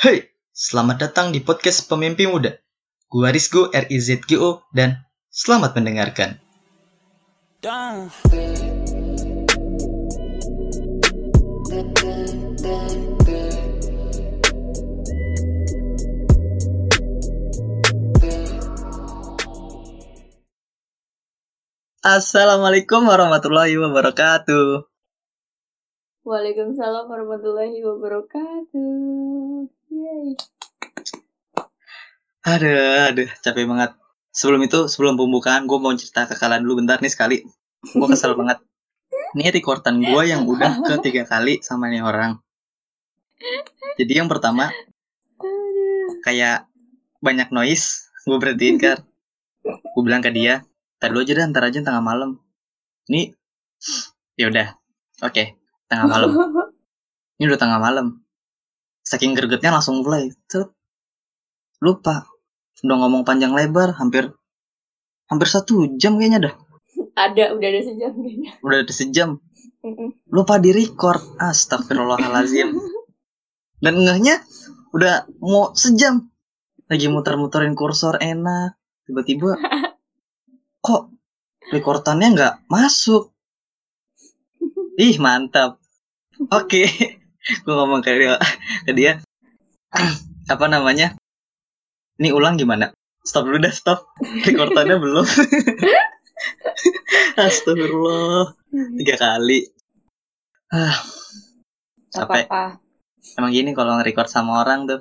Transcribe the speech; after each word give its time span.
Hey, 0.00 0.32
selamat 0.56 0.96
datang 0.96 1.28
di 1.28 1.44
podcast 1.44 1.84
Pemimpi 1.84 2.24
Muda. 2.24 2.56
Gua 3.12 3.28
Rizgo 3.28 3.68
RIZGO 3.68 4.64
dan 4.72 5.04
selamat 5.28 5.76
mendengarkan. 5.76 6.40
Assalamualaikum 22.00 23.04
warahmatullahi 23.04 23.76
wabarakatuh. 23.76 24.88
Waalaikumsalam 26.24 27.04
warahmatullahi 27.04 27.84
wabarakatuh. 27.84 29.19
Yeay. 30.10 30.34
Aduh, 32.50 33.30
capek 33.46 33.64
banget. 33.70 33.94
Sebelum 34.34 34.60
itu, 34.66 34.90
sebelum 34.90 35.14
pembukaan, 35.14 35.70
gue 35.70 35.78
mau 35.78 35.94
cerita 35.94 36.26
ke 36.26 36.34
kalian 36.34 36.66
dulu 36.66 36.82
bentar 36.82 36.98
nih 36.98 37.12
sekali. 37.12 37.36
Gue 37.94 38.06
kesel 38.10 38.34
banget. 38.34 38.58
Ini 39.38 39.54
rekordan 39.54 40.02
gue 40.02 40.22
yang 40.26 40.42
udah 40.42 40.82
ke 40.82 40.98
tiga 41.06 41.22
kali 41.22 41.62
sama 41.62 41.86
nih 41.86 42.02
orang. 42.02 42.42
Jadi 43.94 44.12
yang 44.18 44.26
pertama, 44.26 44.74
kayak 46.26 46.66
banyak 47.22 47.54
noise. 47.54 48.10
Gue 48.26 48.36
berhentiin 48.42 48.82
kan. 48.82 48.98
Gue 49.62 50.02
bilang 50.02 50.24
ke 50.24 50.34
dia, 50.34 50.66
tadi 50.98 51.14
aja 51.22 51.32
dah, 51.38 51.46
ntar 51.54 51.64
aja 51.70 51.78
tengah 51.86 52.02
malam. 52.02 52.40
Ini, 53.06 53.30
ya 54.34 54.50
udah, 54.50 54.74
oke, 55.22 55.54
tengah 55.86 56.06
malam. 56.08 56.30
Ini 57.38 57.44
udah 57.46 57.60
tengah 57.60 57.78
malam. 57.78 58.06
Saking 59.04 59.32
gregetnya 59.34 59.74
langsung 59.74 60.04
mulai. 60.04 60.30
Cet. 60.46 60.70
Lupa. 61.80 62.28
Udah 62.80 62.96
ngomong 62.96 63.28
panjang 63.28 63.52
lebar, 63.52 63.92
hampir 64.00 64.32
hampir 65.28 65.48
satu 65.48 65.96
jam 66.00 66.16
kayaknya 66.16 66.48
dah. 66.48 66.54
Ada, 67.16 67.52
udah 67.52 67.68
ada 67.68 67.80
sejam 67.84 68.12
kayaknya. 68.16 68.50
Udah 68.64 68.78
ada 68.80 68.92
sejam. 68.92 69.30
Lupa 70.28 70.56
di 70.56 70.72
record. 70.72 71.20
Astagfirullahalazim. 71.36 72.72
Dan 73.84 73.94
ngehnya 74.00 74.40
udah 74.96 75.28
mau 75.40 75.72
sejam. 75.76 76.28
Lagi 76.88 77.06
muter-muterin 77.08 77.76
kursor 77.76 78.20
enak. 78.20 78.76
Tiba-tiba 79.04 79.56
kok 80.86 81.12
rekordannya 81.68 82.28
nggak 82.36 82.54
masuk. 82.68 83.32
Ih 85.04 85.16
mantap. 85.20 85.80
Oke. 86.48 87.19
Gue 87.40 87.74
ngomong 87.74 88.04
ke 88.04 88.12
dia, 88.12 88.36
ke 88.84 88.92
dia. 88.92 89.12
Apa 90.46 90.68
namanya? 90.68 91.16
Ini 92.20 92.36
ulang 92.36 92.60
gimana? 92.60 92.92
Stop 93.24 93.48
dulu 93.48 93.60
dah, 93.60 93.72
stop. 93.72 94.12
Rekordannya 94.20 95.00
belum. 95.00 95.22
Astagfirullah. 97.40 98.52
Tiga 99.00 99.16
kali. 99.16 99.64
Ah, 100.70 100.94
Capek. 102.12 102.46
apa-apa. 102.46 102.78
emang 103.36 103.52
gini 103.52 103.72
kalau 103.72 103.96
nge-record 103.98 104.28
sama 104.28 104.62
orang 104.62 104.86
tuh. 104.86 105.00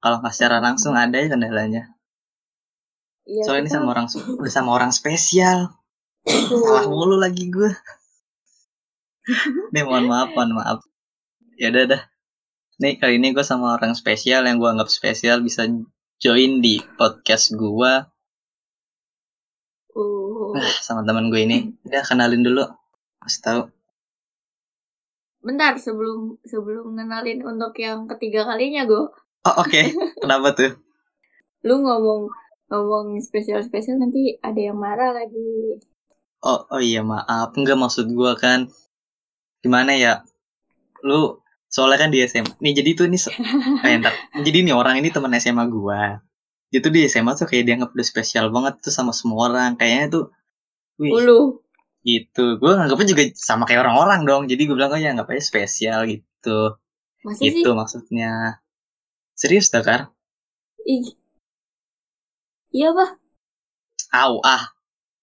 Kalau 0.00 0.24
nggak 0.24 0.32
secara 0.32 0.64
langsung 0.64 0.96
ada 0.96 1.20
ya 1.20 1.28
kendalanya. 1.28 1.92
Iya, 3.28 3.46
Soalnya 3.46 3.68
ini 3.68 3.70
sama 3.70 3.86
orang 3.92 4.06
udah 4.10 4.52
sama 4.52 4.70
orang 4.74 4.90
spesial. 4.90 5.70
Salah 6.26 6.88
mulu 6.88 7.20
lagi 7.20 7.46
gue. 7.46 7.70
Nih 9.70 9.84
mohon 9.84 10.08
maaf, 10.08 10.32
mohon 10.34 10.56
maaf. 10.56 10.80
Ya 11.60 11.68
udah 11.68 11.84
dah. 11.92 12.02
Nih 12.80 12.96
kali 12.96 13.20
ini 13.20 13.36
gue 13.36 13.44
sama 13.44 13.76
orang 13.76 13.92
spesial 13.92 14.48
yang 14.48 14.56
gue 14.56 14.64
anggap 14.64 14.88
spesial 14.88 15.44
bisa 15.44 15.68
join 16.16 16.64
di 16.64 16.80
podcast 16.96 17.52
gue 17.52 17.92
Uh. 19.90 20.54
nah, 20.54 20.70
sama 20.80 21.02
teman 21.02 21.28
gue 21.28 21.42
ini. 21.44 21.76
Udah 21.82 22.06
kenalin 22.06 22.46
dulu. 22.46 22.62
Kasih 23.20 23.42
tahu. 23.42 23.62
Bentar 25.42 25.74
sebelum 25.76 26.38
sebelum 26.46 26.94
ngenalin 26.94 27.42
untuk 27.42 27.74
yang 27.74 28.06
ketiga 28.06 28.46
kalinya 28.46 28.86
gue, 28.86 29.10
Oh 29.40 29.54
oke. 29.60 29.82
Kenapa 30.22 30.52
tuh? 30.52 30.72
lu 31.60 31.76
ngomong 31.84 32.32
ngomong 32.72 33.20
spesial 33.20 33.60
spesial 33.60 34.00
nanti 34.00 34.38
ada 34.40 34.56
yang 34.56 34.78
marah 34.80 35.12
lagi. 35.12 35.76
Oh 36.40 36.64
oh 36.70 36.80
iya 36.80 37.04
maaf. 37.04 37.52
Enggak 37.56 37.76
maksud 37.76 38.08
gue 38.08 38.32
kan. 38.38 38.70
Gimana 39.60 39.98
ya? 39.98 40.24
Lu 41.04 41.39
soalnya 41.70 41.98
kan 42.02 42.10
di 42.10 42.18
SMA. 42.26 42.52
Nih 42.60 42.72
jadi 42.74 42.90
tuh 42.98 43.04
ini 43.08 43.18
se- 43.18 43.32
eh, 43.86 43.94
ntar. 44.02 44.12
Jadi 44.42 44.58
nih 44.66 44.74
orang 44.74 44.98
ini 45.00 45.08
teman 45.14 45.30
SMA 45.38 45.64
gue. 45.70 46.02
Dia 46.70 46.80
tuh 46.84 46.92
di 46.94 47.00
SMA 47.06 47.32
tuh 47.38 47.46
kayak 47.50 47.64
dianggap 47.66 47.90
udah 47.94 48.06
spesial 48.06 48.46
banget 48.50 48.74
tuh 48.84 48.92
sama 48.92 49.14
semua 49.14 49.48
orang. 49.48 49.70
Kayaknya 49.78 50.06
tuh 50.14 50.24
Wih, 51.00 51.16
Ulu. 51.16 51.40
gitu 52.04 52.60
gue 52.60 52.72
nganggapnya 52.76 53.08
juga 53.12 53.22
sama 53.36 53.64
kayak 53.64 53.84
orang-orang 53.84 54.20
dong 54.28 54.42
jadi 54.48 54.62
gue 54.68 54.76
bilang 54.76 54.92
oh 54.92 55.00
ya 55.00 55.12
anggap 55.12 55.32
aja 55.32 55.40
spesial 55.44 56.04
gitu 56.08 56.76
Masa 57.24 57.40
sih? 57.40 57.52
gitu 57.60 57.72
maksudnya 57.76 58.60
serius 59.36 59.68
Dakar 59.72 60.12
Ih. 60.84 61.12
Iya, 62.72 62.92
Bah. 62.92 63.10
au 64.12 64.40
ah 64.44 64.62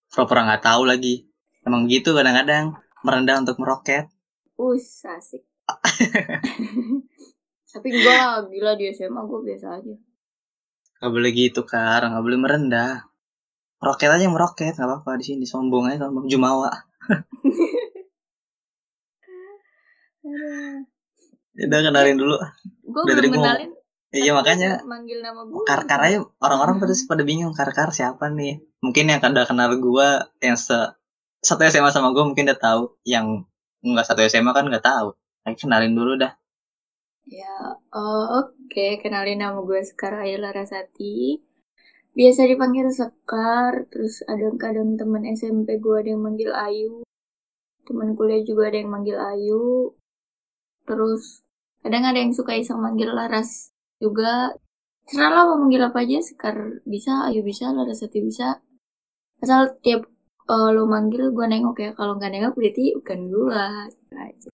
pura-pura 0.10 0.46
nggak 0.50 0.64
tahu 0.66 0.82
lagi 0.86 1.30
emang 1.62 1.86
gitu 1.90 2.14
kadang-kadang 2.18 2.74
merendah 3.06 3.38
untuk 3.42 3.58
meroket 3.62 4.10
Us, 4.58 5.06
asik. 5.06 5.46
Tapi 7.78 7.94
gue 7.94 8.18
gila 8.58 8.74
di 8.80 8.90
SMA 8.96 9.22
gue 9.28 9.40
biasa 9.44 9.68
aja. 9.78 9.94
nggak 10.98 11.14
boleh 11.14 11.32
gitu 11.36 11.62
kar. 11.68 12.02
Nggak 12.10 12.24
boleh 12.26 12.40
merendah. 12.40 13.06
Meroket 13.78 14.10
aja 14.10 14.26
meroket 14.26 14.74
nggak 14.74 14.90
apa-apa. 14.90 15.22
Di 15.22 15.26
sini 15.34 15.46
sombong 15.46 15.86
aja 15.92 16.08
sombong 16.08 16.26
jumawa. 16.26 16.72
Udah 21.58 21.80
kenalin 21.86 22.18
dulu. 22.18 22.38
Gue 22.88 23.04
belum 23.06 23.34
kenalin. 23.38 23.70
iya 24.08 24.32
makanya 24.32 24.80
manggil 24.88 25.20
nama 25.20 25.44
gue. 25.44 25.68
kar-kar 25.68 26.00
aja 26.00 26.24
orang-orang 26.40 26.80
pada 26.80 26.96
pada 26.96 27.28
bingung 27.28 27.52
kar-kar 27.52 27.92
siapa 27.92 28.32
nih? 28.32 28.64
Mungkin 28.80 29.12
yang 29.12 29.20
udah 29.20 29.44
kenal 29.46 29.76
gue 29.76 30.10
yang 30.42 30.56
se 30.56 30.96
satu 31.44 31.68
SMA 31.68 31.92
sama 31.92 32.16
gue 32.16 32.24
mungkin 32.26 32.48
udah 32.48 32.58
tahu. 32.58 32.96
Yang 33.06 33.46
nggak 33.84 34.08
satu 34.08 34.24
SMA 34.26 34.56
kan 34.56 34.66
nggak 34.66 34.82
tahu 34.82 35.14
Ayo 35.48 35.56
kenalin 35.56 35.96
dulu 35.96 36.20
dah 36.20 36.36
Ya, 37.28 37.76
eh, 37.92 38.26
oke. 38.40 38.88
Kenalin 39.04 39.40
nama 39.44 39.60
gue 39.60 39.80
Sekar 39.84 40.16
Ayla 40.24 40.56
Rasati. 40.56 41.40
Biasa 42.16 42.48
dipanggil 42.52 42.88
Sekar. 42.92 43.88
Terus 43.92 44.24
kadang-kadang 44.24 44.96
teman 45.00 45.24
SMP 45.28 45.76
gue 45.84 45.96
ada 46.00 46.10
yang 46.16 46.24
manggil 46.24 46.52
Ayu. 46.56 47.04
Teman 47.88 48.16
kuliah 48.16 48.44
juga 48.48 48.72
ada 48.72 48.78
yang 48.80 48.92
manggil 48.96 49.20
Ayu. 49.20 49.92
Terus 50.88 51.44
kadang 51.84 52.04
ada 52.08 52.20
yang 52.24 52.32
suka 52.32 52.56
iseng 52.56 52.80
manggil 52.80 53.12
Laras 53.12 53.76
juga. 54.00 54.56
Serah 55.08 55.32
lah 55.36 55.44
mau 55.52 55.60
manggil 55.64 55.84
apa 55.84 56.00
aja. 56.08 56.24
Sekar 56.24 56.56
bisa, 56.88 57.28
Ayu 57.28 57.44
bisa, 57.44 57.76
Larasati 57.76 58.20
bisa. 58.24 58.64
Asal 59.44 59.76
tiap 59.84 60.08
eh, 60.48 60.70
lo 60.76 60.88
manggil 60.88 61.36
gue 61.36 61.46
nengok 61.52 61.78
ya. 61.84 61.92
Kalau 61.92 62.16
nggak 62.16 62.32
nengok 62.32 62.56
berarti 62.56 62.96
bukan 63.00 63.20
gue. 63.32 63.64
Gitu 63.92 64.16
aja. 64.16 64.50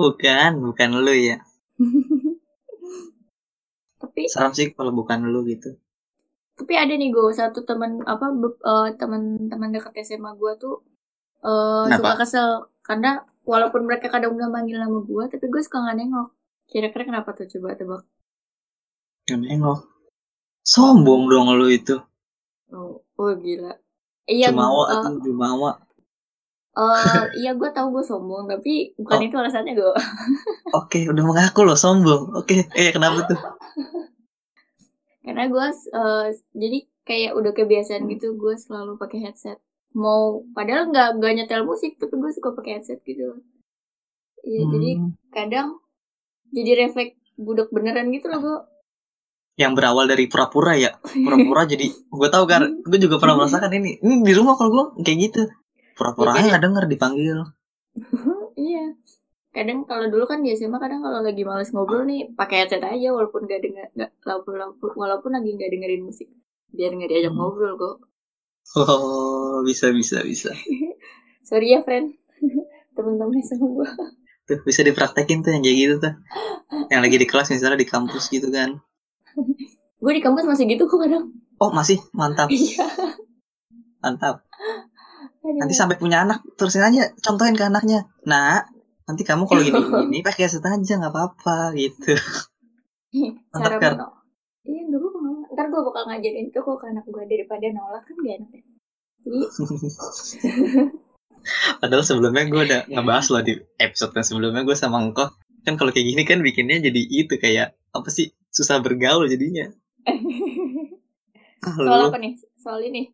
Bukan 0.00 0.50
bukan 0.66 0.90
lu 1.04 1.14
ya. 1.28 1.36
Tapi 4.00 4.22
serem 4.32 4.52
sih 4.56 4.66
kalau 4.76 4.92
bukan 4.98 5.18
lu 5.32 5.40
gitu. 5.52 5.70
Tapi 6.58 6.72
ada 6.82 6.94
nih 7.00 7.08
gue 7.16 7.32
satu 7.40 7.60
teman 7.68 7.92
apa 8.14 8.26
be- 8.40 8.60
eh, 8.72 8.88
teman-teman 9.00 9.70
dekat 9.74 9.92
SMA 10.06 10.32
gue 10.42 10.52
tuh 10.64 10.74
eh, 11.50 11.84
Kenapa? 11.86 11.96
suka 11.96 12.12
kesel. 12.20 12.50
Karena 12.88 13.10
walaupun 13.52 13.82
mereka 13.88 14.06
kadang 14.14 14.32
udah 14.38 14.48
manggil 14.54 14.78
nama 14.84 14.98
gue 15.10 15.24
tapi 15.32 15.46
gue 15.52 15.62
suka 15.66 15.78
nggak 15.84 15.98
nengok. 16.00 16.28
Kira-kira 16.70 17.04
kenapa 17.10 17.30
tuh? 17.38 17.46
Coba 17.52 17.68
tebak 17.80 18.02
Nggak 19.24 19.40
nengok. 19.42 19.80
Sombong 20.72 21.22
dong 21.32 21.48
lu 21.58 21.66
itu. 21.78 21.96
Oh, 22.76 22.92
oh 23.20 23.32
gila. 23.44 23.72
Iya 24.34 24.48
jumawa 24.48 24.84
eh, 24.94 25.00
tuh 25.02 25.12
jumawa 25.24 25.70
eh, 26.78 27.22
iya 27.40 27.50
gue 27.58 27.70
tahu 27.76 27.86
gue 27.94 28.04
sombong 28.06 28.44
tapi 28.52 28.94
bukan 28.98 29.18
Oh. 29.18 29.26
itu 29.26 29.36
alasannya 29.38 29.72
gue 29.78 29.90
oke 30.78 30.98
udah 31.12 31.24
mengaku 31.28 31.60
loh 31.66 31.78
sombong. 31.84 32.22
Oke 32.38 32.56
eh 32.74 32.90
kenapa 32.94 33.18
tuh? 33.30 33.38
Karena 35.24 35.44
gue 35.52 35.66
eh, 36.00 36.26
jadi 36.62 36.78
kayak 37.08 37.32
udah 37.38 37.52
kebiasaan 37.58 38.04
gitu 38.12 38.36
gue 38.42 38.54
selalu 38.64 38.92
pakai 39.02 39.18
headset. 39.24 39.58
Mau 39.96 40.46
padahal 40.56 40.82
nggak 40.92 41.08
nggak 41.18 41.32
nyetel 41.36 41.62
musik 41.66 41.92
tapi 42.00 42.14
gue 42.22 42.30
suka 42.36 42.50
pakai 42.56 42.72
headset 42.80 43.00
gitu. 43.04 43.26
Iya 44.44 44.62
jadi 44.72 44.90
Hmm, 44.96 45.12
kadang 45.36 45.68
jadi 46.56 46.70
refleks 46.86 47.16
budak 47.46 47.68
beneran 47.74 48.08
gitu 48.16 48.26
loh 48.32 48.40
gue 48.46 48.58
yang 49.62 49.72
berawal 49.76 50.08
dari 50.08 50.24
pura-pura 50.32 50.72
ya? 50.84 50.90
Pura-pura 51.04 51.62
jadi 51.68 51.86
gue 51.92 52.28
tahu 52.32 52.44
kan 52.48 52.62
gue 52.80 52.98
juga 53.04 53.16
pernah 53.20 53.36
merasakan 53.44 53.72
ini. 53.76 54.00
Ini 54.00 54.14
di 54.24 54.32
rumah 54.32 54.54
kalau 54.56 54.70
gue 54.72 54.84
kayak 55.04 55.18
gitu 55.28 55.40
pura-pura 56.00 56.32
Ya, 56.32 56.40
aja 56.40 56.48
nggak 56.56 56.64
denger 56.64 56.84
dipanggil. 56.88 57.38
Iya. 58.56 58.96
Kadang 59.50 59.82
kalau 59.84 60.06
dulu 60.08 60.24
kan 60.24 60.40
di 60.40 60.52
SMA 60.52 60.78
kadang 60.78 61.00
kalau 61.00 61.20
lagi 61.20 61.42
males 61.42 61.72
ngobrol 61.72 62.04
nih 62.04 62.32
pakai 62.32 62.64
headset 62.64 62.84
aja 62.84 63.08
walaupun 63.10 63.44
gak 63.44 63.60
denger 63.64 63.88
nggak 63.96 64.10
walaupun, 64.22 64.56
walaupun 64.94 65.30
lagi 65.32 65.56
nggak 65.56 65.70
dengerin 65.72 66.02
musik. 66.04 66.28
Biar 66.70 66.92
nggak 66.92 67.08
diajak 67.08 67.32
Hmm. 67.32 67.40
ngobrol 67.40 67.74
kok. 67.76 67.96
Oh, 68.76 69.64
bisa 69.66 69.90
bisa 69.90 70.22
bisa. 70.22 70.52
sorry 71.48 71.72
ya 71.72 71.80
friend. 71.82 72.14
Temen-temen 72.96 73.40
sama 73.42 73.66
gue 73.66 73.88
Tuh, 74.44 74.58
bisa 74.66 74.82
dipraktekin 74.82 75.40
tuh 75.40 75.50
yang 75.54 75.62
kayak 75.62 75.78
gitu 75.78 75.94
tuh. 75.98 76.14
Yang 76.90 77.00
lagi 77.06 77.16
di 77.22 77.26
kelas 77.26 77.48
misalnya 77.50 77.78
di 77.78 77.88
kampus 77.88 78.28
gitu 78.28 78.50
kan. 78.50 78.76
gue 79.98 80.12
di 80.14 80.22
kampus 80.22 80.44
masih 80.44 80.64
gitu 80.68 80.84
kok 80.84 81.00
kadang. 81.00 81.32
Oh, 81.58 81.70
masih? 81.70 81.98
Mantap, 82.12 82.48
iya. 82.50 82.86
Mantap. 84.00 84.42
Nanti 85.40 85.72
sampai 85.72 85.96
punya 85.96 86.24
anak, 86.28 86.44
terusin 86.60 86.84
aja 86.84 87.12
contohin 87.24 87.56
ke 87.56 87.64
anaknya. 87.64 88.04
Nah, 88.28 88.60
nanti 89.10 89.26
kamu 89.26 89.42
kalau 89.50 89.60
gini 89.66 89.80
gini 89.80 90.18
pakai 90.26 90.46
headset 90.46 90.62
aja 90.62 90.94
nggak 91.02 91.10
apa-apa 91.10 91.74
gitu. 91.74 92.14
cara 93.50 93.74
Mantap, 93.74 93.82
Kar. 93.82 93.92
menolak 93.98 94.12
iya 94.70 94.82
apa-apa. 94.86 95.50
ntar 95.50 95.66
gue 95.66 95.80
bakal 95.82 96.02
ngajarin 96.06 96.46
itu 96.46 96.58
kok 96.62 96.76
ke 96.78 96.86
anak 96.86 97.04
gue 97.10 97.24
daripada 97.26 97.66
nolak 97.74 98.06
kan 98.06 98.14
gak 98.22 98.34
enak 98.38 98.50
ya 98.54 98.62
jadi 99.26 99.38
Padahal 101.80 102.04
sebelumnya 102.04 102.44
gue 102.52 102.62
udah 102.68 102.80
ngebahas 102.92 103.26
loh 103.32 103.40
di 103.40 103.56
episode 103.80 104.12
yang 104.12 104.26
sebelumnya 104.28 104.62
gue 104.62 104.76
sama 104.76 105.00
Engko 105.00 105.32
kan 105.64 105.74
kalau 105.80 105.88
kayak 105.90 106.06
gini 106.12 106.22
kan 106.28 106.44
bikinnya 106.44 106.84
jadi 106.84 107.00
itu 107.00 107.34
kayak 107.40 107.72
apa 107.96 108.08
sih 108.12 108.30
susah 108.52 108.78
bergaul 108.80 109.26
jadinya. 109.26 109.68
Ah, 111.60 111.76
soal 111.76 112.08
apa 112.08 112.16
nih 112.16 112.40
soal 112.56 112.80
ini 112.80 113.12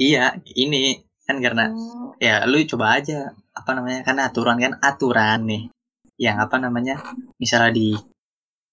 Iya, 0.00 0.40
ini 0.56 1.04
kan 1.22 1.36
karena 1.38 1.70
Hmm, 1.70 2.18
ya 2.18 2.42
lu 2.50 2.58
coba 2.66 2.98
aja 2.98 3.30
apa 3.54 3.70
namanya 3.76 4.00
kan 4.02 4.16
aturan 4.18 4.58
kan 4.58 4.74
aturan 4.82 5.40
nih 5.46 5.62
yang 6.18 6.36
apa 6.42 6.56
namanya 6.58 6.98
misalnya 7.38 7.72
di 7.74 7.94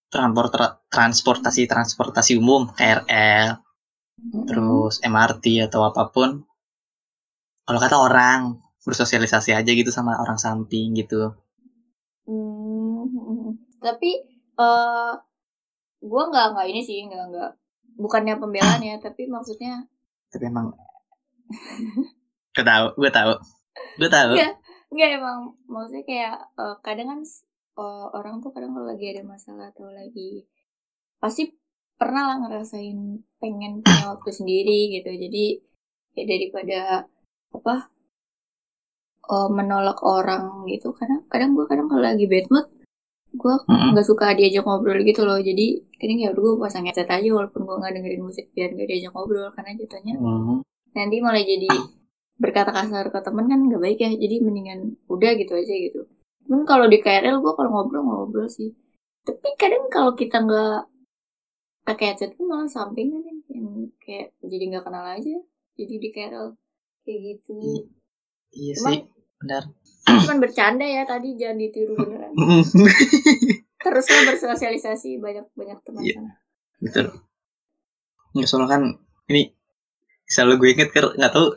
transport 0.09 0.51
transportasi 0.89 1.69
transportasi 1.69 2.33
umum 2.41 2.69
KRL 2.73 3.47
mm-mm. 3.53 4.45
terus 4.49 4.97
MRT 5.05 5.69
atau 5.69 5.85
apa 5.85 6.09
pun 6.09 6.41
kalau 7.65 7.79
kata 7.79 7.95
orang 8.01 8.57
bersosialisasi 8.81 9.53
aja 9.53 9.69
gitu 9.69 9.93
sama 9.93 10.17
orang 10.17 10.41
samping 10.41 10.97
gitu 10.97 11.33
Hmm, 12.29 13.09
hmm. 13.09 13.81
tapi 13.81 14.21
eh 14.61 15.13
gue 15.99 16.23
nggak 16.29 16.47
nggak 16.53 16.67
ini 16.69 16.81
sih 16.85 17.01
nggak 17.09 17.25
nggak 17.33 17.51
bukannya 17.97 18.37
pembelaan 18.37 18.85
ya 18.85 18.95
tapi 19.01 19.25
maksudnya 19.25 19.81
tapi 20.29 20.45
emang 20.45 20.69
gue 22.55 22.65
tahu 22.65 22.85
gue 22.97 23.11
tahu. 23.11 23.33
Gue 23.99 24.09
tahu. 24.09 24.31
Iya. 24.35 24.49
nggak 24.89 25.09
emang. 25.21 25.39
Maksudnya 25.69 26.03
kayak 26.03 26.35
eh, 26.57 26.75
kadang 26.81 27.07
kan 27.11 27.19
eh, 27.79 28.05
orang 28.17 28.35
tuh 28.41 28.51
kadang 28.51 28.71
kalau 28.73 28.87
lagi 28.89 29.05
ada 29.13 29.23
masalah 29.23 29.69
atau 29.69 29.87
lagi 29.89 30.43
pasti 31.19 31.51
pernah 31.99 32.31
lah 32.31 32.37
ngerasain 32.39 32.97
pengen 33.37 33.83
punya 33.83 34.05
waktu 34.11 34.31
sendiri 34.33 34.79
gitu. 34.95 35.11
Jadi 35.13 35.45
ya 36.17 36.23
daripada 36.25 36.79
apa 37.53 37.75
eh, 39.29 39.49
menolak 39.53 39.99
orang 40.01 40.65
gitu 40.65 40.89
kadang 40.97 41.21
kadang 41.29 41.53
gue 41.53 41.65
kadang 41.69 41.85
kalau 41.85 42.03
lagi 42.03 42.25
bad 42.25 42.47
mood 42.49 42.67
gue 43.29 43.55
nggak 43.93 44.05
suka 44.09 44.33
diajak 44.33 44.65
ngobrol 44.65 44.97
gitu 45.05 45.21
loh. 45.21 45.37
Jadi 45.37 45.85
kadang 46.01 46.17
ya 46.17 46.29
gue 46.33 46.51
pasang 46.57 46.81
headset 46.89 47.05
aja 47.05 47.29
walaupun 47.29 47.61
gue 47.61 47.75
nggak 47.77 47.93
dengerin 47.93 48.23
musik 48.25 48.49
biar 48.57 48.73
gak 48.73 48.89
diajak 48.89 49.13
ngobrol 49.13 49.53
karena 49.53 49.77
jatuhnya 49.77 50.15
Mhm. 50.17 50.65
nanti 50.97 51.15
malah 51.21 51.45
jadi 51.45 51.69
berkata 52.39 52.71
kasar 52.71 53.05
ke 53.07 53.19
temen 53.19 53.45
kan 53.45 53.59
nggak 53.61 53.77
baik 53.77 53.99
ya 53.99 54.09
jadi 54.09 54.35
mendingan 54.39 54.79
udah 55.05 55.31
gitu 55.35 55.53
aja 55.53 55.75
gitu. 55.75 56.07
Cuman 56.43 56.63
kalau 56.63 56.87
di 56.87 56.97
KRL 56.97 57.37
gue 57.37 57.53
kalau 57.53 57.69
ngobrol 57.69 58.01
ngobrol 58.01 58.47
sih 58.47 58.71
tapi 59.19 59.53
kadang 59.53 59.85
kalau 59.87 60.15
kita 60.15 60.39
nggak 60.39 60.87
pakai 61.83 62.05
headset 62.09 62.33
pun 62.33 62.47
malah 62.47 62.65
sampingan 62.65 63.21
yang, 63.21 63.39
yang 63.47 63.67
kayak 63.99 64.31
jadi 64.39 64.63
nggak 64.67 64.83
kenal 64.83 65.05
aja 65.05 65.35
jadi 65.75 65.93
di 65.95 66.09
KRL 66.09 66.47
kayak 67.01 67.19
gitu. 67.27 67.57
Iya 68.49 68.73
Cuman- 68.75 68.93
sih 68.93 68.99
benar. 69.39 69.63
cuman 70.09 70.37
bercanda 70.39 70.83
ya 70.83 71.03
tadi 71.03 71.35
jangan 71.35 71.57
ditiru 71.57 71.93
beneran. 71.93 72.33
Teruslah 73.79 74.21
bersosialisasi 74.27 75.15
banyak 75.17 75.45
banyak 75.53 75.77
teman 75.81 76.01
Iya. 76.01 76.15
sana. 76.17 76.33
betul. 76.79 77.05
Nggak 78.31 78.47
soalnya 78.47 78.67
kan 78.67 78.81
ini 79.27 79.53
selalu 80.25 80.53
gue 80.57 80.69
inget 80.73 80.89
ker 80.89 81.05
nggak 81.13 81.31
tahu 81.31 81.47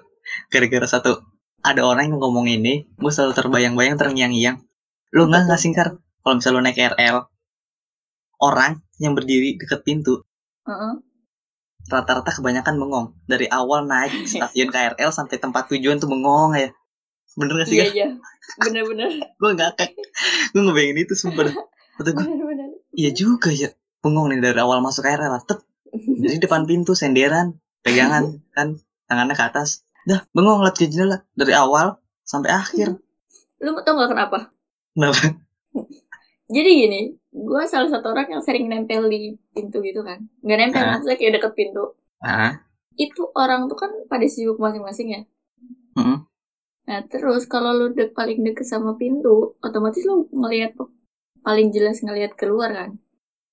gara-gara 0.51 0.87
satu 0.87 1.23
ada 1.63 1.87
orang 1.87 2.11
yang 2.11 2.19
ngomong 2.19 2.51
ini 2.51 2.91
gue 2.99 3.13
selalu 3.15 3.39
terbayang-bayang 3.39 3.95
terngiang-ngiang. 3.95 4.59
Lu 5.15 5.31
nggak 5.31 5.47
nggak 5.47 5.61
sih 5.61 5.71
Kar? 5.71 5.95
kalau 6.23 6.39
misalnya 6.39 6.55
lu 6.59 6.63
naik 6.63 6.79
KRL 6.79 7.17
orang 8.43 8.73
yang 9.03 9.15
berdiri 9.19 9.59
deket 9.59 9.83
pintu 9.83 10.23
Heeh. 10.67 10.95
rata-rata 11.91 12.31
kebanyakan 12.31 12.75
bengong. 12.79 13.07
Dari 13.27 13.47
awal 13.51 13.87
naik 13.87 14.15
stasiun 14.31 14.71
KRL 14.71 15.11
sampai 15.11 15.39
tempat 15.39 15.71
tujuan 15.71 15.99
tuh 16.03 16.11
bengong 16.11 16.59
ya. 16.59 16.71
Bener 17.39 17.55
gak 17.63 17.69
sih 17.71 17.79
iya 17.79 17.87
iya. 17.91 18.07
Bener-bener 18.59 19.09
gue 19.41 19.51
nggak 19.55 19.71
gue 20.53 20.61
ngebayangin 20.63 21.07
itu 21.07 21.15
dah. 21.15 21.55
kata 21.99 22.11
gue 22.11 22.27
iya 22.99 23.11
juga 23.15 23.51
ya. 23.55 23.71
Bengong 24.03 24.35
nih 24.35 24.43
dari 24.43 24.59
awal 24.59 24.83
masuk 24.83 25.07
KRL 25.07 25.39
tet. 25.47 25.63
Jadi 25.93 26.41
depan 26.43 26.67
pintu 26.67 26.99
senderan, 26.99 27.59
pegangan 27.87 28.39
kan. 28.57 28.79
Tangannya 29.07 29.37
ke 29.39 29.45
atas. 29.45 29.85
Dah, 30.03 30.21
bengong 30.35 30.63
liat 30.63 30.75
ke 30.75 30.87
jendela 30.87 31.23
dari 31.33 31.55
awal 31.55 31.97
sampai 32.23 32.51
akhir. 32.51 32.99
lu 33.63 33.71
tau 33.87 33.95
gak 33.95 34.11
kenapa 34.11 34.39
Kenapa? 34.93 35.39
Jadi 36.53 36.71
gini, 36.85 37.01
gue 37.33 37.63
salah 37.65 37.89
satu 37.89 38.13
orang 38.13 38.29
yang 38.29 38.43
sering 38.45 38.69
nempel 38.69 39.09
di 39.09 39.33
pintu 39.51 39.81
gitu 39.81 40.05
kan. 40.05 40.21
Nggak 40.45 40.59
nempel, 40.59 40.83
Ah. 40.85 40.91
maksudnya 40.93 41.17
kayak 41.17 41.33
deket 41.41 41.53
pintu. 41.57 41.85
Ah, 42.21 42.61
Itu 42.93 43.33
orang 43.33 43.73
tuh 43.73 43.79
kan 43.79 43.89
pada 44.05 44.27
sibuk 44.29 44.61
masing-masing 44.61 45.09
ya. 45.17 45.21
mm, 45.97 46.19
Nah 46.83 47.01
terus 47.09 47.49
kalau 47.49 47.73
lu 47.73 47.95
dek 47.95 48.13
paling 48.13 48.45
deket 48.45 48.69
sama 48.69 48.99
pintu, 48.99 49.57
otomatis 49.65 50.05
lu 50.05 50.29
ngelihat 50.29 50.77
paling 51.41 51.73
jelas 51.73 52.05
ngelihat 52.05 52.37
keluar 52.37 52.69
kan. 52.75 52.91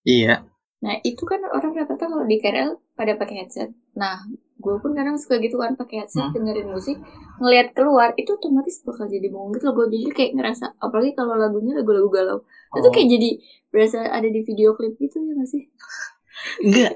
iya. 0.03 0.43
Nah 0.81 0.99
itu 1.03 1.23
kan 1.23 1.39
orang 1.45 1.71
rata-rata 1.71 2.03
kalau 2.03 2.25
di 2.25 2.35
KRL 2.35 2.75
pada 2.95 3.15
pakai 3.15 3.45
headset. 3.45 3.69
Nah 3.95 4.27
gue 4.63 4.75
pun 4.83 4.91
kadang 4.97 5.15
suka 5.21 5.35
gitu 5.45 5.55
kan 5.63 5.71
pakai 5.79 5.95
headset 6.03 6.27
Hmm. 6.27 6.35
dengerin 6.35 6.67
musik, 6.75 6.97
ngelihat 7.41 7.67
keluar 7.77 8.09
itu 8.21 8.31
otomatis 8.39 8.75
bakal 8.87 9.05
jadi 9.07 9.27
bengong 9.31 9.51
gitu 9.55 9.63
loh. 9.71 9.75
Gue 9.79 9.87
jadi 9.95 10.11
kayak 10.17 10.31
ngerasa, 10.37 10.65
apalagi 10.85 11.11
kalau 11.19 11.35
lagunya 11.39 11.73
lagu-lagu 11.79 12.09
galau, 12.11 12.37
itu 12.75 12.87
Oh, 12.87 12.93
kayak 12.93 13.07
jadi 13.15 13.29
berasa 13.71 13.97
ada 14.17 14.27
di 14.35 14.41
video 14.47 14.69
klip 14.77 14.93
gitu 14.99 15.17
ya 15.23 15.31
gak 15.39 15.49
sih? 15.53 15.63
enggak. 16.65 16.91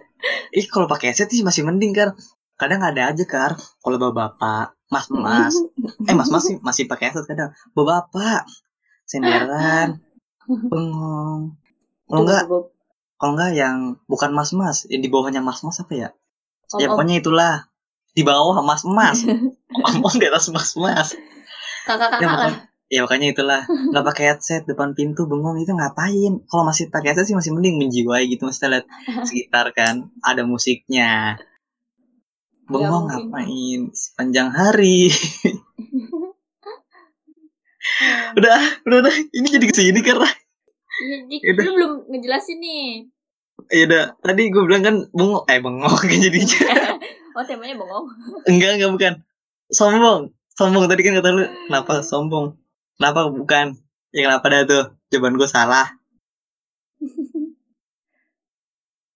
Ih, 0.59 0.65
kalau 0.73 0.87
pakai 0.91 1.11
headset 1.11 1.29
sih 1.33 1.43
masih 1.47 1.63
mending 1.67 1.93
kan. 1.99 2.09
Kadang 2.61 2.81
ada 2.89 3.01
aja 3.11 3.23
kar. 3.33 3.51
Kalau 3.83 3.97
bapak-bapak, 4.03 4.65
mas-mas, 4.93 5.55
eh 6.09 6.15
mas-mas 6.19 6.43
sih 6.47 6.55
masih 6.67 6.83
pakai 6.91 7.05
headset 7.11 7.25
kadang. 7.31 7.51
Bapak-bapak, 7.75 8.41
senderan, 9.11 9.89
bengong. 10.71 11.41
Kalau 12.09 12.21
enggak, 12.25 12.43
kalau 13.19 13.31
enggak 13.35 13.51
yang 13.61 13.77
bukan 14.11 14.31
mas-mas, 14.37 14.77
yang 14.91 15.01
di 15.05 15.09
bawahnya 15.13 15.41
mas-mas 15.49 15.77
apa 15.83 15.93
ya? 15.95 16.09
Om, 16.73 16.81
Ya 16.81 16.87
pokoknya 16.89 17.15
itulah. 17.21 17.55
Di 18.13 18.21
bawah 18.21 18.61
mas-mas. 18.61 19.25
Ngomong 19.73 20.15
di 20.17 20.25
atas 20.29 20.49
mas-mas. 20.49 21.17
kakak-kakak 21.83 22.21
Ya, 22.21 22.27
lah. 22.27 22.33
makanya, 22.37 22.57
ya 22.87 22.99
makanya 23.03 23.27
itulah 23.33 23.61
nggak 23.67 24.05
pakai 24.05 24.23
headset 24.31 24.63
depan 24.63 24.93
pintu 24.93 25.25
bengong 25.25 25.57
itu 25.59 25.73
ngapain 25.73 26.33
kalau 26.45 26.63
masih 26.63 26.87
pakai 26.87 27.11
headset 27.11 27.27
sih 27.27 27.35
masih 27.35 27.51
mending 27.51 27.81
menjiwai 27.81 28.29
gitu 28.29 28.47
mesti 28.47 28.69
lihat 28.69 28.85
sekitar 29.27 29.73
kan 29.73 30.13
ada 30.21 30.45
musiknya 30.45 31.41
bengong 32.63 33.09
mungkin. 33.09 33.27
ngapain 33.33 33.79
sepanjang 33.91 34.49
hari 34.53 35.11
udah 38.39 38.57
udah 38.87 38.97
udah 39.03 39.13
ini 39.33 39.47
jadi 39.49 39.65
ke 39.67 39.75
sini 39.75 39.99
karena 39.99 40.29
Yaudah. 41.43 41.63
lu 41.65 41.71
belum 41.75 41.91
ngejelasin 42.13 42.61
nih. 42.61 43.09
Ya 43.69 43.83
udah 43.87 44.03
tadi 44.19 44.49
gue 44.49 44.63
bilang 44.65 44.83
kan 44.83 44.95
bengong 45.11 45.43
eh 45.47 45.59
bengong 45.59 45.95
kan 45.95 46.17
jadinya 46.25 46.59
Oh, 47.33 47.41
temanya 47.41 47.73
bengong. 47.73 48.05
enggak 48.45 48.77
enggak 48.77 48.91
bukan 48.93 49.13
sombong 49.69 50.29
sombong 50.53 50.85
tadi 50.85 51.01
kan 51.01 51.17
kata 51.17 51.29
lu 51.33 51.43
kenapa 51.65 52.05
sombong 52.05 52.53
kenapa 52.99 53.25
bukan 53.25 53.73
ya 54.13 54.29
kenapa 54.29 54.45
dah 54.47 54.61
tuh 54.65 54.83
jawaban 55.09 55.37
gue 55.37 55.49
salah 55.49 55.87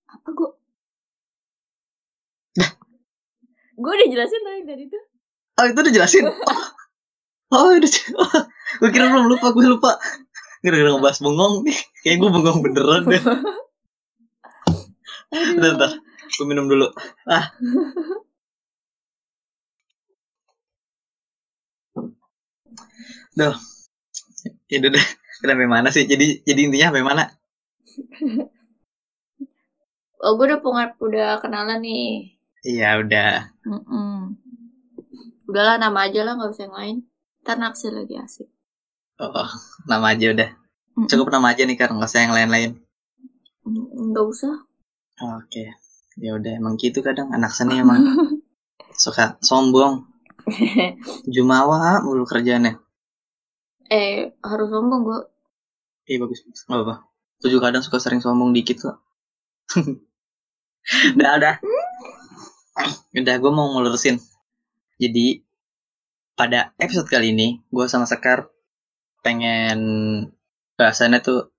Apa 0.08 0.30
gua? 0.34 0.50
Gue 3.78 3.92
udah 3.94 4.08
jelasin 4.10 4.42
tadi 4.42 4.62
dari 4.66 4.84
itu. 4.90 4.98
Oh 5.56 5.66
itu 5.70 5.78
udah 5.78 5.94
jelasin. 5.94 6.26
Oh, 6.26 6.64
oh 7.54 7.70
udah. 7.78 7.92
Oh, 8.18 8.42
gue 8.82 8.90
kira 8.90 9.08
belum 9.08 9.30
lupa, 9.30 9.54
gue 9.54 9.66
lupa. 9.70 9.92
Gara-gara 10.60 10.90
ngebahas 10.92 11.22
bengong 11.22 11.54
nih. 11.64 11.78
Kayak 12.02 12.18
gue 12.20 12.30
bengong 12.34 12.60
beneran 12.66 13.04
deh. 13.06 13.22
Aduh. 15.34 15.60
Bentar, 15.60 15.72
bentar. 15.76 15.92
Gue 16.36 16.46
minum 16.48 16.66
dulu. 16.72 16.88
Ah. 17.28 17.46
Duh. 23.38 23.56
Ya 24.72 24.76
udah 24.82 24.92
deh. 24.96 25.06
Sampai 25.38 25.70
mana 25.70 25.90
sih? 25.94 26.04
Jadi 26.10 26.42
jadi 26.48 26.60
intinya 26.66 26.88
sampai 26.90 27.06
mana? 27.06 27.24
Oh, 30.18 30.34
gue 30.34 30.46
udah 30.50 30.60
pengen 30.64 30.90
udah 30.98 31.30
kenalan 31.44 31.80
nih. 31.86 32.34
Iya 32.66 33.00
udah. 33.00 33.54
Mm-mm. 33.64 34.34
Udahlah 35.48 35.78
nama 35.80 36.10
aja 36.10 36.26
lah 36.26 36.34
nggak 36.36 36.52
usah 36.52 36.64
yang 36.68 36.76
lain. 36.76 36.98
Ntar 37.46 37.56
naksir 37.62 37.94
lagi 37.94 38.18
asik. 38.18 38.50
Oh, 39.22 39.50
nama 39.86 40.12
aja 40.18 40.34
udah. 40.34 40.50
Mm-mm. 40.98 41.08
Cukup 41.08 41.30
nama 41.30 41.54
aja 41.54 41.64
nih 41.64 41.78
kan, 41.78 41.94
nggak 41.94 42.10
usah 42.10 42.22
yang 42.26 42.34
lain-lain. 42.36 42.72
Mm, 43.64 44.12
Nggak 44.12 44.26
usah. 44.26 44.67
Oke. 45.18 45.74
Ya 46.18 46.34
udah 46.34 46.52
emang 46.58 46.78
gitu 46.82 47.06
kadang 47.06 47.30
anak 47.34 47.54
seni 47.54 47.82
emang 47.82 48.02
suka 49.04 49.38
sombong. 49.42 50.06
Jumawa 51.34 52.02
mulu 52.02 52.24
kerjaannya. 52.26 52.80
eh 53.88 54.36
harus 54.44 54.68
sombong 54.68 55.02
gue. 55.08 55.20
Iya 56.08 56.18
bagus, 56.24 56.44
bagus. 56.44 56.62
Nggak 56.68 56.80
apa-apa. 56.84 56.96
Juga 57.44 57.60
kadang 57.70 57.84
suka 57.86 57.98
sering 58.04 58.20
sombong 58.20 58.52
dikit 58.52 58.78
kok. 58.84 58.98
udah, 61.16 61.32
udah. 61.40 61.56
Udah, 63.16 63.36
gue 63.40 63.52
mau 63.52 63.74
ngelurusin. 63.76 64.20
Jadi, 65.00 65.42
pada 66.36 66.74
episode 66.78 67.08
kali 67.10 67.32
ini, 67.34 67.64
gue 67.70 67.86
sama 67.88 68.06
Sekar 68.06 68.50
pengen 69.24 69.80
bahasannya 70.76 71.20
tuh 71.24 71.52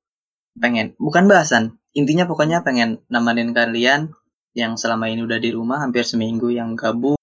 pengen, 0.60 0.94
bukan 1.00 1.26
bahasan. 1.26 1.77
Intinya 1.97 2.28
pokoknya 2.28 2.61
pengen 2.61 3.00
nemenin 3.09 3.57
kalian 3.57 4.12
yang 4.52 4.76
selama 4.76 5.09
ini 5.09 5.25
udah 5.25 5.38
di 5.40 5.50
rumah 5.54 5.80
hampir 5.80 6.04
seminggu 6.04 6.50
yang 6.52 6.75
gabut, 6.75 7.16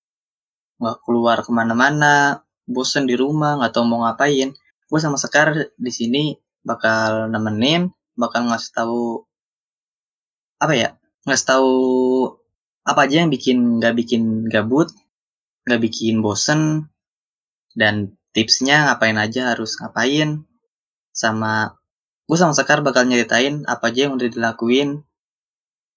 nggak 0.82 0.98
keluar 1.06 1.44
ke 1.46 1.52
mana-mana, 1.52 2.46
bosen 2.66 3.06
di 3.06 3.14
rumah, 3.14 3.60
nggak 3.62 3.74
tahu 3.76 3.86
mau 3.86 4.08
ngapain. 4.08 4.56
Gue 4.86 5.00
sama 5.02 5.18
Sekar 5.18 5.74
di 5.76 5.92
sini 5.92 6.24
bakal 6.66 7.30
nemenin, 7.30 7.94
bakal 8.18 8.50
ngasih 8.50 8.72
tahu 8.74 9.04
apa 10.58 10.74
ya, 10.74 10.90
ngasih 11.28 11.46
tahu 11.46 11.74
apa 12.86 13.00
aja 13.06 13.26
yang 13.26 13.30
bikin 13.34 13.82
nggak 13.82 13.94
bikin 13.98 14.46
gabut, 14.50 14.90
nggak 15.66 15.82
bikin 15.82 16.22
bosen, 16.22 16.90
dan 17.74 18.14
tipsnya 18.32 18.90
ngapain 18.90 19.18
aja 19.18 19.54
harus 19.54 19.78
ngapain, 19.82 20.46
sama 21.12 21.76
gue 22.26 22.38
sama 22.38 22.58
Sekar 22.58 22.82
bakal 22.82 23.06
nyeritain 23.06 23.62
apa 23.70 23.94
aja 23.94 24.10
yang 24.10 24.18
udah 24.18 24.28
dilakuin 24.30 25.06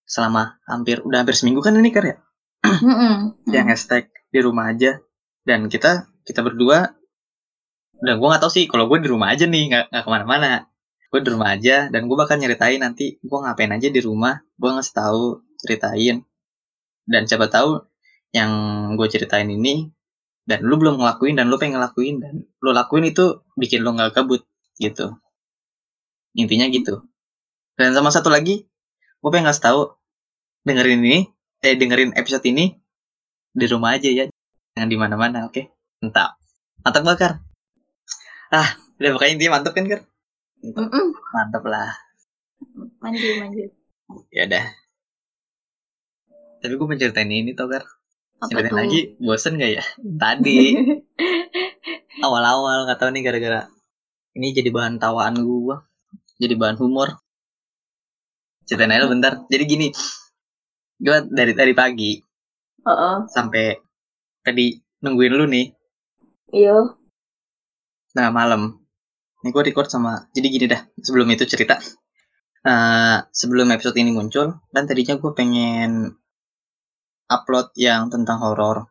selama 0.08 0.60
hampir 0.64 1.00
udah 1.04 1.24
hampir 1.24 1.36
seminggu 1.36 1.60
kan 1.60 1.76
ini 1.76 1.92
Kar 1.92 2.04
ya, 2.04 2.16
yang 3.54 3.68
hashtag 3.68 4.08
di 4.32 4.40
rumah 4.40 4.72
aja, 4.72 5.00
dan 5.44 5.68
kita 5.68 6.08
kita 6.24 6.40
berdua 6.44 6.96
udah 7.98 8.14
gue 8.14 8.28
nggak 8.30 8.42
tahu 8.44 8.52
sih 8.52 8.64
kalau 8.70 8.86
gue 8.86 9.04
di 9.04 9.08
rumah 9.10 9.32
aja 9.32 9.44
nih 9.48 9.64
nggak 9.72 9.84
nggak 9.92 10.04
ke 10.04 10.10
mana-mana. 10.10 10.52
Gue 11.08 11.24
di 11.24 11.32
rumah 11.32 11.56
aja 11.56 11.88
dan 11.88 12.04
gue 12.04 12.16
bakal 12.16 12.36
nyeritain 12.36 12.80
nanti 12.84 13.16
gue 13.20 13.38
ngapain 13.40 13.72
aja 13.72 13.88
di 13.88 14.00
rumah 14.04 14.44
gue 14.60 14.70
ngasih 14.70 14.94
tahu 14.94 15.40
ceritain. 15.60 16.24
Dan 17.08 17.24
siapa 17.24 17.48
tahu 17.48 17.80
yang 18.36 18.52
gue 19.00 19.08
ceritain 19.08 19.48
ini 19.48 19.88
dan 20.44 20.64
lu 20.64 20.76
belum 20.76 21.00
ngelakuin 21.00 21.40
dan 21.40 21.48
lu 21.48 21.56
pengen 21.56 21.80
ngelakuin 21.80 22.20
dan 22.20 22.44
lu 22.60 22.70
lakuin 22.76 23.08
itu 23.08 23.44
bikin 23.56 23.80
lu 23.80 23.96
nggak 23.96 24.12
kabut 24.16 24.44
gitu 24.76 25.16
intinya 26.34 26.66
gitu. 26.68 27.04
Dan 27.78 27.94
sama 27.94 28.10
satu 28.10 28.28
lagi 28.28 28.66
gue 29.18 29.30
pengen 29.30 29.50
ngasih 29.50 29.64
tahu 29.64 29.80
dengerin 30.66 31.02
ini 31.02 31.20
eh 31.62 31.74
dengerin 31.74 32.14
episode 32.14 32.44
ini 32.48 32.76
di 33.54 33.66
rumah 33.70 33.96
aja 33.96 34.10
ya. 34.10 34.24
Jangan 34.74 34.88
di 34.90 34.96
mana-mana 34.98 35.46
oke? 35.46 35.70
Mantap. 36.02 36.38
Mantap 36.82 37.04
bakar 37.04 37.32
ah 38.48 38.68
udah 38.96 39.10
pokoknya 39.14 39.32
intinya 39.36 39.52
mantap 39.60 39.72
kan 39.76 39.84
kar? 39.84 40.00
Mantap 41.32 41.64
lah. 41.68 41.92
Manjur 43.04 43.32
manjur. 43.38 43.70
ya 44.32 44.48
udah. 44.48 44.64
Tapi 46.58 46.72
gue 46.74 46.88
menceritain 46.88 47.30
ini 47.30 47.52
tau 47.54 47.70
kar? 47.70 47.84
Ceritain 48.48 48.74
lagi 48.74 49.00
bosen 49.20 49.60
gak 49.60 49.72
ya? 49.78 49.84
Tadi. 50.22 50.74
Awal-awal 52.24 52.88
nggak 52.88 52.98
tahu 52.98 53.10
nih 53.14 53.22
gara-gara 53.22 53.60
ini 54.34 54.54
jadi 54.54 54.70
bahan 54.70 54.98
tawaan 54.98 55.38
gue 55.38 55.76
jadi 56.38 56.54
bahan 56.54 56.78
humor. 56.78 57.18
Ceritain 58.64 58.94
aja 58.94 59.10
bentar. 59.10 59.32
Jadi 59.50 59.64
gini 59.66 59.88
gue 60.98 61.18
dari 61.30 61.54
tadi 61.54 61.72
pagi 61.78 62.12
Oh, 62.88 63.28
sampai 63.28 63.76
tadi 64.40 64.78
nungguin 65.04 65.34
lu 65.34 65.44
nih. 65.44 65.66
Iya. 66.54 66.96
tengah 68.16 68.32
malam. 68.32 68.62
Ini 69.44 69.52
gue 69.52 69.62
record 69.70 69.86
sama 69.92 70.26
jadi 70.32 70.46
gini 70.48 70.66
dah 70.66 70.80
sebelum 71.04 71.28
itu 71.28 71.44
cerita. 71.44 71.76
Eh, 72.64 73.18
sebelum 73.30 73.70
episode 73.70 74.00
ini 74.00 74.10
muncul 74.10 74.56
dan 74.72 74.82
tadinya 74.88 75.20
gue 75.20 75.32
pengen 75.36 76.16
upload 77.28 77.76
yang 77.76 78.08
tentang 78.08 78.40
horor. 78.40 78.88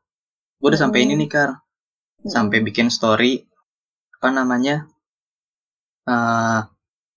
Gue 0.61 0.71
udah 0.71 0.79
sampai 0.79 1.09
ini 1.09 1.17
nih 1.17 1.29
kar. 1.31 1.57
Sampai 2.21 2.61
bikin 2.61 2.93
story 2.93 3.41
apa 4.17 4.29
namanya 4.33 4.89
eh 6.09 6.61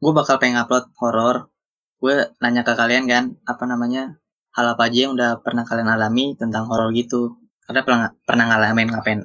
gue 0.01 0.13
bakal 0.17 0.41
pengen 0.41 0.65
upload 0.65 0.89
horor. 0.97 1.53
Gue 2.01 2.33
nanya 2.41 2.65
ke 2.65 2.73
kalian 2.73 3.05
kan 3.05 3.25
apa 3.45 3.65
namanya 3.69 4.17
hal 4.57 4.67
apa 4.73 4.89
aja 4.89 5.07
yang 5.07 5.13
udah 5.15 5.45
pernah 5.45 5.69
kalian 5.69 5.93
alami 5.93 6.35
tentang 6.41 6.65
horor 6.67 6.91
gitu. 6.97 7.37
Karena 7.69 7.85
pernah 7.85 8.09
pernah 8.25 8.45
ngalamin 8.49 8.89
ngapain? 8.91 9.21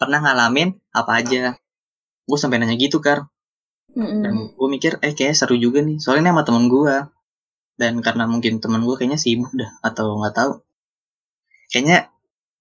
Pernah 0.00 0.20
ngalamin 0.24 0.68
apa 0.96 1.12
aja? 1.20 1.54
Gue 2.24 2.38
sampai 2.40 2.58
nanya 2.58 2.80
gitu 2.80 2.98
kar. 3.04 3.28
Dan 3.94 4.50
gue 4.56 4.68
mikir 4.72 4.98
eh 5.04 5.14
kayak 5.14 5.38
seru 5.38 5.54
juga 5.54 5.78
nih 5.78 6.02
soalnya 6.02 6.26
ini 6.26 6.30
sama 6.34 6.42
temen 6.42 6.66
gue 6.66 6.94
dan 7.78 7.94
karena 8.02 8.26
mungkin 8.26 8.58
temen 8.58 8.82
gue 8.82 8.94
kayaknya 8.98 9.22
sibuk 9.22 9.54
dah 9.54 9.70
atau 9.86 10.18
nggak 10.18 10.34
tahu. 10.34 10.52
Kayaknya 11.70 12.10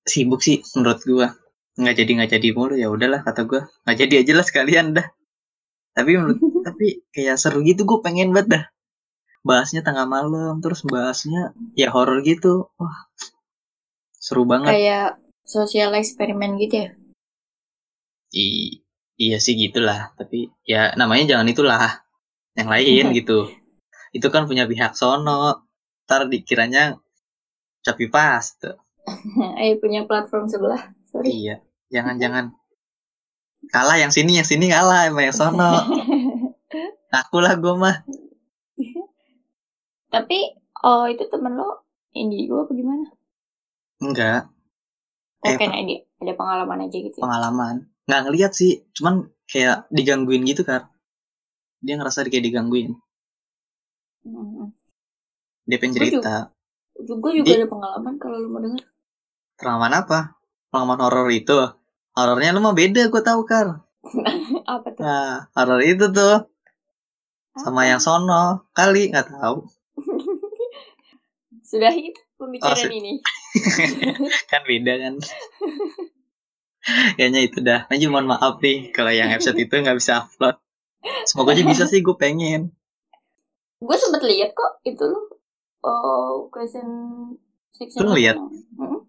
sibuk 0.06 0.46
sih 0.46 0.62
menurut 0.78 1.02
gue 1.02 1.28
nggak 1.74 1.96
jadi 1.98 2.12
nggak 2.22 2.32
jadi 2.38 2.48
mulu 2.54 2.78
ya 2.78 2.86
udahlah 2.94 3.26
kata 3.26 3.50
gue 3.50 3.66
nggak 3.66 3.98
jadi 3.98 4.14
aja 4.22 4.34
lah 4.38 4.46
sekalian 4.46 4.86
dah. 4.94 5.08
Tapi 5.98 6.12
menurut 6.22 6.38
tapi 6.64 7.04
kayak 7.12 7.36
seru 7.38 7.60
gitu 7.62 7.84
gue 7.84 8.00
pengen 8.00 8.32
banget 8.32 8.48
dah. 8.50 8.66
Bahasnya 9.44 9.84
tengah 9.84 10.08
malam 10.08 10.64
terus 10.64 10.82
bahasnya 10.88 11.52
ya 11.76 11.92
horor 11.92 12.24
gitu. 12.24 12.72
Wah 12.80 13.12
seru 14.16 14.48
banget. 14.48 14.72
Kayak 14.72 15.08
sosial 15.44 15.92
eksperimen 15.94 16.56
gitu 16.58 16.88
ya. 16.88 16.90
I- 18.34 18.82
iya 19.20 19.38
sih 19.38 19.54
gitulah. 19.54 20.16
Tapi 20.16 20.50
ya 20.64 20.96
namanya 20.96 21.36
jangan 21.38 21.48
itulah 21.52 22.02
yang 22.56 22.72
lain 22.72 23.06
gitu. 23.20 23.52
Itu 24.16 24.32
kan 24.32 24.48
punya 24.48 24.64
pihak 24.64 24.96
sono. 24.96 25.68
Ntar 26.08 26.32
dikiranya 26.32 26.96
copy 27.84 28.08
paste. 28.08 28.80
Eh 29.60 29.76
punya 29.76 30.08
platform 30.08 30.48
sebelah. 30.48 30.96
Sorry. 31.14 31.30
iya 31.30 31.62
jangan 31.94 32.18
jangan 32.18 32.46
kalah 33.70 34.02
yang 34.02 34.10
sini 34.10 34.42
yang 34.42 34.48
sini 34.50 34.66
kalah 34.66 35.06
sama 35.06 35.22
yang 35.30 35.36
sono 35.38 35.72
aku 37.20 37.38
lah 37.44 37.54
gue 37.62 37.74
mah 37.84 37.96
Tapi 40.14 40.40
oh 40.90 41.04
itu 41.14 41.24
temen 41.32 41.54
lo 41.60 41.70
indigo 42.22 42.56
apa 42.64 42.72
gimana? 42.80 43.06
enggak 44.04 44.46
Oh, 45.46 45.52
Eh, 45.52 45.58
kayak 45.58 45.76
ada, 45.82 45.96
ada 46.24 46.34
pengalaman 46.40 46.80
aja 46.90 46.98
gitu. 47.06 47.18
ya? 47.24 47.28
pengalaman 47.28 47.76
nggak 48.06 48.22
ngeliat 48.24 48.52
sih 48.60 48.72
cuman 48.96 49.16
kayak 49.52 49.78
digangguin 49.96 50.44
gitu 50.50 50.62
kan 50.70 50.82
dia 51.86 51.96
ngerasa 51.98 52.20
kayak 52.32 52.46
digangguin 52.48 52.90
Mm-mm. 54.26 54.74
dia 55.68 55.78
pengen 55.80 55.96
cerita 56.00 56.34
Juga 57.10 57.30
juga 57.40 57.52
Di- 57.52 57.58
ada 57.58 57.68
pengalaman 57.74 58.16
kalau 58.22 58.38
lu 58.42 58.50
mau 58.54 58.62
denger. 58.66 58.84
pengalaman 59.58 59.94
apa 60.02 60.20
pengalaman 60.70 61.00
horor 61.04 61.28
itu 61.40 61.58
horornya 62.18 62.50
lu 62.56 62.60
mah 62.66 62.76
beda 62.80 63.02
gue 63.14 63.22
tahu 63.30 63.42
kar 63.52 63.68
apa 64.74 64.90
tuh? 64.98 65.06
nah 65.06 65.34
horor 65.56 65.82
itu 65.92 66.06
tuh 66.18 66.34
sama 67.56 67.86
yang 67.86 67.98
sono 67.98 68.66
kali 68.72 69.10
nggak 69.10 69.30
tahu 69.30 69.66
Sudah 71.64 71.90
itu 71.92 72.20
pembicaraan 72.36 72.86
Oh, 72.86 72.92
ini. 72.92 73.14
kan 74.52 74.62
beda 74.64 74.94
kan 74.96 75.14
kayaknya 77.16 77.42
itu 77.42 77.58
dah 77.60 77.88
Najib 77.88 78.12
mohon 78.12 78.28
maaf 78.28 78.60
nih 78.60 78.92
kalau 78.92 79.10
yang 79.10 79.30
episode 79.30 79.56
itu 79.56 79.72
nggak 79.72 79.96
bisa 79.96 80.22
upload 80.22 80.60
semoga 81.24 81.54
aja 81.54 81.64
bisa 81.64 81.84
sih 81.86 82.00
gue 82.00 82.14
pengen 82.14 82.74
Gue 83.78 83.96
sempet 83.96 84.24
lihat 84.24 84.52
kok 84.52 84.80
itu 84.84 85.04
lu 85.04 85.20
oh 85.82 86.48
question 86.48 86.88
section. 87.72 88.00
Lu 88.00 88.12
ngeliat? 88.12 88.40
Mm-mm. 88.40 89.04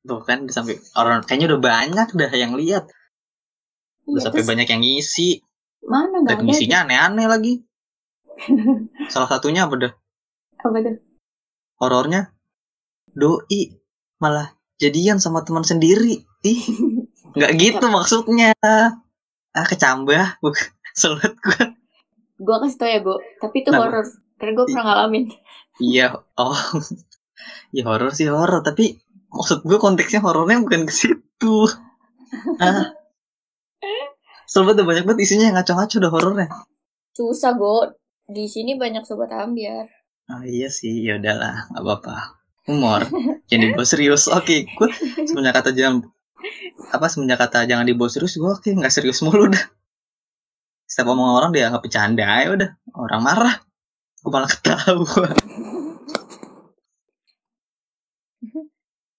tuh 0.00 0.22
kan 0.22 0.42
udah 0.42 0.54
sampai 0.54 0.78
orang 0.94 1.20
kayaknya 1.22 1.46
udah 1.50 1.60
banyak 1.60 2.08
dah 2.10 2.32
yang 2.32 2.52
lihat 2.54 2.88
udah 4.04 4.16
Iya, 4.16 4.24
sampai 4.24 4.40
terus 4.40 4.50
banyak 4.50 4.68
yang 4.68 4.82
ngisi 4.82 5.28
Mana 5.82 6.20
nggak 6.20 6.36
ada? 6.36 6.44
ngisinya 6.44 6.78
aneh-aneh 6.84 7.26
lagi 7.26 7.54
salah 9.12 9.28
satunya 9.28 9.66
apa 9.68 9.74
dah 9.76 9.92
Apa 10.60 10.76
tuh? 10.84 10.96
horornya? 11.80 12.32
Doi 13.10 13.74
malah 14.20 14.52
jadian 14.76 15.16
sama 15.18 15.42
teman 15.42 15.64
sendiri. 15.64 16.22
Ih 16.44 16.62
nggak 17.36 17.52
gitu 17.56 17.86
maksudnya. 17.88 18.52
Ah 18.62 19.66
kecambah 19.66 20.38
selut 20.94 21.34
gue 21.40 21.80
gue 22.40 22.56
kasih 22.64 22.78
tau 22.80 22.88
ya 22.88 22.98
gue 23.04 23.16
tapi 23.40 23.56
itu 23.60 23.70
horor. 23.72 24.06
Karena 24.40 24.52
gue 24.56 24.64
pernah 24.72 24.84
ngalamin. 24.88 25.24
Iya, 25.80 26.16
oh. 26.40 26.56
ya 27.76 27.82
horor 27.84 28.16
sih 28.16 28.24
horor, 28.32 28.64
tapi 28.64 28.96
maksud 29.28 29.68
gue 29.68 29.76
konteksnya 29.76 30.24
horornya 30.24 30.56
bukan 30.64 30.88
ke 30.88 30.92
situ. 30.96 31.68
Ah. 32.56 32.96
Udah 34.56 34.82
banyak 34.82 35.04
banget 35.04 35.28
isinya. 35.28 35.46
Yang 35.52 35.56
ngaco-ngaco 35.62 35.94
udah 36.00 36.10
horornya. 36.10 36.48
susah 37.14 37.52
gue 37.52 37.99
di 38.30 38.46
sini 38.46 38.78
banyak 38.78 39.02
sobat 39.02 39.34
ambiar 39.34 39.90
Oh 40.30 40.46
iya 40.46 40.70
sih, 40.70 41.02
ya 41.02 41.18
udahlah, 41.18 41.66
nggak 41.74 41.82
apa-apa. 41.82 42.38
Humor, 42.70 43.02
jangan 43.50 43.66
dibawa 43.66 43.82
serius. 43.82 44.30
Oke, 44.30 44.62
gue 44.62 44.88
semenjak 45.26 45.58
kata 45.58 45.74
jangan 45.74 46.06
apa 46.94 47.06
semenjak 47.10 47.42
kata 47.42 47.66
jangan 47.66 47.82
dibawa 47.82 48.06
serius, 48.06 48.38
gue 48.38 48.46
oke 48.46 48.70
nggak 48.70 48.94
serius 48.94 49.26
mulu 49.26 49.50
dah. 49.50 49.64
Setiap 50.86 51.10
omong 51.10 51.34
orang 51.34 51.50
dia 51.50 51.66
nggak 51.66 51.82
bercanda 51.82 52.46
ya 52.46 52.48
udah. 52.54 52.70
Orang 52.94 53.26
marah, 53.26 53.58
gue 54.22 54.30
malah 54.30 54.46
ketawa. 54.46 55.34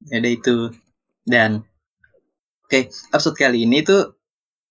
ya 0.07 0.15
udah 0.15 0.31
itu. 0.31 0.71
Dan 1.27 1.67
oke, 2.63 2.87
episode 2.87 3.35
kali 3.35 3.67
ini 3.67 3.83
tuh 3.83 4.15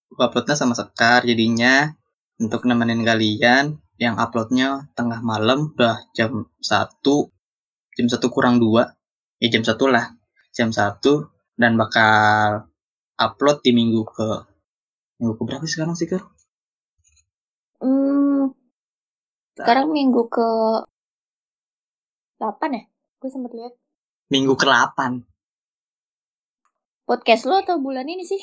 gue 0.09 0.25
uploadnya 0.25 0.57
sama 0.57 0.73
Sekar 0.73 1.29
jadinya 1.29 1.93
untuk 2.41 2.65
nemenin 2.65 3.05
kalian 3.05 3.77
yang 4.01 4.17
uploadnya 4.17 4.89
tengah 4.97 5.21
malam 5.21 5.77
udah 5.77 6.09
jam 6.17 6.49
1 6.65 7.05
jam 7.95 8.07
1 8.09 8.17
kurang 8.33 8.57
2 8.57 9.45
ya 9.45 9.49
jam 9.53 9.61
1 9.61 9.77
lah 9.93 10.17
jam 10.57 10.73
1 10.73 10.97
dan 11.61 11.77
bakal 11.77 12.65
upload 13.21 13.61
di 13.61 13.77
minggu 13.77 14.01
ke 14.09 14.29
minggu 15.21 15.37
ke 15.37 15.43
berapa 15.45 15.69
sekarang 15.69 15.93
sih 15.93 16.09
Kar? 16.09 16.25
hmm, 17.85 18.57
sekarang 19.61 19.93
minggu 19.93 20.33
ke 20.33 20.49
8 22.41 22.57
ya? 22.73 22.89
Gue 23.21 23.29
sempet 23.29 23.53
lihat. 23.53 23.77
Minggu 24.33 24.57
ke 24.57 24.65
8 24.65 25.29
podcast 27.05 27.43
lo 27.45 27.59
atau 27.59 27.77
bulan 27.83 28.09
ini 28.09 28.23
sih? 28.23 28.39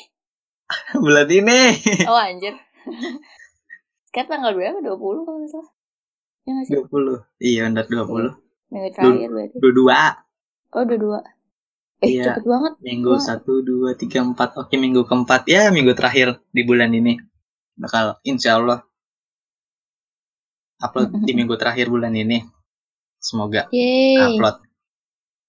Bulan 1.02 1.26
ini. 1.32 1.72
Oh 2.04 2.20
anjir 2.20 2.52
sekarang 4.08 4.28
tanggal 4.32 4.52
berapa 4.56 4.78
20 4.80 4.96
kalau 4.98 5.38
nggak 5.38 5.52
salah. 5.52 5.70
Ya 6.44 6.50
nggak 6.56 6.66
sih? 6.66 6.74
20 6.80 7.44
iya 7.44 7.60
benar 7.68 7.84
20 7.86 8.32
minggu 8.68 8.88
terakhir 8.92 9.28
berarti. 9.32 9.56
22 9.60 10.76
oh 10.76 10.80
udah 10.84 10.98
dua. 11.00 11.20
Eh 11.98 12.08
Iya. 12.14 12.24
cepet 12.30 12.44
banget. 12.46 12.72
Minggu 12.84 13.12
Wah. 13.16 13.20
1 13.20 13.42
2 13.42 13.96
3 13.98 14.36
4 14.36 14.60
oke 14.60 14.74
minggu 14.78 15.02
keempat. 15.08 15.42
Ya 15.50 15.68
minggu 15.74 15.92
terakhir 15.98 16.38
di 16.52 16.62
bulan 16.62 16.92
ini. 16.94 17.18
Bakal 17.74 18.22
insya 18.22 18.58
Allah 18.60 18.84
upload 20.78 21.10
di 21.26 21.32
minggu 21.38 21.54
terakhir 21.58 21.90
bulan 21.90 22.14
ini. 22.14 22.44
Semoga 23.18 23.66
yeay. 23.74 24.14
upload. 24.38 24.56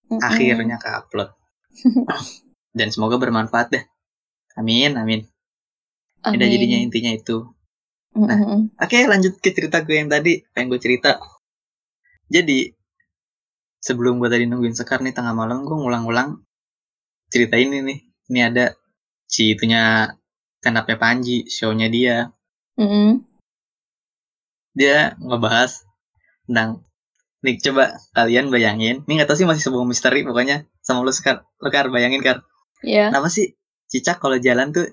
Mm-mm. 0.09 0.25
akhirnya 0.25 0.75
ke 0.81 0.89
upload. 0.89 1.29
Dan 2.77 2.89
semoga 2.89 3.21
bermanfaat 3.21 3.67
deh. 3.69 3.83
Amin 4.57 4.97
amin. 4.97 5.21
Amin. 6.25 6.39
jadinya 6.41 6.79
intinya 6.81 7.11
itu 7.15 7.47
Mm-mm. 8.17 8.73
oke 8.73 8.99
lanjut 9.05 9.37
ke 9.37 9.53
cerita 9.53 9.85
gue 9.85 9.95
yang 10.01 10.09
tadi 10.09 10.41
pengen 10.53 10.73
gue 10.73 10.81
cerita. 10.81 11.21
Jadi 12.29 12.73
sebelum 13.79 14.17
gue 14.17 14.29
tadi 14.29 14.49
nungguin 14.49 14.75
sekar 14.75 15.01
nih 15.05 15.13
tengah 15.13 15.33
malam 15.33 15.65
gue 15.65 15.77
ngulang-ulang 15.77 16.41
cerita 17.29 17.55
ini 17.57 17.85
nih. 17.85 17.99
Ini 18.29 18.39
ada 18.49 18.65
si 19.29 19.53
itunya 19.53 20.09
up 20.65 20.89
Panji 20.97 21.45
show-nya 21.47 21.87
dia. 21.89 22.29
Mm-mm. 22.79 23.27
dia 24.71 25.17
ngebahas 25.19 25.83
tentang 26.47 26.87
nih 27.43 27.59
coba 27.59 27.99
kalian 28.15 28.47
bayangin. 28.49 29.03
Ini 29.03 29.11
nggak 29.19 29.29
tahu 29.29 29.37
sih 29.43 29.47
masih 29.49 29.63
sebuah 29.67 29.85
misteri 29.85 30.23
pokoknya 30.23 30.65
sama 30.81 31.03
lu 31.05 31.11
sekar. 31.11 31.43
Lu 31.59 31.69
kar 31.69 31.91
bayangin 31.91 32.23
kar. 32.23 32.45
Ya 32.81 33.11
Kenapa 33.11 33.27
sih 33.27 33.59
cicak 33.91 34.21
kalau 34.23 34.39
jalan 34.39 34.71
tuh 34.71 34.87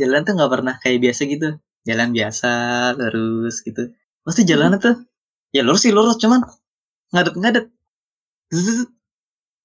jalan 0.00 0.24
tuh 0.24 0.32
nggak 0.36 0.52
pernah 0.52 0.74
kayak 0.80 0.98
biasa 1.02 1.20
gitu 1.28 1.48
jalan 1.86 2.10
biasa 2.10 2.50
lurus 2.98 3.62
gitu. 3.62 3.94
Pasti 4.26 4.42
jalannya 4.42 4.78
tuh? 4.82 4.96
Ya 5.54 5.62
lurus 5.62 5.86
sih 5.86 5.94
lurus 5.94 6.18
cuman 6.18 6.42
ngadep 7.14 7.34
ngadep 7.38 7.64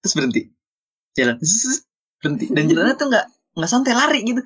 terus 0.02 0.14
berhenti. 0.14 0.42
Jalan 1.18 1.36
berhenti. 2.22 2.46
Dan 2.54 2.64
jalannya 2.70 2.96
tuh 2.96 3.08
nggak 3.10 3.26
nggak 3.58 3.70
santai 3.70 3.94
lari 3.98 4.22
gitu. 4.24 4.42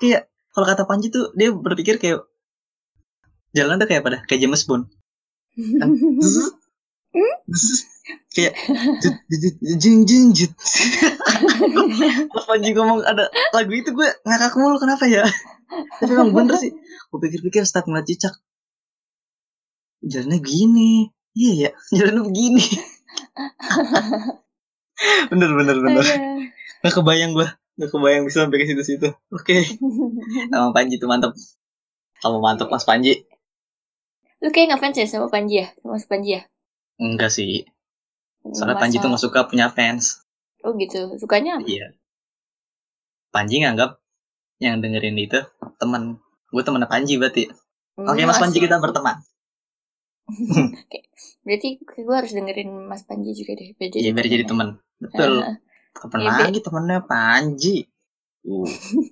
Kayak 0.00 0.28
kalau 0.52 0.66
kata 0.66 0.84
Panji 0.84 1.08
tuh 1.08 1.30
dia 1.38 1.54
berpikir 1.54 1.96
kayak 2.02 2.26
jalan 3.54 3.78
tuh 3.78 3.88
kayak 3.88 4.02
pada 4.02 4.18
kayak 4.26 4.42
James 4.44 4.66
Bond. 4.66 4.90
Kan. 5.56 5.88
Zzz. 7.52 7.91
Kayak 8.34 8.58
jut, 8.98 9.14
jut, 9.30 9.54
jing 9.78 10.02
jing 10.02 10.34
jut 10.34 10.50
Pas 12.34 12.44
Panji 12.46 12.70
ngomong 12.74 13.02
ada 13.06 13.30
lagu 13.54 13.72
itu 13.74 13.90
gue 13.94 14.08
ngakak 14.26 14.54
mulu 14.58 14.78
kenapa 14.78 15.06
ya? 15.06 15.24
Tapi 15.98 16.12
emang 16.12 16.34
bener 16.34 16.56
sih. 16.58 16.72
Gue 17.08 17.18
pikir-pikir 17.22 17.64
setiap 17.64 17.88
ngeliat 17.88 18.06
cicak. 18.06 18.34
Jalannya 20.02 20.38
gini. 20.42 20.92
Iya 21.32 21.52
ya, 21.56 21.70
jalannya 21.96 22.22
begini. 22.28 22.60
bener 25.32 25.50
bener 25.56 25.76
bener. 25.80 26.04
Aduh. 26.04 26.52
Gak 26.82 26.94
kebayang 26.98 27.32
gue. 27.32 27.48
Gak 27.80 27.90
kebayang 27.90 28.22
bisa 28.28 28.44
sampai 28.44 28.58
ke 28.60 28.66
situ-situ. 28.68 29.08
Oke. 29.32 29.64
Sama 30.52 30.76
Panji 30.76 31.00
tuh 31.00 31.08
mantep. 31.08 31.32
Kamu 32.20 32.38
mantep 32.42 32.68
Mas 32.68 32.84
Panji. 32.84 33.24
Lu 34.42 34.50
kayak 34.50 34.76
ngefans 34.76 34.98
ya 34.98 35.06
sama 35.08 35.32
Panji 35.32 35.64
ya? 35.64 35.66
Sama 35.80 35.96
Mas 35.96 36.04
Panji 36.04 36.36
ya? 36.36 36.42
Enggak 37.00 37.32
sih. 37.32 37.64
Soalnya 38.50 38.78
Panji 38.82 38.98
tuh 38.98 39.06
gak 39.06 39.22
suka 39.22 39.46
punya 39.46 39.70
fans. 39.70 40.26
Oh 40.66 40.74
gitu. 40.74 41.14
Sukanya 41.18 41.62
apa? 41.62 41.66
Iya. 41.66 41.94
Panji 43.30 43.62
nganggap 43.62 44.02
yang 44.58 44.82
dengerin 44.82 45.18
itu 45.18 45.38
teman. 45.78 46.18
Gue 46.50 46.62
temen 46.66 46.82
Panji 46.86 47.16
berarti. 47.18 47.46
Oke 47.94 48.24
Hmm, 48.24 48.28
Mas 48.28 48.40
Panji 48.40 48.58
kita 48.58 48.80
berteman. 48.80 49.20
Berarti 51.44 51.82
gue 51.82 52.14
harus 52.14 52.32
dengerin 52.32 52.70
Mas 52.86 53.02
Panji 53.04 53.34
juga 53.34 53.58
deh. 53.58 53.74
Biar 53.74 53.90
Iya 53.92 54.10
biar 54.14 54.26
jadi 54.30 54.44
temen. 54.46 54.78
teman. 54.78 55.02
Betul. 55.02 55.32
Ah. 55.42 55.56
Kapan 55.92 56.18
Be. 56.24 56.28
lagi 56.48 56.60
temennya 56.64 57.00
Panji? 57.04 57.76
Uh, 58.42 58.64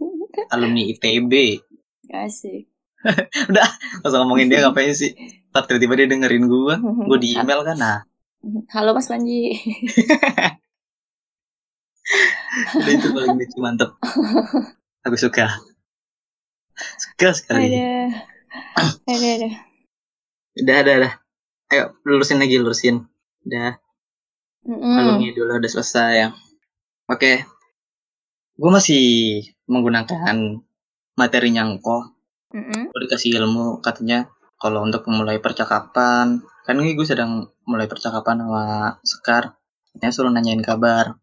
alumni 0.54 0.82
ITB. 0.88 1.60
Asik. 2.08 2.66
Gak 3.54 3.68
usah 4.06 4.18
ngomongin 4.24 4.48
dia 4.48 4.64
ngapain 4.64 4.92
sih? 4.92 5.12
Ntar 5.52 5.68
tiba-tiba 5.68 5.94
dia 5.98 6.08
dengerin 6.08 6.44
gue. 6.48 6.74
Gue 7.04 7.18
di 7.20 7.36
email 7.36 7.60
kan. 7.64 7.76
Nah, 7.76 7.98
Halo 8.72 8.96
Mas 8.96 9.08
Panji. 9.08 9.52
udah 12.80 12.92
itu 12.92 13.08
paling 13.14 13.36
lucu 13.36 13.58
mantep. 13.60 13.90
Aku 15.06 15.16
suka. 15.20 15.60
Suka 16.96 17.36
sekali. 17.36 17.70
Ada. 17.70 18.26
Ada 19.06 19.28
ada. 19.36 19.48
Udah, 20.56 20.76
udah, 20.82 20.94
udah. 21.04 21.12
Ayo, 21.70 21.84
lurusin 22.02 22.42
lagi, 22.42 22.58
lurusin. 22.58 23.06
Udah, 23.46 23.78
Mm-mm. 24.66 24.98
alumni 24.98 25.30
dulu 25.30 25.60
udah 25.60 25.70
selesai 25.70 26.10
ya. 26.18 26.28
Oke. 27.06 27.46
Gue 28.58 28.70
masih 28.72 29.04
menggunakan 29.70 30.60
materi 31.20 31.52
nyangko 31.52 32.16
Mm-mm. 32.50 32.90
gue 32.90 33.00
dikasih 33.04 33.36
ilmu 33.38 33.84
katanya 33.84 34.26
kalau 34.56 34.80
untuk 34.82 35.04
memulai 35.06 35.36
percakapan 35.36 36.40
kan 36.66 36.74
ini 36.80 36.96
gue 36.96 37.04
sedang 37.04 37.52
mulai 37.70 37.86
percakapan 37.86 38.42
sama 38.42 38.64
Sekar. 39.06 39.54
Katanya 39.94 40.12
suruh 40.12 40.32
nanyain 40.34 40.60
kabar. 40.60 41.14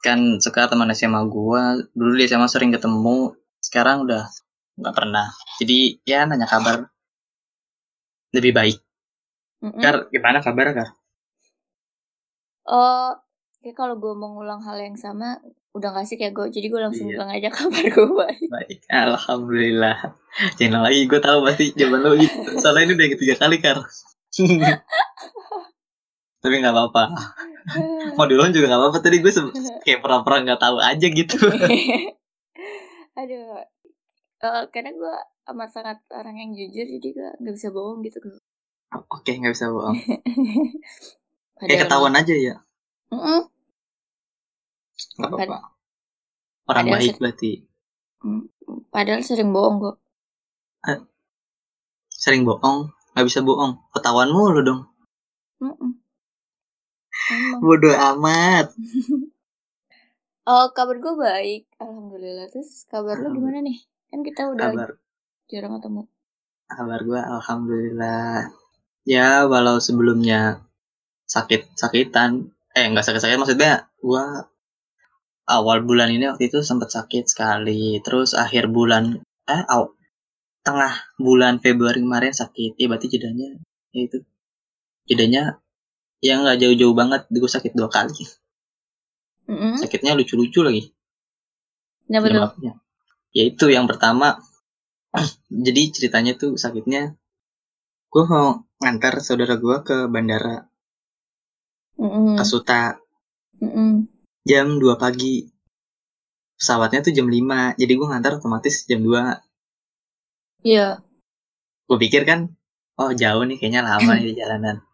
Kan 0.00 0.40
Sekar 0.40 0.72
teman 0.72 0.88
SMA 0.90 1.20
gue 1.28 1.62
dulu 1.92 2.12
di 2.16 2.24
SMA 2.24 2.48
sering 2.48 2.72
ketemu 2.72 3.36
sekarang 3.60 4.08
udah 4.08 4.24
nggak 4.78 4.94
pernah. 4.96 5.28
Jadi 5.60 6.00
ya 6.02 6.24
nanya 6.24 6.48
kabar. 6.48 6.88
Lebih 8.32 8.52
baik. 8.52 8.78
Mm-mm. 9.58 9.80
Kar 9.80 10.06
gimana 10.08 10.38
kabar 10.38 10.70
Kar? 10.70 10.88
Oh, 12.68 13.10
kayak 13.58 13.74
kalau 13.74 13.96
gue 13.96 14.12
mau 14.12 14.30
ngulang 14.30 14.60
hal 14.60 14.76
yang 14.76 14.94
sama, 14.94 15.40
udah 15.72 15.88
gak 15.90 16.06
sih 16.06 16.14
kayak 16.14 16.36
gue. 16.36 16.46
Jadi 16.52 16.68
gue 16.68 16.78
langsung 16.78 17.08
Iya. 17.08 17.16
bilang 17.16 17.30
aja 17.32 17.48
kabar 17.58 17.82
gue 17.82 18.06
baik. 18.06 18.46
baik 18.46 18.78
alhamdulillah. 18.86 19.96
Jangan 20.60 20.84
lagi 20.84 21.00
gue 21.08 21.18
tahu 21.18 21.38
pasti 21.42 21.64
jawaban 21.74 22.00
lo 22.04 22.12
gitu. 22.14 22.38
Soalnya 22.60 22.82
ini 22.84 22.92
udah 22.94 23.04
yang 23.08 23.14
ketiga 23.16 23.34
kali 23.40 23.56
Kar 23.58 23.78
tapi 26.38 26.54
nggak 26.62 26.74
apa-apa 26.74 27.02
mau 28.16 28.26
diulang 28.30 28.54
juga 28.54 28.70
nggak 28.70 28.80
apa-apa 28.80 28.98
tadi 29.02 29.16
gue 29.20 29.32
kayak 29.84 30.00
pernah-pernah 30.00 30.40
nggak 30.46 30.62
tahu 30.62 30.76
aja 30.78 31.06
gitu 31.10 31.36
Aduh. 33.18 33.66
Eh, 34.38 34.64
karena 34.70 34.94
gue 34.94 35.14
amat 35.50 35.70
sangat 35.74 35.98
orang 36.14 36.38
yang 36.38 36.50
jujur, 36.54 36.86
jadi 36.86 37.08
gue 37.10 37.28
gak 37.42 37.54
bisa 37.58 37.74
bohong 37.74 37.98
gitu. 38.06 38.22
oke 39.10 39.26
nggak 39.26 39.52
bisa 39.52 39.66
bohong 39.68 39.98
kayak 41.58 41.84
ketahuan 41.84 42.14
aja 42.14 42.32
ya 42.32 42.56
Mm-mm. 43.10 43.50
nggak 45.18 45.28
apa-apa 45.34 45.58
orang 46.70 46.86
Padahal 46.86 47.00
baik 47.02 47.14
berarti 47.18 47.52
Padahal 48.88 49.22
sering 49.26 49.50
bohong 49.50 49.76
gue. 49.82 49.94
sering 52.12 52.42
bohong 52.46 52.90
nggak 53.18 53.26
bisa 53.26 53.42
bohong 53.42 53.82
ketahuan 53.90 54.30
mulu 54.30 54.62
dong. 54.62 54.80
Emang. 55.58 55.98
bodoh 57.58 57.92
amat 58.14 58.70
Oh, 60.48 60.72
kabar 60.72 60.96
gue 60.96 61.12
baik. 61.12 61.68
Alhamdulillah. 61.76 62.48
Terus 62.48 62.88
kabar 62.88 63.20
lu 63.20 63.36
gimana 63.36 63.60
nih? 63.60 63.84
Kan 64.08 64.24
kita 64.24 64.48
udah 64.48 64.72
kabar 64.72 64.96
jarang 65.48 65.76
ketemu. 65.80 66.02
kabar 66.68 67.00
gue 67.00 67.20
alhamdulillah 67.20 68.52
ya 69.08 69.48
walau 69.48 69.80
sebelumnya 69.80 70.60
sakit 71.24 71.72
sakitan 71.72 72.52
eh 72.76 72.84
nggak 72.84 73.04
sakit 73.08 73.20
sakit 73.24 73.36
maksudnya 73.40 73.88
gue 74.04 74.24
awal 75.48 75.80
bulan 75.80 76.12
ini 76.12 76.28
waktu 76.28 76.52
itu 76.52 76.60
sempat 76.60 76.92
sakit 76.92 77.24
sekali 77.24 77.96
terus 78.04 78.36
akhir 78.36 78.68
bulan 78.68 79.24
eh 79.48 79.62
aw, 79.64 79.88
tengah 80.66 80.92
bulan 81.16 81.62
Februari 81.62 82.02
kemarin 82.02 82.34
sakit 82.34 82.76
ya 82.76 82.86
berarti 82.90 83.08
jedanya 83.08 83.56
ya 83.94 84.00
itu. 84.04 84.18
Jedanya 85.08 85.42
ya 86.18 86.38
nggak 86.42 86.58
jauh-jauh 86.60 86.94
banget 86.94 87.26
gue 87.30 87.50
sakit 87.50 87.72
dua 87.74 87.88
kali. 87.88 88.26
Mm-mm. 89.48 89.80
sakitnya 89.80 90.12
lucu-lucu 90.12 90.60
lagi. 90.60 90.92
Tuh? 92.04 92.20
penyebabnya 92.20 92.72
ya 93.32 93.42
itu 93.48 93.66
yang 93.72 93.88
pertama. 93.88 94.36
Jadi 95.66 95.82
ceritanya 95.94 96.36
tuh 96.36 96.60
sakitnya 96.60 97.16
gue 98.08 98.24
mau 98.28 98.64
ngantar 98.80 99.24
saudara 99.24 99.56
gue 99.56 99.76
ke 99.84 99.96
bandara. 100.08 100.68
Mm-mm. 101.98 102.38
Kasuta. 102.38 103.00
Mm-mm. 103.58 104.06
jam 104.46 104.78
2 104.78 104.94
pagi. 105.00 105.50
Pesawatnya 106.58 107.06
tuh 107.06 107.14
jam 107.14 107.26
5 107.30 107.78
jadi 107.78 107.92
gue 107.94 108.06
ngantar 108.06 108.42
otomatis 108.42 108.86
jam 108.86 109.02
2 109.02 109.47
Iya. 110.62 111.00
gue 111.88 111.98
pikir 111.98 112.28
kan 112.28 112.52
oh 113.00 113.10
jauh 113.16 113.42
nih 113.46 113.56
kayaknya 113.56 113.82
lama 113.86 114.12
nih 114.18 114.26
di 114.30 114.34
jalanan 114.36 114.84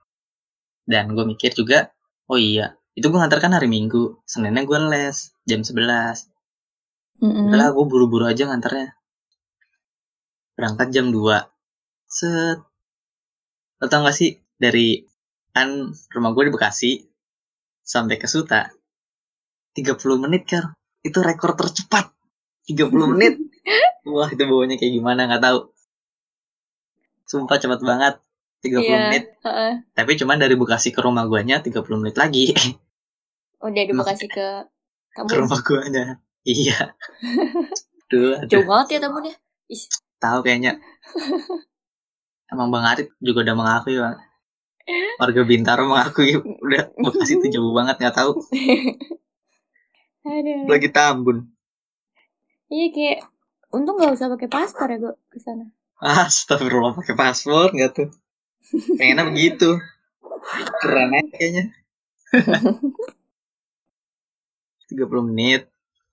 dan 0.84 1.10
gue 1.16 1.24
mikir 1.24 1.50
juga 1.56 1.90
oh 2.30 2.38
iya 2.38 2.76
itu 2.94 3.06
gue 3.10 3.18
ngantar 3.18 3.42
kan 3.42 3.56
hari 3.56 3.66
minggu 3.66 4.22
seninnya 4.28 4.62
gue 4.62 4.78
les 4.92 5.34
jam 5.48 5.60
11 5.64 6.34
Mm-mm. 7.22 7.54
Udah 7.54 7.70
gue 7.70 7.84
buru-buru 7.86 8.26
aja 8.26 8.48
nganternya. 8.50 8.90
Berangkat 10.58 10.90
jam 10.90 11.14
2. 11.14 11.46
Set. 12.10 12.58
Lo 13.78 13.86
tau 13.86 14.02
gak 14.02 14.16
sih 14.16 14.34
dari 14.58 15.02
kan 15.54 15.94
rumah 16.10 16.30
gue 16.34 16.50
di 16.50 16.52
Bekasi 16.52 16.92
sampai 17.84 18.18
ke 18.18 18.26
Suta 18.26 18.66
30 19.76 19.94
menit 20.18 20.50
kan 20.50 20.74
itu 21.04 21.20
rekor 21.20 21.54
tercepat 21.54 22.10
30 22.66 22.90
menit 23.14 23.38
wah 24.06 24.28
itu 24.28 24.42
bawanya 24.42 24.76
kayak 24.76 24.92
gimana 24.92 25.24
nggak 25.24 25.42
tahu 25.42 25.58
sumpah 27.24 27.56
cepat 27.56 27.80
banget 27.80 28.14
30 28.60 28.80
Iya. 28.80 28.96
menit 29.02 29.24
heeh. 29.42 29.72
tapi 29.92 30.12
cuman 30.14 30.36
dari 30.36 30.54
Bekasi 30.54 30.88
ke 30.88 31.00
rumah 31.00 31.24
guanya 31.24 31.60
30 31.60 31.72
menit 31.96 32.14
lagi 32.14 32.52
Udah 33.58 33.82
di 33.82 33.92
Bekasi 33.92 34.26
ke 34.26 34.68
ke 35.08 35.16
Tambun. 35.16 35.46
rumah 35.46 35.60
guanya 35.60 36.04
iya 36.42 36.92
Duh. 38.06 38.36
Jauh 38.44 38.64
banget 38.64 38.86
ya 38.94 39.00
Tambun 39.00 39.24
ya. 39.24 39.34
Ih, 39.66 39.82
tahu 40.18 40.38
kayaknya 40.40 40.76
emang 42.46 42.68
bang 42.68 42.84
Arif 42.86 43.08
juga 43.18 43.40
udah 43.42 43.56
mengakui 43.56 43.96
bang 43.96 44.16
warga 45.16 45.42
Bintaro 45.42 45.88
mengakui 45.88 46.36
udah 46.36 46.92
Bekasi 46.94 47.36
itu 47.38 47.46
jauh 47.50 47.72
banget 47.72 47.96
nggak 47.98 48.16
tahu 48.16 48.36
Aduh. 50.24 50.68
lagi 50.68 50.88
Tambun 50.88 51.48
Iya 52.66 52.86
kayak 52.90 53.18
untung 53.74 53.98
gak 53.98 54.14
usah 54.14 54.30
pakai 54.30 54.46
paspor 54.46 54.88
ya 54.88 54.98
gue 55.02 55.14
ke 55.28 55.38
sana. 55.42 55.66
Astagfirullah 55.98 56.94
pakai 56.94 57.14
paspor 57.18 57.74
nggak 57.74 57.90
tuh? 57.94 58.08
Pengennya 58.98 59.24
begitu. 59.30 59.78
Keren 60.82 61.10
aja 61.10 61.30
kayaknya. 61.34 61.64
30 64.90 65.28
menit. 65.30 65.70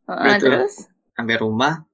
Tuh. 0.08 0.38
terus? 0.42 0.90
sampai 1.12 1.38
rumah. 1.38 1.86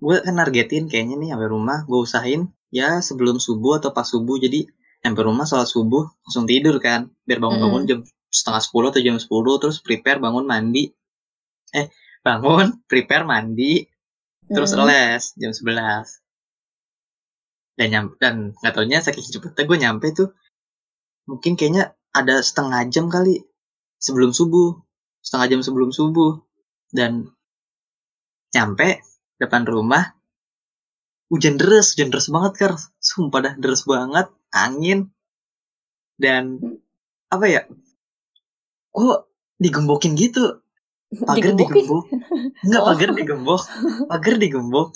Gue 0.00 0.16
kan 0.24 0.32
nargetin 0.32 0.88
kayaknya 0.88 1.20
nih 1.20 1.28
sampai 1.36 1.48
rumah. 1.50 1.84
Gue 1.84 2.00
usahain 2.00 2.48
ya 2.72 3.04
sebelum 3.04 3.36
subuh 3.36 3.82
atau 3.82 3.92
pas 3.92 4.08
subuh. 4.08 4.40
Jadi 4.40 4.64
sampai 5.04 5.22
rumah 5.24 5.44
sholat 5.44 5.68
subuh 5.68 6.08
langsung 6.24 6.48
tidur 6.48 6.80
kan. 6.80 7.12
Biar 7.28 7.42
bangun-bangun 7.42 7.82
jam 7.84 8.00
setengah 8.30 8.62
sepuluh 8.62 8.94
atau 8.94 9.02
jam 9.02 9.18
10 9.18 9.26
terus 9.60 9.82
prepare 9.82 10.22
bangun 10.22 10.46
mandi. 10.46 10.88
Eh 11.74 11.90
bangun 12.24 12.78
prepare 12.90 13.28
mandi 13.28 13.84
terus 14.50 14.74
Mm. 14.74 14.86
les 14.90 15.24
jam 15.38 15.52
11 15.54 16.20
dan 17.78 17.86
nyampe 17.88 18.14
dan 18.20 18.34
nggak 18.60 18.72
taunya 18.74 18.98
saking 19.00 19.24
cepetnya 19.24 19.64
gue 19.64 19.78
nyampe 19.78 20.06
tuh 20.12 20.28
mungkin 21.30 21.54
kayaknya 21.54 21.94
ada 22.10 22.42
setengah 22.42 22.84
jam 22.90 23.06
kali 23.06 23.46
sebelum 24.02 24.34
subuh 24.34 24.74
setengah 25.24 25.56
jam 25.56 25.60
sebelum 25.60 25.90
subuh. 25.92 26.40
Dan 26.90 27.30
nyampe 28.50 28.98
depan 29.38 29.62
rumah 29.62 30.18
hujan 31.30 31.54
deras 31.54 31.94
hujan 31.94 32.10
deras 32.10 32.26
banget 32.26 32.52
kar. 32.58 32.72
Sumpah 32.98 33.40
dah 33.44 33.54
deras 33.60 33.86
banget 33.86 34.26
angin. 34.50 35.12
Dan 36.18 36.58
apa 37.30 37.46
ya 37.46 37.62
kok 38.90 39.30
digembokin 39.62 40.18
gitu 40.18 40.60
pagar 41.10 41.52
digembok 41.52 42.04
enggak 42.62 42.80
Oh. 42.80 42.86
pagar 42.88 43.10
digembok 43.12 43.62
pagar 44.06 44.34
digembok 44.36 44.88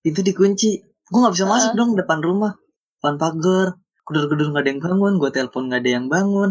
itu 0.00 0.20
dikunci. 0.20 0.70
Gue 1.06 1.18
nggak 1.18 1.34
bisa 1.34 1.44
masuk 1.44 1.72
dong 1.74 1.92
depan 1.92 2.18
rumah. 2.18 2.56
Depan 2.98 3.14
pagar. 3.16 3.66
Gedor-gedor 4.02 4.50
nggak 4.50 4.62
ada 4.62 4.70
yang 4.70 4.80
bangun. 4.80 5.12
Gue 5.16 5.30
telepon 5.30 5.62
nggak 5.66 5.80
ada 5.80 5.90
yang 5.90 6.06
bangun. 6.06 6.50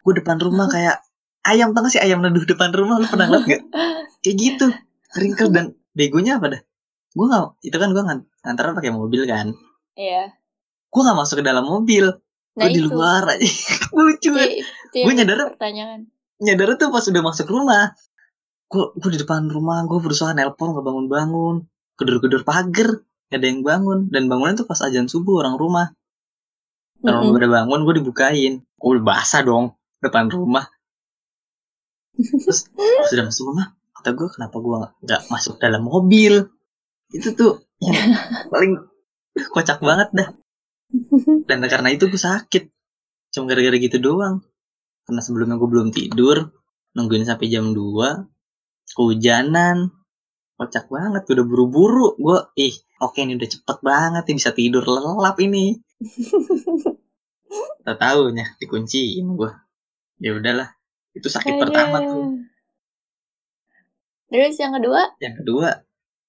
Gue 0.00 0.12
depan 0.14 0.36
rumah 0.38 0.66
kayak 0.74 1.00
ayam 1.42 1.70
tau 1.70 1.82
gak 1.82 1.90
sih 1.90 2.00
ayam 2.00 2.20
neduh 2.20 2.44
depan 2.44 2.70
rumah? 2.70 3.00
Lu 3.00 3.06
pernah 3.06 3.26
liat 3.30 3.44
gak 3.44 3.62
kayak 4.20 4.36
gitu. 4.36 4.66
Ringkel 5.14 5.48
dan 5.50 5.66
begonya 5.92 6.36
apa 6.36 6.46
dah? 6.50 6.60
Gue 7.10 7.26
nggak 7.26 7.44
itu 7.62 7.76
kan 7.76 7.88
gue 7.90 8.02
ngantar 8.42 8.64
pakai 8.72 8.90
mobil 8.90 9.22
kan. 9.24 9.54
Iya. 9.94 10.34
gue 10.86 11.00
nggak 11.02 11.18
masuk 11.18 11.42
ke 11.42 11.44
dalam 11.44 11.64
mobil. 11.64 12.06
Nah 12.54 12.66
gue 12.66 12.70
di 12.70 12.80
luar 12.82 13.26
aja. 13.26 13.42
Lucu 13.94 14.30
Gua 14.30 14.46
jadi 14.92 15.10
nyadar- 15.16 15.54
pertanyaan. 15.54 16.06
Nyadar 16.42 16.74
tuh 16.80 16.90
pas 16.90 17.04
udah 17.06 17.22
masuk 17.22 17.46
rumah 17.46 17.94
gue 18.74 18.84
gue 18.98 19.10
di 19.14 19.20
depan 19.22 19.46
rumah? 19.46 19.86
Gue 19.86 20.02
berusaha 20.02 20.34
nelpon 20.34 20.74
nggak 20.74 20.84
bangun 20.84 21.06
bangun 21.06 21.56
gedor-gedor 21.94 22.42
pagar 22.42 23.06
gak 23.30 23.38
ada 23.38 23.46
yang 23.46 23.62
bangun. 23.62 24.10
Dan 24.10 24.26
bangunnya 24.26 24.64
tuh 24.64 24.66
pas 24.66 24.82
ajan 24.82 25.06
subuh 25.06 25.46
orang 25.46 25.54
rumah. 25.54 25.94
Dan 26.98 27.14
Mm-mm. 27.14 27.30
orang 27.30 27.38
udah 27.38 27.50
bangun 27.62 27.80
gue 27.86 27.94
dibukain. 28.02 28.52
Gue 28.74 28.90
udah 28.98 29.04
basah 29.04 29.46
dong 29.46 29.78
depan 30.02 30.26
rumah. 30.26 30.66
Terus 32.18 32.70
pas 32.74 33.10
udah 33.14 33.26
masuk 33.30 33.44
rumah 33.50 33.66
kata 33.94 34.10
gue 34.12 34.28
kenapa 34.28 34.56
gue 34.60 34.76
nggak 35.06 35.22
masuk 35.30 35.54
dalam 35.62 35.82
mobil? 35.86 36.50
Itu 37.14 37.32
tuh 37.38 37.62
yang 37.78 37.94
paling 38.50 38.72
kocak 39.54 39.78
banget 39.80 40.10
dah. 40.12 40.28
Dan 41.46 41.62
karena 41.66 41.88
itu 41.94 42.10
gue 42.10 42.20
sakit. 42.20 42.70
Cuma 43.34 43.50
gara-gara 43.50 43.74
gitu 43.78 43.98
doang 43.98 44.42
karena 45.04 45.20
sebelumnya 45.20 45.56
gue 45.60 45.68
belum 45.68 45.88
tidur 45.92 46.52
nungguin 46.96 47.28
sampai 47.28 47.46
jam 47.52 47.76
2 47.76 48.92
kehujanan. 48.94 49.92
Kocak 50.54 50.86
banget 50.86 51.26
udah 51.26 51.44
buru-buru. 51.44 52.14
Gue 52.14 52.38
ih 52.54 52.74
oke 53.02 53.18
ini 53.18 53.34
udah 53.34 53.48
cepet 53.50 53.78
banget 53.82 54.22
nih 54.30 54.36
bisa 54.38 54.50
tidur 54.54 54.84
lelap 54.86 55.36
ini. 55.42 55.76
Tak 57.84 58.00
tahunya 58.00 58.56
dikunciin 58.58 59.36
gue 59.36 59.52
ya 60.18 60.32
udahlah 60.34 60.72
itu 61.12 61.28
sakit 61.28 61.54
pertama 61.60 62.00
tuh. 62.02 62.24
Aduh. 62.24 62.40
Terus 64.32 64.56
yang 64.58 64.72
kedua? 64.74 65.00
yang 65.20 65.34
kedua 65.38 65.68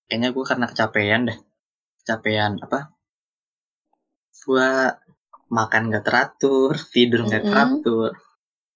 kayaknya 0.06 0.30
gue 0.36 0.44
karena 0.46 0.66
kecapean 0.70 1.22
deh. 1.32 1.40
Kecapean 2.04 2.60
apa? 2.62 2.94
Gue 4.46 4.70
makan 5.50 5.90
gak 5.90 6.06
teratur 6.06 6.76
tidur 6.92 7.26
gak 7.26 7.48
Mm-mm. 7.48 7.50
teratur 7.50 8.12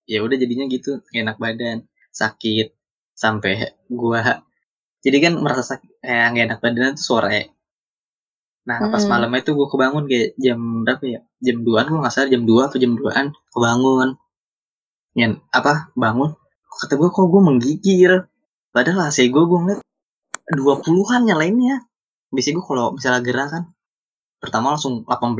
ya 0.10 0.20
udah 0.26 0.38
jadinya 0.42 0.66
gitu 0.66 1.06
enak 1.14 1.38
badan 1.38 1.86
sakit 2.10 2.74
sampai 3.14 3.78
gue 3.88 4.22
jadi 5.06 5.18
kan 5.30 5.34
merasa 5.40 5.78
sakit 5.78 5.92
kayak 6.04 6.26
gak 6.36 6.46
enak 6.50 6.60
badan 6.60 6.94
tuh 6.98 7.06
sore. 7.06 7.42
Nah 8.68 8.78
pas 8.92 9.04
Mm. 9.06 9.10
malamnya 9.12 9.40
itu 9.46 9.52
gue 9.56 9.68
kebangun 9.72 10.04
kayak 10.12 10.30
jam 10.36 10.60
berapa 10.84 11.04
ya? 11.08 11.20
Jam 11.40 11.58
2an 11.64 11.86
gue 11.88 12.00
nggak 12.04 12.14
salah 12.14 12.30
jam 12.34 12.44
2 12.44 12.68
atau 12.68 12.78
jam 12.84 12.92
2an 13.00 13.26
kebangun. 13.54 14.10
Yang 15.16 15.34
apa 15.56 15.94
bangun 15.96 16.36
kata 16.80 16.94
gue 17.00 17.10
kok 17.12 17.28
gue 17.32 17.42
menggigil? 17.44 18.14
Padahal 18.76 19.08
AC 19.10 19.30
gue 19.32 19.44
gue 19.44 19.60
ngeliat 19.64 19.82
20-an 20.50 21.22
nyalainnya 21.30 21.86
biasanya 22.34 22.56
gue 22.62 22.66
kalau 22.66 22.86
misalnya 22.98 23.22
gerak 23.26 23.48
kan 23.54 23.64
pertama 24.42 24.74
langsung 24.78 25.06
18 25.06 25.38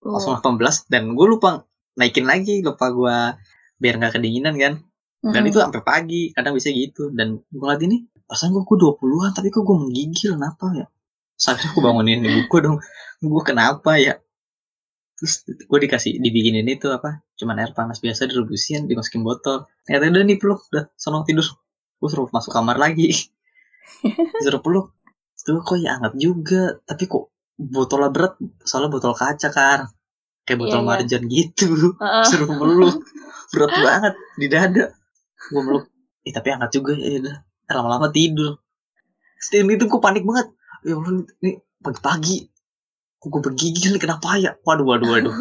langsung 0.00 0.32
Oh. 0.36 0.40
18 0.40 0.88
dan 0.92 1.12
gue 1.16 1.26
lupa 1.28 1.64
naikin 1.98 2.26
lagi 2.28 2.62
lupa 2.62 2.92
gue 2.92 3.16
biar 3.80 3.94
nggak 3.98 4.20
kedinginan 4.20 4.54
kan 4.60 4.74
dan 5.20 5.42
Mm-mm. 5.44 5.50
itu 5.52 5.58
sampai 5.60 5.80
pagi 5.84 6.22
kadang 6.32 6.56
bisa 6.56 6.72
gitu 6.72 7.12
dan 7.12 7.40
gue 7.40 7.60
ngeliat 7.60 7.82
ini 7.84 8.08
pasan 8.24 8.54
gue 8.54 8.62
gue 8.62 8.76
20-an 8.78 9.34
tapi 9.36 9.50
kok 9.50 9.64
gue 9.66 9.76
menggigil 9.76 10.38
kenapa 10.38 10.66
ya 10.72 10.86
Sampai 11.40 11.72
aku 11.72 11.80
bangunin 11.80 12.20
ibu 12.20 12.44
gue 12.44 12.60
dong. 12.60 12.76
Gue 13.24 13.42
kenapa 13.42 13.96
ya? 13.96 14.20
Terus 15.16 15.48
gue 15.48 15.78
dikasih 15.88 16.20
dibikinin 16.20 16.68
itu 16.68 16.92
apa? 16.92 17.24
Cuman 17.40 17.56
air 17.64 17.72
panas 17.72 18.04
biasa 18.04 18.28
direbusin, 18.28 18.84
dimasukin 18.84 19.24
botol. 19.24 19.64
Ternyata 19.88 20.12
udah 20.12 20.24
nih 20.28 20.36
peluk, 20.36 20.68
udah 20.68 20.92
sono 21.00 21.24
tidur. 21.24 21.48
Gue 21.96 22.08
suruh 22.12 22.28
masuk 22.28 22.52
kamar 22.52 22.76
lagi. 22.76 23.08
suruh 24.44 24.60
peluk. 24.60 24.92
Tuh 25.40 25.64
kok 25.64 25.80
ya 25.80 25.96
hangat 25.96 26.12
juga, 26.20 26.76
tapi 26.84 27.08
kok 27.08 27.32
botolnya 27.56 28.12
berat, 28.12 28.36
soalnya 28.60 28.92
botol 28.92 29.16
kaca 29.16 29.48
kan. 29.48 29.88
Kayak 30.44 30.58
botol 30.66 30.80
iya. 30.82 30.86
marjan 30.86 31.22
gitu. 31.28 31.68
Heeh. 31.96 32.24
Suruh 32.26 32.48
meluk. 32.50 32.96
Berat 33.50 33.72
banget 33.76 34.14
di 34.38 34.46
dada. 34.46 34.84
Gue 35.50 35.62
meluk. 35.62 35.84
Eh 36.26 36.32
tapi 36.32 36.48
hangat 36.52 36.70
juga 36.74 36.96
ya 36.96 37.20
udah. 37.20 37.36
Lama-lama 37.70 38.08
tidur. 38.10 38.58
Setelah 39.40 39.76
itu 39.76 39.84
gue 39.86 40.00
panik 40.00 40.24
banget. 40.26 40.52
Ya 40.84 40.96
Allah 40.96 41.12
nih 41.44 41.54
pagi-pagi. 41.80 42.38
Gue 43.20 43.40
bergigil 43.40 43.96
nih 43.96 44.02
kenapa 44.02 44.36
ya? 44.40 44.56
Waduh, 44.64 44.84
waduh, 44.84 45.08
waduh. 45.08 45.34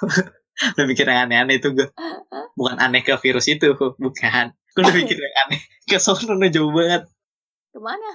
udah 0.76 0.84
mikir 0.86 1.04
yang 1.08 1.28
aneh-aneh 1.28 1.58
itu 1.58 1.74
gue. 1.74 1.88
Bukan 2.54 2.76
aneh 2.78 3.02
ke 3.02 3.14
virus 3.18 3.50
itu. 3.50 3.74
Bukan. 3.76 4.44
Gue 4.74 4.80
udah 4.82 4.94
mikir 4.94 5.18
yang 5.18 5.36
aneh. 5.46 5.60
Ke 5.84 5.98
sono 5.98 6.38
udah 6.38 6.50
jauh 6.50 6.70
banget. 6.70 7.02
Ke 7.70 7.78
mana? 7.82 8.10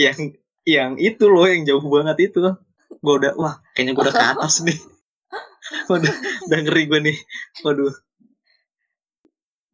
Yang 0.00 0.40
yang 0.66 0.98
itu 0.98 1.24
loh 1.30 1.46
yang 1.46 1.62
jauh 1.62 1.84
banget 1.86 2.32
itu. 2.32 2.42
Gue 3.00 3.14
udah, 3.22 3.32
wah 3.38 3.54
kayaknya 3.74 3.92
gue 3.94 4.02
udah 4.02 4.14
ke 4.14 4.26
atas 4.34 4.54
nih. 4.66 4.78
Waduh, 5.90 6.14
udah 6.46 6.58
ngeri 6.62 6.82
gue 6.86 7.00
nih. 7.10 7.16
Waduh. 7.64 7.92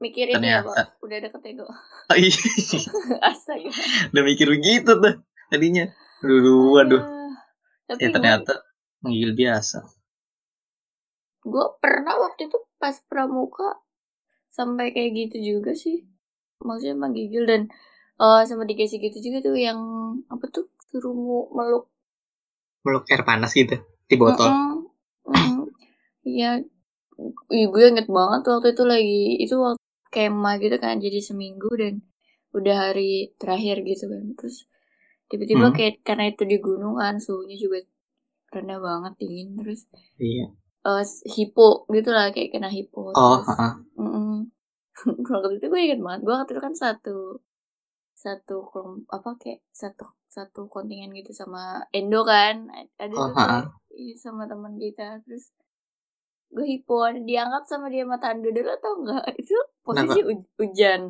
Mikir 0.02 0.26
ini 0.28 0.50
ya, 0.50 0.66
Ternyata. 0.66 0.74
Pak. 0.74 0.86
Udah 1.04 1.18
deket 1.22 1.42
ego. 1.46 1.66
Oh, 2.10 2.16
iya. 2.18 2.34
Astaga. 3.30 3.70
udah 4.10 4.22
mikir 4.26 4.46
begitu 4.50 4.90
tuh 4.98 5.14
tadinya. 5.48 5.86
Aduh, 6.22 6.74
waduh. 6.74 7.02
Aduh. 7.02 7.30
Tapi 7.86 8.00
Ya 8.02 8.08
gue, 8.08 8.14
ternyata 8.14 8.52
menggigil 9.02 9.32
biasa. 9.34 9.78
gue 11.42 11.66
pernah 11.82 12.14
waktu 12.22 12.46
itu 12.46 12.58
pas 12.78 12.94
pramuka 13.10 13.82
sampai 14.48 14.94
kayak 14.94 15.10
gitu 15.14 15.36
juga 15.58 15.72
sih. 15.74 16.06
Maksudnya 16.62 16.96
menggigil 16.98 17.44
dan 17.46 17.62
eh 18.22 18.42
sama 18.46 18.62
dikasih 18.64 18.98
gitu 19.02 19.18
juga 19.18 19.38
tuh 19.42 19.58
yang 19.58 19.78
apa 20.30 20.44
tuh 20.50 20.70
suruh 20.90 21.14
meluk 21.50 21.90
Meluk 22.82 23.06
air 23.10 23.22
panas 23.22 23.54
gitu 23.54 23.74
di 24.10 24.14
botol. 24.18 24.50
Mm-mm. 24.50 24.70
Mm. 24.70 24.71
Iya, 26.30 26.46
Ih, 27.56 27.66
gue 27.72 27.82
inget 27.90 28.08
banget 28.18 28.42
waktu 28.50 28.68
itu 28.74 28.84
lagi 28.92 29.18
itu 29.44 29.54
waktu 29.66 29.82
kemah 30.14 30.54
gitu 30.64 30.76
kan 30.84 30.94
jadi 31.04 31.18
seminggu 31.28 31.68
dan 31.82 31.94
udah 32.58 32.74
hari 32.84 33.10
terakhir 33.40 33.76
gitu 33.90 34.04
kan 34.12 34.24
terus 34.38 34.56
tiba-tiba 35.30 35.66
Hmm. 35.68 35.76
kayak 35.76 35.94
karena 36.08 36.24
itu 36.32 36.42
di 36.52 36.56
gunung 36.66 36.94
kan 37.02 37.14
suhunya 37.24 37.56
juga 37.64 37.78
rendah 38.54 38.78
banget 38.88 39.12
dingin 39.20 39.48
terus 39.60 39.80
Iya. 40.18 40.46
eh 40.90 41.04
hipo 41.36 41.68
gitu 41.96 42.10
lah 42.16 42.26
kayak 42.34 42.50
kena 42.54 42.68
hipo 42.76 43.00
Oh, 43.14 43.36
terus 43.42 43.48
heeh. 43.48 43.72
mm-mm. 44.00 44.32
waktu 45.32 45.54
itu 45.58 45.66
gue 45.72 45.80
inget 45.86 46.00
banget 46.06 46.20
gue 46.26 46.34
waktu 46.38 46.52
itu 46.54 46.62
kan 46.66 46.74
satu 46.84 47.16
satu 48.24 48.56
kelom 48.70 48.90
apa 49.16 49.30
kayak 49.40 49.60
satu 49.80 50.04
satu 50.36 50.60
kontingen 50.74 51.10
gitu 51.18 51.32
sama 51.40 51.62
Endo 51.98 52.20
kan 52.32 52.54
ada 53.02 53.16
Oh, 53.16 53.28
tuh 53.28 53.34
heeh. 53.36 53.62
iya, 54.00 54.14
sama 54.24 54.42
teman 54.50 54.74
kita 54.84 55.06
terus 55.24 55.44
gue 56.52 56.66
hipo 56.68 57.00
ada 57.00 57.16
diangkat 57.18 57.64
sama 57.64 57.88
dia 57.88 58.04
sama 58.04 58.20
Tando 58.20 58.48
dulu 58.48 58.70
tau 58.78 58.94
nggak? 59.00 59.24
Itu 59.40 59.56
posisi 59.80 60.20
hu- 60.20 60.50
hujan. 60.56 61.00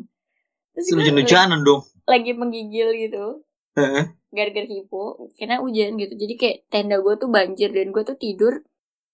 Terus 0.73 0.87
gue 0.87 0.95
lagi, 0.95 1.03
Hujan-hujanan 1.11 1.61
dong. 1.63 1.83
lagi 2.05 2.33
menggigil 2.33 2.89
gitu. 2.99 3.25
Heeh. 3.73 4.05
gara-gara 4.29 4.65
hipo 4.65 5.29
karena 5.35 5.61
hujan 5.61 5.97
gitu. 5.97 6.13
Jadi 6.13 6.35
kayak 6.37 6.57
tenda 6.69 6.97
gue 6.99 7.15
tuh 7.17 7.29
banjir 7.29 7.69
dan 7.69 7.89
gue 7.91 8.03
tuh 8.03 8.17
tidur. 8.17 8.65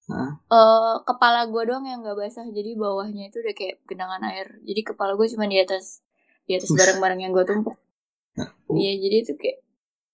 Heeh. 0.06 0.30
eh 0.48 0.96
kepala 1.02 1.46
gue 1.46 1.62
doang 1.64 1.84
yang 1.84 2.00
nggak 2.00 2.14
basah. 2.14 2.46
Jadi 2.46 2.74
bawahnya 2.74 3.28
itu 3.28 3.38
udah 3.38 3.54
kayak 3.54 3.82
genangan 3.84 4.22
air. 4.24 4.60
Jadi 4.62 4.80
kepala 4.84 5.14
gue 5.14 5.26
cuma 5.26 5.44
di 5.44 5.58
atas 5.58 6.00
di 6.44 6.54
atas 6.54 6.70
barang-barang 6.70 7.20
yang 7.20 7.32
gue 7.32 7.44
tumpuk. 7.44 7.76
Oh. 8.68 8.76
iya 8.76 8.94
jadi 8.94 9.16
itu 9.22 9.32
kayak 9.34 9.58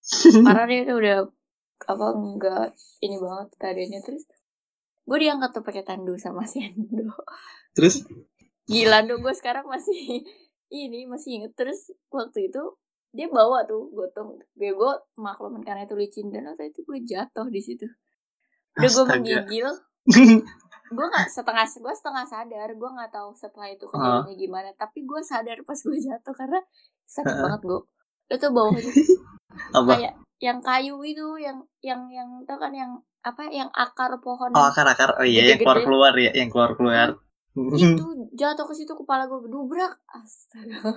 parah 0.45 0.65
deh 0.65 0.83
itu 0.83 0.93
udah 0.93 1.17
apa 1.85 2.05
enggak 2.13 2.67
ini 2.99 3.15
banget 3.17 3.47
keadaannya. 3.57 3.99
Terus 4.01 4.23
gue 5.05 5.17
diangkat 5.21 5.49
tuh 5.53 5.63
pakai 5.63 5.85
tandu 5.85 6.17
sama 6.17 6.43
si 6.49 6.65
Endo. 6.65 7.13
Terus? 7.77 8.01
Gila 8.65 9.05
dong 9.05 9.21
gue 9.21 9.33
sekarang 9.37 9.69
masih 9.69 10.25
ini 10.83 11.05
masih 11.05 11.41
inget. 11.41 11.53
Terus 11.53 11.93
waktu 12.09 12.49
itu 12.49 12.63
dia 13.13 13.29
bawa 13.29 13.63
tuh 13.69 13.87
gotong. 13.93 14.41
Gue 14.57 14.73
gue 14.73 14.93
maklumin 15.21 15.61
karena 15.61 15.85
itu 15.85 15.93
licin. 15.93 16.33
Dan 16.33 16.49
waktu 16.49 16.73
itu 16.73 16.81
gue 16.81 16.99
jatuh 17.05 17.47
di 17.53 17.61
situ. 17.61 17.85
Udah 18.75 18.89
gue 18.91 19.05
menggigil. 19.05 19.69
Gue 20.85 21.01
nggak 21.01 21.33
setengah 21.33 21.65
gue 21.65 21.93
setengah 21.97 22.25
sadar. 22.29 22.69
Gue 22.77 22.89
nggak 22.93 23.09
tahu 23.09 23.33
setelah 23.33 23.73
itu 23.73 23.89
kejadiannya 23.89 24.37
gimana. 24.37 24.69
Tapi 24.77 25.01
gue 25.01 25.17
sadar 25.25 25.57
pas 25.65 25.81
gue 25.81 25.97
jatuh 25.97 26.29
karena 26.37 26.61
sakit 27.09 27.25
Heeh. 27.25 27.41
banget 27.41 27.61
gue 27.65 27.81
itu 28.25 28.47
bawahnya 28.49 28.81
apa? 29.77 29.93
kayak 29.97 30.13
yang 30.41 30.59
kayu 30.59 30.97
itu 31.05 31.27
yang 31.39 31.57
yang 31.79 32.01
yang 32.11 32.29
tau 32.43 32.57
kan 32.59 32.73
yang 32.73 32.91
apa 33.25 33.41
yang 33.49 33.73
akar 33.73 34.13
pohon 34.21 34.53
Oh, 34.53 34.69
akar-akar. 34.69 35.17
Oh 35.17 35.25
iya, 35.25 35.41
yang 35.43 35.57
Gede-gede. 35.57 35.65
keluar-keluar 35.65 36.13
ya, 36.15 36.31
yang 36.31 36.47
keluar-keluar. 36.47 37.09
itu 37.55 38.05
jatuh 38.35 38.67
ke 38.67 38.73
situ 38.75 38.93
kepala 38.93 39.25
gue 39.25 39.39
gedubrak 39.41 39.97
astaga 40.11 40.75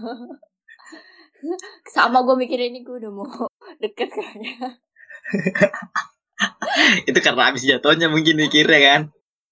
sama 1.95 2.27
gue 2.27 2.35
mikir 2.37 2.59
ini 2.59 2.83
gue 2.83 2.99
udah 2.99 3.13
mau 3.15 3.47
deket 3.83 4.11
kayaknya 4.11 4.75
itu 7.09 7.15
karena 7.15 7.43
habis 7.47 7.63
jatuhnya 7.63 8.11
mungkin 8.11 8.35
mikirnya 8.35 8.81
kan. 8.83 9.01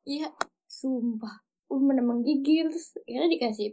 iya 0.03 0.35
sumpah 0.67 1.47
gue 1.67 1.79
bener 1.79 2.03
menggigil 2.03 2.71
terus 2.71 2.95
akhirnya 3.01 3.31
dikasih 3.31 3.69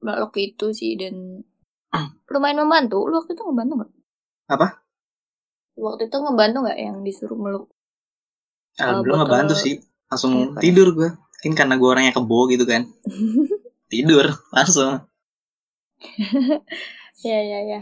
meluk 0.00 0.32
itu 0.36 0.66
sih 0.72 0.96
dan 0.96 1.44
lumayan 2.32 2.64
membantu 2.64 3.04
lu 3.04 3.20
waktu 3.20 3.36
itu 3.36 3.42
ngebantu 3.44 3.72
nggak 3.84 3.92
Apa? 4.48 4.66
waktu 5.76 6.08
itu 6.08 6.16
ngebantu 6.16 6.56
nggak 6.64 6.78
yang 6.80 6.96
disuruh 7.04 7.36
meluk 7.36 7.68
Alhamdulillah 8.76 9.24
botol 9.24 9.28
ngebantu 9.28 9.54
sih. 9.56 9.74
Langsung 10.08 10.32
panas. 10.52 10.62
tidur 10.62 10.88
gue. 10.92 11.10
Mungkin 11.12 11.52
karena 11.52 11.74
gue 11.74 11.88
orangnya 11.88 12.12
kebo 12.14 12.46
gitu 12.46 12.64
kan. 12.64 12.86
Tidur 13.92 14.24
langsung. 14.50 15.04
ya 17.22 17.38
ya 17.38 17.60
ya 17.62 17.80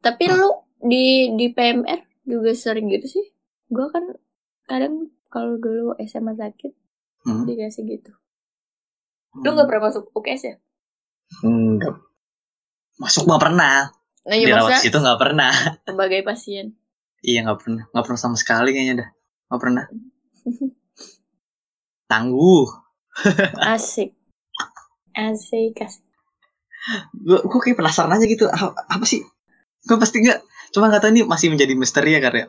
tapi 0.00 0.32
lu 0.32 0.48
di 0.80 1.28
di 1.36 1.52
PMR 1.52 2.00
juga 2.24 2.56
sering 2.56 2.88
gitu 2.88 3.20
sih 3.20 3.24
gue 3.68 3.86
kan 3.92 4.00
kadang 4.64 5.12
kalau 5.28 5.60
dulu 5.60 5.92
SMA 6.00 6.32
sakit 6.34 6.72
Hmm. 7.20 7.44
dikasih 7.44 7.84
gitu 7.84 8.16
lu 9.36 9.52
nggak 9.52 9.68
pernah 9.68 9.92
masuk 9.92 10.08
UKS 10.16 10.42
ya 10.42 10.56
Enggak. 11.44 12.00
Masuk 12.96 13.28
nggak 13.28 13.42
pernah. 13.44 13.92
nah 14.24 14.34
ya 14.34 14.46
Dirawat 14.48 14.80
situ 14.80 14.96
nggak 14.96 15.20
pernah. 15.20 15.52
sebagai 15.84 16.24
pasien 16.24 16.72
Iya 17.20 17.44
nggak 17.44 17.58
pernah. 17.60 17.82
Nggak 17.92 18.04
pernah 18.08 18.20
sama 18.20 18.36
sekali 18.36 18.70
kayaknya 18.72 18.94
dah. 19.04 19.08
Nggak 19.48 19.60
pernah. 19.60 19.84
Tangguh. 22.10 22.66
asik 23.74 24.14
asik 25.12 25.76
asik 25.82 26.04
gue 27.12 27.38
gue 27.44 27.60
kayak 27.60 27.76
penasaran 27.76 28.16
aja 28.16 28.24
gitu 28.24 28.48
apa, 28.48 28.72
apa 28.72 29.04
sih 29.04 29.20
gue 29.84 29.96
pasti 30.00 30.24
nggak 30.24 30.38
cuma 30.72 30.88
nggak 30.88 31.02
tahu 31.02 31.10
ini 31.12 31.22
masih 31.26 31.52
menjadi 31.52 31.74
misteri 31.76 32.16
ya 32.16 32.20
karya 32.22 32.46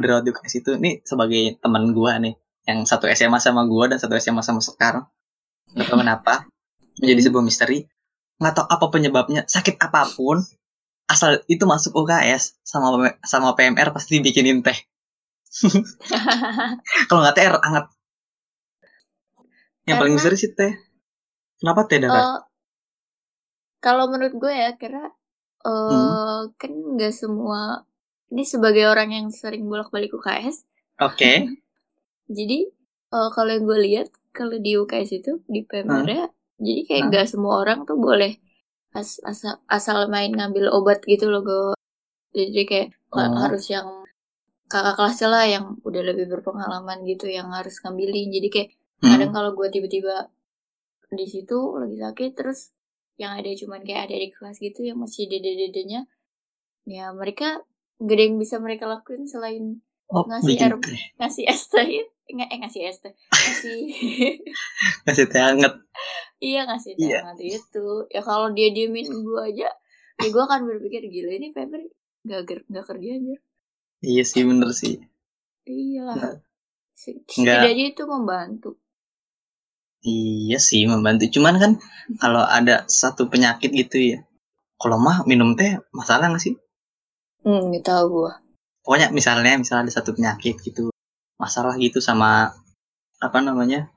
dirawat 0.00 0.24
di 0.24 0.30
UKS 0.32 0.54
itu 0.64 0.70
nih 0.76 1.04
sebagai 1.04 1.60
teman 1.60 1.92
gue 1.92 2.12
nih 2.28 2.34
yang 2.68 2.84
satu 2.84 3.08
SMA 3.12 3.40
sama 3.40 3.64
gue 3.64 3.84
dan 3.88 3.98
satu 4.00 4.16
SMA 4.20 4.44
sama 4.44 4.60
sekarang 4.60 5.04
nggak 5.72 5.86
tahu 5.88 5.98
kenapa 6.02 6.34
menjadi 7.00 7.30
sebuah 7.30 7.44
misteri 7.44 7.78
nggak 8.40 8.52
tahu 8.56 8.66
apa 8.68 8.86
penyebabnya 8.92 9.40
sakit 9.48 9.80
apa 9.80 10.08
pun 10.16 10.40
asal 11.14 11.30
itu 11.54 11.64
masuk 11.72 11.92
UKS 12.00 12.44
sama 12.70 12.86
sama 13.32 13.48
PMR 13.56 13.88
pasti 13.96 14.10
dibikinin 14.18 14.58
teh. 14.66 14.78
Kalau 17.08 17.20
nggak 17.22 17.34
teh 17.36 17.46
hangat 17.66 17.84
yang 19.88 19.98
paling 20.00 20.14
misteri 20.16 20.36
sih 20.40 20.50
teh. 20.58 20.72
Kenapa 21.60 21.82
teh 21.90 21.98
darah 22.04 22.26
Eh, 22.26 22.38
kalau 23.84 24.04
menurut 24.12 24.34
gue 24.42 24.52
ya 24.62 24.68
karena 24.80 25.02
eh 25.68 25.88
Hmm. 25.88 26.14
kan 26.60 26.72
nggak 26.94 27.12
semua 27.22 27.60
ini 28.32 28.42
sebagai 28.54 28.84
orang 28.92 29.08
yang 29.16 29.26
sering 29.40 29.64
bolak-balik 29.70 30.10
UKS 30.18 30.56
oke. 31.00 31.30
Jadi 32.38 32.58
eh, 33.16 33.28
kalau 33.36 33.50
yang 33.54 33.64
gue 33.70 33.78
lihat 33.88 34.08
kalau 34.38 34.56
di 34.64 34.70
UKS 34.80 35.10
itu 35.20 35.32
di 35.54 35.60
PMR 35.68 36.06
ya, 36.18 36.24
jadi 36.66 36.80
kayak 36.88 37.02
Hah? 37.02 37.10
nggak 37.10 37.26
semua 37.32 37.54
orang 37.62 37.78
tuh 37.88 37.98
boleh 38.08 38.32
as- 38.92 39.22
asal 39.22 39.58
asal 39.66 40.06
main 40.06 40.30
ngambil 40.30 40.70
obat 40.70 41.02
gitu 41.04 41.30
loh 41.30 41.42
gue. 41.42 41.74
Jadi 42.32 42.62
kayak 42.64 42.88
Oh. 43.10 43.26
harus 43.42 43.66
yang 43.66 43.86
kakak 44.66 44.94
kelasnya 44.94 45.28
lah 45.28 45.44
yang 45.44 45.64
udah 45.82 46.02
lebih 46.04 46.30
berpengalaman 46.30 47.02
gitu 47.02 47.26
yang 47.26 47.50
harus 47.50 47.82
ngambilin. 47.82 48.30
Jadi 48.30 48.48
kayak 48.48 48.68
Hmm. 49.02 49.10
kadang 49.10 49.32
kalau 49.32 49.50
gue 49.52 49.66
tiba-tiba 49.66 50.30
di 51.10 51.26
situ 51.26 51.58
lagi 51.74 51.98
sakit 51.98 52.30
terus 52.34 52.70
yang 53.16 53.34
ada 53.34 53.50
cuman 53.50 53.82
kayak 53.82 54.06
ada 54.06 54.14
di 54.14 54.30
kelas 54.30 54.56
gitu 54.56 54.80
yang 54.80 54.96
masih 54.96 55.26
dede-dedenya 55.26 56.06
ya 56.86 57.10
mereka 57.10 57.60
ada 57.98 58.22
yang 58.22 58.38
bisa 58.38 58.56
mereka 58.56 58.86
lakuin 58.86 59.26
selain 59.26 59.82
Oh, 60.06 60.26
Ngasih 60.26 60.58
air. 60.58 60.74
ngasih 61.18 61.44
es 61.46 61.66
teh 61.66 62.02
nggak 62.36 62.48
eh 62.54 62.58
ngasih 62.62 62.82
es 62.90 62.98
teh 63.04 63.14
ngasih 63.44 63.78
Ngasih 65.04 65.26
teh 65.32 65.40
hangat. 65.46 65.72
iya 66.48 66.60
ngasih 66.68 66.92
teh 67.00 67.08
Iya. 67.08 67.18
hangat 67.20 67.38
itu 67.42 67.86
ya 68.14 68.20
kalau 68.28 68.46
dia 68.56 68.68
diemin 68.76 69.06
gue 69.26 69.40
aja 69.50 69.68
ya 70.20 70.26
gue 70.34 70.42
akan 70.48 70.60
berpikir 70.68 71.02
gila 71.14 71.32
ini 71.38 71.48
Febri 71.56 71.86
nggak 72.26 72.40
ger- 72.48 72.66
nggak 72.70 72.86
kerja 72.90 73.10
aja 73.18 73.34
Iya 74.10 74.22
sih 74.30 74.42
bener 74.48 74.70
sih. 74.80 74.94
iyalah 75.74 76.16
Nggak. 76.16 76.34
setidaknya 77.02 77.84
itu 77.92 78.02
membantu 78.12 78.70
Iya 80.14 80.58
sih 80.68 80.82
membantu. 80.92 81.24
Cuman 81.34 81.54
kan 81.62 81.72
kalau 82.22 82.42
ada 82.58 82.76
satu 83.00 83.22
penyakit 83.32 83.70
gitu 83.80 83.96
ya. 84.10 84.18
Kalau 84.82 84.98
mah 85.06 85.18
minum 85.30 85.50
teh 85.60 85.72
masalah 85.98 86.26
nggak 86.30 86.44
sih? 86.46 86.54
hmm 87.44 87.72
tahu 87.86 88.04
gue 88.14 88.32
Pokoknya 88.84 89.08
misalnya 89.18 89.56
misalnya 89.62 89.84
ada 89.88 89.94
satu 89.96 90.10
penyakit 90.16 90.54
gitu. 90.66 90.89
Masalah 91.40 91.80
gitu 91.80 92.04
sama 92.04 92.52
apa 93.16 93.38
namanya? 93.40 93.88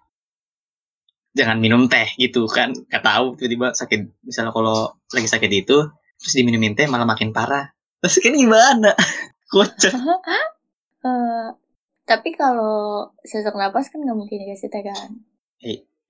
Jangan 1.36 1.60
minum 1.60 1.92
teh 1.92 2.08
gitu 2.16 2.48
kan. 2.48 2.72
Gak 2.88 3.04
tahu 3.04 3.36
tiba-tiba 3.36 3.76
sakit. 3.76 4.24
Misalnya 4.24 4.56
kalau 4.56 4.96
lagi 5.12 5.28
sakit 5.28 5.52
itu 5.52 5.78
terus 6.16 6.34
diminumin 6.40 6.80
teh 6.80 6.88
malah 6.88 7.04
makin 7.04 7.36
parah. 7.36 7.76
Terus 8.00 8.24
kan 8.24 8.32
gimana? 8.32 8.96
Kocak. 9.52 9.92
Eh, 11.04 11.50
tapi 12.08 12.32
kalau 12.32 13.12
sesak 13.28 13.60
napas 13.60 13.92
kan 13.92 14.00
nggak 14.00 14.16
mungkin 14.16 14.40
dikasih 14.40 14.72
teh 14.72 14.88
kan 14.88 15.20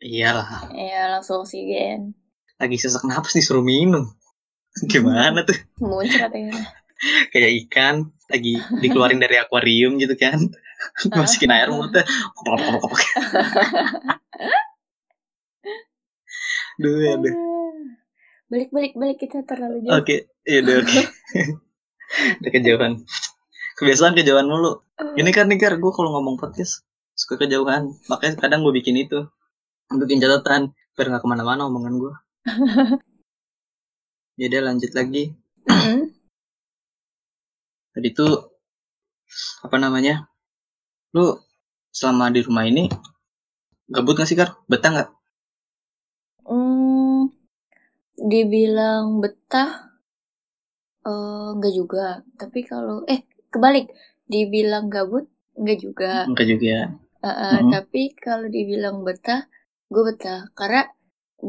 Iyalah, 0.04 0.70
ya 0.70 1.10
langsung 1.10 1.42
oksigen 1.42 2.14
lagi 2.64 2.78
sesak 2.80 3.04
napas 3.04 3.36
disuruh 3.36 3.66
minum. 3.66 4.08
Gimana 4.92 5.44
tuh? 5.44 5.58
muncrat 5.84 6.32
ya 6.32 6.56
Kayak 7.36 7.52
ikan 7.68 7.96
lagi 8.32 8.56
dikeluarin 8.80 9.20
dari 9.20 9.36
akuarium 9.36 10.00
gitu 10.00 10.16
kan. 10.16 10.40
Masukin 11.18 11.52
air 11.52 11.70
mulutnya. 11.70 12.04
Duh, 16.74 17.06
aduh. 17.06 17.34
balik 18.50 18.70
balik 18.74 18.94
balik 18.98 19.18
kita 19.22 19.46
terlalu 19.46 19.86
jauh 19.86 19.94
Oke, 19.98 20.30
ya 20.46 20.62
udah 20.62 20.76
oke. 20.82 21.02
udah 22.42 22.52
kejauhan. 22.54 22.94
Kebiasaan 23.78 24.14
kejauhan 24.18 24.50
mulu. 24.50 24.82
Ini 25.18 25.30
kan 25.34 25.50
nih 25.50 25.58
Kar, 25.62 25.78
gue 25.78 25.92
kalau 25.94 26.14
ngomong 26.18 26.38
podcast 26.42 26.86
suka 27.14 27.38
kejauhan. 27.46 27.94
Makanya 28.10 28.42
kadang 28.42 28.66
gue 28.66 28.74
bikin 28.74 28.98
itu. 28.98 29.30
Bikin 29.90 30.18
catatan 30.22 30.74
biar 30.94 31.08
nggak 31.10 31.22
ke 31.26 31.30
mana-mana 31.30 31.70
omongan 31.70 31.94
gue. 31.98 32.14
Ya 34.38 34.50
udah 34.50 34.62
lanjut 34.74 34.92
lagi. 34.98 35.38
Tadi 37.94 38.10
tuh 38.18 38.34
apa 39.62 39.78
namanya? 39.78 40.33
Lu 41.16 41.26
selama 41.98 42.26
di 42.36 42.40
rumah 42.46 42.66
ini 42.72 42.84
gabut 43.96 44.14
gak 44.20 44.28
sih 44.30 44.38
Kar? 44.40 44.50
Betah 44.72 44.90
nggak? 44.94 45.10
Hmm, 46.48 47.20
dibilang 48.30 49.08
betah, 49.22 49.72
eh 51.10 51.48
enggak 51.56 51.74
juga. 51.80 52.06
Tapi 52.42 52.60
kalau 52.72 52.98
eh 53.14 53.20
kebalik, 53.54 53.86
dibilang 54.32 54.86
gabut 54.96 55.26
enggak 55.60 55.78
juga. 55.86 56.14
Enggak 56.28 56.46
juga. 56.52 56.76
Eh, 57.30 57.36
eh, 57.48 57.60
Mhm. 57.64 57.72
Tapi 57.74 58.02
kalau 58.26 58.48
dibilang 58.56 58.98
betah, 59.08 59.42
gue 59.94 60.04
betah. 60.10 60.42
Karena 60.60 60.82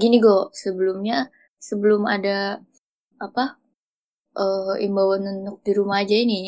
gini 0.01 0.17
go, 0.27 0.39
sebelumnya 0.63 1.19
sebelum 1.69 2.03
ada 2.17 2.39
apa 3.27 3.45
eh 4.45 4.75
imbauan 4.87 5.23
untuk 5.33 5.59
di 5.67 5.73
rumah 5.79 5.99
aja 6.05 6.17
ini, 6.27 6.45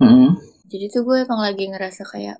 Mm-mm. 0.00 0.36
jadi 0.70 0.84
tuh 0.94 1.02
gue 1.06 1.16
emang 1.26 1.40
lagi 1.46 1.64
ngerasa 1.72 2.02
kayak 2.12 2.38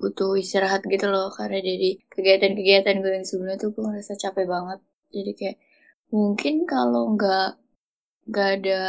butuh 0.00 0.32
istirahat 0.42 0.82
gitu 0.92 1.06
loh 1.14 1.28
karena 1.38 1.58
dari 1.68 1.90
kegiatan-kegiatan 2.12 2.96
gue 3.02 3.12
yang 3.18 3.26
sebelumnya 3.28 3.56
tuh 3.62 3.70
gue 3.74 3.82
ngerasa 3.86 4.14
capek 4.22 4.46
banget. 4.54 4.80
Jadi 5.14 5.30
kayak 5.38 5.56
mungkin 6.14 6.54
kalau 6.72 7.02
nggak 7.14 7.48
nggak 8.30 8.48
ada 8.60 8.80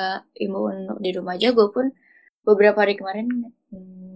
imbauan 0.44 0.76
untuk 0.86 1.00
di 1.06 1.12
rumah 1.18 1.34
aja 1.38 1.50
gue 1.58 1.68
pun 1.76 1.86
beberapa 2.48 2.80
hari 2.84 2.96
kemarin 3.00 3.28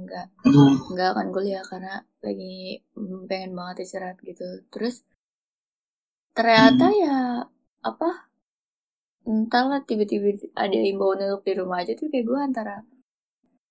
nggak 0.06 0.28
Mm. 0.42 0.74
nggak 0.96 1.10
akan 1.14 1.28
kuliah 1.36 1.64
karena 1.72 1.94
lagi 2.26 2.82
pengen 3.30 3.52
banget 3.58 3.78
istirahat 3.86 4.18
gitu. 4.24 4.48
Terus 4.74 4.96
ternyata 6.36 6.86
ya 7.04 7.18
apa 7.90 8.10
entahlah 9.32 9.82
tiba-tiba 9.90 10.28
ada 10.64 10.80
imbauan 10.92 11.20
untuk 11.26 11.44
di 11.48 11.54
rumah 11.60 11.78
aja 11.82 11.94
tuh 12.00 12.08
kayak 12.12 12.26
gue 12.30 12.40
antara 12.50 12.76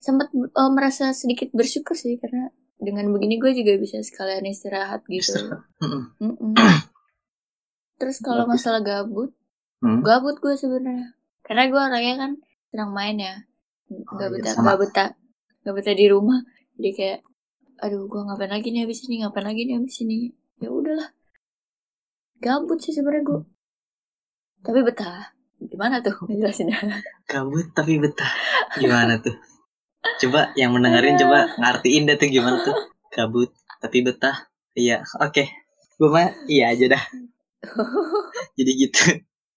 sempat 0.07 0.29
eh, 0.33 0.71
merasa 0.77 1.05
sedikit 1.21 1.49
bersyukur 1.59 1.97
sih 2.03 2.15
karena 2.23 2.49
dengan 2.81 3.13
begini 3.13 3.37
gue 3.37 3.53
juga 3.53 3.77
bisa 3.77 4.01
sekalian 4.01 4.49
istirahat 4.49 5.05
gitu. 5.07 5.37
Istirahat. 5.37 5.61
Terus 8.01 8.17
kalau 8.25 8.49
masalah 8.49 8.81
gabut 8.81 9.37
Mm. 9.81 10.05
gabut 10.05 10.37
gue 10.45 10.53
sebenarnya. 10.61 11.17
Karena 11.41 11.73
gue 11.73 11.81
orangnya 11.81 12.15
kan 12.21 12.33
senang 12.69 12.93
main 12.93 13.17
ya. 13.17 13.49
Nggak 13.89 14.29
iya, 14.29 14.35
betah 14.37 14.55
nggak 14.61 14.77
betah 14.77 15.09
nggak 15.65 15.75
betah 15.81 15.95
di 15.97 16.07
rumah. 16.13 16.41
Jadi 16.77 16.91
kayak 16.93 17.19
aduh 17.81 18.05
gue 18.05 18.21
ngapain 18.21 18.53
lagi 18.53 18.77
nih 18.77 18.85
habis 18.85 19.09
ini 19.09 19.25
ngapain 19.25 19.49
lagi 19.49 19.65
nih 19.65 19.81
habis 19.81 19.97
ini. 20.05 20.37
Ya 20.61 20.69
udahlah. 20.69 21.17
Gabut 22.45 22.77
sih 22.85 22.93
sebenarnya 22.93 23.25
gue. 23.25 23.41
Tapi 24.61 24.81
betah. 24.85 25.33
Gimana 25.61 26.05
tuh? 26.05 26.17
Ngejelasinnya 26.29 26.77
Gabut 27.25 27.73
tapi 27.73 27.97
betah. 27.97 28.33
Gimana 28.77 29.17
tuh? 29.17 29.33
Coba 30.01 30.53
yang 30.57 30.73
mendengarin 30.73 31.17
coba 31.21 31.49
ngartiin 31.61 32.09
deh 32.09 32.17
tuh 32.17 32.29
gimana 32.33 32.61
tuh. 32.65 32.77
Gabut 33.13 33.51
tapi 33.81 34.05
betah. 34.05 34.49
Iya, 34.77 35.03
oke. 35.21 35.45
Gue 36.01 36.09
mah 36.09 36.33
iya 36.49 36.73
aja 36.73 36.87
dah. 36.89 37.03
Jadi 38.59 38.71
gitu. 38.79 39.03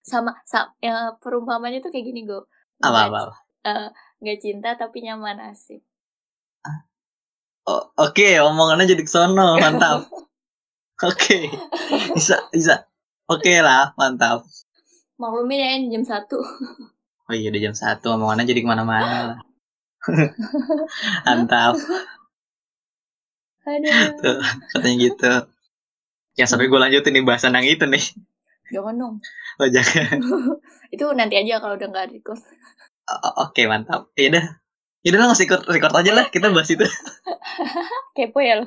sama, 0.03 0.35
sa- 0.43 0.75
ya, 0.83 1.15
perumpamannya 1.23 1.79
tuh 1.79 1.87
kayak 1.87 2.11
gini 2.11 2.27
gue 2.27 2.43
Apa 2.83 3.07
apa. 3.07 3.19
apa. 3.31 3.35
nggak 4.19 4.39
cinta 4.43 4.75
tapi 4.75 4.99
nyaman 4.99 5.39
asik 5.55 5.79
Oh, 7.63 7.95
oke, 7.95 8.27
omongannya 8.43 8.91
jadi 8.91 9.07
kesono, 9.07 9.55
mantap. 9.55 10.03
Oke. 11.07 11.47
Bisa, 12.11 12.51
bisa. 12.51 12.83
Oke 13.31 13.63
lah, 13.63 13.95
mantap. 13.95 14.43
maklumin 15.15 15.63
ya 15.63 15.95
jam 15.95 16.03
satu 16.03 16.43
Oh 17.23 17.31
iya 17.31 17.47
udah 17.47 17.61
jam 17.63 17.75
satu, 17.75 18.11
omongannya 18.19 18.43
jadi 18.43 18.59
ke 18.59 18.67
mana-mana 18.67 19.39
mantap. 21.25 21.75
aduh 23.71 24.11
Tuh, 24.21 24.39
katanya 24.71 24.95
gitu. 24.99 25.31
Ya 26.33 26.45
sampai 26.49 26.65
gue 26.67 26.79
lanjutin 26.81 27.13
nih 27.13 27.23
bahasan 27.25 27.53
yang 27.57 27.67
itu 27.69 27.85
nih. 27.85 28.03
jangan 28.73 28.95
dong 28.97 29.15
Oh 29.61 29.67
jangan. 29.69 30.17
itu 30.93 31.05
nanti 31.13 31.35
aja 31.37 31.61
kalau 31.61 31.77
udah 31.77 31.87
nggak 31.93 32.07
record 32.15 32.39
O- 33.09 33.35
Oke 33.47 33.63
mantap. 33.69 34.09
Ya 34.17 34.27
udah. 34.33 34.45
Ya 35.03 35.07
udah 35.13 35.19
ngasih 35.31 35.45
record, 35.47 35.63
record 35.69 35.95
aja 35.99 36.11
lah 36.15 36.25
kita 36.33 36.47
bahas 36.49 36.69
itu. 36.71 36.87
kepo 38.15 38.39
ya 38.41 38.53
lo 38.61 38.65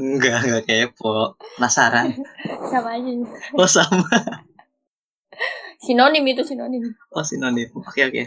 Enggak, 0.00 0.38
enggak 0.44 0.64
kepo. 0.68 1.36
Penasaran. 1.56 2.06
sama 2.72 2.96
aja 2.96 3.12
Oh 3.56 3.68
sama. 3.68 4.04
sinonim 5.84 6.24
itu 6.28 6.42
sinonim 6.44 6.84
Oh 7.16 7.24
sinonim. 7.24 7.68
Oke 7.76 8.00
oke. 8.08 8.22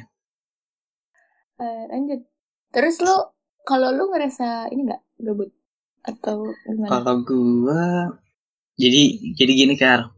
Eh, 1.62 1.84
lanjut 1.94 2.26
terus 2.74 2.98
lo 3.06 3.38
kalau 3.62 3.94
lu 3.94 4.10
ngerasa 4.10 4.74
ini 4.74 4.90
nggak 4.90 5.02
gabut 5.22 5.54
atau 6.02 6.50
gimana 6.66 6.90
Kalau 6.90 7.16
gua 7.22 8.10
jadi 8.82 9.02
jadi 9.38 9.52
gini 9.54 9.76
Kar. 9.78 10.10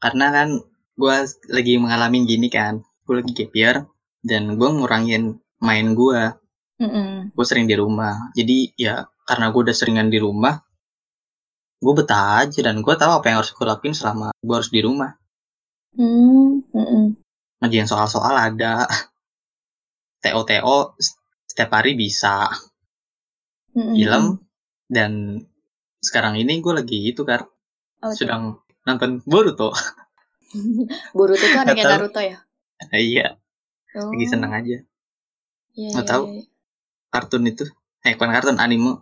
Karena 0.00 0.32
kan 0.32 0.48
gua 0.96 1.28
lagi 1.52 1.76
mengalami 1.76 2.24
gini 2.24 2.48
kan. 2.48 2.80
Gua 3.04 3.20
lagi 3.20 3.36
gap 3.36 3.52
year 3.52 3.76
dan 4.24 4.56
gua 4.56 4.72
ngurangin 4.72 5.36
main 5.60 5.92
gua. 5.92 6.40
Mm-mm. 6.80 7.36
Gua 7.36 7.44
sering 7.44 7.68
di 7.68 7.76
rumah. 7.76 8.32
Jadi 8.32 8.72
ya 8.80 9.04
karena 9.28 9.52
gua 9.52 9.68
udah 9.68 9.76
seringan 9.76 10.08
di 10.08 10.16
rumah, 10.24 10.56
gua 11.84 11.92
betah 12.00 12.48
aja 12.48 12.64
dan 12.64 12.80
gua 12.80 12.96
tahu 12.96 13.20
apa 13.20 13.28
yang 13.28 13.44
harus 13.44 13.52
gua 13.52 13.76
lakuin 13.76 13.92
selama 13.92 14.32
gua 14.40 14.64
harus 14.64 14.72
di 14.72 14.80
rumah. 14.80 15.12
Hmm, 15.92 16.64
mm-mm. 16.72 17.20
Ngerjain 17.60 17.84
soal-soal 17.84 18.32
ada. 18.32 18.88
TO-TO 20.22 20.76
setiap 21.50 21.70
hari 21.76 21.92
bisa. 21.98 22.48
Mm-mm. 23.76 23.96
Film 23.96 24.24
dan 24.96 25.12
sekarang 26.02 26.34
ini 26.42 26.60
gue 26.64 26.72
lagi 26.78 26.98
itu 27.10 27.22
kan 27.24 27.40
Apa 28.02 28.14
tuh? 28.20 28.28
sedang 28.28 28.42
nonton 28.86 29.22
Boruto. 29.30 29.70
Boruto 31.16 31.46
tuh 31.52 31.60
anaknya. 31.62 31.84
Naruto 31.88 32.20
ya 32.20 32.38
iya, 33.10 33.38
oh. 33.96 34.12
lagi 34.12 34.26
seneng 34.32 34.52
aja. 34.58 34.76
Iya, 35.78 35.92
Nggak 35.92 36.06
iya, 36.06 36.10
tahu. 36.10 36.24
iya. 36.24 36.44
Kartun 37.12 37.44
itu, 37.50 37.64
eh 38.06 38.14
bukan 38.16 38.30
kartun, 38.34 38.58
anime, 38.64 38.92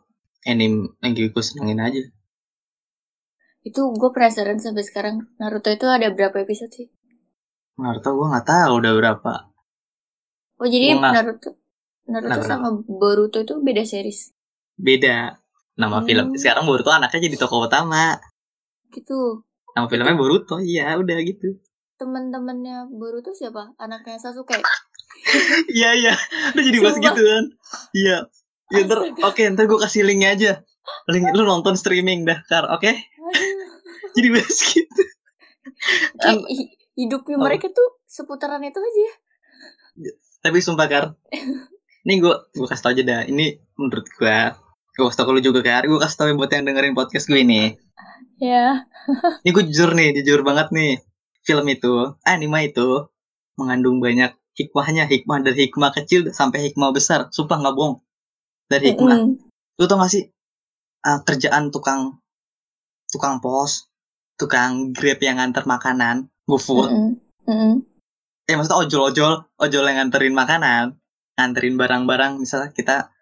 anime 0.53 0.79
lagi 1.03 1.23
gue 1.35 1.45
senengin 1.49 1.81
aja. 1.87 2.03
itu 3.69 3.81
gue 4.01 4.11
penasaran 4.17 4.57
sampai 4.65 4.85
sekarang 4.89 5.17
Naruto 5.41 5.69
itu 5.77 5.87
ada 5.97 6.09
berapa 6.17 6.37
episode 6.45 6.73
sih 6.77 6.89
Naruto 7.81 8.11
gue 8.17 8.27
nggak 8.31 8.47
tahu 8.53 8.73
udah 8.81 8.93
berapa. 8.99 9.33
Oh 10.61 10.67
jadi 10.67 10.93
Gua 10.93 11.01
nggak- 11.01 11.15
Naruto 11.17 11.51
Naruto 12.05 12.29
Kenapa, 12.37 12.45
sama 12.45 12.69
Boruto 12.83 13.39
itu 13.39 13.55
beda 13.59 13.83
series 13.83 14.37
beda 14.75 15.37
nama 15.75 15.99
Hmm. 15.99 16.07
film 16.07 16.27
sekarang 16.35 16.65
Boruto 16.65 16.91
anaknya 16.91 17.21
jadi 17.23 17.37
tokoh 17.37 17.65
utama 17.65 18.17
gitu. 18.91 19.45
nama 19.71 19.87
filmnya 19.87 20.13
Boruto 20.13 20.59
iya 20.59 20.95
udah 20.95 21.17
gitu 21.21 21.57
Teman-temannya 21.95 22.89
Boruto 22.91 23.31
siapa? 23.31 23.77
Anaknya 23.77 24.17
Sasuke. 24.17 24.57
iya 25.71 25.93
iya 25.95 26.15
udah 26.51 26.63
jadi 26.63 26.79
bahas 26.79 26.97
gitu 26.99 27.21
kan 27.21 27.45
iya 27.93 28.17
ya 28.69 28.79
ntar 28.83 28.99
oke 29.05 29.43
ntar 29.51 29.65
gue 29.65 29.79
kasih 29.79 30.03
linknya 30.03 30.31
aja 30.31 30.53
link 31.07 31.29
lu 31.31 31.43
nonton 31.43 31.75
streaming 31.75 32.23
dah 32.23 32.41
kar 32.43 32.65
oke 32.67 32.89
Aduh. 32.89 33.59
jadi 34.13 34.29
bahas 34.31 34.57
gitu 34.67 35.03
hi- 36.47 36.73
hidupnya 36.97 37.37
Apa? 37.37 37.45
mereka 37.45 37.67
tuh 37.69 38.01
seputaran 38.05 38.61
itu 38.61 38.77
aja. 38.77 39.09
Tapi 40.41 40.59
sumpah 40.61 40.89
kar. 40.89 41.05
Ini 42.05 42.17
gue 42.17 42.35
gue 42.57 42.67
kasih 42.67 42.83
tau 42.83 42.93
aja 42.97 43.03
dah. 43.05 43.21
Ini 43.29 43.61
menurut 43.77 44.09
gue 44.09 44.39
gue 44.97 45.05
kasih 45.05 45.19
tau 45.21 45.27
ke 45.29 45.33
lu 45.37 45.41
juga 45.45 45.61
kar. 45.61 45.85
Gue 45.85 46.01
kasih 46.01 46.17
tau 46.17 46.33
buat 46.33 46.51
yang 46.53 46.65
dengerin 46.65 46.97
podcast 46.97 47.29
gue 47.29 47.45
ini. 47.45 47.77
Ya. 48.41 48.89
ini 49.45 49.51
gue 49.53 49.65
jujur 49.69 49.93
nih 49.93 50.17
jujur 50.21 50.41
banget 50.41 50.73
nih. 50.73 51.05
Film 51.45 51.69
itu 51.69 52.17
anime 52.25 52.73
itu 52.73 53.09
mengandung 53.61 54.01
banyak 54.01 54.33
hikmahnya. 54.57 55.05
Hikmah 55.13 55.45
dari 55.45 55.69
hikmah 55.69 55.93
kecil 55.93 56.33
sampai 56.33 56.73
hikmah 56.73 56.89
besar. 56.97 57.29
Sumpah 57.29 57.61
nggak 57.61 57.77
bohong. 57.77 58.01
Dari 58.73 58.97
hikmah. 58.97 59.19
Mm-mm. 59.21 59.49
lu 59.81 59.89
tau 59.89 59.97
gak 59.97 60.13
sih 60.13 60.29
ah, 61.09 61.25
kerjaan 61.25 61.73
tukang 61.73 62.21
tukang 63.09 63.41
pos 63.41 63.89
tukang 64.37 64.93
grab 64.93 65.17
yang 65.25 65.41
nganter 65.41 65.65
makanan 65.65 66.29
GoFood? 66.49 66.89
Mm-mm. 66.93 67.13
Mm-mm. 67.49 67.75
Eh 68.51 68.59
maksudnya 68.59 68.83
ojol-ojol 68.83 69.33
ojol 69.63 69.83
yang 69.87 69.97
nganterin 70.03 70.35
makanan 70.35 70.99
nganterin 71.39 71.79
barang-barang. 71.79 72.43
Misalnya 72.43 72.75
kita 72.75 73.15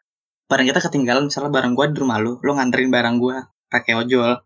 barang 0.49 0.67
kita 0.67 0.81
ketinggalan 0.81 1.29
misalnya 1.29 1.53
barang 1.53 1.77
gua 1.77 1.87
di 1.93 1.97
rumah 2.01 2.17
lu 2.17 2.41
lu 2.41 2.57
nganterin 2.57 2.89
barang 2.89 3.21
gua 3.21 3.47
pakai 3.69 3.95
ojol. 4.01 4.41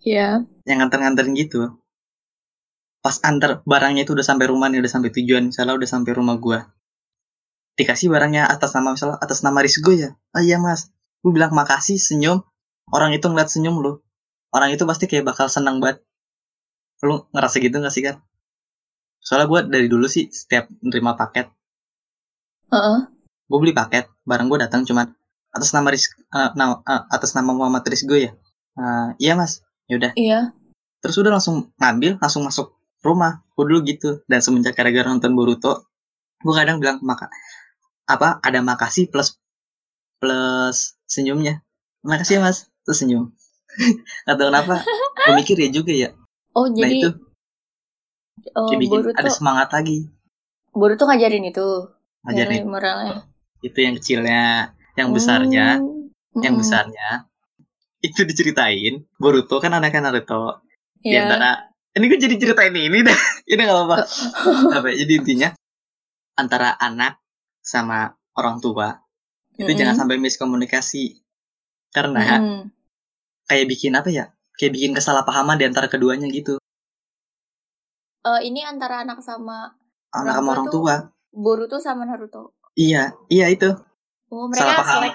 Ya. 0.00 0.42
yang 0.64 0.80
nganter-nganterin 0.80 1.36
gitu. 1.36 1.76
Pas 3.04 3.20
antar 3.20 3.60
barangnya 3.68 4.08
itu 4.08 4.16
udah 4.16 4.24
sampai 4.24 4.48
rumah 4.48 4.72
nih 4.72 4.80
udah 4.80 4.92
sampai 4.92 5.12
tujuan 5.12 5.52
misalnya 5.52 5.76
udah 5.78 5.88
sampai 5.88 6.12
rumah 6.16 6.36
gua. 6.40 6.66
Dikasih 7.78 8.10
barangnya 8.10 8.50
atas 8.50 8.74
nama 8.74 8.96
misalnya 8.96 9.20
atas 9.22 9.46
nama 9.46 9.60
Rizgo 9.62 9.92
ya. 9.94 10.16
Ah 10.34 10.42
iya 10.42 10.58
mas. 10.58 10.90
Lu 11.22 11.30
bilang 11.30 11.52
makasih 11.54 12.00
senyum. 12.00 12.42
Orang 12.90 13.14
itu 13.14 13.28
ngeliat 13.30 13.52
senyum 13.52 13.78
lu. 13.78 14.02
Orang 14.50 14.74
itu 14.74 14.82
pasti 14.82 15.06
kayak 15.06 15.30
bakal 15.30 15.46
senang 15.46 15.78
banget. 15.78 16.02
Lu 17.06 17.30
ngerasa 17.30 17.62
gitu 17.62 17.78
gak 17.78 17.94
sih 17.94 18.02
kan 18.02 18.18
soalnya 19.20 19.46
gua 19.46 19.60
dari 19.62 19.86
dulu 19.86 20.04
sih 20.06 20.26
setiap 20.28 20.66
nerima 20.82 21.14
paket. 21.14 21.48
Heeh. 22.70 22.98
gue 23.50 23.58
beli 23.58 23.74
paket 23.74 24.06
barang 24.22 24.46
gue 24.46 24.58
datang 24.62 24.86
cuman 24.86 25.10
atas 25.50 25.74
nama 25.74 25.90
Riz, 25.90 26.06
eh, 26.06 26.50
nama- 26.54 26.78
eh, 26.86 27.02
atas 27.10 27.34
nama 27.34 27.50
Muhammad 27.50 27.82
Rizgo 27.82 28.14
ya. 28.14 28.30
Eh, 28.78 29.08
iya 29.18 29.34
mas. 29.34 29.58
Yaudah 29.90 30.14
Iya. 30.14 30.54
terus 31.02 31.18
udah 31.18 31.34
langsung 31.34 31.74
ngambil 31.74 32.22
langsung 32.22 32.46
masuk 32.46 32.78
rumah. 33.02 33.42
Gue 33.58 33.66
dulu 33.66 33.82
gitu. 33.82 34.22
Dan 34.30 34.38
semenjak 34.38 34.78
gara-gara 34.78 35.02
nonton 35.04 35.34
Boruto 35.34 35.90
gue 36.38 36.54
kadang 36.54 36.78
bilang 36.78 37.02
maka 37.02 37.26
apa 38.06 38.38
ada 38.38 38.62
makasih 38.62 39.10
plus 39.10 39.34
plus 40.22 40.94
senyumnya. 41.04 41.66
Makasih 42.06 42.38
ya 42.38 42.46
mas. 42.46 42.70
Terus 42.86 43.02
senyum. 43.02 43.34
Atau 44.30 44.46
kenapa. 44.46 44.86
Gue 45.26 45.34
mikir 45.34 45.58
ya 45.58 45.74
juga 45.74 45.90
ya. 45.90 46.14
Oh 46.54 46.70
nah 46.70 46.86
jadi 46.86 47.02
itu 47.02 47.10
oh, 48.54 48.70
bikin 48.72 48.90
Boruto 48.90 49.16
ada 49.16 49.30
semangat 49.30 49.68
lagi 49.70 50.08
Boruto 50.70 51.04
ngajarin 51.04 51.44
itu. 51.44 51.68
ngajarin 52.22 52.64
moralnya. 52.64 53.26
itu 53.60 53.76
yang 53.76 53.94
kecilnya 53.96 54.42
yang 54.94 55.10
besarnya 55.10 55.80
Hmm. 56.30 56.44
yang 56.46 56.54
Mm-mm. 56.54 56.62
besarnya 56.62 57.08
itu 58.00 58.22
diceritain 58.22 59.02
Boruto 59.16 59.58
kan 59.58 59.72
anaknya 59.72 60.06
Naruto 60.06 60.62
di 60.96 61.10
Ya. 61.10 61.26
antara 61.26 61.50
ini 61.90 62.06
gue 62.06 62.18
jadi 62.18 62.34
ceritain 62.36 62.70
ini 62.70 63.02
dah 63.02 63.18
ini 63.50 63.60
gak 63.60 63.74
apa-apa 63.74 63.96
apa 64.78 64.86
ya, 64.88 65.02
jadi 65.02 65.12
intinya 65.18 65.48
antara 66.34 66.76
anak 66.76 67.18
sama 67.58 68.14
orang 68.32 68.60
tua 68.60 68.94
itu 69.56 69.66
Mm-mm. 69.66 69.74
jangan 69.74 69.96
sampai 69.98 70.16
miskomunikasi 70.16 71.18
karena 71.90 72.38
Mm-mm. 72.38 72.60
kayak 73.44 73.66
bikin 73.66 73.92
apa 73.92 74.08
ya 74.08 74.24
kayak 74.54 74.72
bikin 74.72 74.94
kesalahpahaman 74.94 75.58
di 75.58 75.66
antara 75.66 75.88
keduanya 75.88 76.30
gitu 76.30 76.59
Eh, 78.20 78.40
ini 78.44 78.60
antara 78.60 79.00
anak 79.00 79.24
sama 79.24 79.72
anak 80.12 80.34
sama 80.36 80.48
orang 80.52 80.68
tua. 80.68 80.94
Boruto 81.30 81.80
sama 81.80 82.04
Naruto. 82.04 82.52
iya 82.74 83.14
iya 83.32 83.48
itu. 83.48 83.70
Oh, 84.30 84.46
Salah 84.52 84.52
mereka 84.52 84.74
paham. 84.76 84.90
selek. 84.92 85.14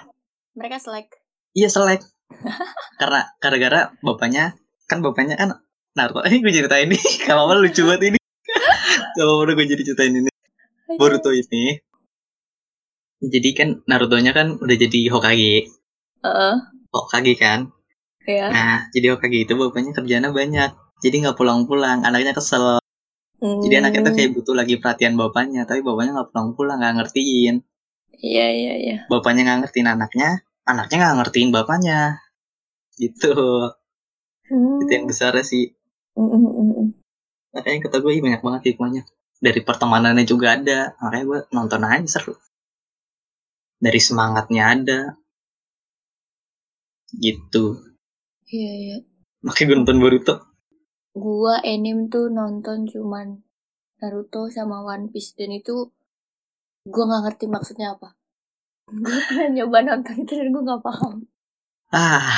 Mereka 0.56 0.78
selek. 0.82 1.08
iya 1.54 1.68
selek. 1.70 2.02
Karena 3.00 3.22
gara-gara 3.38 3.94
bapaknya 4.02 4.58
kan 4.90 5.06
bapaknya 5.06 5.38
kan 5.38 5.50
Naruto. 5.94 6.26
Ini 6.26 6.40
gue 6.44 6.52
ceritain 6.52 6.90
ini. 6.90 6.98
Kalau 7.28 7.46
apa 7.46 7.62
lucu 7.62 7.86
banget 7.86 8.16
ini. 8.16 8.20
Kalau 9.16 9.46
udah 9.46 9.54
gue 9.54 9.66
jadi 9.70 9.84
ceritain 9.86 10.12
ini. 10.12 10.32
Boruto 10.98 11.30
ini. 11.30 11.78
Jadi 13.22 13.50
kan 13.56 13.70
Naruto-nya 13.86 14.34
kan 14.34 14.58
udah 14.60 14.76
jadi 14.76 15.00
Hokage. 15.14 15.72
Heeh. 16.26 16.56
Hokage 16.92 17.34
kan? 17.38 17.70
Ya. 18.26 18.50
nah 18.50 18.78
jadi 18.90 19.14
Hokage 19.14 19.46
itu 19.46 19.54
bapaknya 19.54 19.94
kerjanya 19.94 20.30
banyak. 20.34 20.74
Jadi 21.06 21.16
nggak 21.22 21.38
pulang-pulang. 21.38 22.02
Anaknya 22.02 22.34
kesel 22.34 22.82
jadi 23.64 23.74
anaknya 23.82 24.02
tuh 24.06 24.12
Hmm. 24.14 24.20
kayak 24.20 24.32
butuh 24.36 24.56
lagi 24.56 24.76
perhatian 24.82 25.14
bapaknya 25.16 25.62
tapi 25.64 25.80
bapaknya 25.82 26.12
nggak 26.16 26.30
pulang-pulang 26.32 26.78
nggak 26.82 26.96
ngertiin 27.02 27.56
Iya, 28.16 28.48
iya, 28.48 28.74
iya. 28.80 28.96
bapaknya 29.12 29.42
nggak 29.46 29.60
ngertiin 29.66 29.88
anaknya 29.92 30.30
anaknya 30.64 30.96
nggak 31.02 31.16
ngertiin 31.22 31.50
bapaknya 31.52 32.00
gitu 32.96 33.34
Hmm. 34.46 34.78
itu 34.78 34.92
yang 34.94 35.06
besar 35.10 35.34
sih 35.42 35.74
Mm, 36.16 36.32
mm, 36.32 36.42
mm, 36.48 36.68
mm. 36.80 36.88
makanya 37.52 37.80
kata 37.84 37.98
gue 38.00 38.12
"Ih, 38.16 38.24
banyak 38.24 38.40
banget 38.40 38.62
hikmahnya 38.72 39.02
dari 39.42 39.60
pertemanannya 39.60 40.24
juga 40.24 40.56
ada 40.56 40.96
makanya 41.02 41.26
gue 41.28 41.40
nonton 41.52 41.82
aja 41.84 42.08
seru 42.08 42.34
dari 43.78 44.00
semangatnya 44.00 44.64
ada 44.72 45.00
gitu 47.16 47.80
Iya, 48.46 48.72
iya. 48.80 48.98
makanya 49.42 49.66
gue 49.68 49.78
nonton 49.82 49.98
Boruto 50.00 50.34
Gua 51.24 51.54
anime 51.74 52.02
tuh 52.14 52.26
nonton 52.38 52.80
cuman 52.92 53.28
Naruto 54.00 54.42
sama 54.56 54.78
One 54.94 55.06
Piece 55.12 55.32
dan 55.40 55.52
itu 55.60 55.76
gua 56.94 57.04
nggak 57.08 57.24
ngerti 57.26 57.46
maksudnya 57.56 57.88
apa. 57.96 58.10
Gua 59.06 59.18
pernah 59.28 59.50
nyoba 59.56 59.78
nonton 59.88 60.16
itu 60.24 60.34
dan 60.40 60.48
gua 60.54 60.64
nggak 60.68 60.84
paham. 60.88 61.14
ah 61.96 62.38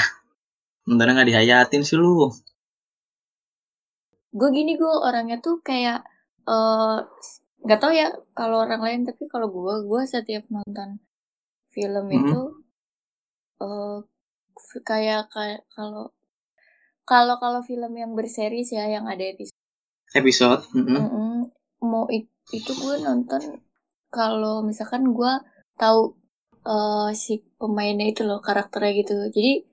nontonnya 0.85 1.13
nggak 1.15 1.29
dihayatin 1.29 1.83
sih 1.87 1.97
lu 2.03 2.31
Gue 4.37 4.49
gini 4.57 4.71
gue 4.81 4.93
orangnya 5.07 5.37
tuh 5.45 5.55
kayak 5.67 5.99
eh 6.51 6.97
nggak 7.65 7.79
tahu 7.81 7.93
ya 8.01 8.07
kalau 8.37 8.57
orang 8.63 8.81
lain 8.85 9.01
tapi 9.07 9.23
kalau 9.33 9.47
gua 9.55 9.73
gua 9.89 10.01
setiap 10.13 10.43
nonton 10.55 10.89
film 11.73 12.05
Mhm. 12.07 12.17
itu 12.19 12.39
eh 13.65 13.97
kayak 14.89 15.21
kayak 15.33 15.61
kalau 15.75 16.05
kalau 17.07 17.39
kalau 17.39 17.63
film 17.63 17.95
yang 17.95 18.11
berseries 18.11 18.75
ya 18.75 18.85
yang 18.85 19.07
ada 19.07 19.23
episode 19.23 19.55
episode 20.11 20.61
mm-mm. 20.75 20.99
Mm-mm. 20.99 21.31
mau 21.81 22.05
it- 22.11 22.27
itu 22.51 22.71
gue 22.75 22.95
nonton 22.99 23.63
kalau 24.11 24.59
misalkan 24.61 25.15
gue 25.15 25.31
tahu 25.79 26.15
eh, 26.67 27.09
si 27.15 27.39
pemainnya 27.55 28.11
itu 28.11 28.27
loh 28.27 28.43
karakternya 28.43 28.91
gitu 28.99 29.15
jadi 29.31 29.63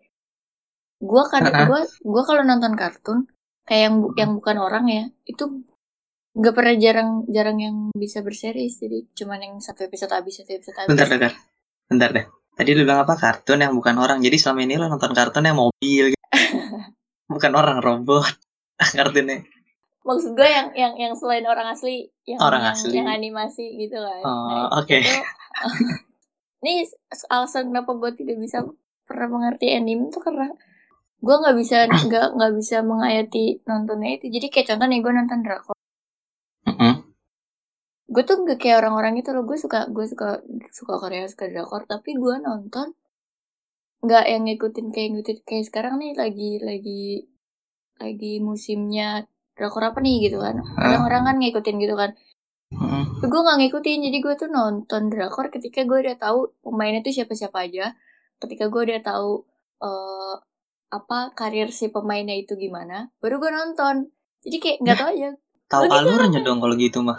gue 1.04 1.22
kadang 1.26 1.54
Uh-uh. 1.54 1.66
gue 1.68 1.80
gue 2.06 2.22
kalau 2.22 2.42
nonton 2.46 2.74
kartun 2.78 3.18
kayak 3.66 3.82
yang 3.90 3.94
bu- 3.98 4.14
yang 4.14 4.30
bukan 4.38 4.56
orang 4.62 4.84
ya 4.86 5.04
itu 5.26 5.66
nggak 6.34 6.54
pernah 6.54 6.74
jarang 6.78 7.10
jarang 7.30 7.58
yang 7.62 7.76
bisa 7.94 8.18
berseries 8.22 8.78
jadi 8.78 9.06
cuman 9.14 9.38
yang 9.42 9.54
satu 9.62 9.86
episode 9.86 10.10
habis 10.10 10.38
satu 10.42 10.50
episode 10.54 10.76
habis 10.78 10.90
bentar 10.90 11.06
bentar 11.10 11.32
bentar 11.90 12.10
deh 12.10 12.26
tadi 12.54 12.70
lu 12.74 12.82
bilang 12.86 13.06
apa 13.06 13.14
kartun 13.14 13.62
yang 13.62 13.74
bukan 13.74 13.94
orang 13.98 14.18
jadi 14.22 14.34
selama 14.38 14.60
ini 14.66 14.74
lu 14.78 14.86
nonton 14.86 15.14
kartun 15.14 15.46
yang 15.46 15.58
mobil 15.58 16.10
gitu. 16.10 16.22
bukan 17.26 17.52
orang 17.54 17.78
robot. 17.80 18.26
Kartunnya 18.96 19.42
maksud 20.04 20.36
gue 20.36 20.44
yang 20.44 20.68
yang 20.76 20.92
yang 21.00 21.14
selain 21.16 21.48
orang 21.48 21.72
asli 21.72 22.12
yang 22.28 22.36
Orang 22.36 22.60
yang, 22.60 22.76
asli. 22.76 22.92
yang 22.92 23.08
animasi 23.08 23.72
gitu 23.80 23.96
kan 23.96 24.20
Oh, 24.20 24.68
Nah, 24.68 24.84
oke. 24.84 25.00
itu 25.00 25.08
ini 26.60 26.84
alasan 27.32 27.72
kenapa 27.72 27.96
gue 27.96 28.10
tidak 28.12 28.36
bisa 28.36 28.68
pernah 29.08 29.32
mengerti 29.32 29.72
anime 29.72 30.12
tuh 30.12 30.20
karena 30.20 30.52
gue 31.24 31.34
nggak 31.40 31.56
bisa 31.56 31.88
nggak 32.08 32.36
nggak 32.36 32.52
bisa 32.52 32.84
menghayati 32.84 33.64
nontonnya 33.64 34.20
itu. 34.20 34.28
Jadi 34.28 34.46
kayak 34.52 34.66
contoh 34.76 34.86
nih 34.92 35.00
gue 35.00 35.12
nonton 35.16 35.40
drakor 35.40 35.76
gue 38.04 38.22
tuh 38.22 38.36
nggak 38.44 38.58
kayak 38.60 38.84
orang-orang 38.84 39.16
itu 39.16 39.32
loh. 39.32 39.48
Gue 39.48 39.56
suka 39.56 39.88
gue 39.88 40.04
suka 40.04 40.44
suka 40.68 41.00
Korea 41.00 41.24
suka 41.24 41.48
drakor. 41.48 41.88
Tapi 41.88 42.12
gue 42.12 42.34
nonton 42.44 42.92
nggak 44.04 44.24
yang 44.28 44.42
ngikutin 44.44 44.86
kayak 44.92 45.08
ngikutin 45.16 45.38
kayak 45.48 45.64
sekarang 45.68 45.94
nih 45.96 46.12
lagi 46.12 46.50
lagi 46.60 47.04
lagi 47.96 48.32
musimnya 48.44 49.24
drakor 49.56 49.82
apa 49.90 49.98
nih 50.04 50.28
gitu 50.28 50.38
kan. 50.42 50.60
Orang-orang 50.60 51.22
kan 51.28 51.36
ngikutin 51.40 51.76
gitu 51.80 51.96
kan. 51.96 52.12
Mm. 52.74 53.22
gue 53.22 53.40
nggak 53.44 53.58
ngikutin 53.60 53.98
jadi 54.10 54.18
gue 54.18 54.34
tuh 54.34 54.50
nonton 54.50 55.06
drakor 55.06 55.46
ketika 55.46 55.86
gue 55.86 55.94
udah 55.94 56.18
tahu 56.18 56.58
pemainnya 56.58 57.06
tuh 57.06 57.14
siapa-siapa 57.14 57.70
aja. 57.70 57.94
Ketika 58.42 58.66
gue 58.68 58.82
udah 58.92 59.00
tahu 59.00 59.46
eh 59.84 60.34
apa 60.94 61.34
karir 61.34 61.70
si 61.74 61.90
pemainnya 61.90 62.34
itu 62.38 62.54
gimana 62.58 63.10
baru 63.22 63.38
gue 63.38 63.50
nonton. 63.50 64.10
Jadi 64.42 64.56
kayak 64.58 64.78
nggak 64.82 64.96
tahu 65.00 65.10
aja. 65.16 65.30
Tahu 65.70 65.82
gitu 65.88 65.96
alurnya 65.96 66.40
dong 66.44 66.58
kalau 66.60 66.74
gitu 66.76 66.98
mah. 67.00 67.18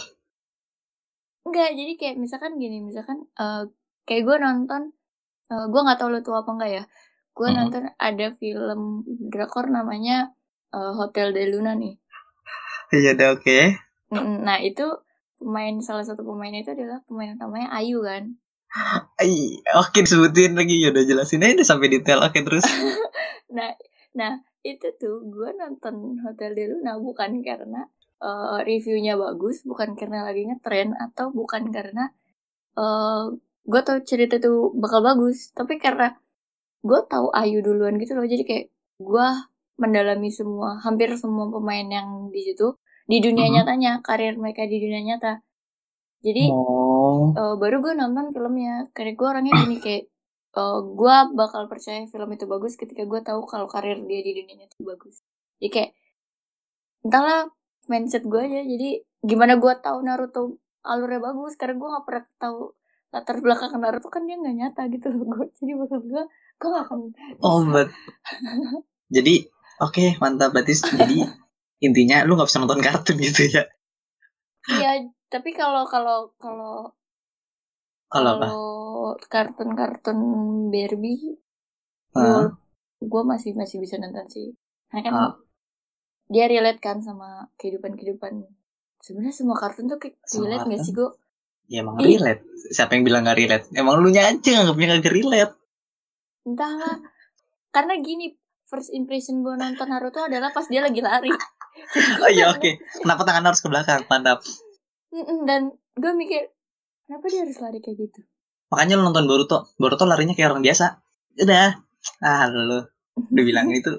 Enggak, 1.46 1.78
jadi 1.78 1.94
kayak 1.94 2.16
misalkan 2.18 2.58
gini, 2.58 2.82
misalkan 2.82 3.30
eh 3.38 3.70
kayak 4.10 4.24
gue 4.26 4.38
nonton, 4.42 4.82
eh 5.52 5.66
gue 5.72 5.82
nggak 5.86 5.98
tahu 6.02 6.10
lu 6.14 6.20
tahu 6.26 6.36
apa 6.41 6.52
enggak 6.56 6.72
ya. 6.78 6.84
Gue 7.36 7.48
Mhm. 7.52 7.56
nonton 7.58 7.84
ada 8.00 8.28
film 8.41 8.80
drakor 9.32 9.66
namanya 9.70 10.34
eh, 10.76 10.93
Hotel 11.00 11.32
de 11.36 11.43
Luna 11.52 11.74
nih. 11.78 11.96
Iya 12.96 13.12
oke. 13.36 13.60
Mm, 14.14 14.46
Nah 14.48 14.58
itu 14.62 14.86
pemain 15.39 15.76
salah 15.84 16.06
satu 16.08 16.24
pemainnya 16.24 16.64
itu 16.64 16.72
adalah 16.72 17.04
pemain 17.08 17.36
utamanya 17.36 17.70
Ayu 17.76 18.00
kan. 18.06 18.24
Ai, 19.22 19.64
oke 19.76 20.04
disebutin 20.04 20.56
lagi 20.60 20.84
ya 20.84 20.91
udah 20.91 21.04
jelasin 21.08 21.43
aja 21.43 21.56
udah 21.64 21.68
sampai 21.68 21.88
detail. 21.91 22.20
Oke 22.24 22.39
terus. 22.43 22.64
Nah, 23.56 23.72
nah 24.12 24.32
itu 24.68 24.84
tuh 25.00 25.24
gue 25.32 25.50
nonton 25.56 26.20
Hotel 26.28 26.52
de 26.58 26.64
Luna 26.76 27.00
bukan 27.00 27.39
karena 27.39 27.88
eh, 28.20 28.58
reviewnya 28.68 29.16
bagus, 29.16 29.64
bukan 29.64 29.96
karena 29.96 30.28
lagi 30.28 30.43
ngetren 30.50 30.91
atau 30.98 31.32
bukan 31.32 31.72
karena 31.72 32.12
eh 32.76 33.24
gue 33.66 33.82
tahu 33.88 33.99
cerita 34.09 34.38
itu 34.41 34.72
bakal 34.78 35.01
bagus, 35.01 35.49
tapi 35.57 35.82
karena 35.82 36.13
gue 36.86 36.99
tahu 37.11 37.34
Ayu 37.34 37.59
duluan 37.66 37.97
gitu 38.01 38.13
loh, 38.18 38.26
jadi 38.26 38.43
kayak 38.49 38.66
gue 39.01 39.28
mendalami 39.82 40.30
semua, 40.32 40.80
hampir 40.86 41.09
semua 41.20 41.49
pemain 41.51 41.88
yang 41.97 42.09
di 42.32 42.41
situ 42.47 42.78
di 43.11 43.18
dunia 43.26 43.47
Mhm. 43.49 43.53
nyatanya, 43.61 43.91
karir 44.07 44.34
mereka 44.39 44.63
di 44.70 44.78
dunia 44.84 45.01
nyata. 45.03 45.34
Jadi 46.26 46.45
Oh. 46.51 47.34
eh, 47.39 47.55
baru 47.61 47.78
gue 47.86 47.93
nonton 47.97 48.26
filmnya, 48.36 48.89
karena 48.95 49.11
gue 49.20 49.28
orangnya 49.28 49.53
gini 49.61 49.78
kayak 49.86 50.03
eh, 50.55 50.80
gue 50.99 51.16
bakal 51.36 51.68
percaya 51.72 52.07
film 52.07 52.30
itu 52.36 52.45
bagus 52.47 52.74
ketika 52.82 53.03
gue 53.05 53.20
tahu 53.28 53.41
kalau 53.51 53.68
karir 53.68 53.97
dia 54.09 54.22
di 54.24 54.32
dunia 54.38 54.55
nyata 54.66 54.74
itu 54.78 54.86
bagus. 54.88 55.16
Jadi 55.61 55.70
kayak 55.76 55.91
entahlah 57.05 57.49
mindset 57.91 58.24
gue 58.26 58.41
aja. 58.41 58.61
Jadi 58.66 58.89
gimana 59.26 59.53
gue 59.63 59.74
tahu 59.86 59.97
Naruto 60.05 60.41
alurnya 60.86 61.20
bagus 61.28 61.53
karena 61.59 61.76
gue 61.82 61.89
nggak 61.91 62.05
pernah 62.07 62.26
tahu 62.39 62.59
latar 63.16 63.39
belakang 63.39 63.72
Naruto 63.80 64.11
kan 64.11 64.28
dia 64.28 64.36
nggak 64.36 64.55
nyata 64.59 64.82
gitu 64.91 65.07
loh 65.16 65.24
gue. 65.24 65.45
Jadi 65.55 65.72
maksud 65.80 66.03
gue 66.03 66.24
gue 66.59 66.68
gak 66.68 66.84
akan 66.91 66.99
Oh, 67.39 67.63
but 67.63 67.88
jadi 69.07 69.47
oke 69.80 70.20
mantap 70.20 70.51
berarti 70.51 70.76
jadi 70.76 71.32
intinya 71.80 72.28
lu 72.28 72.36
nggak 72.36 72.51
bisa 72.51 72.59
nonton 72.59 72.84
kartun 72.84 73.16
gitu 73.16 73.47
ya? 73.47 73.63
Iya, 74.66 75.07
tapi 75.32 75.55
kalau 75.55 75.88
kalau 75.88 76.36
kalau 76.36 76.91
Kalau 78.16 79.18
kartun-kartun 79.28 80.20
Barbie, 80.72 81.36
Hah? 82.16 82.47
gue 83.01 83.24
masih 83.28 83.51
masih 83.57 83.78
bisa 83.84 83.99
nonton 83.99 84.24
sih. 84.32 84.47
Karena 84.88 85.01
kan 85.03 85.13
Ah. 85.13 85.34
dia 86.32 86.45
relate 86.47 86.80
kan 86.80 87.03
sama 87.03 87.49
kehidupan-kehidupan. 87.59 88.45
Sebenarnya 89.03 89.36
semua 89.36 89.57
kartun 89.59 89.91
tuh 89.91 89.99
relate 89.99 90.63
gak 90.63 90.70
kartun? 90.70 90.86
sih 90.86 90.93
gue? 90.95 91.09
Ya 91.66 91.82
emang 91.82 91.97
Ih. 91.99 92.16
relate. 92.16 92.41
Siapa 92.68 92.93
yang 92.93 93.03
bilang 93.03 93.24
gak 93.24 93.36
relate? 93.36 93.66
Emang 93.72 93.97
lu 93.97 94.09
nya 94.09 94.28
aja 94.28 94.49
nganggapnya 94.55 94.99
gak 94.99 95.11
relate. 95.11 95.53
Entahlah. 96.43 97.01
Karena 97.70 97.93
gini, 97.97 98.32
first 98.63 98.89
impression 98.91 99.41
gue 99.41 99.53
nonton 99.53 99.86
Naruto 99.86 100.22
adalah 100.22 100.49
pas 100.49 100.66
dia 100.66 100.82
lagi 100.82 101.01
lari. 101.01 101.30
Oh 102.24 102.32
iya 102.32 102.47
oke. 102.47 102.72
Kenapa 103.03 103.28
tangan 103.28 103.51
harus 103.51 103.59
ke 103.59 103.68
belakang? 103.68 104.07
Mantap. 104.07 104.39
Dan 105.43 105.61
gue 105.91 106.11
mikir, 106.16 106.47
kenapa 107.03 107.28
dia 107.28 107.43
harus 107.43 107.59
lari 107.59 107.84
kayak 107.84 107.99
gitu? 107.99 108.24
Makanya 108.72 108.95
lu 108.95 109.03
nonton 109.03 109.28
Boruto. 109.28 109.76
Boruto 109.76 110.07
larinya 110.07 110.32
kayak 110.32 110.55
orang 110.55 110.63
biasa. 110.63 111.03
Udah. 111.36 111.76
Ah 112.24 112.47
lu. 112.47 112.80
Udah 113.20 113.43
bilang 113.43 113.68
itu. 113.70 113.91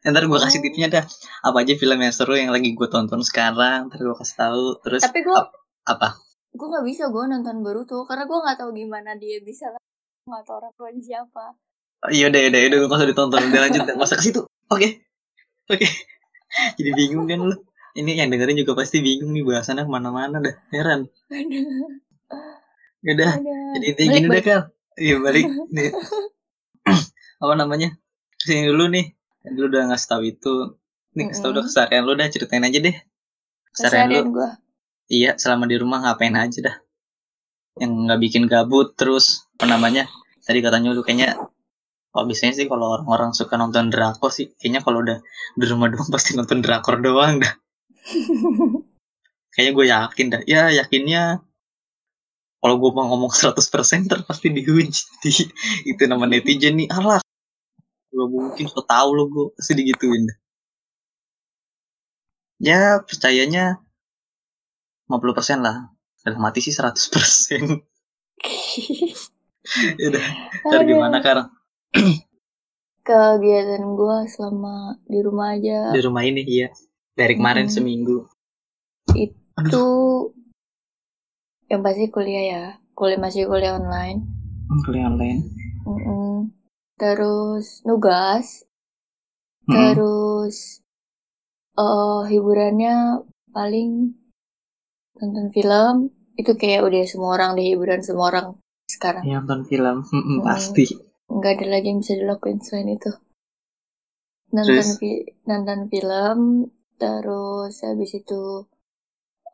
Ntar 0.00 0.22
gue 0.22 0.38
kasih 0.38 0.62
Oh. 0.62 0.64
tipsnya 0.64 0.86
dah. 0.88 1.04
Apa 1.42 1.66
aja 1.66 1.74
film 1.74 1.98
yang 1.98 2.14
seru 2.14 2.38
yang 2.38 2.54
lagi 2.54 2.70
gue 2.70 2.86
tonton 2.86 3.26
sekarang. 3.26 3.90
Ntar 3.90 3.98
gue 3.98 4.14
kasih 4.14 4.36
tahu. 4.38 4.64
Terus 4.78 5.02
Tapi 5.02 5.18
gue 5.18 5.34
ap- 5.34 5.50
apa? 5.82 6.14
Gue 6.58 6.66
nggak 6.66 6.86
bisa 6.90 7.04
gue 7.14 7.24
nonton 7.30 7.62
Boruto 7.62 8.02
karena 8.02 8.26
gue 8.26 8.38
nggak 8.42 8.58
tahu 8.58 8.70
gimana 8.74 9.14
dia 9.14 9.38
bisa 9.38 9.70
nggak 10.26 10.42
tahu 10.42 10.58
orang 10.58 10.74
tuanya 10.74 11.02
siapa. 11.06 11.54
Oh, 11.98 12.10
iya 12.14 12.30
udah 12.30 12.40
udah 12.46 12.60
udah 12.70 12.78
gak 12.86 12.98
usah 13.02 13.08
ditonton. 13.10 13.42
Udah 13.50 13.60
lanjut. 13.66 13.80
Gak 13.90 13.98
usah 13.98 14.18
ke 14.22 14.24
situ. 14.30 14.40
Oke. 14.70 15.02
Oke. 15.66 15.86
Jadi 16.78 16.90
bingung 16.94 17.26
kan 17.26 17.42
lu. 17.42 17.56
Ini 17.98 18.22
yang 18.22 18.30
dengerin 18.30 18.54
juga 18.62 18.78
pasti 18.78 19.02
bingung 19.02 19.34
nih 19.34 19.42
bahasannya 19.42 19.82
ke 19.82 19.90
mana-mana 19.90 20.38
dah. 20.38 20.54
Heran. 20.70 21.10
Ya 23.02 23.10
udah. 23.18 23.32
Jadi 23.74 23.84
intinya 23.90 24.10
Balik, 24.14 24.22
gini 24.22 24.28
deh 24.30 24.44
kan. 24.46 24.60
Iya 24.94 25.16
balik. 25.18 25.44
Nih. 25.74 25.90
apa 27.42 27.54
namanya? 27.58 27.88
Ke 28.38 28.44
sini 28.46 28.70
dulu 28.70 28.86
nih. 28.94 29.06
Lu 29.58 29.66
udah 29.66 29.90
ngasih 29.90 30.06
tahu 30.06 30.22
itu. 30.30 30.54
Nih 31.18 31.34
kasih 31.34 31.42
tahu 31.42 31.50
udah 31.58 31.62
Mm-mm. 31.66 31.74
keseharian 31.74 32.02
lu 32.06 32.14
dah 32.14 32.26
ceritain 32.30 32.62
aja 32.62 32.78
deh. 32.78 32.96
Keseharian 33.74 34.22
lu. 34.30 34.38
Gue. 34.38 34.48
Iya 35.08 35.40
selama 35.40 35.64
di 35.64 35.76
rumah 35.80 36.04
ngapain 36.04 36.36
aja 36.36 36.60
dah. 36.60 36.76
Yang 37.80 37.92
nggak 38.04 38.20
bikin 38.20 38.42
gabut 38.44 38.92
terus 38.92 39.48
apa 39.56 39.64
namanya? 39.64 40.04
Tadi 40.44 40.60
katanya 40.60 40.92
lu 40.92 41.00
kayaknya 41.00 41.40
kalau 42.12 42.24
biasanya 42.28 42.54
sih 42.56 42.66
kalau 42.68 43.00
orang-orang 43.00 43.32
suka 43.32 43.56
nonton 43.56 43.88
drakor 43.88 44.32
sih 44.32 44.52
kayaknya 44.60 44.80
kalau 44.84 45.04
udah 45.04 45.18
di 45.56 45.64
rumah 45.68 45.88
doang 45.88 46.08
pasti 46.14 46.36
nonton 46.36 46.60
drakor 46.60 47.00
doang 47.00 47.40
dah. 47.40 47.52
Kayaknya 49.52 49.72
gue 49.74 49.86
yakin 49.90 50.26
dah. 50.30 50.42
Ya 50.46 50.62
yakinnya 50.70 51.42
kalau 52.58 52.74
gue 52.78 52.90
mau 52.90 53.06
ngomong 53.10 53.32
100% 53.34 54.06
ntar 54.06 54.22
pasti 54.28 54.52
dihujati. 54.52 55.30
Itu 55.90 56.02
nama 56.04 56.28
netizen 56.28 56.78
nih. 56.78 56.88
Alah. 56.92 57.18
Gue 58.12 58.26
mungkin 58.28 58.66
so 58.70 58.84
tau 58.84 59.10
lo 59.16 59.26
gue 59.26 59.44
pasti 59.56 59.72
digituin 59.78 60.28
dah. 60.28 60.38
Ya 62.58 62.98
percayanya 63.02 63.82
50% 65.08 65.64
lah. 65.64 65.88
Dalam 66.20 66.40
mati 66.44 66.60
sih 66.60 66.76
100%. 66.76 67.80
ya 69.98 70.06
udah. 70.12 70.26
Ntar 70.68 70.82
gimana 70.84 71.18
Kar? 71.24 71.48
Kegiatan 73.08 73.84
gue 73.96 74.16
selama 74.28 75.00
di 75.08 75.24
rumah 75.24 75.56
aja 75.56 75.96
Di 75.96 76.04
rumah 76.04 76.20
ini 76.28 76.44
iya. 76.44 76.68
Dari 77.16 77.40
kemarin 77.40 77.66
Mm-mm. 77.66 77.74
seminggu. 77.74 78.18
Aduh. 79.58 79.64
itu 79.64 79.86
yang 81.72 81.80
pasti 81.80 82.12
kuliah 82.12 82.44
ya. 82.44 82.64
Kuliah 82.92 83.18
masih 83.18 83.48
kuliah 83.48 83.80
online. 83.80 84.22
Hmm, 84.68 84.80
Kuliah 84.84 85.08
online. 85.08 85.40
Mm-mm. 85.88 86.52
Terus 87.00 87.80
nugas. 87.88 88.68
Mm-mm. 89.64 89.96
Terus 89.96 90.84
eh 91.78 92.22
hiburannya 92.28 93.24
paling 93.56 94.12
nonton 95.18 95.46
film. 95.50 95.94
Itu 96.38 96.54
kayak 96.54 96.86
udah 96.86 97.02
semua 97.06 97.30
orang 97.36 97.50
deh 97.58 97.66
hiburan 97.74 98.00
semua 98.06 98.30
orang 98.30 98.46
sekarang. 98.86 99.22
Ya, 99.26 99.42
nonton 99.42 99.66
film. 99.66 99.96
Mm-mm, 100.06 100.38
Mm. 100.40 100.44
Pasti. 100.46 100.84
Nggak 101.28 101.52
ada 101.60 101.66
lagi 101.68 101.86
yang 101.92 102.00
bisa 102.00 102.14
dilakuin 102.16 102.58
selain 102.62 102.88
itu. 102.96 103.10
Nonton 104.48 104.80
Terus? 104.80 104.96
fi- 104.96 105.28
nonton 105.44 105.80
film, 105.92 106.40
terus 106.96 107.74
habis 107.84 108.10
itu 108.16 108.64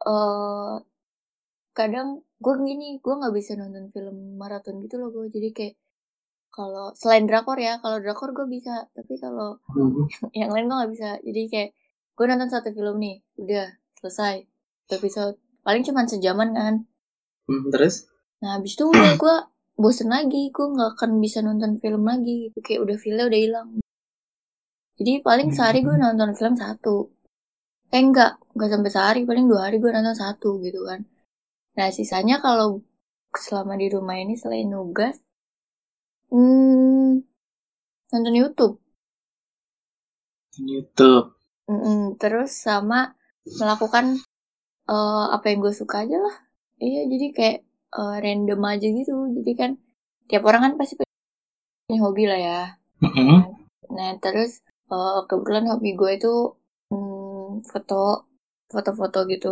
eh 0.07 0.75
kadang 1.75 2.09
gue 2.39 2.55
gini, 2.63 3.03
gue 3.03 3.15
nggak 3.19 3.35
bisa 3.35 3.59
nonton 3.59 3.91
film 3.91 4.39
maraton 4.39 4.79
gitu 4.85 5.01
loh 5.03 5.11
gue. 5.11 5.27
Jadi 5.35 5.49
kayak 5.51 5.75
kalau 6.55 6.95
selain 6.95 7.27
drakor 7.27 7.59
ya, 7.59 7.83
kalau 7.83 7.99
drakor 7.99 8.31
gue 8.31 8.47
bisa, 8.47 8.87
tapi 8.95 9.19
kalau 9.19 9.59
Mm. 9.75 10.07
yang 10.41 10.51
lain 10.55 10.71
gue 10.71 10.77
nggak 10.79 10.93
bisa. 10.95 11.11
Jadi 11.27 11.43
kayak 11.51 11.71
gue 12.15 12.25
nonton 12.31 12.51
satu 12.53 12.71
film 12.71 12.97
nih, 13.03 13.17
udah 13.43 13.67
selesai 13.99 14.47
satu 14.87 14.93
episode. 15.03 15.37
Paling 15.65 15.83
cuma 15.89 16.05
sejaman 16.05 16.53
kan. 16.53 16.75
Mm, 17.49 17.73
Terus? 17.73 18.05
Nah 18.45 18.61
habis 18.61 18.77
itu 18.77 18.85
udah 18.85 19.17
gue 19.17 19.37
bosen 19.81 20.13
lagi, 20.13 20.53
gue 20.53 20.67
nggak 20.69 21.01
akan 21.01 21.11
bisa 21.19 21.41
nonton 21.41 21.81
film 21.81 22.05
lagi 22.05 22.53
gitu. 22.53 22.59
Kayak 22.61 22.81
udah 22.85 22.97
filmnya 23.01 23.25
udah 23.27 23.41
hilang. 23.41 23.69
Jadi 24.95 25.13
paling 25.27 25.51
sehari 25.51 25.83
gue 25.83 25.97
nonton 25.97 26.31
film 26.39 26.55
satu. 26.55 27.11
Eh 27.91 27.99
enggak, 27.99 28.39
enggak 28.55 28.71
sampai 28.71 28.91
sehari, 28.93 29.21
paling 29.27 29.47
dua 29.51 29.67
hari 29.67 29.83
gue 29.83 29.91
nonton 29.91 30.15
satu 30.15 30.61
gitu 30.63 30.85
kan. 30.87 31.03
Nah 31.75 31.89
sisanya 31.91 32.39
kalau 32.39 32.85
selama 33.35 33.75
di 33.75 33.91
rumah 33.91 34.15
ini 34.15 34.39
selain 34.39 34.71
nugas, 34.71 35.19
hmm, 36.31 37.19
nonton 38.15 38.35
YouTube. 38.35 38.75
YouTube. 40.55 41.35
Mm-mm, 41.67 42.21
terus 42.21 42.55
sama 42.55 43.17
melakukan 43.59 44.23
eh, 44.91 45.25
apa 45.37 45.45
yang 45.51 45.59
gue 45.65 45.75
suka 45.81 45.97
aja 46.05 46.17
lah. 46.27 46.35
Iya, 46.85 47.01
jadi 47.13 47.27
kayak 47.37 47.57
eh, 47.99 48.15
random 48.25 48.61
aja 48.73 48.87
gitu. 48.99 49.13
Jadi 49.37 49.51
kan 49.61 49.71
tiap 50.29 50.43
orang 50.49 50.63
kan 50.67 50.73
pasti 50.81 50.95
punya 51.87 51.99
hobi 52.05 52.25
lah 52.31 52.39
ya. 52.49 52.59
Mm-mm. 53.03 53.39
Nah, 53.97 54.11
terus 54.23 54.51
eh, 54.93 55.19
kebetulan 55.29 55.65
hobi 55.71 55.89
gue 56.01 56.11
itu 56.19 56.33
mm, 56.93 57.65
foto, 57.73 57.95
foto-foto 58.73 59.19
gitu. 59.33 59.49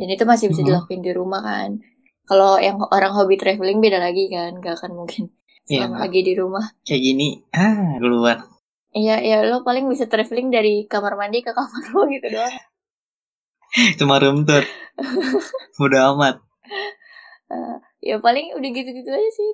dan 0.00 0.08
itu 0.16 0.24
masih 0.24 0.46
bisa 0.48 0.62
Mhm. 0.64 0.68
dilakuin 0.72 1.02
di 1.04 1.12
rumah 1.12 1.40
kan 1.44 1.70
kalau 2.24 2.56
yang 2.66 2.80
orang 2.96 3.12
hobi 3.12 3.36
traveling 3.36 3.78
beda 3.84 4.00
lagi 4.00 4.32
kan 4.32 4.50
gak 4.64 4.80
akan 4.80 4.92
mungkin 4.96 5.22
Iya, 5.68 5.84
selama 5.84 5.96
lagi 6.08 6.20
di 6.28 6.32
rumah 6.40 6.64
kayak 6.88 7.02
gini 7.06 7.28
ah 7.52 8.00
keluar 8.00 8.36
Iya, 8.96 9.14
ya 9.28 9.36
lo 9.50 9.56
paling 9.68 9.84
bisa 9.92 10.04
traveling 10.12 10.48
dari 10.56 10.72
kamar 10.92 11.14
mandi 11.20 11.38
ke 11.46 11.52
kamar 11.58 11.84
lo 11.92 12.00
gitu 12.14 12.26
doang. 12.34 12.56
Cuma 13.98 14.18
room 14.22 14.44
tour 14.46 14.64
udah 15.84 16.02
amat 16.14 16.36
Eh, 17.50 17.76
ya 18.08 18.16
paling 18.24 18.46
udah 18.56 18.70
gitu-gitu 18.76 19.10
aja 19.10 19.30
sih. 19.38 19.50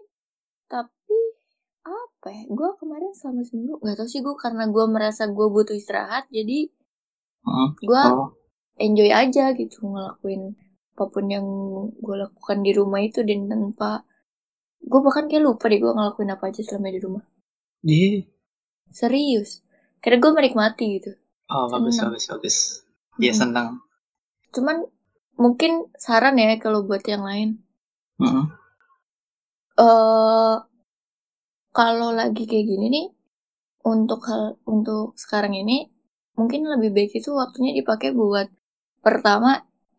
Tapi 0.73 1.19
apa 1.87 2.29
ya? 2.37 2.43
Gue 2.59 2.71
kemarin 2.81 3.13
selama 3.19 3.43
seminggu 3.49 3.75
nggak 3.83 3.97
tahu 3.99 4.09
sih 4.13 4.21
gue 4.27 4.37
karena 4.45 4.65
gue 4.75 4.85
merasa 4.95 5.23
gue 5.37 5.47
butuh 5.55 5.77
istirahat, 5.81 6.25
jadi 6.37 6.59
gue 7.89 8.03
oh 8.05 8.27
enjoy 8.87 9.11
aja 9.23 9.45
gitu 9.61 9.79
ngelakuin 9.93 10.43
apa 10.97 11.05
pun 11.13 11.25
yang 11.35 11.47
gue 12.05 12.17
lakukan 12.25 12.59
di 12.67 12.73
rumah 12.79 13.01
itu 13.09 13.21
dan 13.29 13.41
tanpa 13.51 13.91
gue 14.91 15.01
bahkan 15.07 15.25
kayak 15.31 15.45
lupa 15.47 15.65
deh 15.73 15.81
gue 15.85 15.93
ngelakuin 15.97 16.31
apa 16.35 16.45
aja 16.51 16.63
selama 16.69 16.89
di 16.97 17.01
rumah. 17.07 17.25
iya 17.85 18.27
Serius. 18.91 19.51
Karena 20.03 20.19
gue 20.23 20.31
menikmati 20.37 20.85
gitu. 20.99 21.11
oh 21.55 21.67
bagus 21.73 21.97
Seneng. 21.97 22.05
bagus 22.05 22.25
bagus 22.33 22.57
dia 23.21 23.33
Mm-mm. 23.33 23.41
senang 23.41 23.69
Cuman 24.57 24.77
mungkin 25.43 25.73
saran 26.05 26.41
ya 26.43 26.57
kalau 26.65 26.81
buat 26.89 27.05
yang 27.13 27.23
lain. 27.29 27.49
Heeh. 28.21 28.45
eh 29.79 30.57
kalau 31.79 32.11
lagi 32.21 32.43
kayak 32.51 32.67
gini 32.71 32.87
nih 32.97 33.07
untuk 33.93 34.21
hal 34.29 34.43
untuk 34.75 35.07
sekarang 35.23 35.55
ini 35.63 35.79
mungkin 36.39 36.61
lebih 36.73 36.91
baik 36.97 37.13
itu 37.21 37.31
waktunya 37.43 37.73
dipakai 37.79 38.11
buat 38.21 38.49
pertama 39.07 39.51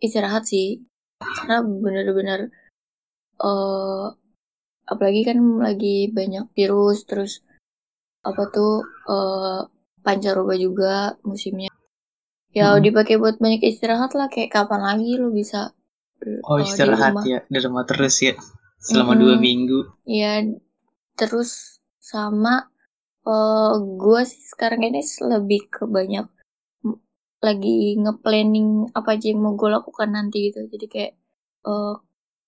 istirahat 0.05 0.43
sih 0.51 0.67
karena 1.37 1.57
bener-bener 1.83 2.39
eh 3.49 4.05
apalagi 4.93 5.21
kan 5.29 5.37
lagi 5.67 5.97
banyak 6.17 6.45
virus 6.57 6.97
terus 7.09 7.33
apa 8.29 8.43
tuh 8.55 8.73
eh 9.13 9.59
pancaroba 10.05 10.53
juga 10.65 10.91
musimnya 11.29 11.71
ya 12.57 12.67
Mm-mm. 12.67 12.83
dipakai 12.85 13.15
buat 13.21 13.35
banyak 13.43 13.61
istirahat 13.71 14.11
lah 14.19 14.27
kayak 14.33 14.51
kapan 14.55 14.81
lagi 14.89 15.11
lo 15.21 15.27
bisa 15.39 15.59
oh 16.49 16.59
eh, 16.61 16.75
di 16.83 16.89
istirahat 16.89 16.97
rumah 16.99 17.27
ya 17.31 17.39
di 17.53 17.59
rumah 17.65 17.83
terus 17.89 18.15
ya 18.27 18.33
selama 18.87 19.13
dua 19.21 19.35
Mm-mm. 19.35 19.43
minggu 19.45 19.79
Ya, 20.19 20.33
terus 21.19 21.51
sama 22.11 22.53
eh 23.31 23.73
gue 24.01 24.21
sih 24.31 24.43
sekarang 24.53 24.81
ini 24.89 25.01
lebih 25.33 25.61
ke 25.75 25.83
banyak 25.97 26.25
lagi 27.47 27.77
nge-planning 28.03 28.69
apa 28.97 29.09
aja 29.15 29.25
yang 29.31 29.41
mau 29.45 29.53
gue 29.59 29.69
lakukan 29.77 30.09
nanti 30.17 30.37
gitu. 30.49 30.59
Jadi 30.73 30.85
kayak 30.93 31.11
eh 31.69 31.93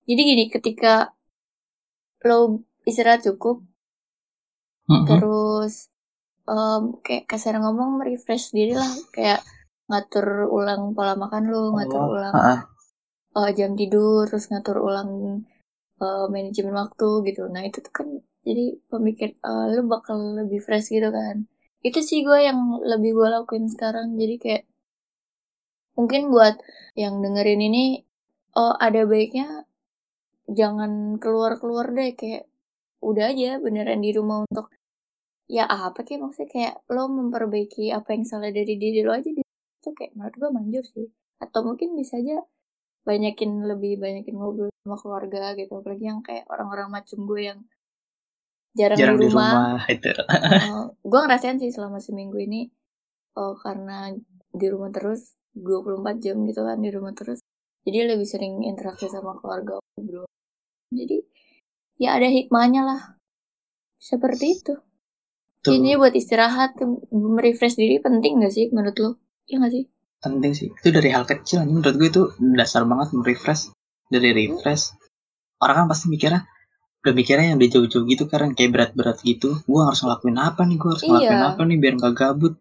jadi 0.09 0.21
gini, 0.29 0.43
ketika 0.55 0.93
lo 2.27 2.39
istirahat 2.89 3.21
cukup, 3.27 3.57
Heeh. 4.89 5.21
terus 5.21 5.73
em, 6.49 6.83
kayak 7.05 7.25
kasar 7.31 7.55
ngomong 7.63 7.91
refresh 8.07 8.45
diri 8.57 8.73
lah, 8.81 8.91
kayak 9.15 9.39
ngatur 9.89 10.47
ulang 10.57 10.93
pola 10.95 11.13
makan 11.17 11.43
lo, 11.49 11.73
ngatur 11.75 12.01
oh 12.01 12.09
ulang 12.13 12.33
eh, 13.37 13.51
jam 13.57 13.71
tidur, 13.79 14.29
terus 14.29 14.45
ngatur 14.51 14.77
ulang 14.87 15.09
eh, 16.01 16.25
manajemen 16.29 16.75
waktu 16.77 17.09
gitu. 17.27 17.41
Nah 17.53 17.61
itu 17.65 17.77
tuh 17.85 17.93
kan 17.93 18.07
jadi 18.47 18.65
pemikir 18.89 19.29
eh, 19.41 19.65
lu 19.73 19.81
bakal 19.89 20.17
lebih 20.39 20.59
fresh 20.61 20.93
gitu 20.93 21.09
kan. 21.09 21.49
Itu 21.81 21.99
sih 22.05 22.21
gue 22.27 22.39
yang 22.45 22.59
lebih 22.85 23.11
gue 23.17 23.27
lakuin 23.33 23.65
sekarang. 23.73 24.15
Jadi 24.21 24.35
kayak 24.37 24.63
mungkin 25.97 26.31
buat 26.31 26.55
yang 26.95 27.19
dengerin 27.19 27.59
ini 27.59 27.85
oh 28.55 28.73
ada 28.79 29.03
baiknya 29.03 29.67
jangan 30.49 31.19
keluar-keluar 31.21 31.91
deh 31.93 32.15
kayak 32.17 32.49
udah 33.03 33.31
aja 33.31 33.59
beneran 33.63 34.01
di 34.01 34.11
rumah 34.15 34.43
untuk 34.47 34.71
ya 35.49 35.65
apa 35.65 36.05
kayak 36.05 36.21
maksudnya 36.23 36.49
kayak 36.53 36.73
lo 36.93 37.09
memperbaiki 37.09 37.89
apa 37.89 38.15
yang 38.15 38.23
salah 38.27 38.51
dari 38.53 38.75
diri 38.77 39.01
lo 39.01 39.11
aja 39.17 39.29
di 39.29 39.41
itu 39.79 39.89
kayak 39.95 40.11
menurut 40.13 40.35
gue 40.35 40.49
manjur 40.51 40.85
sih. 40.85 41.07
Atau 41.39 41.63
mungkin 41.63 41.95
bisa 41.95 42.19
aja 42.19 42.43
banyakin 43.07 43.63
lebih 43.63 43.97
banyakin 43.97 44.35
ngobrol 44.35 44.69
sama 44.83 44.99
keluarga 44.99 45.55
gitu. 45.55 45.79
Apalagi 45.79 46.05
yang 46.05 46.19
kayak 46.19 46.45
orang-orang 46.51 46.91
macam 46.91 47.17
gue 47.23 47.41
yang 47.41 47.59
jarang, 48.75 48.99
jarang 48.99 49.17
di 49.17 49.25
di 49.25 49.27
rumah, 49.31 49.51
rumah 49.55 49.85
itu 49.95 50.09
gue 51.01 51.19
ngerasain 51.25 51.57
sih 51.57 51.71
selama 51.73 51.97
seminggu 51.97 52.37
ini 52.37 52.69
oh, 53.39 53.57
karena 53.57 54.13
di 54.53 54.67
rumah 54.69 54.93
terus 54.93 55.39
24 55.57 56.21
jam 56.21 56.37
gitu 56.45 56.61
kan 56.61 56.77
di 56.77 56.89
rumah 56.91 57.15
terus. 57.15 57.39
Jadi 57.87 58.05
lebih 58.05 58.27
sering 58.27 58.61
interaksi 58.67 59.07
sama 59.07 59.39
keluarga 59.39 59.79
ngobrol. 59.79 60.27
Jadi 60.91 61.23
ya 61.97 62.19
ada 62.19 62.27
hikmahnya 62.27 62.81
lah. 62.83 63.01
Seperti 63.99 64.45
itu. 64.59 64.75
Tuh 65.59 65.75
ini 65.75 65.99
buat 65.99 66.15
istirahat 66.15 66.79
merefresh 67.11 67.75
diri 67.75 67.99
penting 67.99 68.39
gak 68.39 68.55
sih 68.55 68.71
menurut 68.71 68.95
lo 68.95 69.11
Iya 69.49 69.57
gak 69.59 69.73
sih? 69.73 69.83
Penting 70.21 70.53
sih. 70.53 70.69
Itu 70.69 70.89
dari 70.93 71.09
hal 71.09 71.25
kecil 71.25 71.65
ini 71.65 71.73
menurut 71.73 71.95
gue 71.97 72.09
itu 72.09 72.23
dasar 72.53 72.85
banget 72.85 73.17
merefresh. 73.17 73.73
Dari 74.07 74.29
refresh. 74.31 74.93
Orang 75.59 75.75
kan 75.75 75.87
pasti 75.89 76.05
mikirnya 76.07 76.45
udah 76.99 77.13
mikirnya 77.15 77.55
yang 77.55 77.57
udah 77.57 77.69
jauh-jauh 77.71 78.03
gitu 78.05 78.27
karena 78.27 78.51
kayak 78.53 78.71
berat-berat 78.75 79.17
gitu. 79.23 79.57
Gue 79.65 79.81
harus 79.81 79.99
ngelakuin 79.99 80.37
apa 80.37 80.61
nih? 80.63 80.77
Gue 80.77 80.89
harus 80.93 81.03
ngelakuin 81.03 81.39
Iya. 81.39 81.49
apa 81.49 81.61
nih 81.63 81.77
biar 81.79 81.93
nggak 81.97 82.13
gabut? 82.13 82.53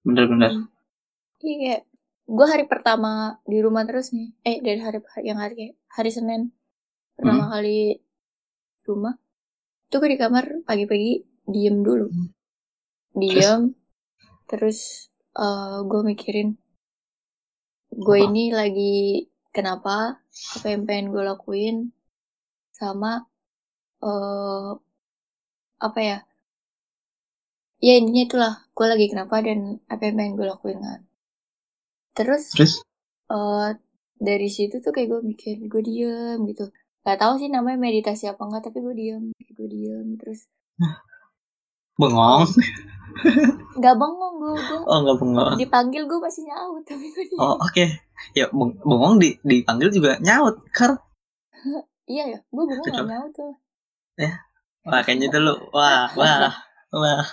Bener-bener 0.00 0.52
Iya, 1.40 1.80
gue 2.26 2.46
hari 2.46 2.68
pertama 2.68 3.40
di 3.44 3.60
rumah 3.60 3.84
terus 3.84 4.12
nih. 4.12 4.32
Eh, 4.44 4.60
dari 4.60 4.76
hari 4.76 5.00
yang 5.24 5.40
hari 5.40 5.72
hari 5.88 6.10
Senin. 6.12 6.52
Pertama 7.16 7.48
kali 7.48 7.96
di 8.76 8.84
rumah. 8.84 9.16
Tuh 9.88 9.98
gue 9.98 10.10
di 10.12 10.20
kamar 10.20 10.64
pagi-pagi 10.64 11.20
diem 11.44 11.80
dulu, 11.80 12.08
Hmm. 12.08 12.28
diem. 13.12 13.72
Terus 14.46 15.09
eh 15.46 15.76
gue 15.90 16.00
mikirin, 16.10 16.48
gue 18.06 18.18
ini 18.26 18.44
lagi 18.60 18.94
kenapa, 19.56 19.96
apa 20.56 20.66
yang 20.72 20.82
pengen 20.88 21.06
gue 21.14 21.22
lakuin, 21.30 21.76
sama 22.78 23.12
eh 24.08 24.70
apa 25.86 26.00
ya? 26.10 26.18
Ya 27.86 27.92
intinya 28.00 28.22
itulah, 28.28 28.54
gue 28.76 28.86
lagi 28.92 29.06
kenapa 29.12 29.36
dan 29.46 29.60
apa 29.92 30.02
yang 30.06 30.16
pengen 30.18 30.34
gue 30.38 30.46
lakuin 30.52 30.78
kan. 30.86 31.00
Terus 32.16 32.44
terus? 32.54 32.72
eh 33.34 33.70
dari 34.28 34.48
situ 34.56 34.76
tuh 34.84 34.92
kayak 34.94 35.08
gue 35.12 35.20
mikir 35.30 35.54
gue 35.72 35.82
diem 35.88 36.38
gitu. 36.50 36.64
Gak 37.06 37.18
tahu 37.22 37.34
sih 37.40 37.48
namanya 37.56 37.78
meditasi 37.86 38.24
apa 38.32 38.42
enggak 38.46 38.62
tapi 38.68 38.78
gue 38.86 38.94
diem 39.00 39.24
gue 39.56 39.68
diem 39.74 40.06
terus 40.20 40.40
bengong 42.00 42.48
nggak 43.80 43.94
bengong 43.96 44.34
gue 44.40 44.52
gue 44.56 44.78
oh 44.86 44.98
nggak 45.04 45.16
bengong. 45.20 45.56
Dipanggil 45.58 46.02
gue 46.06 46.18
masih 46.20 46.42
nyaut 46.48 46.82
tapi 46.84 47.06
gue 47.10 47.24
oh 47.38 47.56
oke. 47.58 47.86
Ya 48.36 48.46
beng- 48.52 48.78
bengong 48.80 49.14
di 49.22 49.28
dipanggil 49.40 49.88
juga 49.92 50.20
nyaut 50.20 50.60
kar 50.70 50.98
iya 52.12 52.24
ya 52.32 52.38
gue 52.42 52.64
bengong 52.66 52.86
gak 52.88 53.06
nyaut 53.06 53.32
tuh. 53.34 53.54
Wah 54.84 55.00
kayaknya 55.04 55.28
itu 55.28 55.38
lu 55.38 55.54
wah 55.76 56.08
wah 56.16 56.52
wah. 56.92 57.24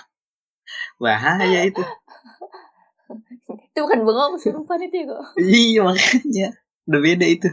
Bahaya 1.00 1.60
itu. 1.64 1.80
Itu 3.72 3.78
bukan 3.88 4.04
bengong 4.04 4.36
kesurupan 4.36 4.84
itu 4.84 4.96
ya 5.00 5.04
kok. 5.08 5.22
Iya 5.40 5.80
makanya. 5.86 6.48
Udah 6.84 7.00
beda 7.00 7.24
itu. 7.24 7.48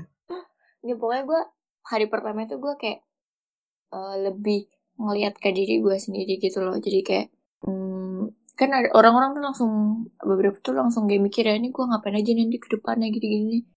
Ya 0.83 0.93
pokoknya 0.99 1.23
gue 1.23 1.41
hari 1.87 2.05
pertama 2.11 2.43
itu 2.43 2.59
gue 2.59 2.73
kayak 2.75 2.99
eh, 3.95 4.15
lebih 4.25 4.67
ngelihat 4.99 5.39
ke 5.39 5.55
diri 5.55 5.79
gue 5.79 5.95
sendiri 5.95 6.35
gitu 6.41 6.59
loh. 6.59 6.75
Jadi 6.75 6.99
kayak 7.07 7.27
hmm, 7.65 8.31
kan 8.55 8.69
ada 8.71 8.89
orang-orang 8.95 9.35
tuh 9.35 9.43
langsung 9.43 9.71
beberapa 10.23 10.57
tuh 10.63 10.73
langsung 10.77 11.09
kayak 11.09 11.23
mikir 11.27 11.43
ya 11.43 11.59
ini 11.59 11.69
gue 11.75 11.83
ngapain 11.83 12.15
aja 12.15 12.31
nanti 12.31 12.57
ke 12.61 12.67
depannya 12.71 13.11
gini-gini 13.11 13.67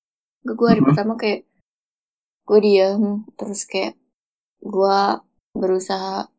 Gak 0.47 0.55
gue 0.55 0.69
hari 0.71 0.81
Mhm. 0.81 0.89
pertama 0.89 1.13
kayak 1.19 1.41
gue 2.49 2.59
diam 2.65 3.29
terus 3.37 3.69
kayak 3.69 3.99
gue 4.65 4.99
berusaha 5.53 6.31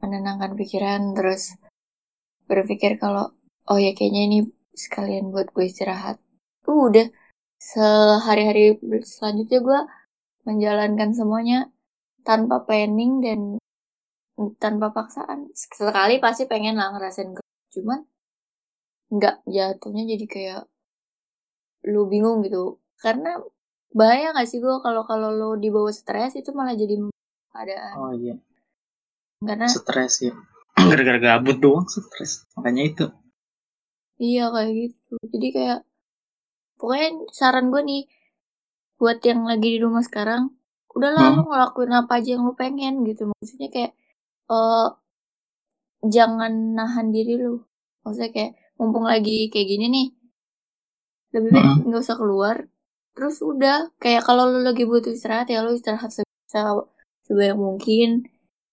menenangkan 0.00 0.56
pikiran 0.56 1.12
terus 1.12 1.58
berpikir 2.48 2.96
kalau 2.96 3.34
oh 3.68 3.78
ya 3.78 3.92
kayaknya 3.92 4.22
ini 4.26 4.38
sekalian 4.72 5.28
buat 5.34 5.52
gue 5.52 5.68
istirahat 5.68 6.16
uh, 6.64 6.80
udah 6.88 7.12
sehari-hari 7.60 8.80
selanjutnya 9.04 9.60
gue 9.60 9.80
menjalankan 10.48 11.12
semuanya 11.12 11.68
tanpa 12.24 12.64
planning 12.64 13.20
dan 13.20 13.59
tanpa 14.56 14.90
paksaan. 14.90 15.52
Sekali 15.52 16.16
pasti 16.22 16.48
pengen 16.48 16.80
lah 16.80 16.92
ngerasain 16.94 17.36
cuman 17.70 18.00
nggak 19.10 19.42
jatuhnya 19.46 20.04
jadi 20.16 20.26
kayak 20.26 20.62
lu 21.88 22.06
bingung 22.06 22.44
gitu. 22.44 22.78
Karena 23.00 23.40
bahaya 23.90 24.30
gak 24.36 24.46
sih 24.46 24.60
gue 24.60 24.76
kalau 24.84 25.02
kalau 25.02 25.32
lo 25.34 25.56
dibawa 25.56 25.90
stres 25.90 26.36
itu 26.36 26.52
malah 26.54 26.76
jadi 26.76 26.94
keadaan. 27.50 27.94
Oh 27.96 28.12
iya. 28.14 28.36
Karena 29.40 29.66
stres 29.66 30.20
ya 30.22 30.34
gara-gara 30.88 31.18
gabut 31.18 31.56
doang 31.58 31.88
stres. 31.88 32.44
Makanya 32.54 32.82
itu. 32.86 33.06
Iya 34.20 34.52
kayak 34.52 34.72
gitu. 34.76 35.14
Jadi 35.32 35.48
kayak 35.56 35.78
pokoknya 36.76 37.08
saran 37.32 37.72
gue 37.72 37.82
nih 37.82 38.02
buat 39.00 39.16
yang 39.24 39.48
lagi 39.48 39.68
di 39.74 39.78
rumah 39.80 40.04
sekarang 40.04 40.52
udahlah 40.92 41.32
Hmm. 41.32 41.36
lu 41.40 41.42
ngelakuin 41.48 41.92
apa 41.96 42.12
aja 42.20 42.36
yang 42.36 42.44
lu 42.44 42.52
pengen 42.52 43.00
gitu. 43.08 43.32
Maksudnya 43.32 43.68
kayak 43.72 43.92
eh 44.50 44.86
jangan 46.14 46.52
nahan 46.76 47.08
diri 47.14 47.34
lu. 47.40 47.60
Maksudnya 48.04 48.30
kayak 48.34 48.52
mumpung 48.80 49.04
lagi 49.12 49.52
kayak 49.52 49.68
gini 49.68 49.86
nih 49.92 50.08
lebih 51.30 51.50
baik 51.54 51.66
Hmm. 51.66 51.80
nggak 51.86 52.02
usah 52.04 52.16
keluar. 52.18 52.56
Terus 53.14 53.36
udah 53.44 53.76
kayak 54.02 54.22
kalau 54.26 54.50
lu 54.50 54.60
lagi 54.66 54.82
butuh 54.88 55.12
istirahat 55.14 55.46
ya 55.52 55.60
lu 55.62 55.76
istirahat 55.76 56.10
sebisa 56.10 56.60
sebaik 57.26 57.56
mungkin. 57.58 58.26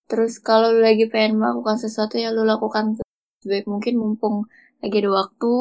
Terus 0.10 0.40
kalau 0.42 0.72
lu 0.74 0.82
lagi 0.82 1.06
pengen 1.12 1.38
melakukan 1.42 1.78
sesuatu 1.84 2.16
ya 2.18 2.30
lu 2.34 2.48
lakukan 2.48 2.98
sebaik 3.44 3.66
mungkin 3.70 3.94
mumpung 4.02 4.36
lagi 4.82 4.96
ada 5.04 5.12
waktu. 5.14 5.54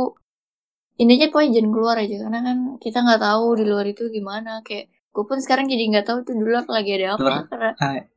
Intinya 0.96 1.26
pokoknya 1.28 1.50
jangan 1.60 1.70
keluar 1.76 1.96
aja 2.00 2.16
karena 2.24 2.40
kan 2.40 2.58
kita 2.80 2.98
nggak 3.04 3.20
tahu 3.20 3.46
di 3.60 3.64
luar 3.68 3.84
itu 3.84 4.02
gimana. 4.08 4.64
Kayak 4.64 4.84
gue 5.12 5.24
pun 5.28 5.38
sekarang 5.44 5.66
jadi 5.68 5.82
nggak 5.92 6.06
tahu 6.08 6.18
tuh 6.24 6.34
di 6.40 6.44
luar 6.44 6.64
lagi 6.68 6.90
ada 6.96 7.06
apa 7.16 7.24
karena 7.50 7.70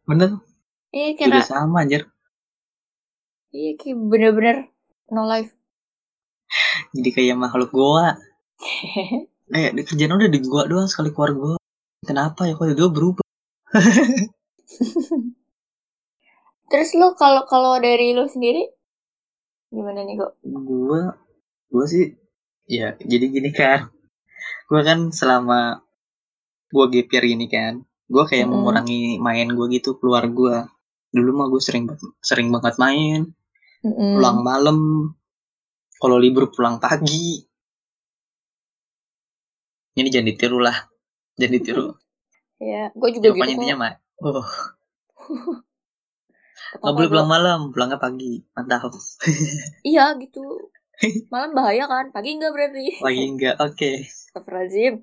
bener 0.07 0.29
iya 0.95 1.13
juga 1.13 1.21
karena 1.25 1.45
sama 1.45 1.77
anjir. 1.85 2.09
Iya 3.49 3.71
kayak 3.81 3.97
bener-bener 4.09 4.57
no 5.09 5.25
life. 5.25 5.53
Jadi 6.95 7.09
kayak 7.13 7.37
makhluk 7.37 7.71
goa. 7.73 8.17
Eh 9.49 9.73
di 9.73 9.81
kerjaan 9.81 10.13
udah 10.13 10.29
di 10.29 10.45
gua 10.45 10.69
doang 10.69 10.85
sekali 10.85 11.09
keluar 11.09 11.33
gua 11.33 11.57
kenapa 12.05 12.45
ya? 12.45 12.53
Kok 12.53 12.69
dia 12.69 12.85
berubah? 12.85 13.25
Terus 16.69 16.93
lu 16.93 17.17
kalau 17.17 17.49
kalau 17.49 17.81
dari 17.81 18.13
lu 18.13 18.29
sendiri 18.29 18.69
gimana 19.69 20.01
nih 20.01 20.17
kok 20.17 20.33
gua 20.41 21.13
gua 21.69 21.85
sih 21.85 22.17
ya 22.65 22.97
jadi 22.97 23.25
gini 23.29 23.53
kan 23.53 23.93
gua 24.65 24.81
kan 24.81 25.13
selama 25.13 25.85
gua 26.73 26.85
gap 26.89 27.09
year 27.13 27.25
ini 27.25 27.45
kan 27.45 27.85
gua 28.09 28.25
kayak 28.25 28.49
Mm-mm. 28.49 28.65
mengurangi 28.65 29.21
main 29.21 29.49
gua 29.53 29.69
gitu 29.69 29.97
keluar 30.01 30.25
gua 30.29 30.65
dulu 31.10 31.30
mah 31.34 31.47
gue 31.47 31.60
sering 31.60 31.86
banget- 31.86 32.16
sering 32.22 32.49
banget 32.49 32.76
main. 32.78 33.22
Mm-mm. 33.80 34.20
pulang 34.20 34.39
malam. 34.41 34.78
Kalau 35.95 36.16
libur 36.16 36.49
pulang 36.49 36.78
pagi. 36.78 37.43
Ini 39.93 40.07
jangan 40.07 40.28
ditiru 40.28 40.60
lah. 40.60 40.78
Jangan 41.36 41.53
ditiru. 41.55 41.88
Ya 42.60 42.91
gue 42.91 43.10
juga 43.16 43.32
pokoknya 43.32 43.55
gitu 43.55 43.64
intinya 43.64 43.78
mah 43.80 43.93
oh. 44.20 44.43
Nggak 46.76 46.91
boleh 46.91 47.07
gua- 47.07 47.14
pulang 47.16 47.30
malam. 47.30 47.60
Pulangnya 47.72 47.95
pagi. 47.97 48.43
Mantap. 48.51 48.91
Iya 49.88 50.20
gitu. 50.20 50.43
Malam 51.32 51.55
bahaya 51.55 51.88
kan? 51.88 52.12
Pagi 52.12 52.36
enggak 52.36 52.51
berarti? 52.51 52.99
Pagi 52.99 53.24
enggak 53.24 53.55
oke. 53.57 53.91
Astagfirullahaladzim. 54.03 54.93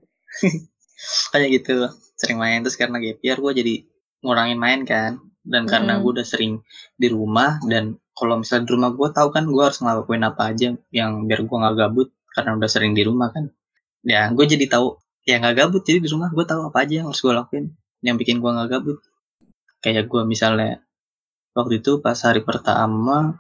Kayak 1.33 1.49
gitu. 1.57 1.77
Sering 2.13 2.37
main 2.37 2.61
terus 2.61 2.77
karena 2.77 3.01
gap 3.01 3.25
year 3.25 3.41
gue 3.41 3.53
jadi 3.57 3.75
ngurangin 4.21 4.61
main 4.61 4.85
kan 4.85 5.17
dan 5.47 5.63
karena 5.71 5.93
Mm-mm. 5.97 6.03
gue 6.03 6.11
udah 6.21 6.27
sering 6.27 6.53
di 6.99 7.09
rumah 7.09 7.63
dan 7.71 7.97
kalau 8.19 8.41
misalnya 8.43 8.65
di 8.69 8.73
rumah 8.75 8.91
gue 8.99 9.09
tahu 9.15 9.29
kan 9.31 9.45
gue 9.47 9.63
harus 9.63 9.79
ngelakuin 9.79 10.23
apa 10.27 10.43
aja 10.51 10.69
yang 10.91 11.13
biar 11.29 11.41
gue 11.47 11.57
nggak 11.63 11.77
gabut 11.79 12.09
karena 12.35 12.51
udah 12.59 12.71
sering 12.71 12.93
di 12.99 13.03
rumah 13.07 13.29
kan. 13.35 13.45
Ya 14.03 14.29
gue 14.33 14.45
jadi 14.45 14.67
tahu 14.67 14.99
ya 15.29 15.39
nggak 15.41 15.55
gabut 15.57 15.83
jadi 15.87 15.99
di 16.05 16.09
rumah 16.11 16.29
gue 16.35 16.45
tahu 16.45 16.61
apa 16.69 16.79
aja 16.85 16.93
yang 17.03 17.07
harus 17.11 17.21
gue 17.23 17.35
lakuin 17.35 17.65
yang 18.03 18.17
bikin 18.21 18.43
gue 18.43 18.51
nggak 18.51 18.69
gabut. 18.73 18.99
Kayak 19.85 20.11
gue 20.11 20.23
misalnya 20.27 20.83
waktu 21.55 21.81
itu 21.81 22.03
pas 22.05 22.19
hari 22.27 22.43
pertama 22.43 23.39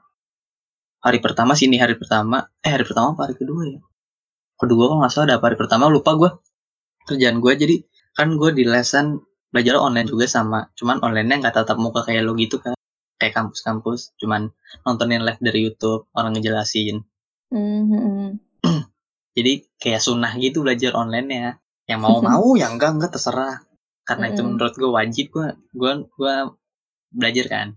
hari 1.02 1.18
pertama 1.22 1.52
sini 1.58 1.76
hari 1.82 1.94
pertama 1.98 2.48
eh 2.62 2.72
hari 2.72 2.84
pertama 2.86 3.16
apa 3.18 3.22
hari 3.30 3.34
kedua 3.36 3.62
ya? 3.66 3.80
Kedua 4.56 4.82
kok 4.88 4.96
nggak 5.02 5.12
salah 5.12 5.26
ada 5.28 5.34
apa 5.40 5.44
hari 5.50 5.58
pertama 5.58 5.84
lupa 5.90 6.10
gue 6.16 6.30
kerjaan 7.08 7.38
gue 7.40 7.52
jadi 7.56 7.76
kan 8.16 8.28
gue 8.36 8.50
di 8.56 8.64
lesan 8.64 9.20
belajar 9.50 9.78
online 9.78 10.08
juga 10.08 10.26
sama. 10.26 10.70
Cuman 10.78 11.02
online-nya 11.02 11.46
nggak 11.46 11.54
tatap 11.62 11.78
muka 11.78 12.06
kayak 12.06 12.22
lo 12.26 12.34
gitu 12.36 12.58
kan 12.62 12.74
kayak 13.18 13.34
kampus-kampus. 13.34 14.16
Cuman 14.20 14.52
nontonin 14.84 15.22
live 15.22 15.40
dari 15.40 15.60
YouTube 15.66 16.08
orang 16.14 16.36
ngejelasin. 16.36 17.02
Mhm. 17.46 18.42
jadi 19.36 19.68
kayak 19.78 20.00
sunnah 20.00 20.32
gitu 20.40 20.64
belajar 20.64 20.96
online 20.96 21.28
ya 21.28 21.50
yang 21.86 22.00
mau 22.02 22.18
mau 22.18 22.56
yang 22.58 22.80
enggak 22.80 22.96
enggak 22.98 23.12
terserah. 23.14 23.62
Karena 24.06 24.30
itu 24.32 24.42
Mm-mm. 24.42 24.56
menurut 24.58 24.74
gue 24.74 24.90
wajib 24.90 25.26
gue 25.30 25.48
gue 25.74 25.92
gue 26.10 26.34
belajar 27.14 27.46
kan. 27.46 27.68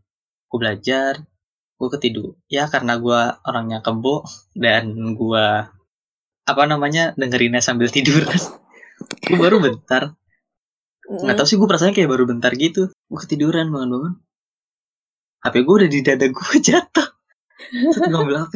Gue 0.50 0.58
belajar 0.58 1.14
gue 1.80 1.90
ketidur 1.96 2.36
ya 2.52 2.68
karena 2.68 3.00
gue 3.00 3.22
orangnya 3.48 3.80
kebo 3.80 4.28
dan 4.52 5.16
gue 5.16 5.48
apa 6.50 6.64
namanya 6.66 7.14
dengerinnya 7.14 7.62
sambil 7.62 7.94
tidur. 7.94 8.26
Gue 9.30 9.38
baru 9.40 9.64
bentar 9.64 10.18
nggak 11.10 11.36
tahu 11.42 11.48
sih 11.50 11.58
gue 11.58 11.66
perasaannya 11.66 11.96
kayak 11.98 12.10
baru 12.10 12.24
bentar 12.30 12.52
gitu. 12.54 12.94
Gue 13.10 13.20
ketiduran 13.26 13.74
bangun-bangun. 13.74 14.14
HP 15.42 15.56
gue 15.66 15.76
udah 15.82 15.90
di 15.90 16.00
dada 16.06 16.26
gue 16.30 16.54
jatuh. 16.70 17.08
Terus 17.70 17.98
gue 17.98 18.20
ambil 18.20 18.46
HP 18.46 18.56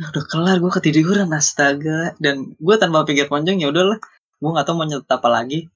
Nah, 0.00 0.08
udah 0.16 0.24
kelar 0.32 0.56
gue 0.64 0.72
ketiduran 0.72 1.28
astaga. 1.36 2.16
Dan 2.16 2.56
gue 2.56 2.74
tanpa 2.80 3.04
pikir 3.04 3.28
panjang 3.28 3.60
ya 3.60 3.68
udahlah. 3.68 4.00
Gue 4.40 4.50
nggak 4.56 4.64
tahu 4.64 4.74
mau 4.80 4.88
nyetet 4.88 5.12
apa 5.12 5.28
lagi. 5.28 5.68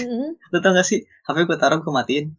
Mhm. 0.00 0.40
lu 0.52 0.58
tau 0.64 0.72
gak 0.72 0.88
sih 0.88 1.04
HP 1.28 1.36
gue 1.44 1.56
taruh 1.60 1.84
gue 1.84 1.92
matiin. 1.92 2.32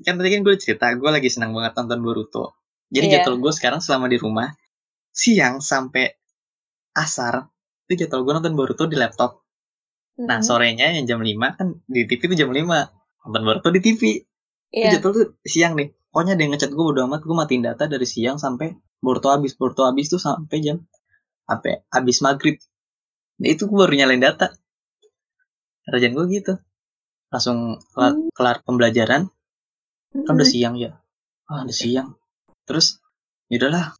Kan 0.00 0.16
tadi 0.16 0.28
kan 0.32 0.40
gue 0.40 0.54
cerita 0.56 0.88
gue 0.96 1.10
lagi 1.12 1.28
senang 1.28 1.52
banget 1.52 1.76
nonton 1.76 2.00
Boruto. 2.00 2.56
Jadi 2.88 3.06
Iya. 3.12 3.20
jadwal 3.20 3.36
gue 3.36 3.52
sekarang 3.52 3.84
selama 3.84 4.08
di 4.08 4.16
rumah 4.16 4.48
siang 5.12 5.60
sampai 5.60 6.08
asar 6.96 7.44
itu 7.84 8.06
jadwal 8.06 8.24
gue 8.24 8.32
nonton 8.40 8.54
Boruto 8.56 8.88
di 8.88 8.96
laptop 8.96 9.44
nah 10.20 10.38
Mhm. 10.40 10.44
sorenya 10.44 10.86
yang 10.92 11.04
jam 11.08 11.20
5 11.20 11.56
kan 11.56 11.80
di 11.86 12.04
TV 12.04 12.20
itu 12.28 12.36
jam 12.36 12.50
5 12.52 12.92
nonton 13.24 13.42
Boruto 13.42 13.68
di 13.70 13.80
TV 13.80 14.02
itu 14.20 14.26
Iya. 14.70 14.96
jadwal 14.96 15.12
tuh 15.12 15.26
siang 15.42 15.74
nih. 15.74 15.90
Pokoknya 16.10 16.34
ada 16.34 16.42
yang 16.42 16.52
ngechat 16.54 16.70
gue 16.70 16.86
udah 16.86 17.06
amat 17.06 17.22
gue 17.22 17.34
matiin 17.34 17.62
data 17.62 17.86
dari 17.86 18.06
siang 18.06 18.36
sampai 18.36 18.70
Boruto 18.98 19.30
habis 19.30 19.54
Boruto 19.54 19.82
habis 19.82 20.06
tuh 20.06 20.18
sampai 20.18 20.58
jam 20.60 20.78
sampai 21.42 21.82
habis 21.88 22.20
maghrib. 22.20 22.56
Nah 23.40 23.48
itu 23.48 23.64
gue 23.64 23.76
baru 23.76 23.94
nyalain 23.96 24.20
data. 24.20 24.52
Kerjaan 25.82 26.14
gue 26.14 26.26
gitu. 26.30 26.52
Langsung 27.30 27.58
kelar, 27.90 28.12
Hmm. 28.14 28.30
kelar 28.30 28.56
pembelajaran. 28.62 29.22
Kan 30.12 30.32
udah 30.34 30.46
Mhm. 30.46 30.54
siang 30.54 30.74
ya. 30.76 30.90
Ah 31.46 31.62
udah 31.62 31.74
siang. 31.74 32.08
Terus 32.62 32.98
yaudahlah 33.48 33.94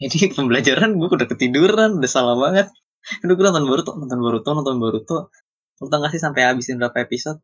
ini 0.04 0.32
pembelajaran 0.32 0.96
gue 0.96 1.08
udah 1.08 1.28
ketiduran 1.28 1.96
udah 1.96 2.10
salah 2.10 2.36
banget. 2.36 2.68
Aduh 3.24 3.34
gue 3.34 3.44
nonton 3.44 3.64
Boruto 3.64 3.92
nonton 3.96 4.20
Boruto 4.20 4.50
nonton 4.52 4.76
Boruto 4.76 5.16
lu 5.80 5.88
tau 5.88 5.98
gak 6.04 6.12
sih 6.12 6.22
sampai 6.22 6.44
habisin 6.44 6.76
berapa 6.76 7.00
episode 7.00 7.40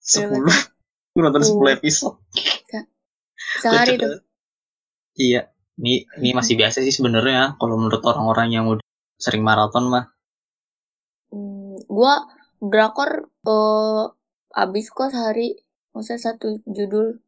Berapa 0.00 0.50
10 0.50 1.14
gue 1.14 1.22
nonton 1.22 1.42
Uh. 1.42 1.62
10 1.72 1.78
episode 1.78 2.16
Sehari 3.58 3.98
tuh. 3.98 4.22
Iya, 5.18 5.50
ini 5.82 6.06
ini 6.22 6.30
masih 6.32 6.54
biasa 6.54 6.84
sih 6.86 6.94
sebenarnya 6.94 7.58
kalau 7.58 7.76
menurut 7.76 8.00
orang-orang 8.06 8.48
yang 8.54 8.64
udah 8.70 8.84
sering 9.18 9.42
maraton 9.42 9.90
mah. 9.90 10.06
Hmm, 11.34 11.76
gua 11.90 12.24
drakor 12.62 13.26
eh 13.26 14.04
abis 14.54 14.94
kok 14.94 15.10
sehari. 15.10 15.58
Maksudnya 15.90 16.20
satu 16.22 16.62
judul. 16.64 17.18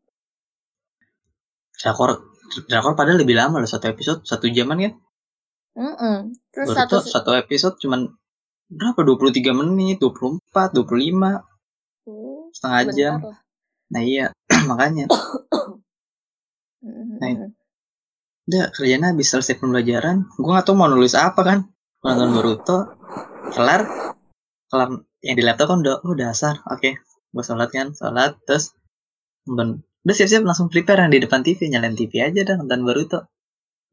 Drakor 1.83 2.23
drakor 2.71 2.95
padahal 2.95 3.27
lebih 3.27 3.35
lama 3.35 3.59
loh 3.59 3.69
satu 3.69 3.91
episode 3.91 4.23
satu 4.23 4.47
jaman 4.49 4.79
kan. 4.79 4.95
Mm-mm. 5.73 6.17
Terus 6.53 6.69
Baru 6.71 6.79
satu 6.79 6.95
tuh 7.03 7.03
satu 7.11 7.31
episode 7.35 7.77
cuman 7.83 8.13
berapa 8.73 9.01
23 9.05 9.53
menit, 9.53 10.01
24, 10.01 10.73
25, 10.73 11.45
Oh, 12.03 12.51
setengah 12.51 12.83
jam. 12.91 13.15
lah. 13.23 13.39
Nah 13.95 14.03
iya, 14.03 14.27
makanya. 14.71 15.07
Nah, 16.83 17.55
Udah 18.43 18.75
kerjanya 18.75 19.15
habis 19.15 19.31
selesai 19.31 19.55
pembelajaran, 19.55 20.27
gua 20.35 20.59
gak 20.59 20.67
tahu 20.67 20.75
mau 20.75 20.91
nulis 20.91 21.15
apa 21.15 21.39
kan. 21.47 21.59
Nonton 22.03 22.35
Boruto, 22.35 22.91
kelar, 23.55 23.87
kelar 24.67 24.89
yang 25.23 25.37
di 25.39 25.45
laptop 25.47 25.71
kan 25.71 25.79
udah, 25.87 26.03
oh, 26.03 26.11
udah 26.11 26.35
asar, 26.35 26.59
oke. 26.67 26.99
Gua 27.31 27.45
sholat 27.47 27.71
kan, 27.71 27.95
sholat, 27.95 28.35
terus 28.43 28.75
nonton, 29.47 29.87
udah 30.03 30.15
siap-siap 30.19 30.43
langsung 30.43 30.67
prepare 30.67 31.07
yang 31.07 31.15
di 31.15 31.23
depan 31.23 31.47
TV, 31.47 31.71
nyalain 31.71 31.95
TV 31.95 32.19
aja 32.19 32.43
dah 32.43 32.59
nonton 32.59 32.83
Boruto. 32.83 33.31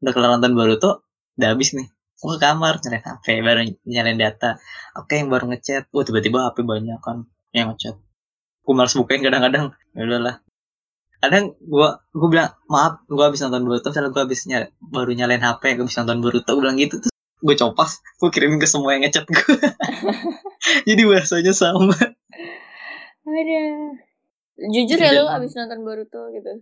Udah 0.02 0.12
kelar 0.18 0.30
nonton 0.34 0.52
Boruto, 0.58 1.06
udah 1.38 1.48
habis 1.54 1.70
nih. 1.78 1.86
Gua 2.20 2.36
ke 2.36 2.44
kamar, 2.44 2.84
nyalain 2.84 3.04
HP, 3.04 3.26
baru 3.40 3.60
nyalain 3.88 4.18
data. 4.20 4.60
Oke, 4.96 5.16
yang 5.16 5.32
baru 5.32 5.48
ngechat, 5.50 5.88
oh 5.90 6.04
tiba-tiba 6.04 6.52
HP 6.52 6.62
banyak 6.68 7.00
kan 7.00 7.24
yang 7.56 7.72
ngechat. 7.72 7.96
Gua 8.60 8.74
males 8.76 8.92
bukain 8.92 9.24
kadang-kadang, 9.24 9.72
ya 9.96 10.02
udahlah. 10.04 10.36
Kadang 11.20 11.56
gua 11.64 12.04
gua 12.12 12.28
bilang 12.28 12.50
maaf, 12.68 13.00
gua 13.08 13.32
habis 13.32 13.40
nonton 13.40 13.64
Boruto, 13.64 13.88
misalnya 13.88 14.12
gua 14.12 14.22
habis 14.28 14.44
nyala, 14.44 14.68
baru 14.78 15.10
nyalain 15.16 15.40
HP, 15.40 15.62
gua 15.80 15.84
habis 15.88 15.96
nonton 15.96 16.18
Boruto, 16.20 16.50
gua 16.52 16.62
bilang 16.68 16.76
gitu 16.76 17.00
terus 17.00 17.10
gue 17.40 17.56
copas, 17.56 18.04
gue 18.20 18.28
kirimin 18.28 18.60
ke 18.60 18.68
semua 18.68 18.92
yang 18.92 19.02
ngechat 19.08 19.24
gue. 19.24 19.40
Jadi 20.88 21.02
bahasanya 21.08 21.56
sama. 21.56 21.96
Ada. 23.24 23.62
Jujur 24.60 24.98
ya 25.00 25.10
lu 25.16 25.24
abis 25.24 25.56
nonton 25.56 25.80
Boruto 25.80 26.20
gitu. 26.36 26.60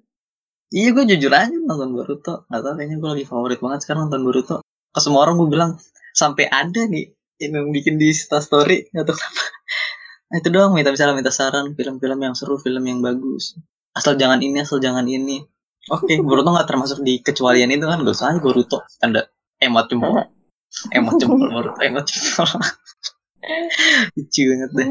Iya 0.71 0.95
gue 0.95 1.05
jujur 1.15 1.33
aja 1.35 1.51
nonton 1.51 1.99
Boruto. 1.99 2.47
Gak 2.47 2.61
tau 2.63 2.75
kayaknya 2.79 3.03
gue 3.03 3.11
lagi 3.11 3.27
favorit 3.27 3.59
banget 3.59 3.81
sekarang 3.83 4.07
nonton 4.07 4.23
Boruto. 4.23 4.57
Ke 4.99 5.07
semua 5.07 5.23
orang 5.23 5.39
gue 5.39 5.47
bilang 5.47 5.79
sampai 6.11 6.51
ada 6.51 6.83
nih 6.91 7.15
yang 7.39 7.71
bikin 7.71 8.03
di 8.03 8.11
Insta 8.11 8.43
story 8.43 8.91
atau 8.91 9.15
kenapa 9.15 9.43
Nah, 10.29 10.37
itu 10.45 10.49
doang 10.53 10.77
minta 10.77 10.93
misalnya 10.93 11.17
minta 11.17 11.33
saran 11.33 11.73
film-film 11.73 12.19
yang 12.21 12.37
seru, 12.37 12.61
film 12.61 12.85
yang 12.85 13.01
bagus. 13.01 13.57
Asal 13.97 14.21
jangan 14.21 14.37
ini, 14.45 14.61
asal 14.61 14.77
jangan 14.77 15.09
ini. 15.09 15.41
Oke, 15.89 16.21
Boruto 16.27 16.53
nggak 16.53 16.69
termasuk 16.69 17.01
di 17.01 17.25
kecualian 17.25 17.73
itu 17.73 17.89
kan, 17.89 18.05
gak 18.05 18.13
usah 18.13 18.37
aja 18.37 18.41
Boruto. 18.45 18.85
Tanda 19.01 19.25
emot 19.57 19.89
jempol. 19.89 20.21
Emot 20.93 21.17
jempol 21.17 21.49
Boruto, 21.49 21.81
emot 21.81 22.05
jempol. 22.05 22.45
Lucu 24.21 24.43
banget 24.53 24.71
deh. 24.77 24.89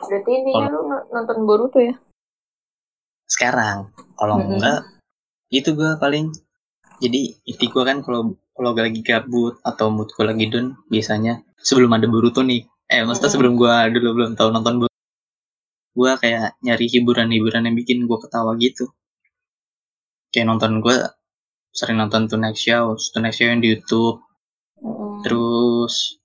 Berarti 0.00 0.30
intinya 0.40 0.68
lu 0.72 0.80
nonton 1.12 1.38
Boruto 1.44 1.78
ya? 1.84 1.92
Sekarang, 3.28 3.92
kalau 4.16 4.40
Mm-mm. 4.40 4.56
enggak, 4.56 4.88
itu 5.52 5.76
gue 5.76 6.00
paling 6.00 6.32
jadi 6.96 7.36
inti 7.44 7.66
gue 7.68 7.82
kan 7.84 8.00
kalau 8.00 8.32
kalau 8.52 8.76
lagi 8.76 9.00
gabut 9.00 9.56
atau 9.64 9.88
mood 9.88 10.12
gue 10.12 10.24
lagi 10.28 10.46
down 10.52 10.76
biasanya 10.92 11.40
sebelum 11.56 11.90
ada 11.96 12.06
Boruto 12.06 12.44
nih. 12.44 12.68
Eh 12.86 13.00
maksudnya 13.02 13.32
Mm-mm. 13.32 13.34
sebelum 13.34 13.52
gue 13.56 13.74
dulu 13.96 14.08
belum 14.20 14.30
tahu 14.36 14.48
nonton 14.52 14.74
Boruto. 14.84 15.00
Gue 15.92 16.12
kayak 16.20 16.60
nyari 16.60 16.86
hiburan-hiburan 16.88 17.68
yang 17.68 17.76
bikin 17.76 18.04
gue 18.04 18.18
ketawa 18.20 18.52
gitu. 18.60 18.92
Kayak 20.32 20.46
nonton 20.52 20.84
gue 20.84 20.96
sering 21.72 21.96
nonton 21.96 22.28
Tonight 22.28 22.56
Show 22.60 22.96
Tonight 23.16 23.36
Show 23.36 23.48
yang 23.48 23.64
di 23.64 23.72
YouTube. 23.72 24.20
Mm-mm. 24.82 25.22
terus 25.24 26.20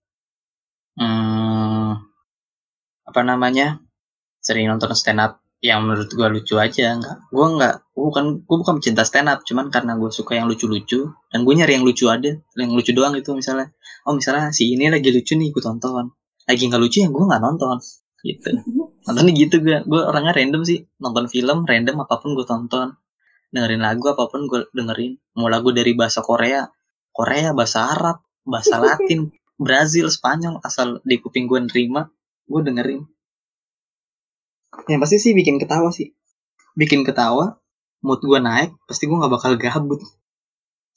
hmm, 0.99 1.91
apa 3.07 3.21
namanya? 3.23 3.79
Sering 4.43 4.67
nonton 4.67 4.91
stand 4.95 5.23
up 5.23 5.46
yang 5.57 5.89
menurut 5.89 6.09
gue 6.13 6.27
lucu 6.29 6.55
aja 6.61 6.93
nggak 7.01 7.33
gue 7.33 7.47
nggak 7.57 7.75
gua 7.97 8.05
bukan 8.13 8.25
gue 8.45 8.57
bukan 8.61 8.77
pecinta 8.77 9.01
stand 9.01 9.25
up 9.25 9.41
cuman 9.41 9.73
karena 9.73 9.97
gue 9.97 10.13
suka 10.13 10.37
yang 10.37 10.45
lucu-lucu 10.45 11.17
dan 11.33 11.41
gue 11.41 11.53
nyari 11.57 11.81
yang 11.81 11.85
lucu 11.85 12.05
ada 12.13 12.37
yang 12.53 12.71
lucu 12.77 12.93
doang 12.93 13.17
itu 13.17 13.33
misalnya. 13.33 13.73
Oh 14.05 14.13
misalnya 14.13 14.53
si 14.53 14.69
ini 14.71 14.87
lagi 14.93 15.09
lucu 15.09 15.33
nih 15.33 15.49
gue 15.49 15.63
tonton. 15.63 16.13
Lagi 16.45 16.63
nggak 16.69 16.81
lucu 16.81 16.97
yang 17.01 17.11
gue 17.11 17.25
nggak 17.25 17.41
nonton. 17.41 17.77
Gitu. 18.21 18.49
Nontonnya 19.09 19.33
gitu 19.33 19.55
gue 19.65 19.77
gue 19.81 20.01
orangnya 20.05 20.33
random 20.37 20.61
sih. 20.61 20.85
Nonton 21.01 21.25
film 21.25 21.65
random 21.65 22.05
apa 22.05 22.15
pun 22.21 22.37
gue 22.37 22.45
tonton. 22.45 22.93
Dengerin 23.49 23.81
lagu 23.81 24.05
apa 24.13 24.29
pun 24.29 24.45
gue 24.45 24.69
dengerin. 24.77 25.17
Mau 25.41 25.49
lagu 25.49 25.73
dari 25.73 25.97
bahasa 25.97 26.21
Korea. 26.21 26.69
Korea 27.09 27.49
bahasa 27.57 27.89
Arab 27.97 28.21
bahasa 28.45 28.77
Latin 28.77 29.33
Brazil 29.65 30.07
Spanyol 30.13 30.61
asal 30.61 31.01
di 31.01 31.17
kuping 31.17 31.49
gue 31.49 31.65
nerima 31.65 32.05
gue 32.47 32.61
dengerin 32.63 33.01
yang 34.85 35.01
pasti 35.01 35.17
sih 35.17 35.33
bikin 35.33 35.57
ketawa 35.57 35.89
sih 35.89 36.13
bikin 36.77 37.01
ketawa 37.01 37.57
mood 38.05 38.21
gue 38.21 38.37
naik 38.37 38.77
pasti 38.85 39.09
gue 39.09 39.17
nggak 39.17 39.33
bakal 39.33 39.57
gabut 39.57 39.99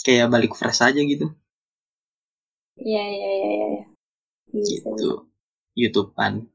kayak 0.05 0.29
balik 0.29 0.53
fresh 0.53 0.85
aja 0.85 1.01
gitu 1.01 1.33
Iya, 2.81 3.05
iya, 3.05 3.29
iya, 3.29 3.49
iya. 3.53 3.83
bisa. 4.49 4.89
gitu 4.89 5.29
YouTubean 5.77 6.49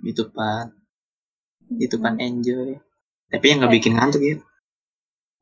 YouTubean 0.00 0.66
YouTubean 1.80 2.14
enjoy 2.20 2.76
tapi 3.28 3.44
yang 3.48 3.64
nggak 3.64 3.72
Eh. 3.72 3.76
bikin 3.80 3.94
ngantuk 3.96 4.22
ya 4.24 4.36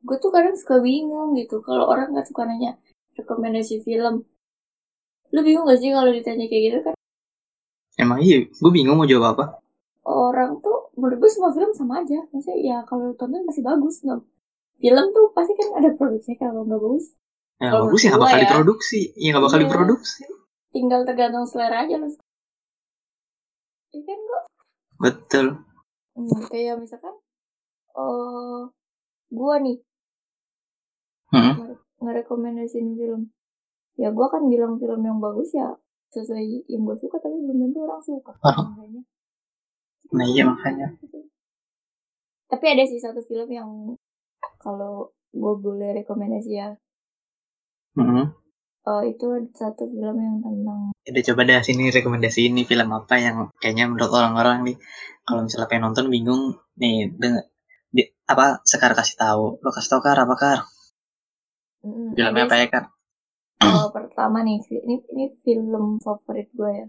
Gue 0.02 0.18
tuh 0.18 0.34
kadang 0.34 0.58
suka 0.58 0.82
bingung 0.82 1.30
gitu. 1.38 1.62
Kalau 1.62 1.86
orang 1.86 2.10
nggak 2.10 2.26
suka 2.26 2.42
nanya 2.42 2.74
rekomendasi 3.14 3.86
film. 3.86 4.26
Lu 5.30 5.46
bingung 5.46 5.62
gak 5.62 5.78
sih 5.78 5.94
kalau 5.94 6.10
ditanya 6.10 6.50
kayak 6.50 6.62
gitu 6.66 6.78
kan? 6.82 6.94
emang 7.94 8.18
iya 8.18 8.42
gue 8.50 8.70
bingung 8.74 8.98
mau 8.98 9.06
jawab 9.06 9.38
apa 9.38 9.61
menurut 11.02 11.18
gue 11.18 11.30
semua 11.30 11.50
film 11.50 11.74
sama 11.74 11.98
aja. 11.98 12.22
Maksudnya 12.30 12.58
ya 12.62 12.76
kalau 12.86 13.10
lu 13.10 13.14
tonton 13.14 13.42
masih 13.42 13.60
bagus. 13.60 13.98
Nggak? 14.00 14.22
Film 14.78 15.04
tuh 15.10 15.26
pasti 15.34 15.52
kan 15.52 15.68
ada 15.76 15.90
produksinya. 15.92 16.36
Kalau 16.40 16.62
nggak 16.62 16.78
bagus, 16.78 17.06
ya 17.58 17.68
Kalau 17.68 17.84
bagus 17.86 18.00
ya 18.00 18.08
nggak 18.08 18.22
bakal 18.22 18.38
ya. 18.38 18.42
diproduksi 18.44 19.00
ya 19.14 19.28
nggak 19.30 19.44
bakal 19.44 19.58
Iya. 19.58 19.64
diproduksi 19.66 20.22
tinggal 20.72 21.00
tergantung 21.02 21.44
selera 21.44 21.84
aja 21.84 21.94
lu. 21.96 22.08
Iya 23.92 24.02
kan 24.02 24.18
kok? 24.22 24.42
betul 24.96 25.46
Hmm, 26.12 26.44
kayak 26.46 26.76
misalkan, 26.76 27.16
oh, 27.92 28.68
gua 29.28 29.56
nih 29.58 29.80
Hmm. 31.28 31.72
ngerekomendasiin 31.98 32.92
film. 32.94 33.32
Ya 33.96 34.12
gua 34.12 34.28
kan 34.28 34.44
bilang 34.44 34.76
film 34.76 35.00
yang 35.00 35.16
bagus 35.18 35.52
ya 35.52 35.72
sesuai 36.08 36.68
yang 36.68 36.84
gue 36.84 36.96
suka 36.96 37.16
tapi 37.16 37.32
belum 37.40 37.68
tentu 37.68 37.80
orang 37.82 38.00
suka. 38.00 38.32
Makanya. 38.36 39.00
Nah, 40.16 40.26
iya, 40.32 40.42
makanya. 40.50 40.86
Tapi 42.50 42.64
ada 42.72 42.84
sih 42.90 43.00
satu 43.00 43.20
film 43.28 43.48
yang 43.58 43.70
kalau 44.64 44.94
gue 45.32 45.54
boleh 45.64 45.90
rekomendasi 46.04 46.52
ya, 46.60 46.68
Hmm. 47.96 48.24
eh, 48.88 49.02
itu 49.12 49.26
satu 49.60 49.82
film 49.92 50.16
yang 50.26 50.36
tentang 50.44 50.80
Udah 51.10 51.22
coba 51.28 51.42
dah 51.48 51.60
sini 51.66 51.84
rekomendasi 51.96 52.40
ini 52.48 52.62
film 52.70 52.88
apa 52.98 53.14
yang 53.18 53.36
kayaknya 53.60 53.84
menurut 53.90 54.12
orang-orang 54.18 54.58
nih 54.66 54.76
kalau 55.26 55.40
misalnya 55.44 55.68
pengen 55.70 55.84
nonton 55.90 56.06
bingung 56.14 56.42
nih 56.80 57.10
denger 57.20 57.44
di, 57.96 58.02
apa 58.32 58.46
sekar 58.70 58.92
kasih 58.98 59.16
tahu 59.18 59.44
lo 59.62 59.70
kasih 59.76 59.90
tahu 59.92 60.00
kar 60.06 60.18
apa 60.24 60.34
kar 60.42 60.58
Mm, 61.82 62.14
filmnya 62.14 62.44
apa 62.46 62.56
ya 62.62 62.66
kar 62.72 62.84
eh, 63.66 63.86
pertama 63.96 64.38
nih 64.46 64.58
ini 64.86 64.94
ini 65.14 65.24
film 65.44 65.84
favorit 66.04 66.48
gue 66.58 66.70
ya. 66.80 66.86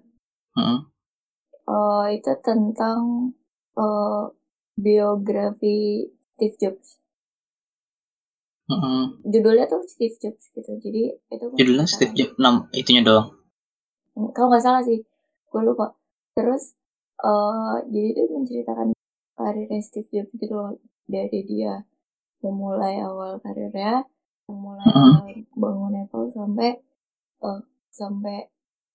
Hmm. 0.56 0.93
Eh, 1.64 2.06
itu 2.18 2.34
tentang 2.44 3.32
eh, 3.78 4.24
biografi 4.76 6.10
Steve 6.36 6.56
Jobs. 6.60 7.00
Hmm. 8.68 9.20
Judulnya 9.28 9.68
tuh 9.68 9.84
Steve 9.88 10.16
Jobs 10.24 10.44
gitu. 10.56 10.72
Jadi 10.80 11.02
itu 11.20 11.46
judulnya 11.60 11.86
Steve 11.88 12.14
Jobs 12.16 12.36
nam 12.40 12.68
itunya 12.72 13.04
doang 13.04 13.28
Hmm, 14.14 14.30
kalau 14.30 14.54
nggak 14.54 14.62
salah 14.62 14.86
sih 14.86 15.02
gue 15.50 15.62
lupa 15.66 15.98
terus 16.38 16.78
eh 17.18 17.76
jadi 17.90 18.10
itu 18.14 18.22
menceritakan 18.30 18.94
karirnya 19.34 19.82
Steve 19.82 20.10
Jobs 20.14 20.32
gitu 20.38 20.54
loh 20.54 20.78
dari 21.10 21.42
dia 21.50 21.82
memulai 22.46 23.02
awal 23.02 23.42
karirnya 23.42 24.06
memulai 24.46 24.86
Mhm. 24.86 25.02
awal 25.18 25.28
bangun 25.58 25.94
Apple 26.06 26.30
sampai 26.30 26.70
eh, 27.42 27.62
sampai 27.90 28.38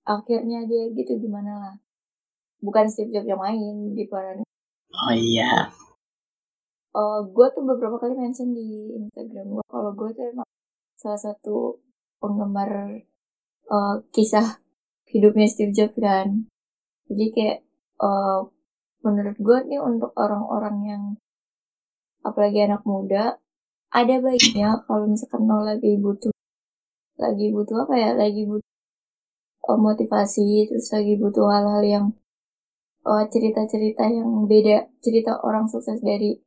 akhirnya 0.07 0.64
dia 0.71 0.87
gitu 0.95 1.19
gimana 1.19 1.53
lah 1.59 1.75
bukan 2.59 2.84
Steve 2.90 3.14
Jobs 3.14 3.28
yang 3.28 3.40
main 3.40 3.94
di 3.94 4.04
peran. 4.06 4.42
Oh 4.92 5.14
iya. 5.14 5.70
Eh 6.94 7.20
gue 7.30 7.46
tuh 7.54 7.62
beberapa 7.62 7.96
kali 8.00 8.14
mention 8.18 8.50
di 8.54 8.94
Instagram 8.98 9.46
gue 9.61 9.64
kalau 9.68 9.92
gue 9.94 10.09
tuh 10.16 10.24
emang 10.34 10.48
salah 10.98 11.20
satu 11.20 11.78
penggemar 12.18 12.70
eh, 13.70 13.96
kisah 14.11 14.59
hidupnya 15.06 15.46
Steve 15.46 15.74
Jobs 15.76 15.96
kan. 15.98 16.50
Jadi 17.09 17.24
kayak 17.34 17.59
eh, 18.02 18.40
menurut 19.06 19.36
gue 19.38 19.59
nih 19.70 19.80
untuk 19.80 20.11
orang-orang 20.18 20.76
yang 20.84 21.02
apalagi 22.26 22.66
anak 22.66 22.82
muda 22.82 23.38
ada 23.88 24.14
baiknya 24.20 24.84
kalau 24.84 25.09
misalkan 25.09 25.48
lo 25.48 25.64
lagi 25.64 25.96
butuh 25.96 26.34
lagi 27.16 27.46
butuh 27.54 27.86
apa 27.86 27.94
ya? 27.94 28.11
Lagi 28.18 28.42
butuh 28.44 28.68
motivasi 29.68 30.64
terus 30.68 30.88
lagi 30.96 31.14
butuh 31.20 31.44
hal-hal 31.52 31.84
yang 31.84 32.06
eh, 33.07 33.24
cerita-cerita 33.30 34.05
yang 34.11 34.49
beda 34.51 34.90
cerita 35.05 35.38
orang 35.44 35.70
sukses 35.70 36.03
dari 36.03 36.38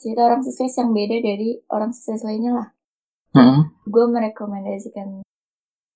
cerita 0.00 0.24
orang 0.24 0.40
sukses 0.40 0.72
yang 0.80 0.96
beda 0.96 1.20
dari 1.20 1.60
orang 1.68 1.92
sukses 1.92 2.24
lainnya 2.24 2.52
lah. 2.56 2.68
Hmm. 3.30 3.70
gue 3.86 4.04
merekomendasikan 4.10 5.22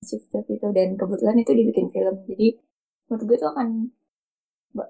Jobs 0.06 0.46
itu 0.46 0.68
dan 0.70 0.94
kebetulan 0.94 1.40
itu 1.40 1.52
dibikin 1.56 1.88
film. 1.88 2.22
Jadi 2.28 2.60
menurut 3.08 3.22
gue 3.26 3.36
itu 3.40 3.48
akan 3.48 3.68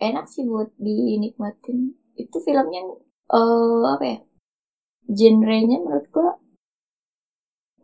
enak 0.03 0.27
sih 0.27 0.43
buat 0.45 0.75
dinikmatin. 0.77 1.95
Itu 2.19 2.43
filmnya 2.43 2.83
eh 3.33 3.83
apa 3.89 4.05
ya 4.05 4.19
genrenya 5.09 5.79
menurut 5.81 6.07
gue 6.11 6.29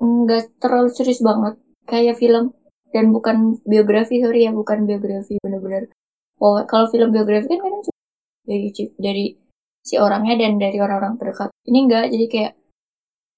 nggak 0.02 0.58
terlalu 0.58 0.90
serius 0.90 1.22
banget. 1.22 1.56
Kayak 1.86 2.18
film 2.18 2.52
dan 2.90 3.14
bukan 3.14 3.62
biografi 3.62 4.18
sorry 4.18 4.50
ya 4.50 4.52
bukan 4.52 4.82
biografi 4.86 5.38
bener-bener 5.38 5.94
oh 6.40 6.64
kalau 6.64 6.88
film 6.88 7.12
biografi 7.14 7.48
kan 7.48 7.60
kadang 7.60 7.82
dari 8.44 8.68
dari 8.96 9.24
si 9.80 9.96
orangnya 9.96 10.34
dan 10.36 10.60
dari 10.60 10.78
orang-orang 10.80 11.16
terdekat. 11.16 11.50
Ini 11.64 11.78
enggak 11.88 12.04
jadi 12.12 12.26
kayak 12.28 12.52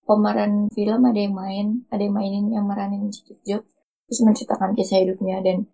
pemeran 0.03 0.66
film 0.74 1.00
ada 1.07 1.20
yang 1.20 1.34
main 1.34 1.66
ada 1.94 2.03
yang 2.03 2.14
mainin 2.14 2.50
yang 2.50 2.66
meranin 2.66 3.07
Steve 3.14 3.38
Jobs 3.46 3.70
terus 4.07 4.20
menceritakan 4.26 4.74
kisah 4.74 5.03
hidupnya. 5.03 5.40
Dan 5.44 5.66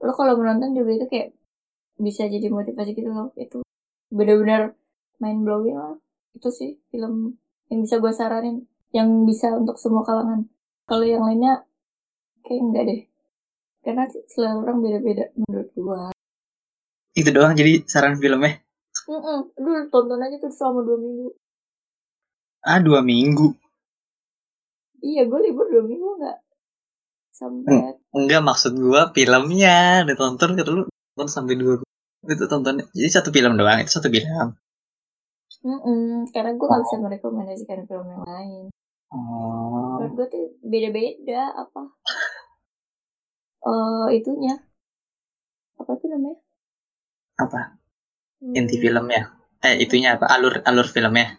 lo 0.00 0.12
kalau 0.14 0.38
menonton 0.38 0.72
juga 0.72 0.90
itu 0.94 1.06
kayak 1.10 1.28
bisa 1.98 2.26
jadi 2.30 2.48
motivasi 2.48 2.96
gitu 2.96 3.10
loh. 3.12 3.30
Itu 3.36 3.62
benar-benar 4.08 4.74
mind 5.20 5.40
blowing 5.44 5.76
lah. 5.76 5.96
Itu 6.32 6.48
sih 6.54 6.78
film 6.88 7.36
yang 7.68 7.84
bisa 7.84 8.00
gue 8.00 8.12
saranin 8.14 8.64
yang 8.96 9.28
bisa 9.28 9.52
untuk 9.52 9.76
semua 9.76 10.00
kalangan. 10.06 10.48
Kalau 10.88 11.04
yang 11.04 11.22
lainnya 11.26 11.68
kayak 12.46 12.62
enggak 12.64 12.84
deh. 12.88 13.00
Karena 13.84 14.04
selera 14.26 14.58
orang 14.58 14.80
beda-beda 14.80 15.30
menurut 15.36 15.68
gue 15.76 16.17
itu 17.18 17.30
doang 17.34 17.58
jadi 17.58 17.82
saran 17.90 18.14
filmnya? 18.22 18.62
Mm-mm. 19.08 19.38
Aduh, 19.56 19.88
tonton 19.90 20.20
aja 20.22 20.36
tuh 20.38 20.52
selama 20.52 20.84
dua 20.86 20.98
minggu. 21.00 21.28
Ah 22.62 22.78
dua 22.78 23.00
minggu? 23.02 23.54
Iya 24.98 25.30
gue 25.30 25.40
libur 25.46 25.66
dua 25.70 25.84
minggu 25.86 26.08
nggak 26.18 26.38
sampai. 27.30 27.94
Enggak 28.14 28.42
maksud 28.42 28.72
gua 28.76 29.14
filmnya. 29.14 30.02
Ditonton 30.02 30.58
kata 30.58 30.70
lu 30.74 30.82
nonton 30.86 31.28
sampai 31.30 31.54
dua 31.54 31.80
itu 32.26 32.44
tonton 32.50 32.82
jadi 32.92 33.10
satu 33.22 33.30
film 33.30 33.54
doang 33.54 33.78
itu 33.80 33.90
satu 33.94 34.10
film. 34.10 34.58
Mm-mm, 35.58 36.30
karena 36.30 36.54
gue 36.54 36.66
gak 36.70 36.82
bisa 36.86 36.96
merekomendasikan 37.02 37.82
film 37.90 38.06
yang 38.06 38.22
lain. 38.22 38.64
oh. 39.10 39.98
Menurut 39.98 40.12
gue 40.14 40.26
tuh 40.30 40.44
beda-beda 40.62 41.42
apa? 41.54 41.82
Eh 43.58 44.22
itunya. 44.22 44.54
Apa 45.82 45.98
tuh 45.98 46.06
namanya? 46.14 46.38
Apa? 47.38 47.60
Hmm, 48.42 48.54
inti 48.58 48.76
filmnya 48.82 49.22
eh 49.66 49.74
itunya 49.82 50.14
apa? 50.16 50.26
Alur 50.30 50.62
alur 50.62 50.86
filmnya? 50.86 51.38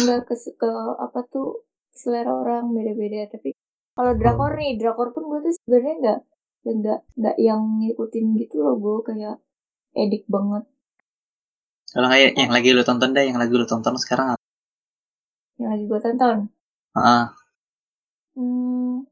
Enggak 0.00 0.20
ke, 0.28 0.34
ke 0.60 0.70
apa 1.00 1.20
tuh 1.32 1.64
selera 1.92 2.32
orang 2.32 2.72
beda-beda. 2.76 3.30
Tapi 3.32 3.56
kalau 3.96 4.12
drakor 4.18 4.52
nih 4.60 4.76
drakor 4.80 5.08
pun 5.14 5.24
gue 5.30 5.40
tuh 5.48 5.52
sebenarnya 5.56 5.94
nggak 6.02 6.18
nggak 6.64 7.00
nggak 7.20 7.36
yang 7.40 7.62
ngikutin 7.80 8.26
gitu 8.40 8.56
loh. 8.64 8.76
Gue 8.76 8.96
kayak 9.08 9.36
edik 9.96 10.24
banget. 10.28 10.64
Kalau 11.94 12.08
kayak 12.10 12.34
yang 12.34 12.52
lagi 12.52 12.68
lu 12.74 12.82
tonton 12.82 13.10
deh 13.16 13.24
yang 13.24 13.38
lagi 13.38 13.54
lu 13.54 13.66
tonton 13.68 13.94
sekarang 13.96 14.34
apa? 14.34 14.44
Yang 15.60 15.68
lagi 15.72 15.84
gue 15.90 16.00
tonton? 16.02 16.38
Ah, 16.94 17.34
hmm, 18.34 19.06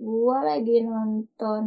gue 0.00 0.38
lagi 0.48 0.76
nonton 0.88 1.64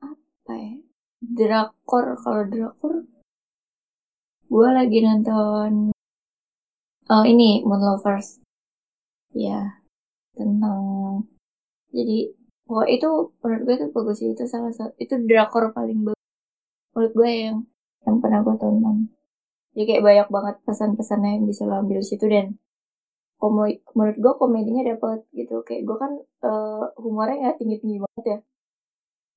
apa 0.00 0.54
ya 0.56 0.85
drakor 1.34 2.14
kalau 2.22 2.42
drakor 2.46 3.02
gue 4.46 4.68
lagi 4.70 5.02
nonton 5.02 5.90
oh 7.10 7.24
ini 7.26 7.66
Moon 7.66 7.82
Lovers. 7.82 8.38
Ya 9.34 9.82
tentang 10.36 10.80
jadi 11.90 12.30
oh 12.68 12.84
itu 12.86 13.08
menurut 13.40 13.62
gue 13.66 13.74
itu 13.78 13.86
bagus 13.94 14.16
sih 14.20 14.28
itu 14.32 14.44
salah 14.48 14.72
satu 14.74 14.92
itu 15.00 15.14
drakor 15.28 15.72
paling 15.72 16.04
bagus 16.06 16.24
menurut 16.94 17.12
gue 17.16 17.30
yang 17.30 17.56
yang 18.06 18.16
pernah 18.22 18.40
gue 18.46 18.54
tonton. 18.56 18.96
Jadi 19.76 19.84
kayak 19.92 20.04
banyak 20.08 20.28
banget 20.32 20.56
pesan-pesannya 20.64 21.30
yang 21.36 21.44
bisa 21.44 21.68
lo 21.68 21.84
ambil 21.84 22.00
situ 22.00 22.24
dan 22.30 22.56
komo 23.36 23.68
menurut 23.92 24.16
gue 24.16 24.32
komedinya 24.40 24.82
dapet 24.86 25.26
gitu. 25.36 25.60
Kayak 25.66 25.82
gue 25.84 25.96
kan 26.00 26.12
eh, 26.22 26.84
humornya 27.02 27.36
nggak 27.42 27.56
tinggi 27.60 27.76
tinggi 27.82 27.98
banget 28.00 28.24
ya. 28.24 28.38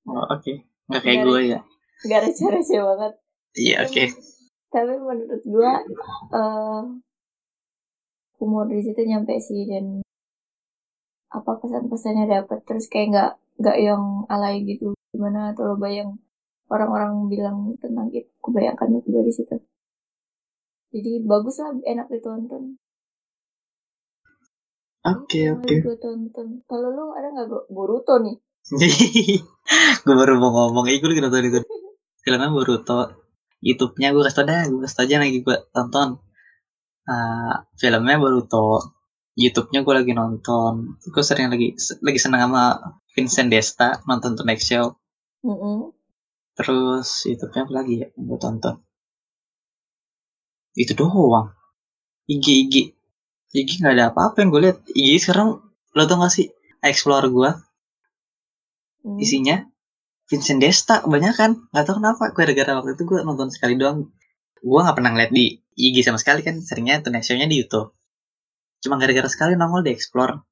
Oh, 0.08 0.26
oke. 0.32 0.54
Nggak 0.88 1.02
kayak 1.04 1.20
gue 1.28 1.42
ya 1.58 1.60
nggak 2.06 2.22
receh-receh 2.30 2.80
banget. 2.80 3.14
Iya 3.58 3.78
oke. 3.88 4.06
tapi 4.70 4.94
menurut 5.02 5.42
gue 5.42 5.72
eh 6.38 6.82
humor 8.38 8.66
di 8.70 8.80
situ 8.86 9.02
nyampe 9.02 9.36
sih 9.42 9.66
dan 9.66 10.06
apa 11.34 11.52
pesan-pesannya 11.58 12.26
dapet 12.30 12.60
terus 12.70 12.86
kayak 12.86 13.08
nggak 13.12 13.32
nggak 13.60 13.78
yang 13.82 14.04
alay 14.30 14.62
gitu. 14.64 14.94
Gimana 15.10 15.52
atau 15.52 15.74
lo 15.74 15.76
bayang 15.82 16.22
orang-orang 16.70 17.28
bilang 17.28 17.58
tentang 17.82 18.14
itu 18.14 18.30
kebayangkan 18.46 19.02
gue 19.02 19.24
di 19.26 19.34
situ. 19.34 19.58
Jadi 20.94 21.12
bagus 21.26 21.58
lah 21.62 21.74
enak 21.74 22.08
ditonton. 22.14 22.78
Oke 25.00 25.50
oke. 25.50 25.66
lagi 25.66 25.82
gue 25.82 25.98
tonton. 25.98 26.48
Kalau 26.70 26.90
lu 26.94 27.06
ada 27.18 27.34
nggak 27.34 27.48
gue 27.50 27.62
Boruto 27.74 28.22
nih? 28.22 28.38
Gue 30.06 30.14
baru 30.14 30.38
mau 30.38 30.54
ngomong 30.54 30.86
itu 30.94 31.06
lagi 31.10 31.22
nonton 31.26 31.48
itu 31.50 31.60
filmnya 32.24 32.50
Boruto. 32.52 33.00
YouTube-nya 33.60 34.16
gue 34.16 34.24
kasih 34.24 34.38
tau 34.40 34.46
dah 34.48 34.62
gue 34.72 34.80
kasih 34.88 34.96
tau 34.96 35.06
aja 35.08 35.16
lagi 35.20 35.38
gue 35.44 35.58
tonton. 35.76 36.10
Ah, 37.10 37.68
filmnya 37.80 38.16
Boruto. 38.22 38.96
YouTube-nya 39.36 39.80
gue 39.86 39.94
lagi 40.00 40.12
nonton. 40.16 40.74
Gue 41.14 41.24
sering 41.24 41.48
lagi 41.54 41.76
lagi 42.04 42.20
seneng 42.20 42.42
sama 42.48 42.64
Vincent 43.16 43.50
Desta 43.52 44.00
nonton 44.08 44.36
The 44.38 44.44
Next 44.48 44.68
Show. 44.70 44.96
Mm-mm. 45.40 45.96
terus 46.60 47.24
YouTube-nya 47.24 47.64
apa 47.64 47.74
lagi 47.80 47.94
ya 48.04 48.08
yang 48.12 48.26
gue 48.28 48.40
tonton? 48.44 48.76
Itu 50.76 50.92
doang. 51.00 51.56
IG 52.28 52.46
IG 52.68 52.76
IG 53.56 53.70
nggak 53.80 53.96
ada 53.96 54.06
apa-apa 54.12 54.44
yang 54.44 54.50
gue 54.54 54.62
lihat. 54.68 54.78
IG 54.92 55.24
sekarang 55.24 55.64
lo 55.96 56.04
tau 56.06 56.20
gak 56.22 56.32
sih? 56.36 56.48
Explore 56.84 57.28
gue 57.32 57.52
Hmm. 59.00 59.16
isinya 59.16 59.64
Vincent 60.30 60.62
Desta 60.62 61.02
kebanyakan 61.02 61.74
nggak 61.74 61.86
tahu 61.90 61.96
kenapa 61.98 62.24
gara-gara 62.38 62.72
waktu 62.78 62.94
itu 62.94 63.04
gue 63.10 63.20
nonton 63.26 63.50
sekali 63.50 63.76
doang 63.76 64.14
gue 64.62 64.80
nggak 64.80 64.96
pernah 64.96 65.12
ngeliat 65.18 65.32
di 65.34 65.58
IG 65.74 66.06
sama 66.06 66.22
sekali 66.22 66.46
kan 66.46 66.62
seringnya 66.62 67.02
tuh 67.02 67.10
next 67.10 67.34
show-nya 67.34 67.50
di 67.50 67.66
YouTube 67.66 67.92
cuma 68.86 69.02
gara-gara 69.02 69.26
sekali 69.26 69.58
nongol 69.58 69.82
di 69.82 69.92
explore 69.92 70.46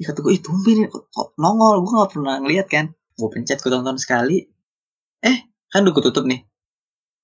Ih, 0.00 0.08
kata 0.08 0.24
gue, 0.24 0.32
ih 0.32 0.40
tumben 0.40 0.88
kok, 0.88 1.36
nongol, 1.36 1.84
gue 1.84 1.92
gak 1.92 2.12
pernah 2.16 2.40
ngeliat 2.40 2.72
kan. 2.72 2.88
Gue 3.20 3.28
pencet, 3.28 3.60
gue 3.60 3.68
tonton 3.68 4.00
sekali. 4.00 4.48
Eh, 5.20 5.38
kan 5.68 5.84
udah 5.84 5.92
gue 5.92 6.04
tutup 6.08 6.24
nih. 6.24 6.40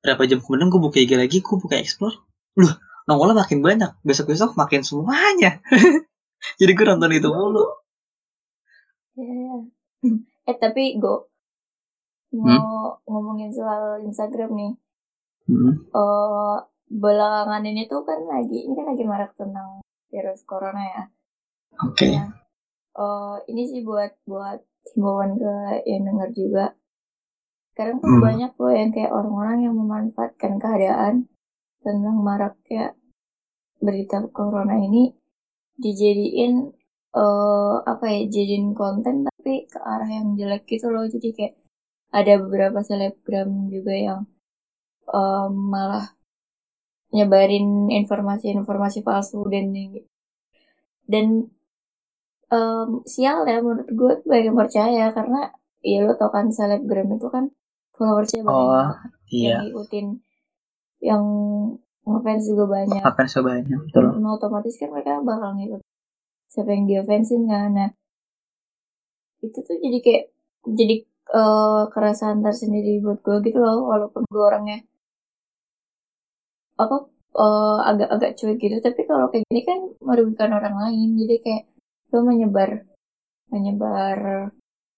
Berapa 0.04 0.28
jam 0.28 0.44
kemudian 0.44 0.68
gue 0.68 0.76
buka 0.76 1.00
IG 1.00 1.16
lagi, 1.16 1.40
gue 1.40 1.56
buka 1.56 1.80
explore. 1.80 2.20
Loh, 2.60 2.76
nongolnya 3.08 3.40
makin 3.40 3.64
banyak. 3.64 3.96
Besok-besok 4.04 4.60
makin 4.60 4.84
semuanya. 4.84 5.64
Jadi 6.60 6.72
gue 6.76 6.84
nonton 6.84 7.16
itu 7.16 7.32
mulu. 7.32 7.64
Ya, 9.16 9.24
ya. 9.24 9.56
Eh 10.44 10.56
tapi 10.60 11.00
gue 11.00 11.16
mau 12.34 12.98
ngomongin 13.06 13.50
soal 13.54 14.02
Instagram 14.02 14.50
nih. 14.56 14.72
Hmm. 15.46 15.72
eh 15.94 16.56
belakangan 16.90 17.62
ini 17.62 17.86
tuh 17.86 18.02
kan 18.02 18.18
lagi 18.26 18.66
ini 18.66 18.74
kan 18.74 18.86
lagi 18.90 19.04
marak 19.06 19.30
tentang 19.38 19.78
virus 20.10 20.42
corona 20.42 20.82
ya. 20.82 21.02
Oke. 21.86 22.10
Nah, 22.18 22.30
eh 22.98 23.36
ini 23.50 23.62
sih 23.70 23.86
buat 23.86 24.10
buat 24.26 24.58
himbauan 24.94 25.38
ke 25.38 25.54
yang 25.86 26.02
denger 26.06 26.30
juga. 26.34 26.66
Sekarang 27.74 28.02
tuh 28.02 28.10
Hmm. 28.10 28.24
banyak 28.24 28.52
loh 28.58 28.72
yang 28.74 28.90
kayak 28.90 29.12
orang-orang 29.14 29.58
yang 29.70 29.74
memanfaatkan 29.78 30.58
keadaan 30.58 31.14
tentang 31.84 32.16
maraknya 32.18 32.98
berita 33.78 34.24
corona 34.34 34.74
ini 34.80 35.14
dijadiin 35.78 36.72
eh 37.16 37.74
apa 37.86 38.04
ya 38.12 38.20
jadiin 38.28 38.74
konten 38.74 39.24
tapi 39.24 39.64
ke 39.70 39.78
arah 39.78 40.08
yang 40.08 40.34
jelek 40.36 40.64
gitu 40.68 40.90
loh 40.90 41.04
jadi 41.08 41.28
kayak 41.32 41.54
ada 42.16 42.32
beberapa 42.42 42.80
selebgram 42.80 43.50
juga 43.68 43.92
yang 44.06 44.20
em, 45.12 45.52
malah 45.72 46.06
nyebarin 47.12 47.66
informasi-informasi 47.92 48.98
palsu 49.06 49.40
dan 49.52 49.66
dan 51.06 51.26
em, 52.50 52.88
sial 53.06 53.44
ya 53.46 53.58
menurut 53.62 53.88
gue 53.90 54.12
banyak 54.26 54.46
yang 54.50 54.58
percaya 54.58 55.04
karena 55.12 55.40
ya 55.84 56.02
lo 56.02 56.12
tau 56.18 56.30
kan 56.34 56.46
selebgram 56.50 57.08
itu 57.14 57.28
kan 57.30 57.44
followersnya 57.94 58.42
banyak 58.42 58.56
Oh, 58.56 58.72
yang 58.74 58.90
iya. 59.30 59.56
ngikutin 59.62 60.06
yang 61.04 61.22
ngefans 62.06 62.44
juga 62.50 62.64
banyak 62.76 63.02
Apa 63.02 63.22
yang 63.26 63.44
banyak? 63.44 63.78
Betul. 63.90 64.04
nah, 64.22 64.32
otomatis 64.34 64.74
kan 64.80 64.88
mereka 64.90 65.20
bakal 65.22 65.50
ngikut 65.58 65.82
siapa 66.46 66.70
yang 66.72 66.84
dia 66.88 67.02
fansin 67.02 67.42
kan 67.46 67.70
nah 67.74 67.90
itu 69.44 69.58
tuh 69.60 69.76
jadi 69.78 69.98
kayak 70.00 70.24
jadi 70.66 70.94
eh, 71.34 71.82
kerasaan 71.92 72.38
tersendiri 72.46 73.02
buat 73.04 73.18
gue 73.26 73.36
gitu 73.46 73.58
loh 73.64 73.78
walaupun 73.90 74.22
gue 74.32 74.42
orangnya 74.50 74.78
apa 76.82 76.96
eh, 77.42 77.78
agak-agak 77.90 78.30
cuek 78.38 78.56
gitu. 78.62 78.76
Tapi 78.86 79.00
kalau 79.08 79.26
kayak 79.32 79.44
gini 79.50 79.60
kan 79.68 79.78
merugikan 80.08 80.50
orang 80.58 80.76
lain. 80.82 81.08
Jadi 81.20 81.34
kayak 81.44 81.62
lo 82.12 82.18
menyebar 82.28 82.70
menyebar 83.52 84.18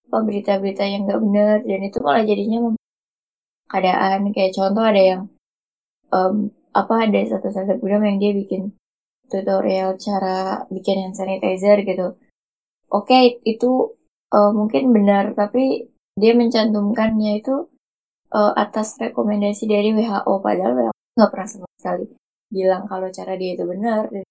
apa 0.08 0.18
berita-berita 0.26 0.82
yang 0.92 1.02
nggak 1.06 1.20
benar. 1.24 1.56
Dan 1.68 1.80
itu 1.88 1.98
malah 2.04 2.24
jadinya 2.30 2.58
keadaan. 3.70 4.20
Kayak 4.34 4.52
contoh 4.56 4.84
ada 4.84 5.02
yang 5.10 5.22
em, 6.12 6.36
apa 6.80 6.94
ada 7.04 7.20
satu 7.32 7.48
selebgram 7.54 8.02
yang 8.08 8.18
dia 8.22 8.32
bikin 8.40 8.62
tutorial 9.30 9.90
cara 10.00 10.64
bikin 10.74 10.96
hand 11.02 11.16
sanitizer 11.18 11.78
gitu. 11.84 12.16
Oke, 12.88 13.40
itu 13.44 13.70
eh, 14.36 14.50
mungkin 14.58 14.82
benar, 14.96 15.24
tapi 15.36 15.88
dia 16.20 16.32
mencantumkannya 16.34 17.40
itu 17.40 17.54
eh, 18.34 18.52
atas 18.58 18.98
rekomendasi 18.98 19.64
dari 19.70 19.94
WHO, 19.96 20.32
padahal 20.42 20.72
WHO 20.76 20.94
nggak 21.18 21.30
pernah 21.34 21.48
sama 21.48 21.66
sekali 21.78 22.04
bilang 22.48 22.84
kalau 22.90 23.08
cara 23.08 23.32
dia 23.40 23.50
itu 23.54 23.64
benar. 23.64 24.10
Dan 24.12 24.24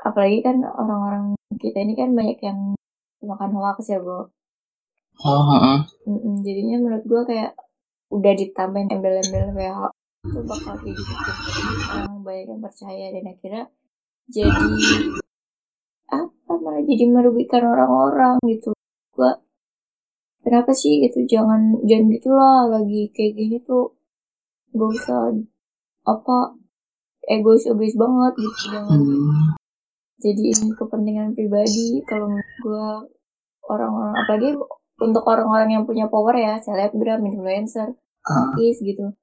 apalagi 0.00 0.38
kan 0.40 0.56
orang-orang 0.64 1.24
kita 1.60 1.78
ini 1.84 1.94
kan 1.94 2.10
banyak 2.16 2.38
yang 2.40 2.60
makan 3.20 3.50
hoax 3.56 3.92
ya, 3.92 4.00
Bo. 4.00 4.32
Oh, 5.20 5.42
heeh. 5.52 5.78
Mm-mm, 6.08 6.40
jadinya 6.40 6.76
menurut 6.80 7.04
gue 7.04 7.22
kayak 7.28 7.52
udah 8.10 8.32
ditambahin 8.34 8.90
embel-embel 8.90 9.54
WHO 9.54 9.88
itu 10.20 10.40
bakal 10.44 10.74
kayak 10.76 10.94
gitu 10.98 11.12
orang 11.96 12.20
banyak 12.20 12.46
yang 12.52 12.60
percaya 12.60 13.06
dan 13.08 13.24
akhirnya 13.24 13.64
jadi 14.28 14.64
apa 16.12 16.52
malah 16.60 16.82
jadi 16.84 17.04
merugikan 17.08 17.64
orang-orang 17.64 18.36
gitu 18.44 18.76
gua 19.16 19.40
kenapa 20.40 20.70
sih 20.72 21.04
gitu? 21.04 21.24
Jangan 21.24 21.84
jangan 21.84 22.06
gitulah 22.10 22.60
lagi 22.68 23.08
kayak 23.12 23.32
gini 23.36 23.56
tuh 23.62 23.94
gak 24.72 24.90
usah 24.96 25.34
apa 26.06 26.36
egois 27.26 27.64
egois 27.66 27.94
banget 27.96 28.32
gitu. 28.38 28.58
Jangan 28.72 29.00
Hmm. 29.00 29.54
jadiin 30.20 30.76
kepentingan 30.76 31.32
pribadi 31.32 32.04
kalau 32.04 32.28
gua 32.60 33.04
orang-orang 33.64 34.14
apalagi 34.20 34.50
untuk 35.00 35.24
orang-orang 35.24 35.80
yang 35.80 35.84
punya 35.88 36.04
power 36.12 36.36
ya 36.36 36.60
selebgram 36.60 37.24
influencer 37.24 37.96
Ah, 38.20 38.52
artis 38.52 38.84
gitu. 38.84 39.16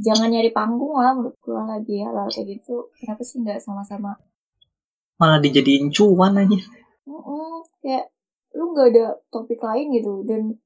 Jangan 0.00 0.32
nyari 0.32 0.50
panggung 0.50 0.96
lah 0.96 1.12
menurut 1.14 1.36
gue 1.38 1.54
lagi 1.54 2.02
ya 2.02 2.08
hal 2.10 2.26
kayak 2.26 2.58
gitu. 2.58 2.88
Kenapa 2.98 3.22
sih 3.22 3.38
nggak 3.44 3.60
sama-sama? 3.62 4.16
Malah 5.20 5.38
dijadiin 5.38 5.92
cuan 5.92 6.34
aja. 6.34 6.58
Mm-mm, 7.04 7.62
kayak 7.78 8.08
lu 8.52 8.74
nggak 8.74 8.88
ada 8.94 9.06
topik 9.28 9.60
lain 9.60 9.90
gitu. 9.92 10.24
Dan 10.24 10.58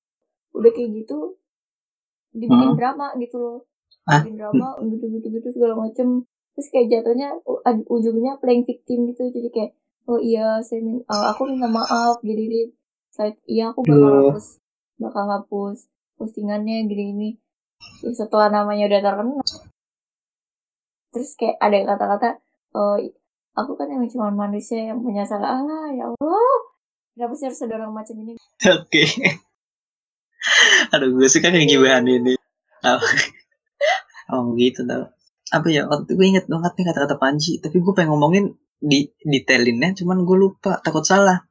udah 0.52 0.70
kayak 0.70 0.90
gitu 0.94 1.36
dibikin 2.30 2.74
Hmm. 2.74 2.78
drama 2.78 3.14
gitu 3.16 3.36
loh. 3.38 3.58
Ah. 4.04 4.20
bikin 4.20 4.36
drama 4.36 4.76
gitu 4.84 5.04
gitu 5.08 5.26
gitu 5.30 5.48
segala 5.50 5.74
macem. 5.78 6.28
Terus 6.54 6.68
kayak 6.68 6.86
jatuhnya 6.92 7.28
ujungnya 7.88 8.36
playing 8.38 8.62
victim 8.62 9.08
gitu. 9.08 9.28
Jadi 9.28 9.48
kayak 9.48 9.70
oh 10.04 10.20
iya 10.20 10.60
saya 10.60 10.84
min 10.84 11.00
eh, 11.00 11.24
aku 11.30 11.48
minta 11.48 11.64
maaf 11.66 12.20
gini 12.20 12.44
gini 12.44 12.62
Saya- 13.08 13.40
iya 13.46 13.72
aku 13.72 13.80
bakal 13.80 13.96
Duh. 13.96 14.28
hapus. 14.30 14.46
Bakal 15.00 15.24
hapus 15.30 15.78
postingannya 16.14 16.84
gini 16.84 17.04
gini 17.10 17.30
Ya, 18.00 18.12
setelah 18.12 18.48
namanya 18.48 18.86
udah 18.86 19.00
terkenal. 19.02 19.44
Terus 21.10 21.30
kayak 21.36 21.56
ada 21.58 21.78
kata-kata 21.86 22.28
oh 22.74 22.96
aku 23.54 23.72
kan 23.74 23.86
emang 23.86 24.08
cuma 24.08 24.28
manusia 24.30 24.82
yang 24.84 24.98
punya 24.98 25.22
salah. 25.22 25.58
Allah 25.58 25.90
ya 25.90 26.04
Allah 26.10 26.54
kenapa 27.14 27.32
sih 27.38 27.46
harus 27.46 27.60
ada 27.62 27.74
orang 27.78 27.94
macam 27.94 28.14
ini. 28.20 28.34
Oke. 28.78 29.04
Aduh 30.92 31.14
gue 31.16 31.28
suka 31.30 31.48
kayak 31.48 31.70
gibahan 31.70 32.04
ini. 32.04 32.34
Oh, 32.84 33.00
oh 34.34 34.52
gitu 34.58 34.84
tau. 34.84 35.08
Apa 35.54 35.66
ya 35.70 35.86
waktu 35.88 36.10
gue 36.12 36.26
inget 36.26 36.46
banget 36.50 36.74
nih 36.76 36.84
kata-kata 36.90 37.16
Panji. 37.16 37.62
Tapi 37.62 37.80
gue 37.80 37.92
pengen 37.96 38.12
ngomongin 38.12 38.44
di 38.82 39.08
detailinnya 39.24 39.96
cuman 39.96 40.26
gue 40.26 40.36
lupa. 40.36 40.82
Takut 40.84 41.06
salah. 41.06 41.46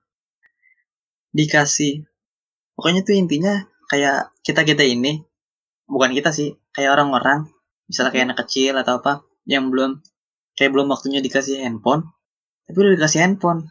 Dikasih. 1.34 2.05
Pokoknya 2.78 3.01
tuh 3.01 3.18
intinya 3.18 3.66
kayak 3.89 4.36
kita 4.45 4.61
kita 4.68 4.84
ini 4.86 5.24
bukan 5.89 6.14
kita 6.14 6.34
sih 6.34 6.57
kayak 6.74 6.97
orang-orang 6.97 7.45
misalnya 7.86 8.11
kayak 8.16 8.26
anak 8.32 8.39
kecil 8.47 8.74
atau 8.80 8.97
apa 8.97 9.22
yang 9.45 9.70
belum 9.70 10.01
kayak 10.57 10.72
belum 10.74 10.89
waktunya 10.89 11.22
dikasih 11.22 11.61
handphone 11.61 12.09
tapi 12.66 12.78
udah 12.80 12.93
dikasih 12.95 13.20
handphone. 13.22 13.70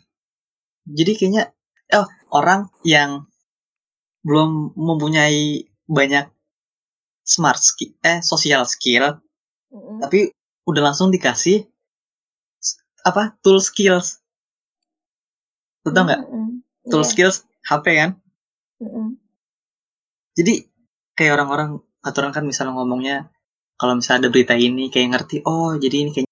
Jadi 0.85 1.13
kayaknya 1.17 1.51
oh 1.99 2.07
orang 2.33 2.69
yang 2.87 3.27
belum 4.23 4.75
mempunyai 4.79 5.67
banyak 5.89 6.31
smart 7.23 7.59
skill 7.59 7.93
eh 8.03 8.19
social 8.23 8.63
skill 8.67 9.19
Mm-mm. 9.73 9.99
tapi 10.03 10.31
udah 10.67 10.83
langsung 10.91 11.11
dikasih 11.11 11.67
apa 13.03 13.35
tool 13.43 13.59
skills 13.59 14.23
Lu 15.83 15.91
tau 15.91 16.07
nggak 16.07 16.23
Mm-mm. 16.23 16.63
tool 16.91 17.03
Iya. 17.03 17.11
skills 17.11 17.37
HP 17.67 17.85
kan 17.99 18.11
Mm-mm. 18.79 19.19
jadi 20.39 20.55
kayak 21.19 21.33
orang-orang 21.39 21.71
aturan 22.03 22.31
kan 22.35 22.47
misalnya 22.47 22.75
ngomongnya 22.79 23.17
kalau 23.79 23.99
misalnya 23.99 24.27
ada 24.27 24.31
berita 24.35 24.55
ini 24.55 24.91
kayak 24.91 25.09
ngerti 25.19 25.37
oh 25.47 25.75
jadi 25.79 25.97
ini 26.07 26.11
kayak 26.15 26.29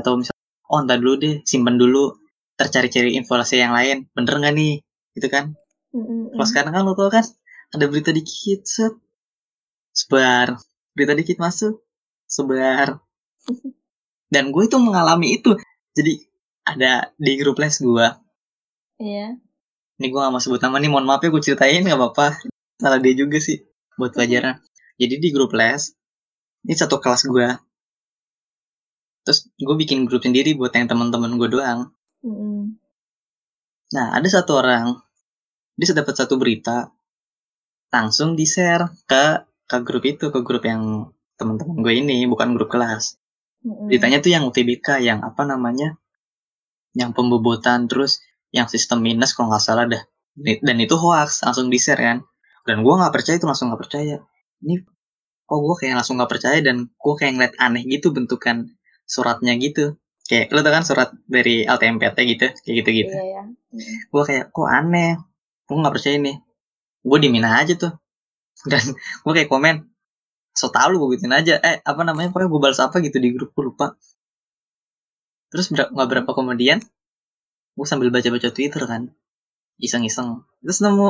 atau 0.00 0.20
misalnya 0.20 0.44
oh 0.68 0.78
entar 0.84 0.98
dulu 1.00 1.14
deh 1.20 1.34
simpen 1.48 1.76
dulu 1.80 2.16
tercari-cari 2.60 3.16
informasi 3.16 3.60
yang 3.60 3.72
lain 3.72 4.06
bener 4.12 4.34
nggak 4.40 4.54
nih 4.54 4.72
gitu 5.14 5.28
kan? 5.30 5.54
Mm-mm. 5.94 6.34
kalau 6.34 6.46
sekarang 6.50 6.72
kan 6.74 6.82
lo 6.82 6.98
tau 6.98 7.06
kan 7.06 7.22
ada 7.74 7.84
berita 7.90 8.10
dikit 8.10 8.66
set. 8.66 8.94
Sebar. 9.94 10.58
Berita 10.94 11.14
dikit 11.14 11.38
masuk 11.38 11.82
sebar. 12.26 12.98
Dan 14.34 14.50
gue 14.50 14.62
itu 14.66 14.78
mengalami 14.78 15.38
itu. 15.38 15.54
Jadi 15.94 16.18
ada 16.66 17.14
di 17.14 17.32
grup 17.38 17.62
les 17.62 17.78
gue. 17.78 18.08
Iya. 18.94 19.38
ini 19.94 20.10
gue 20.10 20.18
gak 20.18 20.30
mau 20.30 20.42
sebut 20.42 20.58
nama 20.58 20.78
nih 20.82 20.90
mohon 20.90 21.06
maaf 21.06 21.22
ya 21.22 21.30
gue 21.30 21.42
ceritain 21.42 21.82
nggak 21.82 21.98
apa-apa. 21.98 22.42
Salah 22.82 22.98
dia 22.98 23.14
juga 23.14 23.38
sih 23.38 23.62
buat 23.94 24.10
pelajaran. 24.10 24.58
Jadi 24.98 25.14
di 25.22 25.28
grup 25.30 25.54
les 25.54 25.94
ini 26.66 26.74
satu 26.74 26.98
kelas 26.98 27.30
gue. 27.30 27.48
Terus 29.22 29.38
gue 29.54 29.76
bikin 29.78 30.10
grup 30.10 30.26
sendiri 30.26 30.58
buat 30.58 30.74
yang 30.74 30.90
teman-teman 30.90 31.38
gue 31.38 31.48
doang. 31.50 31.94
Mm-mm. 32.24 32.80
nah 33.92 34.16
ada 34.16 34.24
satu 34.24 34.64
orang 34.64 34.96
dia 35.74 35.86
sudah 35.90 36.06
dapat 36.06 36.14
satu 36.14 36.34
berita 36.38 36.90
langsung 37.90 38.34
di 38.34 38.46
share 38.46 38.90
ke 39.06 39.46
ke 39.64 39.76
grup 39.86 40.04
itu 40.04 40.28
ke 40.34 40.40
grup 40.42 40.66
yang 40.66 41.10
teman-teman 41.38 41.82
gue 41.82 41.94
ini 41.94 42.26
bukan 42.30 42.54
grup 42.54 42.70
kelas. 42.70 43.18
Mm-mm. 43.64 43.88
beritanya 43.88 44.20
tuh 44.20 44.28
yang 44.28 44.44
UTBK 44.44 45.00
yang 45.00 45.24
apa 45.24 45.40
namanya 45.48 45.96
yang 46.92 47.16
pembobotan 47.16 47.88
terus 47.88 48.20
yang 48.52 48.68
sistem 48.68 49.00
minus 49.00 49.32
kalau 49.32 49.50
nggak 49.50 49.64
salah 49.64 49.88
dah. 49.88 50.04
Dan 50.38 50.76
itu 50.78 50.94
hoax 50.94 51.42
langsung 51.42 51.72
di 51.72 51.78
share 51.80 51.98
kan. 51.98 52.18
Dan 52.68 52.84
gue 52.84 52.94
nggak 52.94 53.10
percaya 53.10 53.34
itu 53.40 53.46
langsung 53.48 53.72
nggak 53.72 53.82
percaya. 53.82 54.16
Ini 54.62 54.74
kok 55.48 55.58
gue 55.58 55.74
kayak 55.80 55.94
langsung 55.98 56.20
nggak 56.20 56.30
percaya 56.30 56.58
dan 56.62 56.76
gue 56.92 57.14
kayak 57.18 57.32
ngeliat 57.34 57.54
aneh 57.58 57.82
gitu 57.88 58.12
bentukan 58.14 58.68
suratnya 59.08 59.56
gitu. 59.58 59.96
Kayak 60.28 60.54
lo 60.54 60.60
tau 60.64 60.72
kan 60.72 60.84
surat 60.86 61.08
dari 61.28 61.66
LTMPT 61.66 62.18
gitu 62.36 62.46
kayak 62.64 62.74
gitu 62.84 62.90
gitu 63.04 63.12
Iya. 63.16 63.26
Ya. 63.32 63.42
Mm-mm. 63.48 63.96
gue 64.12 64.22
kayak 64.28 64.44
kok 64.54 64.68
aneh 64.70 65.18
gue 65.66 65.76
nggak 65.80 65.94
percaya 65.96 66.16
nih 66.26 66.36
gue 67.08 67.18
dimin 67.22 67.46
aja 67.46 67.74
tuh. 67.82 67.92
Dan 68.70 68.84
gue 68.96 69.32
kayak 69.36 69.50
komen 69.52 69.76
so 70.54 70.66
tau 70.74 70.88
lu 70.90 70.96
gue 71.02 71.18
gituin 71.18 71.34
aja. 71.40 71.54
Eh 71.68 71.76
apa 71.90 72.02
namanya 72.08 72.28
pokoknya 72.32 72.48
gue 72.52 72.60
balas 72.64 72.80
apa 72.86 72.96
gitu 73.06 73.18
di 73.24 73.30
grup 73.36 73.50
gue 73.56 73.64
lupa. 73.70 73.86
Terus 75.50 75.66
ber- 75.72 75.90
nggak 75.94 76.08
berapa 76.10 76.30
kemudian 76.38 76.78
gue 77.76 77.86
sambil 77.90 78.08
baca-baca 78.14 78.48
twitter 78.54 78.82
kan. 78.86 79.02
Iseng-iseng. 79.86 80.30
Terus 80.62 80.78
nemu 80.84 81.08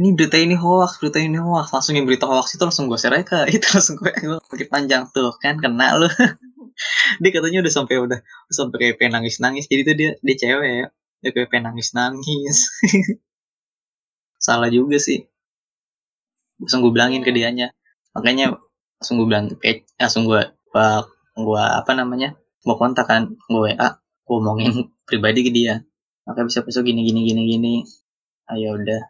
ini 0.00 0.10
berita 0.18 0.36
ini 0.40 0.56
hoax 0.58 0.92
berita 1.02 1.18
ini 1.22 1.38
hoax. 1.40 1.66
Langsung 1.74 1.94
yang 1.98 2.06
berita 2.08 2.26
hoax 2.30 2.56
itu 2.56 2.64
langsung 2.68 2.86
gue 2.90 2.98
share 3.00 3.20
ke 3.26 3.38
itu 3.56 3.66
langsung 3.74 3.96
gue 4.00 4.12
pakai 4.52 4.68
panjang. 4.72 5.02
Tuh 5.14 5.32
kan 5.42 5.56
kena 5.64 5.88
lu. 6.00 6.08
Dia 7.22 7.30
katanya 7.36 7.58
udah 7.64 7.72
sampai 7.78 7.96
udah 8.02 8.18
sampai 8.50 8.76
kayak 8.82 8.94
pengen 8.98 9.22
nangis 9.22 9.66
jadi 9.70 9.82
tuh 9.88 9.94
dia 10.00 10.10
dia 10.26 10.36
cewek 10.42 10.70
ya. 10.82 10.86
Dia 11.22 11.30
kayak 11.34 11.48
pengen 11.52 11.64
nangis 11.72 11.88
nangis 11.94 12.58
salah 14.44 14.68
juga 14.68 15.00
sih. 15.00 15.24
Langsung 16.60 16.84
gue 16.84 16.92
bilangin 16.92 17.24
ke 17.24 17.32
dianya. 17.32 17.72
Makanya 18.12 18.60
langsung 19.00 19.16
gue 19.24 19.26
bilang 19.32 19.48
eh, 19.64 19.88
langsung 19.96 20.28
gue 20.28 20.52
gua, 20.68 21.08
gua 21.32 21.80
apa 21.80 21.96
namanya 21.96 22.36
gue 22.60 22.76
kontak 22.76 23.08
kan 23.08 23.32
gue 23.32 23.60
WA 23.72 23.88
gue 23.96 24.34
ngomongin 24.36 24.72
pribadi 25.08 25.40
ke 25.48 25.50
dia. 25.50 25.80
Makanya 26.28 26.46
bisa 26.52 26.60
besok 26.60 26.84
gini 26.84 27.08
gini 27.08 27.24
gini. 27.24 27.42
Gini 27.48 27.74
ayo 28.52 28.76
udah. 28.76 29.02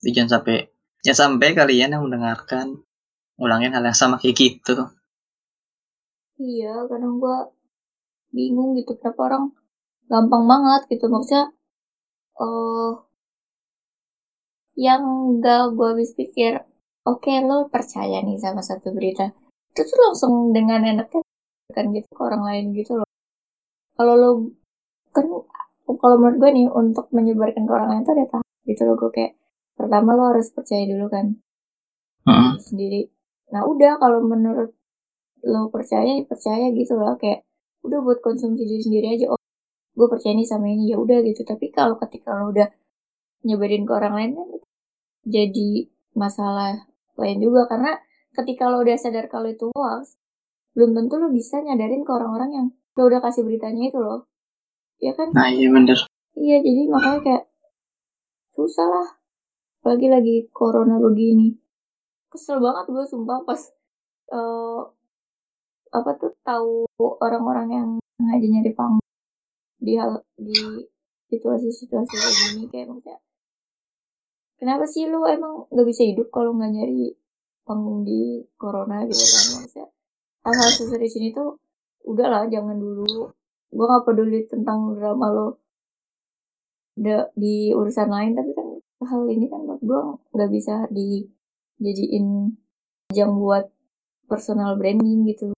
Jadi 0.00 0.10
jangan 0.16 0.40
sampai 0.40 0.56
jangan 1.04 1.36
sampai 1.36 1.48
kalian 1.52 1.92
yang 1.92 2.02
mendengarkan 2.08 2.80
ngulangin 3.36 3.76
hal 3.76 3.84
yang 3.84 3.96
sama 3.96 4.16
kayak 4.16 4.36
gitu. 4.40 4.88
Iya, 6.40 6.88
kadang 6.90 7.20
gua 7.20 7.52
bingung 8.34 8.74
gitu 8.74 8.98
kenapa 8.98 9.20
orang 9.28 9.44
gampang 10.08 10.44
banget 10.48 10.80
gitu. 10.90 11.06
Maksudnya 11.12 11.52
eh 12.40 13.03
yang 14.74 15.02
gak 15.38 15.74
gua 15.78 15.94
habis 15.94 16.12
pikir 16.18 16.62
oke 17.06 17.32
lo 17.44 17.68
percaya 17.70 18.20
nih 18.24 18.38
sama 18.40 18.60
satu 18.64 18.90
berita. 18.90 19.30
Terus 19.74 19.90
lo 19.98 20.12
langsung 20.12 20.34
dengan 20.56 20.80
enaknya 20.82 21.20
kan 21.74 21.90
gitu 21.90 22.08
ke 22.10 22.22
orang 22.22 22.42
lain 22.44 22.64
gitu 22.76 23.02
loh. 23.02 23.08
Kalau 23.94 24.14
lo 24.18 24.30
kan 25.14 25.26
kalau 25.84 26.16
menurut 26.18 26.36
gue 26.40 26.50
nih 26.50 26.66
untuk 26.72 27.06
menyebarkan 27.12 27.68
ke 27.68 27.72
orang 27.72 27.88
lain 27.92 28.02
tuh 28.02 28.14
ada 28.16 28.26
tahap 28.30 28.48
gitu 28.66 28.82
loh 28.88 28.96
gue 28.98 29.10
kayak 29.12 29.32
pertama 29.76 30.16
lo 30.16 30.22
harus 30.32 30.48
percaya 30.50 30.84
dulu 30.88 31.06
kan. 31.12 31.26
Heeh. 32.24 32.52
sendiri. 32.56 33.00
Nah 33.52 33.68
udah 33.68 34.00
kalau 34.00 34.24
menurut 34.24 34.72
lo 35.44 35.68
percaya 35.68 36.08
ya 36.08 36.24
percaya 36.24 36.72
gitu 36.72 36.96
loh 36.96 37.20
kayak 37.20 37.44
udah 37.84 38.00
buat 38.00 38.24
konsumsi 38.24 38.64
diri 38.64 38.80
sendiri 38.80 39.06
aja 39.12 39.26
oh 39.28 39.40
gue 39.94 40.08
percaya 40.08 40.32
nih 40.32 40.48
sama 40.48 40.72
ini 40.72 40.88
ya 40.92 40.96
udah 40.96 41.20
gitu. 41.20 41.44
Tapi 41.44 41.68
kalau 41.68 42.00
ketika 42.00 42.32
lo 42.32 42.50
udah 42.50 42.68
nyebarin 43.44 43.84
ke 43.84 43.92
orang 43.92 44.14
lain 44.16 44.30
kan 44.40 44.48
jadi 45.24 45.88
masalah 46.14 46.86
lain 47.18 47.38
juga 47.42 47.66
karena 47.66 47.98
ketika 48.36 48.70
lo 48.70 48.84
udah 48.84 48.96
sadar 48.98 49.26
kalau 49.26 49.50
itu 49.50 49.68
hoax 49.74 50.16
belum 50.74 50.94
tentu 50.94 51.18
lo 51.18 51.28
bisa 51.30 51.58
nyadarin 51.62 52.02
ke 52.06 52.10
orang-orang 52.10 52.50
yang 52.52 52.66
lo 52.94 53.02
udah 53.10 53.20
kasih 53.24 53.42
beritanya 53.42 53.90
itu 53.90 53.98
loh 53.98 54.28
ya 55.02 55.12
kan 55.16 55.34
nah 55.34 55.50
iya 55.50 55.70
bener 55.70 55.98
Iya, 56.34 56.56
jadi 56.66 56.90
makanya 56.90 57.20
kayak 57.22 57.44
susah 58.58 58.86
lah. 58.90 59.08
Apalagi 59.80 60.06
lagi 60.10 60.36
corona 60.50 60.98
begini. 60.98 61.54
Kesel 62.30 62.58
banget 62.58 62.90
gue 62.90 63.04
sumpah 63.06 63.38
pas 63.46 63.60
eh 64.34 64.80
apa 65.94 66.10
tuh 66.18 66.34
tahu 66.42 66.90
orang-orang 67.22 67.68
yang 67.70 67.88
sengaja 68.18 68.46
nyari 68.50 68.72
panggung 68.74 69.06
di 69.78 69.94
hal 69.94 70.18
di 70.34 70.58
situasi-situasi 71.30 72.14
kayak 72.18 72.34
gini 72.34 72.62
kayak 72.66 72.86
maksudnya 72.90 73.18
kenapa 74.64 74.88
sih 74.88 75.04
lu 75.04 75.28
emang 75.28 75.68
nggak 75.68 75.84
bisa 75.92 76.08
hidup 76.08 76.32
kalau 76.32 76.56
nggak 76.56 76.72
nyari 76.72 77.12
panggung 77.68 78.00
di 78.00 78.40
corona 78.56 79.04
gitu 79.04 79.20
kan? 79.20 79.44
Maksudnya 79.60 79.86
hal-hal 80.40 80.70
seserius 80.72 81.20
ini 81.20 81.36
tuh 81.36 81.60
udahlah 82.08 82.48
jangan 82.48 82.80
dulu. 82.80 83.28
Gue 83.68 83.84
nggak 83.84 84.04
peduli 84.08 84.48
tentang 84.48 84.96
drama 84.96 85.26
lo 85.28 85.46
da- 86.96 87.28
di 87.36 87.76
urusan 87.76 88.08
lain 88.08 88.32
tapi 88.32 88.56
kan 88.56 88.80
hal 89.04 89.28
ini 89.28 89.52
kan 89.52 89.68
buat 89.68 89.84
gue 89.84 90.00
nggak 90.32 90.50
bisa 90.56 90.88
dijadiin 90.88 92.56
ajang 93.12 93.36
buat 93.36 93.68
personal 94.24 94.80
branding 94.80 95.28
gitu. 95.28 95.52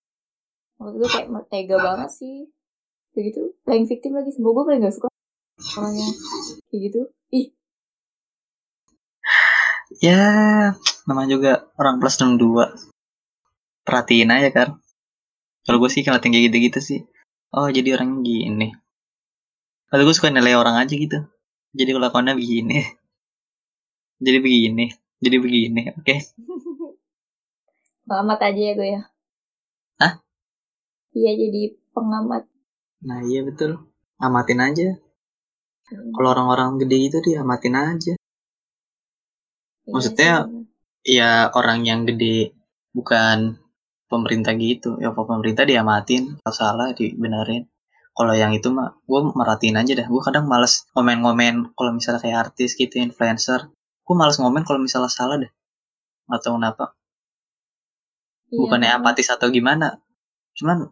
Maksud 0.82 0.98
gue 0.98 1.08
kayak 1.14 1.46
tega 1.46 1.78
banget 1.78 2.10
sih. 2.10 2.50
Begitu 3.14 3.54
playing 3.62 3.86
victim 3.86 4.18
lagi. 4.18 4.34
Semoga 4.34 4.50
gue 4.58 4.64
paling 4.66 4.82
gak 4.82 4.96
suka 4.98 5.08
orangnya. 5.78 6.10
Kayak 6.68 6.80
gitu. 6.90 7.00
Ih 7.32 7.46
ya 10.02 10.22
namanya 11.06 11.30
juga 11.38 11.52
orang 11.80 12.00
plus 12.02 12.18
62 12.20 13.86
perhatiin 13.86 14.32
aja 14.34 14.50
kan 14.50 14.68
kalau 15.66 15.82
gue 15.82 15.90
sih 15.90 16.06
kalau 16.06 16.22
tinggi 16.22 16.46
gitu-gitu 16.46 16.78
sih. 16.78 17.00
Oh 17.50 17.66
jadi 17.66 17.98
orangnya 17.98 18.22
gini. 18.22 18.68
Kalau 19.90 20.02
gue 20.06 20.14
suka 20.14 20.30
nilai 20.30 20.54
orang 20.54 20.78
aja 20.78 20.94
gitu. 20.94 21.26
Jadi 21.74 21.90
kelakuannya 21.90 22.38
begini. 22.38 22.86
Jadi 24.24 24.38
begini. 24.38 24.86
Jadi 25.18 25.36
begini 25.42 25.82
oke? 25.90 26.06
Okay? 26.06 26.18
pengamat 28.06 28.38
aja 28.38 28.60
ya 28.62 28.72
gue 28.78 28.88
ya? 28.94 29.02
Hah? 29.98 30.12
iya 31.10 31.32
jadi 31.34 31.74
pengamat. 31.90 32.46
Nah 33.02 33.26
iya 33.26 33.42
betul. 33.42 33.82
Amatin 34.22 34.62
aja. 34.62 34.88
Hmm. 35.86 36.10
kalau 36.18 36.34
orang-orang 36.34 36.82
gede 36.82 36.98
itu 36.98 37.18
dia 37.22 37.46
amatin 37.46 37.78
aja 37.78 38.18
maksudnya 39.88 40.46
sih. 40.46 40.66
ya 41.18 41.50
orang 41.54 41.86
yang 41.86 42.04
gede 42.06 42.52
bukan 42.94 43.58
pemerintah 44.06 44.54
gitu. 44.58 44.98
Ya 45.02 45.10
kalau 45.14 45.26
pemerintah 45.38 45.66
diamatin 45.66 46.38
kalau 46.42 46.54
salah 46.54 46.88
dibenerin. 46.94 47.66
Kalau 48.16 48.32
yang 48.32 48.56
itu 48.56 48.72
mah 48.72 48.96
gue 49.04 49.20
merhatiin 49.36 49.76
aja 49.76 49.92
dah. 49.92 50.06
Gue 50.08 50.22
kadang 50.24 50.48
males 50.48 50.88
ngomen-ngomen 50.96 51.76
kalau 51.76 51.92
misalnya 51.92 52.24
kayak 52.24 52.50
artis 52.50 52.72
gitu 52.74 52.96
influencer. 52.96 53.68
Gue 54.06 54.14
males 54.16 54.40
ngomen 54.40 54.64
kalau 54.64 54.80
misalnya 54.80 55.12
salah 55.12 55.36
deh 55.36 55.52
nggak 56.26 56.40
tahu 56.42 56.58
kenapa. 56.58 56.84
Iya, 58.50 58.58
bukannya 58.62 58.88
karena- 58.90 59.02
apatis 59.06 59.28
atau 59.30 59.46
gimana. 59.50 60.02
Cuman 60.58 60.90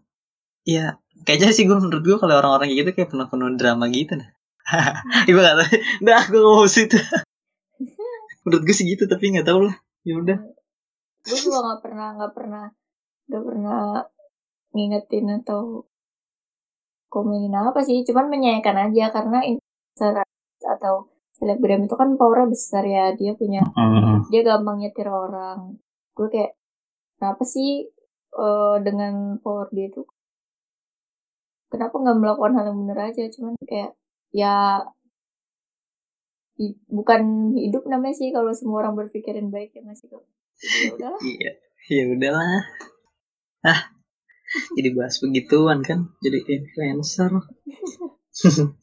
ya 0.62 1.00
kayaknya 1.24 1.50
sih 1.56 1.64
gue 1.66 1.74
menurut 1.74 2.04
gue 2.04 2.16
kalau 2.20 2.34
orang-orang 2.38 2.70
kayak 2.70 2.78
gitu 2.82 2.90
kayak 2.94 3.10
penuh-penuh 3.10 3.56
drama 3.58 3.84
gitu 3.90 4.20
dah. 4.20 4.30
Ibu 5.28 5.38
gak 5.40 5.56
tau 5.60 5.68
dah 6.08 6.22
gue 6.24 6.40
ngomong 6.40 6.70
situ 6.72 6.96
menurut 8.44 8.62
gue 8.68 8.74
sih 8.76 8.86
gitu 8.86 9.04
tapi 9.08 9.32
nggak 9.32 9.48
tahu 9.48 9.66
lah. 9.68 9.76
Ya 10.04 10.14
udah. 10.20 10.38
Gue 11.24 11.38
juga 11.40 11.58
nggak 11.64 11.80
pernah 11.84 12.08
nggak 12.20 12.32
pernah 12.36 12.64
nggak 13.24 13.44
pernah 13.48 13.80
ngingetin 14.76 15.26
atau 15.40 15.88
komenin 17.08 17.54
apa 17.56 17.80
sih. 17.82 18.04
Cuman 18.04 18.28
menyayangkan 18.28 18.90
aja 18.90 19.04
karena 19.14 19.38
influencer 19.46 20.22
atau 20.64 21.08
selebgram 21.34 21.86
itu 21.88 21.94
kan 21.96 22.14
powernya 22.20 22.48
besar 22.52 22.84
ya. 22.84 23.12
Dia 23.16 23.32
punya 23.34 23.64
Hmm. 23.74 24.22
dia 24.28 24.42
gampang 24.44 24.78
nyetir 24.80 25.08
orang. 25.08 25.80
Gue 26.14 26.28
kayak 26.30 26.52
kenapa 27.18 27.42
sih 27.48 27.88
eh, 28.34 28.76
dengan 28.82 29.38
power 29.40 29.70
dia 29.72 29.88
itu 29.88 30.02
kenapa 31.70 31.94
nggak 31.98 32.18
melakukan 32.22 32.52
hal 32.58 32.64
yang 32.70 32.78
benar 32.86 32.98
aja? 33.10 33.24
Cuman 33.34 33.54
kayak 33.66 33.90
ya 34.34 34.82
bukan 36.86 37.52
hidup 37.58 37.82
namanya 37.90 38.14
sih 38.14 38.30
kalau 38.30 38.54
semua 38.54 38.86
orang 38.86 38.94
berpikirin 38.94 39.50
baik 39.50 39.74
ya 39.74 39.82
masih 39.82 40.06
kok 40.06 40.22
ya 40.62 40.94
udahlah 40.94 41.20
Iya, 41.20 41.50
ya 41.90 42.04
udahlah. 42.14 42.62
Ah, 43.64 43.80
jadi 44.78 44.94
bahas 44.94 45.18
begituan 45.18 45.82
kan, 45.82 46.14
jadi 46.22 46.38
influencer. 46.46 47.32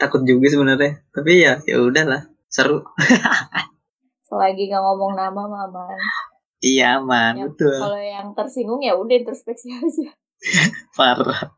Takut 0.00 0.22
juga 0.26 0.46
sebenarnya, 0.50 1.04
tapi 1.14 1.42
ya 1.42 1.62
ya 1.62 1.78
udahlah, 1.78 2.26
seru. 2.50 2.82
selagi 4.28 4.68
nggak 4.68 4.82
ngomong 4.84 5.16
nama 5.16 5.42
mama 5.48 5.88
Iya 6.60 6.98
aman, 7.00 7.32
Ya, 7.38 7.44
betul. 7.48 7.78
kalau 7.80 7.96
yang 8.02 8.28
tersinggung 8.34 8.82
ya 8.82 8.92
udah 8.98 9.14
introspeksi 9.14 9.72
aja 9.72 10.10
Parah. 10.98 11.54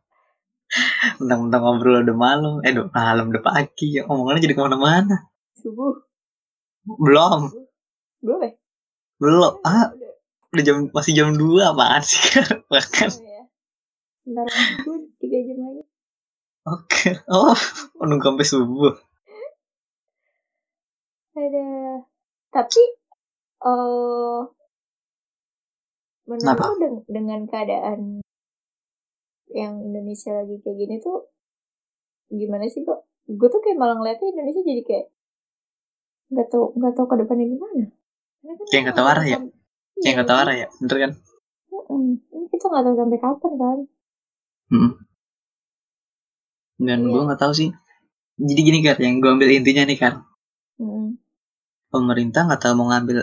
Mentang-mentang 1.19 1.63
ngobrol 1.63 2.03
udah 2.03 2.17
malam, 2.17 2.53
eh 2.63 2.71
udah 2.71 2.87
malam 2.89 3.25
udah 3.29 3.43
pagi, 3.43 3.99
ya 3.99 4.07
omongannya 4.07 4.45
jadi 4.45 4.55
ke 4.55 4.63
mana-mana. 4.63 5.27
subuh 5.57 5.93
Belum, 6.87 7.53
belum 8.23 8.41
ya 8.41 8.53
belum. 9.21 9.61
Ah, 9.61 9.93
Udah. 9.93 10.13
udah 10.51 10.63
jam 10.65 10.77
masih 10.91 11.13
jam 11.13 11.37
2 11.37 11.61
apaan 11.69 12.01
sih 12.01 12.17
kan? 12.33 12.47
Bahkan. 12.73 13.11
Oh, 13.13 13.21
ya. 13.21 13.43
Bentar 14.25 14.45
lagi 14.49 14.75
gue 14.81 14.97
tiga 15.21 15.39
jam 15.45 15.59
lagi 15.61 15.83
Oke. 16.65 17.11
Oh, 17.29 17.53
nunggu 18.01 18.25
sampai 18.25 18.47
subuh. 18.47 18.95
ada 21.31 21.69
tapi 22.51 22.83
eh 23.61 24.41
menurut 26.27 26.59
lo 26.59 26.75
deng- 26.77 27.07
dengan 27.07 27.41
keadaan 27.45 28.21
yang 29.55 29.83
Indonesia 29.83 30.31
lagi 30.33 30.57
kayak 30.63 30.77
gini 30.79 30.97
tuh 31.03 31.27
gimana 32.31 32.65
sih 32.71 32.83
kok 32.87 33.07
gue 33.27 33.49
tuh 33.51 33.61
kayak 33.63 33.79
malah 33.79 33.97
ngeliatnya 33.99 34.31
Indonesia 34.31 34.63
jadi 34.63 34.83
kayak 34.87 35.07
nggak 36.31 36.47
tahu 36.53 36.65
nggak 36.79 36.95
tahu 36.95 37.07
ke 37.11 37.17
depannya 37.21 37.47
gimana 37.51 37.85
Karena 38.41 38.53
kan 38.57 38.67
Kayak 38.71 38.83
nggak 38.87 38.97
tahu 38.99 39.09
arah 39.11 39.27
ya? 39.27 39.39
Kayak 40.01 40.01
Iya, 40.01 40.11
nggak 40.17 40.29
tahu 40.31 40.39
arah 40.43 40.55
ya, 40.57 40.67
bener 40.81 40.97
kan? 41.03 41.13
mm-mm. 41.71 42.05
ini 42.33 42.47
kita 42.49 42.65
nggak 42.71 42.85
tahu 42.87 42.95
sampai 42.97 43.19
kapan 43.21 43.53
kan 43.59 43.79
Mm. 44.71 44.91
Dan 46.81 46.99
Iya. 47.03 47.11
gue 47.13 47.23
nggak 47.27 47.41
tahu 47.43 47.53
sih. 47.53 47.71
Jadi 48.41 48.61
gini 48.63 48.79
kan, 48.87 48.97
yang 49.03 49.19
gue 49.21 49.31
ambil 49.35 49.51
intinya 49.51 49.83
nih 49.85 49.99
kan, 49.99 50.15
Mm-mm. 50.79 51.19
pemerintah 51.91 52.47
nggak 52.47 52.63
tahu 52.63 52.75
mau 52.79 52.89
ngambil 52.91 53.19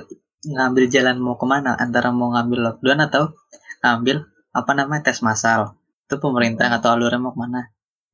ngambil 0.45 0.83
jalan 0.91 1.17
mau 1.17 1.35
ke 1.39 1.45
mana 1.49 1.73
antara 1.79 2.11
mau 2.13 2.29
ngambil 2.35 2.59
lockdown 2.67 2.99
atau 3.07 3.23
ngambil 3.81 4.27
apa 4.53 4.71
namanya 4.77 5.01
tes 5.09 5.19
massal 5.25 5.76
itu 6.07 6.15
pemerintah 6.23 6.67
tahu 6.81 6.91
alurnya 6.95 7.19
mau 7.21 7.33
ke 7.35 7.39
mana? 7.43 7.61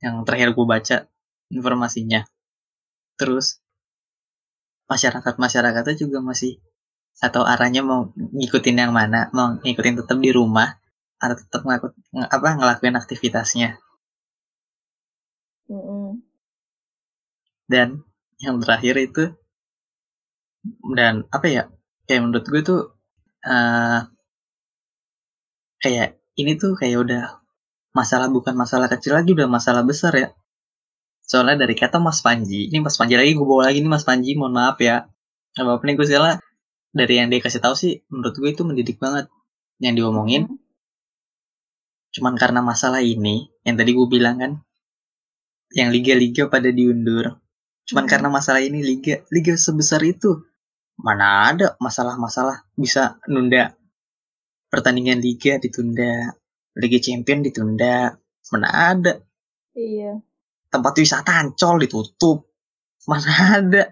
Yang 0.03 0.15
terakhir 0.27 0.49
gue 0.57 0.65
baca 0.73 0.97
informasinya. 1.53 2.21
Terus 3.19 3.47
masyarakat 4.91 5.35
masyarakatnya 5.43 5.95
juga 6.03 6.17
masih 6.29 6.51
atau 7.27 7.43
arahnya 7.53 7.81
mau 7.89 8.01
ngikutin 8.37 8.77
yang 8.83 8.93
mana? 8.99 9.19
Mau 9.37 9.47
ngikutin 9.63 9.95
tetap 10.01 10.17
di 10.25 10.31
rumah 10.39 10.69
atau 11.23 11.35
tetap 11.41 11.61
ngelaku, 11.65 11.87
nge- 12.15 12.31
apa 12.35 12.47
ngelakuin 12.59 12.95
aktivitasnya? 13.01 13.69
Mm-mm. 15.69 16.23
dan 17.71 17.89
yang 18.43 18.55
terakhir 18.63 18.95
itu 19.07 19.23
dan 20.97 21.13
apa 21.35 21.47
ya 21.55 21.63
kayak 22.07 22.21
menurut 22.23 22.45
gue 22.51 22.61
tuh 22.69 22.79
eh 23.47 23.99
kayak 25.83 26.09
ini 26.41 26.51
tuh 26.61 26.71
kayak 26.79 26.97
udah 27.05 27.23
masalah 27.93 28.27
bukan 28.27 28.57
masalah 28.57 28.89
kecil 28.89 29.13
lagi 29.15 29.31
udah 29.31 29.47
masalah 29.47 29.85
besar 29.85 30.13
ya. 30.17 30.27
Soalnya 31.23 31.63
dari 31.63 31.77
kata 31.77 32.01
Mas 32.01 32.19
Panji 32.19 32.67
ini 32.67 32.83
Mas 32.83 32.99
Panji 32.99 33.15
lagi 33.15 33.31
gue 33.37 33.45
bawa 33.45 33.71
lagi 33.71 33.79
nih 33.79 33.91
Mas 33.93 34.03
Panji 34.03 34.35
mohon 34.35 34.57
maaf 34.57 34.81
ya. 34.81 35.07
Nggak 35.55 35.63
apa-apa 35.63 35.83
nih 35.85 35.95
gue 35.95 36.07
segala 36.09 36.29
dari 36.93 37.13
yang 37.21 37.29
dia 37.29 37.39
kasih 37.39 37.61
tahu 37.63 37.75
sih 37.77 38.01
menurut 38.11 38.35
gue 38.35 38.49
itu 38.49 38.61
mendidik 38.65 38.97
banget 38.99 39.29
yang 39.79 39.93
diomongin. 39.95 40.49
Cuman 42.13 42.35
karena 42.35 42.59
masalah 42.61 43.01
ini 43.01 43.47
yang 43.63 43.79
tadi 43.79 43.95
gue 43.95 44.07
bilang 44.09 44.35
kan 44.41 44.51
yang 45.73 45.89
liga-liga 45.89 46.49
pada 46.49 46.69
diundur. 46.69 47.39
Cuman 47.87 48.05
karena 48.09 48.29
masalah 48.29 48.61
ini 48.61 48.81
liga 48.81 49.21
liga 49.29 49.53
sebesar 49.53 50.01
itu 50.05 50.43
mana 50.97 51.49
ada 51.49 51.67
masalah-masalah 51.81 52.69
bisa 52.77 53.17
nunda 53.25 53.73
pertandingan 54.69 55.17
liga 55.17 55.57
ditunda 55.57 56.37
liga 56.77 56.99
champion 57.01 57.45
ditunda 57.45 58.17
mana 58.51 58.69
ada. 58.93 59.13
Iya. 59.73 60.21
Tempat 60.69 60.93
wisata 60.97 61.31
ancol 61.41 61.83
ditutup 61.85 62.49
mana 63.09 63.31
ada. 63.61 63.83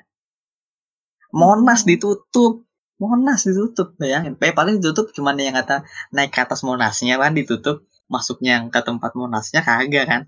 Monas 1.31 1.83
Mhm. 1.85 1.89
ditutup 1.95 2.53
monas 3.01 3.41
ditutup 3.47 3.97
bayangin. 3.97 4.37
Eh, 4.37 4.53
paling 4.53 4.77
ditutup 4.77 5.09
cuman 5.15 5.39
yang 5.41 5.57
kata 5.57 5.81
naik 6.13 6.29
ke 6.29 6.39
atas 6.45 6.61
monasnya 6.61 7.17
kan 7.17 7.33
ditutup. 7.33 7.87
Masuknya 8.11 8.59
yang 8.59 8.65
ke 8.69 8.79
tempat 8.83 9.15
monasnya 9.15 9.63
kagak 9.63 10.05
kan? 10.05 10.21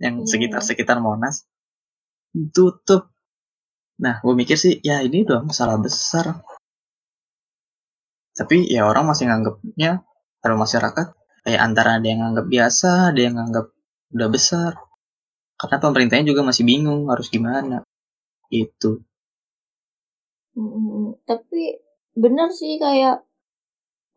Yang 0.00 0.14
Iya, 0.24 0.28
sekitar 0.32 0.60
iya. 0.64 0.66
sekitar 0.66 0.98
monas. 1.02 1.44
Tutup 2.54 3.10
nah 3.98 4.22
gue 4.22 4.30
mikir 4.30 4.54
sih 4.54 4.78
ya 4.78 5.02
ini 5.02 5.26
udah 5.26 5.42
masalah 5.42 5.74
besar. 5.82 6.38
Tapi 8.38 8.70
ya 8.70 8.86
orang 8.86 9.10
masih 9.10 9.26
nganggapnya 9.26 10.06
kalau 10.42 10.56
masyarakat. 10.60 11.06
Kayak 11.46 11.60
antara 11.64 11.90
ada 11.96 12.06
yang 12.06 12.20
nganggap 12.24 12.46
biasa 12.50 12.90
ada 13.14 13.20
yang 13.20 13.34
nganggap 13.38 13.66
udah 14.14 14.28
besar. 14.28 14.72
Karena 15.58 15.76
pemerintahnya 15.82 16.26
juga 16.30 16.42
masih 16.46 16.64
bingung 16.68 17.08
harus 17.12 17.28
gimana. 17.32 17.82
Itu 18.52 19.08
Mm-mm. 20.58 21.22
Tapi 21.22 21.78
benar 22.18 22.48
sih 22.50 22.82
kayak 22.82 23.22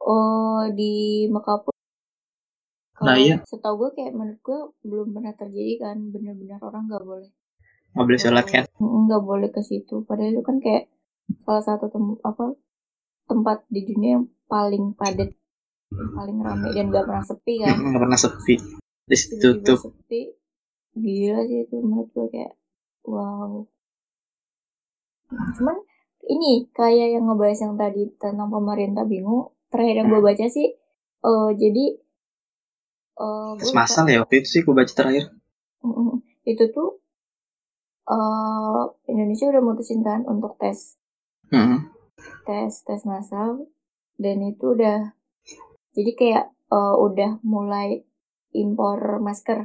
oh 0.01 0.65
di 0.77 0.91
Mekah 1.33 1.57
pun 1.63 1.73
Nah, 3.01 3.17
iya. 3.17 3.41
setahu 3.49 3.75
gue 3.81 3.89
kayak 3.97 4.13
menurut 4.13 4.39
gue 4.45 4.59
belum 4.85 5.07
pernah 5.17 5.33
terjadi 5.33 5.73
kan 5.81 5.97
benar-benar 6.13 6.61
orang 6.61 6.85
nggak 6.85 7.01
boleh 7.01 7.29
nggak 7.97 8.05
boleh 8.07 8.21
sholat 8.21 8.45
kan? 8.45 8.63
Mm, 8.77 8.99
nggak 9.09 9.23
boleh 9.25 9.49
ke 9.49 9.61
situ. 9.65 10.05
Padahal 10.05 10.37
itu 10.37 10.43
kan 10.45 10.57
kayak 10.61 10.83
salah 11.45 11.63
satu 11.65 11.89
tem 11.89 12.05
apa 12.21 12.45
tempat 13.25 13.57
di 13.73 13.81
dunia 13.89 14.09
yang 14.21 14.25
paling 14.45 14.93
padat 14.93 15.33
paling 15.91 16.39
ramai 16.39 16.71
dan 16.71 16.87
gak 16.87 17.05
pernah 17.05 17.25
sepi 17.25 17.53
kan. 17.59 17.75
Nggak 17.75 18.01
pernah 18.07 18.19
sepi. 18.19 18.55
Terus 19.07 19.23
tutup 19.39 19.79
sepi. 19.83 20.21
Gila 20.91 21.39
sih 21.47 21.67
itu 21.67 21.75
menurut 21.79 22.09
gue 22.11 22.27
kayak 22.31 22.53
wow. 23.07 23.63
Cuman 25.31 25.77
ini 26.27 26.67
kayak 26.75 27.19
yang 27.19 27.27
ngebahas 27.27 27.59
yang 27.63 27.75
tadi 27.79 28.11
tentang 28.19 28.51
pemerintah 28.51 29.07
bingung. 29.07 29.51
Terakhir 29.71 30.03
yang 30.03 30.07
gue 30.11 30.21
baca 30.23 30.45
sih 30.51 30.67
eh 31.21 31.49
jadi 31.55 31.85
eh 33.21 33.51
tes 33.61 33.71
masal 33.71 34.09
ya 34.09 34.25
waktu 34.25 34.43
itu 34.43 34.47
sih 34.47 34.61
gue 34.67 34.75
baca 34.75 34.91
terakhir. 34.91 35.31
Itu 36.43 36.63
tuh 36.75 36.99
eh 38.11 38.83
Indonesia 39.07 39.47
udah 39.47 39.63
mutusin 39.63 40.03
kan 40.03 40.27
untuk 40.27 40.59
tes. 40.59 40.99
Mm-mm. 41.51 41.91
tes 42.47 42.71
tes 42.87 43.03
massal 43.03 43.67
dan 44.15 44.39
itu 44.39 44.71
udah 44.71 45.11
jadi 45.97 46.11
kayak 46.19 46.45
eh, 46.75 46.95
udah 47.05 47.31
mulai 47.43 47.87
impor 48.53 48.99
masker. 49.27 49.59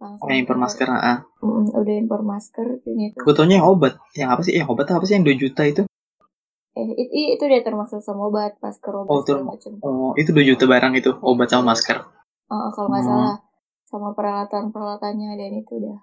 Langsung 0.00 0.32
impor 0.32 0.56
masker 0.56 0.88
ah 0.88 1.18
Mm, 1.40 1.72
udah 1.72 1.94
impor 2.02 2.20
masker 2.20 2.66
gue 3.24 3.32
taunya 3.36 3.56
yang 3.60 3.68
obat. 3.72 3.96
Yang 4.12 4.28
apa 4.32 4.40
sih? 4.44 4.52
Yang 4.60 4.68
obat 4.72 4.86
apa 4.92 5.04
sih 5.08 5.14
yang 5.16 5.24
2 5.24 5.36
juta 5.42 5.62
itu? 5.64 5.82
Eh 6.76 6.88
itu, 7.02 7.14
itu 7.36 7.42
udah 7.48 7.62
termasuk 7.64 8.00
sama 8.04 8.28
obat 8.28 8.52
masker 8.64 8.92
obat 8.92 9.10
Oh, 9.12 9.20
segala 9.24 9.28
term- 9.28 9.48
macam 9.52 9.72
oh 9.88 10.12
itu 10.20 10.30
2 10.36 10.44
juta 10.50 10.64
barang 10.68 10.92
itu 11.00 11.10
obat 11.24 11.48
sama 11.48 11.72
masker. 11.72 11.96
Eh, 12.52 12.68
kalau 12.76 12.88
nggak 12.92 13.04
Hmm. 13.04 13.10
salah. 13.10 13.36
Sama 13.90 14.08
peralatan 14.14 14.64
peralatannya 14.74 15.30
dan 15.40 15.52
itu 15.60 15.72
udah 15.80 15.98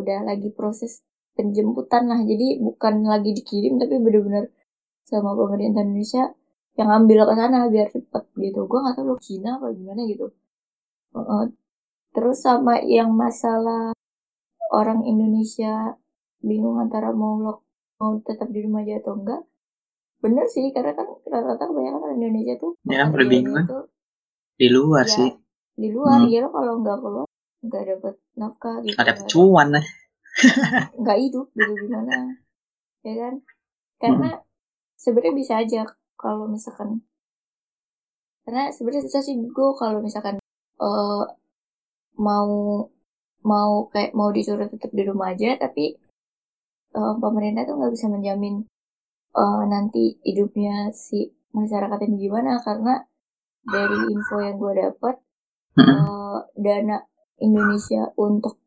udah 0.00 0.18
lagi 0.28 0.48
proses 0.58 0.92
penjemputan 1.38 2.04
lah. 2.10 2.20
Jadi 2.30 2.58
bukan 2.60 2.94
lagi 3.06 3.30
dikirim 3.38 3.78
tapi 3.78 3.94
bener-bener 4.02 4.44
sama 5.06 5.32
pemerintah 5.38 5.82
Indonesia 5.86 6.24
yang 6.78 6.88
ambil 6.88 7.26
ke 7.26 7.34
sana 7.34 7.66
biar 7.66 7.88
cepet 7.90 8.24
gitu. 8.38 8.60
Gue 8.64 8.78
nggak 8.78 8.94
tahu 8.96 9.06
lo 9.08 9.16
Cina 9.18 9.58
apa 9.58 9.68
gimana 9.70 10.00
gitu. 10.06 10.26
Heeh. 11.10 11.44
terus 12.08 12.40
sama 12.40 12.80
yang 12.80 13.12
masalah 13.14 13.92
orang 14.70 15.02
Indonesia 15.02 15.94
bingung 16.38 16.76
antara 16.76 17.12
mau 17.12 17.36
lock 17.36 17.58
mau 17.96 18.18
tetap 18.20 18.48
di 18.48 18.60
rumah 18.60 18.80
aja 18.80 18.98
atau 18.98 19.14
enggak 19.14 19.42
bener 20.18 20.46
sih 20.46 20.70
karena 20.70 20.92
kan 20.92 21.06
rata-rata 21.22 21.64
kebanyakan 21.64 22.00
orang 22.00 22.16
Indonesia 22.16 22.54
tuh 22.58 22.72
Ya, 22.84 23.06
kan. 23.06 23.64
tuh 23.64 23.84
di 24.56 24.68
luar 24.68 25.04
Ya, 25.04 25.14
sih. 25.14 25.30
di 25.74 25.88
luar. 25.88 26.18
Hmm. 26.18 26.28
ya 26.28 26.38
lo 26.42 26.50
kalau 26.50 26.72
nggak 26.78 26.98
keluar 26.98 27.26
nggak 27.60 27.82
dapet 27.86 28.14
nafkah 28.34 28.76
gitu. 28.82 28.96
Ada 28.96 29.12
nggak- 29.12 29.28
cuan 29.28 29.68
lah. 29.70 29.86
Nggak 30.96 31.18
hidup 31.18 31.46
gitu 31.52 31.72
gimana? 31.78 32.12
Ya 33.06 33.14
kan? 33.14 33.34
Karena 33.96 34.30
sebenarnya 34.96 35.34
bisa 35.34 35.54
aja 35.56 35.80
kalau 36.18 36.50
misalkan 36.50 37.06
karena 38.42 38.74
sebenarnya 38.74 39.06
susah 39.06 39.22
sih 39.22 39.38
gue 39.38 39.70
kalau 39.78 40.02
misalkan 40.02 40.36
eh, 40.82 41.24
mau 42.18 42.50
mau 43.46 43.72
kayak 43.94 44.12
mau 44.18 44.28
disuruh 44.34 44.66
tetap 44.66 44.90
di 44.90 45.02
rumah 45.06 45.32
aja 45.32 45.54
tapi 45.56 45.94
eh, 46.98 47.14
pemerintah 47.22 47.62
tuh 47.64 47.78
nggak 47.78 47.94
bisa 47.94 48.10
menjamin 48.10 48.66
eh, 49.36 49.62
nanti 49.70 50.18
hidupnya 50.26 50.90
si 50.90 51.30
masyarakat 51.54 51.98
ini 52.10 52.28
gimana 52.28 52.58
karena 52.60 53.06
dari 53.68 53.98
info 54.10 54.36
yang 54.42 54.56
gue 54.58 54.72
dapat 54.74 55.16
Mm-mm. 55.78 55.94
eh, 56.02 56.38
dana 56.58 56.98
Indonesia 57.38 58.10
untuk 58.18 58.58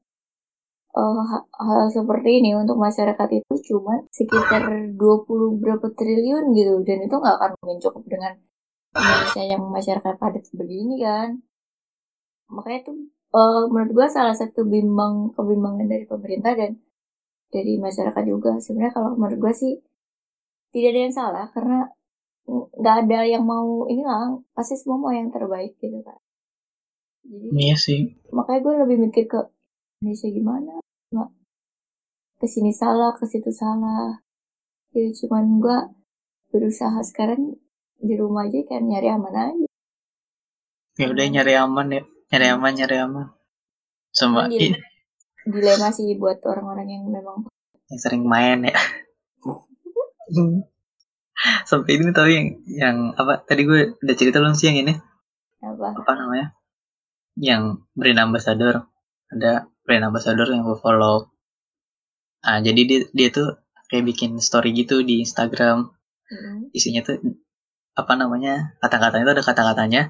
ha- 1.00 1.48
hal 1.68 1.88
seperti 1.92 2.30
ini 2.44 2.52
untuk 2.58 2.78
masyarakat 2.80 3.30
itu 3.40 3.54
cuma 3.72 4.04
sekitar 4.12 4.64
20 5.00 5.60
berapa 5.62 5.88
triliun 5.98 6.52
gitu. 6.58 6.74
Dan 6.88 6.98
itu 7.08 7.16
nggak 7.16 7.36
akan 7.40 7.52
mungkin 7.64 7.80
cukup 7.84 8.04
dengan 8.12 8.34
Indonesia 8.96 9.44
yang 9.48 9.64
masyarakat 9.72 10.14
padat 10.20 10.46
begini 10.56 10.96
kan? 11.00 11.30
Makanya 12.52 12.80
tuh 12.88 12.98
eh, 13.40 13.64
menurut 13.72 13.92
gua 13.96 14.08
salah 14.12 14.36
satu 14.36 14.68
bimbang 14.68 15.32
kebimbangan 15.36 15.88
dari 15.88 16.06
pemerintah 16.08 16.54
dan 16.60 16.72
dari 17.52 17.74
masyarakat 17.80 18.24
juga 18.28 18.52
sebenarnya 18.60 18.94
kalau 18.96 19.10
menurut 19.20 19.40
gua 19.40 19.54
sih 19.56 19.74
tidak 20.72 20.90
ada 20.96 21.02
yang 21.08 21.16
salah 21.16 21.46
karena 21.52 21.80
nggak 22.52 22.96
ada 23.06 23.20
yang 23.28 23.44
mau 23.46 23.86
ini 23.88 24.04
lah 24.04 24.36
pasti 24.58 24.76
semua 24.76 24.98
mau 24.98 25.14
yang 25.14 25.30
terbaik 25.30 25.78
gitu 25.78 26.02
kan 26.02 26.20
jadi 27.22 27.48
iya 27.54 27.76
sih. 27.78 28.18
makanya 28.34 28.60
gue 28.66 28.74
lebih 28.82 28.98
mikir 29.08 29.24
ke 29.30 29.40
Indonesia 30.02 30.30
gimana 30.34 30.74
nggak 31.12 31.30
ke 32.40 32.48
sini 32.48 32.72
salah 32.74 33.14
ke 33.14 33.28
situ 33.28 33.52
salah. 33.54 34.18
Ya 34.92 35.08
cuman 35.14 35.62
gue 35.62 35.78
berusaha 36.50 37.00
sekarang 37.04 37.56
di 38.02 38.14
rumah 38.18 38.50
aja 38.50 38.60
kan 38.66 38.84
nyari 38.84 39.08
aman 39.08 39.36
aja. 39.36 39.68
Ya 40.98 41.08
udah 41.08 41.26
Hmm. 41.28 41.34
nyari 41.38 41.54
aman 41.56 41.88
ya. 41.92 42.02
Nyari 42.32 42.48
aman 42.50 42.74
nyari 42.76 42.98
aman. 42.98 43.28
Sama 44.12 44.48
Cuman 44.50 44.52
i- 44.52 44.60
dile- 44.74 44.84
dilema 45.46 45.90
sih 45.90 46.18
buat 46.18 46.44
orang-orang 46.44 46.88
yang 46.90 47.04
memang 47.08 47.48
yang 47.88 48.00
sering 48.00 48.24
main 48.26 48.66
ya. 48.66 48.76
Sampai 51.66 51.98
ini 51.98 52.12
tahu 52.14 52.30
yang 52.30 52.48
yang 52.68 52.98
apa 53.16 53.42
tadi 53.42 53.66
gue 53.66 53.96
udah 53.98 54.16
cerita 54.16 54.38
belum 54.38 54.54
sih 54.54 54.70
yang 54.70 54.86
ini? 54.86 54.94
Apa? 55.62 55.96
Apa 55.96 56.12
namanya? 56.14 56.54
Yang 57.36 57.82
brand 57.96 58.20
ambassador. 58.22 58.86
Ada 59.32 59.71
brand 59.86 60.08
ambassador 60.08 60.48
yang 60.48 60.64
gue 60.66 60.78
follow. 60.78 61.30
Ah 62.42 62.60
jadi 62.62 62.82
dia 62.86 63.00
dia 63.14 63.30
tuh 63.30 63.62
kayak 63.90 64.06
bikin 64.08 64.38
story 64.42 64.74
gitu 64.74 65.02
di 65.06 65.22
Instagram. 65.22 65.92
Mm, 66.32 66.72
isinya 66.72 67.04
tuh 67.04 67.20
apa 67.92 68.14
namanya 68.16 68.78
kata-katanya 68.80 69.24
tuh 69.30 69.36
ada 69.38 69.46
kata-katanya. 69.46 70.02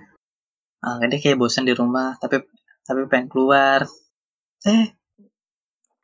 Ah 0.83 1.01
dia 1.01 1.19
kayak 1.19 1.39
bosan 1.39 1.67
di 1.67 1.73
rumah 1.75 2.15
tapi 2.19 2.43
tapi 2.85 3.07
pengen 3.07 3.27
keluar. 3.27 3.87
Eh 4.67 4.95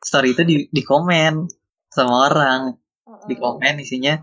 story 0.02 0.34
itu 0.36 0.42
di 0.44 0.56
di 0.68 0.82
komen 0.82 1.48
sama 1.92 2.28
orang. 2.28 2.76
Di 3.24 3.34
komen 3.36 3.80
isinya 3.80 4.20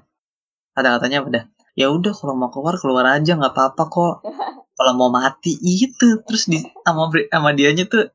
kata-katanya 0.75 1.23
udah 1.23 1.43
ya 1.75 1.91
udah 1.91 2.13
kalau 2.15 2.35
mau 2.39 2.51
keluar 2.51 2.79
keluar 2.79 3.05
aja 3.17 3.35
nggak 3.35 3.53
apa-apa 3.53 3.83
kok. 3.87 4.15
Kalau 4.75 4.91
mau 4.99 5.07
mati 5.07 5.55
itu. 5.55 6.19
Terus 6.27 6.51
di 6.51 6.59
sama 6.83 7.07
sama 7.07 7.55
dianya 7.55 7.87
tuh 7.87 8.11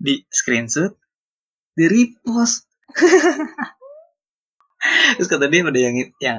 di 0.00 0.24
screenshot 0.28 0.92
di 1.76 1.84
repost. 1.86 2.64
Terus 5.16 5.28
kata 5.28 5.50
dia 5.50 5.66
ada 5.66 5.80
yang 5.80 5.96
yang 6.22 6.38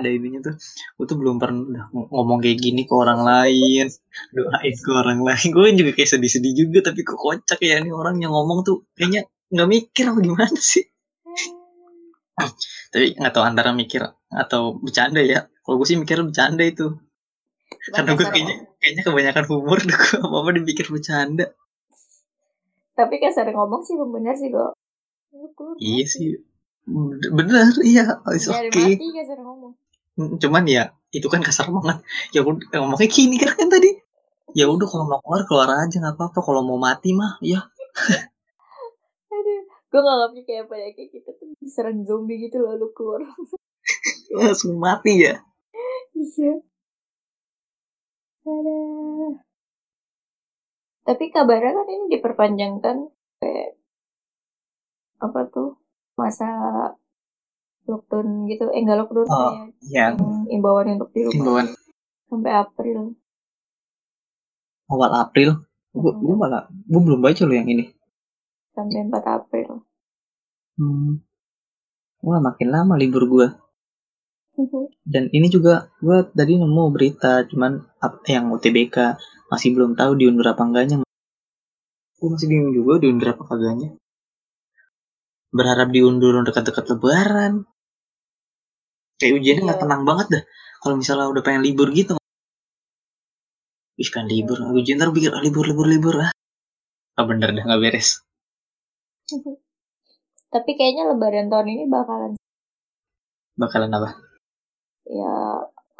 ada 0.00 0.08
ininya 0.08 0.52
tuh. 0.52 0.54
Gue 0.96 1.06
tuh 1.08 1.16
belum 1.20 1.36
pernah 1.36 1.88
ngomong 1.92 2.40
kayak 2.40 2.58
gini 2.60 2.84
ke 2.84 2.94
orang 2.96 3.24
lain. 3.24 3.88
Doain 4.32 4.74
ke 4.76 4.90
orang 4.92 5.20
lain. 5.24 5.48
Gue 5.52 5.72
juga 5.76 5.92
kayak 5.96 6.10
sedih-sedih 6.16 6.52
juga 6.56 6.92
tapi 6.92 7.04
kok 7.04 7.20
kocak 7.20 7.60
ya 7.60 7.80
ini 7.80 7.92
orang 7.92 8.20
yang 8.20 8.32
ngomong 8.32 8.64
tuh. 8.64 8.84
Kayaknya 8.96 9.28
nggak 9.52 9.68
mikir 9.68 10.04
apa 10.08 10.20
gimana 10.20 10.60
sih. 10.60 10.84
Tapi 12.90 13.20
nggak 13.20 13.32
tahu 13.32 13.44
antara 13.44 13.70
mikir 13.76 14.04
atau 14.32 14.80
bercanda 14.80 15.20
ya. 15.20 15.48
Kalau 15.64 15.76
gue 15.80 15.86
sih 15.86 16.00
mikir 16.00 16.24
bercanda 16.24 16.64
itu. 16.64 16.96
Karena 17.94 18.18
gue 18.18 18.26
kayaknya 18.26 18.56
kayaknya 18.80 19.02
kebanyakan 19.06 19.44
humor 19.46 19.78
deh 19.78 19.94
gue 19.94 20.16
apa 20.18 20.36
apa 20.42 20.50
dipikir 20.58 20.90
bercanda 20.90 21.54
tapi 23.00 23.16
kasar 23.16 23.48
ngomong 23.48 23.80
sih 23.80 23.96
bener 23.96 24.36
sih 24.36 24.52
kok 24.52 24.76
Lu 25.30 25.48
keluar 25.54 25.78
iya 25.78 26.04
sih. 26.04 26.42
bener 27.30 27.70
iya 27.86 28.18
it's 28.34 28.50
okay. 28.50 28.98
mati 28.98 29.38
ngomong. 29.38 29.72
Mm, 30.18 30.42
cuman 30.42 30.64
ya 30.66 30.90
itu 31.14 31.26
kan 31.30 31.38
kasar 31.40 31.70
banget. 31.70 32.02
Ya 32.34 32.42
udah 32.42 32.82
ngomongnya 32.82 33.06
gini 33.06 33.38
kan 33.38 33.54
kan 33.54 33.70
tadi. 33.70 33.94
Ya 34.58 34.66
udah 34.66 34.86
kalau 34.90 35.06
mau 35.06 35.22
keluar 35.22 35.46
keluar 35.46 35.68
aja 35.86 35.96
nggak 36.02 36.18
apa-apa. 36.18 36.38
Kalau 36.42 36.66
mau 36.66 36.82
mati 36.82 37.14
mah 37.14 37.38
ya. 37.40 37.62
Aduh 39.34 39.62
gue 39.90 40.00
ngerti 40.02 40.40
kayak 40.46 40.62
apa 40.70 40.74
ya 40.78 40.88
kayak 40.94 41.10
kita 41.14 41.30
tuh 41.34 41.46
diserang 41.62 42.02
zombie 42.06 42.42
gitu 42.42 42.58
loh 42.58 42.74
lu 42.74 42.90
keluar. 42.90 43.22
Langsung 44.34 44.78
mati 44.82 45.30
ya. 45.30 45.38
Iya. 46.14 46.58
Ada. 48.46 48.76
Tapi 51.10 51.24
kabarnya 51.34 51.74
kan 51.74 51.86
ini 51.90 52.04
diperpanjangkan 52.14 52.96
kayak 53.42 53.70
apa 55.18 55.40
tuh 55.50 55.74
masa 56.14 56.46
lockdown 57.90 58.46
gitu. 58.46 58.70
Eh 58.70 58.80
enggak 58.80 58.98
lockdown 59.02 59.26
Oh, 59.26 59.34
kayak 59.34 59.74
ya 59.90 60.14
yang 60.14 60.14
imbauan 60.46 60.86
untuk 60.94 61.10
di 61.10 61.26
rumah 61.26 61.34
himbauan 61.34 61.66
sampai 62.30 62.52
April. 62.54 62.98
awal 64.86 65.10
April 65.18 65.50
gue 65.90 66.12
gue 66.14 66.34
malah 66.38 66.66
gue 66.70 67.00
belum 67.02 67.18
baca 67.18 67.42
loh 67.42 67.54
yang 67.54 67.66
ini 67.66 67.90
Sampai 68.70 69.02
4 69.02 69.10
April. 69.26 69.82
hmm. 70.78 71.12
wah 72.22 72.38
makin 72.38 72.68
lama 72.70 72.94
libur 72.94 73.26
gue 73.26 73.46
dan 75.06 75.28
ini 75.32 75.46
juga 75.48 75.88
gue 76.00 76.18
tadi 76.32 76.56
nemu 76.56 76.84
berita 76.92 77.44
cuman 77.48 77.80
yang 78.28 78.50
UTBK 78.52 78.96
masih 79.50 79.74
belum 79.74 79.96
tahu 79.98 80.14
diundur 80.16 80.46
apa 80.52 80.62
enggaknya 80.64 80.96
gue 82.20 82.28
masih 82.28 82.46
bingung 82.52 82.72
juga 82.76 83.00
diundur 83.00 83.32
apa 83.32 83.42
kagaknya 83.48 83.88
berharap 85.50 85.88
diundur 85.90 86.40
dekat-dekat 86.46 86.84
lebaran 86.94 87.64
kayak 89.18 89.36
ujiannya 89.40 89.62
nggak 89.66 89.78
Iya. 89.80 89.84
tenang 89.84 90.02
banget 90.06 90.26
dah 90.30 90.42
kalau 90.80 90.94
misalnya 90.96 91.26
udah 91.28 91.42
pengen 91.44 91.62
libur 91.66 91.90
gitu 91.92 92.16
Ih 94.00 94.08
kan 94.08 94.24
libur, 94.24 94.56
Hmm. 94.56 94.72
ujian 94.72 94.96
ntar 94.96 95.12
pikir 95.12 95.28
ah, 95.28 95.44
libur 95.44 95.68
libur 95.68 95.84
libur 95.84 96.14
ah. 96.24 96.32
Ah 97.20 97.24
bener 97.28 97.52
dah 97.52 97.68
nggak 97.68 97.80
beres. 97.84 98.24
Tapi 100.48 100.70
kayaknya 100.72 101.04
lebaran 101.12 101.52
tahun 101.52 101.68
ini 101.68 101.84
bakalan 101.84 102.32
Bakalan 103.60 103.92
apa? 103.92 104.16
Ya 105.10 105.34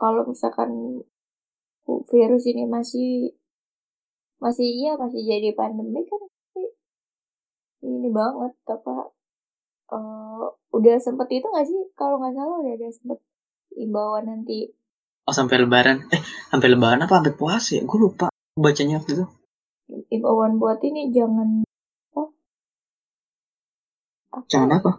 kalau 0.00 0.22
misalkan 0.30 0.70
virus 2.10 2.44
ini 2.46 2.64
masih 2.76 3.34
masih 4.44 4.68
iya 4.80 4.92
masih 5.02 5.20
jadi 5.30 5.50
pandemi 5.58 6.00
kan 6.08 6.22
ini 7.84 8.08
banget 8.12 8.52
apa 8.70 8.94
eh, 9.96 10.44
udah 10.76 10.96
sempet 11.02 11.28
itu 11.36 11.46
nggak 11.50 11.66
sih 11.70 11.80
kalau 11.98 12.16
nggak 12.20 12.34
salah 12.38 12.56
udah 12.62 12.74
ada 12.78 12.88
sempet 12.98 13.18
imbauan 13.76 14.24
nanti 14.30 14.70
Oh 15.28 15.34
sampai 15.36 15.62
lebaran? 15.62 16.10
Eh 16.10 16.22
sampai 16.50 16.68
lebaran 16.74 17.06
apa 17.06 17.22
sampai 17.22 17.34
puasa 17.38 17.70
ya? 17.78 17.82
Gue 17.86 17.98
lupa 18.02 18.26
bacanya 18.58 18.98
waktu 18.98 19.12
itu. 19.14 19.24
imbauan 20.14 20.58
buat 20.62 20.80
ini 20.82 21.10
jangan 21.14 21.48
apa 24.30 24.38
Jangan 24.50 24.70
apa? 24.78 24.90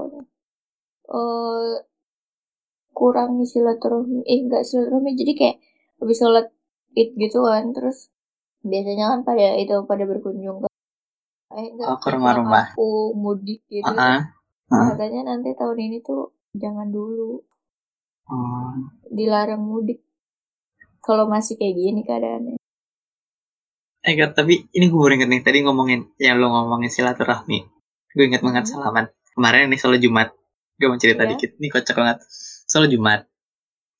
eh 1.12 1.72
kurangi 3.02 3.46
silaturahmi 3.50 4.22
eh 4.30 4.38
enggak 4.46 4.62
silaturahmi 4.62 5.18
jadi 5.18 5.34
kayak 5.34 5.58
habis 5.98 6.18
sholat 6.22 6.46
id 6.94 7.10
gitu 7.18 7.42
kan 7.42 7.74
terus 7.74 7.98
biasanya 8.62 9.06
kan 9.12 9.20
pada 9.26 9.58
itu 9.58 9.74
pada 9.90 10.04
berkunjung 10.06 10.58
ke 10.62 10.68
eh 11.58 11.66
enggak 11.74 11.88
Oh, 11.90 11.98
ke 11.98 12.08
rumah-rumah. 12.14 12.66
kampung 12.78 13.18
mudik 13.18 13.62
gitu 13.68 13.90
Ah, 13.90 14.22
Nah, 14.70 14.78
ah. 14.78 14.86
katanya 14.94 15.34
nanti 15.34 15.50
tahun 15.58 15.78
ini 15.82 15.98
tuh 16.06 16.22
jangan 16.54 16.88
dulu 16.90 17.42
Oh. 18.30 18.72
dilarang 19.10 19.60
mudik 19.62 20.00
kalau 21.02 21.26
masih 21.26 21.58
kayak 21.58 21.76
gini 21.76 22.02
keadaannya 22.02 22.56
Eh 24.02 24.18
Kat, 24.18 24.34
tapi 24.34 24.66
ini 24.72 24.90
gue 24.90 24.98
baru 24.98 25.14
inget 25.14 25.30
nih 25.30 25.42
tadi 25.42 25.58
ngomongin 25.62 26.10
yang 26.18 26.42
lo 26.42 26.50
ngomongin 26.50 26.90
silaturahmi. 26.90 27.60
Gue 28.10 28.26
inget 28.26 28.42
banget 28.42 28.66
Hmm. 28.66 28.72
salaman. 28.74 29.06
Kemarin 29.38 29.70
nih 29.70 29.78
sholat 29.78 30.02
Jumat. 30.02 30.34
Gue 30.74 30.90
mau 30.90 30.98
cerita 30.98 31.22
Iya. 31.22 31.30
dikit. 31.30 31.54
Nih 31.62 31.70
kocak 31.70 31.94
banget. 31.94 32.18
Sholat 32.72 32.88
Jumat. 32.88 33.28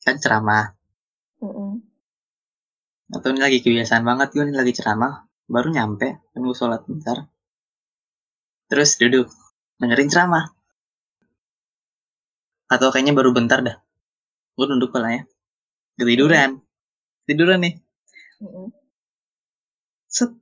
Kan 0.08 0.16
ceramah. 0.24 0.72
Mm-mm. 1.44 1.84
Atau 3.12 3.36
ini 3.36 3.44
lagi 3.44 3.60
kebiasaan 3.60 4.08
banget 4.08 4.32
gue 4.32 4.48
nih 4.48 4.56
lagi 4.56 4.72
ceramah. 4.72 5.28
Baru 5.52 5.68
nyampe. 5.76 6.24
Gue 6.32 6.56
sholat 6.56 6.88
bentar. 6.88 7.28
Terus 8.72 8.96
duduk. 8.96 9.28
Dengerin 9.76 10.08
ceramah. 10.08 10.56
Atau 12.72 12.96
kayaknya 12.96 13.12
baru 13.12 13.36
bentar 13.36 13.60
dah. 13.60 13.76
Gue 14.56 14.66
nunduk 14.72 14.96
ya. 14.96 15.28
Ketiduran. 16.00 16.64
Tiduran 17.28 17.60
nih. 17.68 17.76
Mm-mm. 18.40 18.72
set 20.12 20.34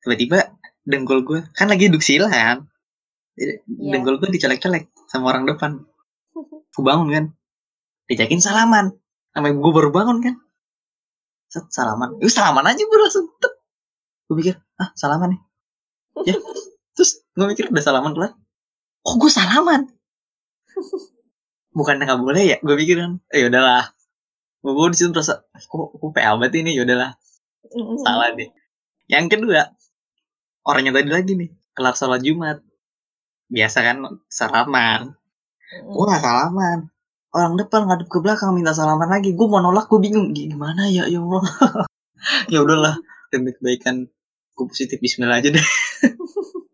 tiba-tiba 0.00 0.56
dengkul 0.88 1.20
gue 1.20 1.44
kan 1.52 1.68
lagi 1.68 1.92
duduk 1.92 2.00
sila 2.00 2.32
kan 2.32 2.64
Iya. 3.38 3.60
dengkul 3.92 4.18
gue 4.18 4.34
dicolek-colek 4.34 4.90
sama 5.06 5.30
orang 5.30 5.44
depan 5.46 5.84
gue 6.74 6.82
bangun 6.82 7.08
kan 7.12 7.24
dijakin 8.08 8.40
salaman. 8.40 8.96
Sama 9.36 9.52
gue 9.52 9.72
baru 9.72 9.92
bangun 9.92 10.18
kan. 10.24 10.34
Set 11.52 11.68
salaman. 11.70 12.16
Ih, 12.18 12.32
salaman 12.32 12.64
aja 12.66 12.82
gue 12.82 12.98
langsung 12.98 13.28
tet 13.38 13.54
gue 14.28 14.36
pikir 14.36 14.54
ah 14.80 14.92
salaman 14.96 15.36
nih. 15.36 15.40
Ya 16.28 16.34
terus 16.96 17.22
gue 17.36 17.46
mikir 17.46 17.68
udah 17.70 17.84
salaman 17.84 18.12
kelar. 18.16 18.32
Kok 19.04 19.16
gue 19.20 19.30
salaman? 19.30 19.88
Bukannya 21.76 22.04
nggak 22.08 22.20
boleh 22.20 22.42
ya 22.42 22.56
gue 22.58 22.76
pikir 22.76 22.96
kan 23.00 23.12
eh 23.32 23.46
yaudahlah. 23.46 23.92
Gue 24.64 24.72
gue 24.74 24.86
di 24.92 24.96
situ 24.98 25.12
merasa 25.14 25.44
kok 25.54 25.94
gue 25.94 26.10
PA 26.10 26.34
banget 26.34 26.64
ini? 26.64 26.74
Yaudahlah. 26.76 27.14
Salah 28.02 28.32
deh. 28.34 28.48
Yang 29.08 29.38
kedua, 29.38 29.72
orangnya 30.68 31.00
tadi 31.00 31.08
lagi 31.08 31.32
nih, 31.32 31.48
kelar 31.72 31.96
sholat 31.96 32.20
Jumat. 32.20 32.60
Biasa 33.48 33.78
kan 33.80 33.96
salaman. 34.28 35.16
Gue 35.88 36.04
gak 36.04 36.20
salaman. 36.20 36.92
Orang 37.28 37.60
depan 37.60 37.84
ngadep 37.84 38.08
ke 38.08 38.18
belakang 38.24 38.56
minta 38.56 38.72
salaman 38.72 39.08
lagi. 39.08 39.36
Gue 39.36 39.46
mau 39.46 39.60
nolak, 39.60 39.88
gue 39.92 40.00
bingung. 40.00 40.32
Gimana 40.32 40.88
ya, 40.88 41.04
ya 41.06 41.20
Allah. 41.20 41.44
ya 42.52 42.58
udahlah, 42.64 42.96
demi 43.28 43.52
kebaikan 43.52 44.08
gue 44.56 44.66
positif 44.66 44.98
Bismillah 44.98 45.38
aja 45.38 45.52
deh. 45.52 45.66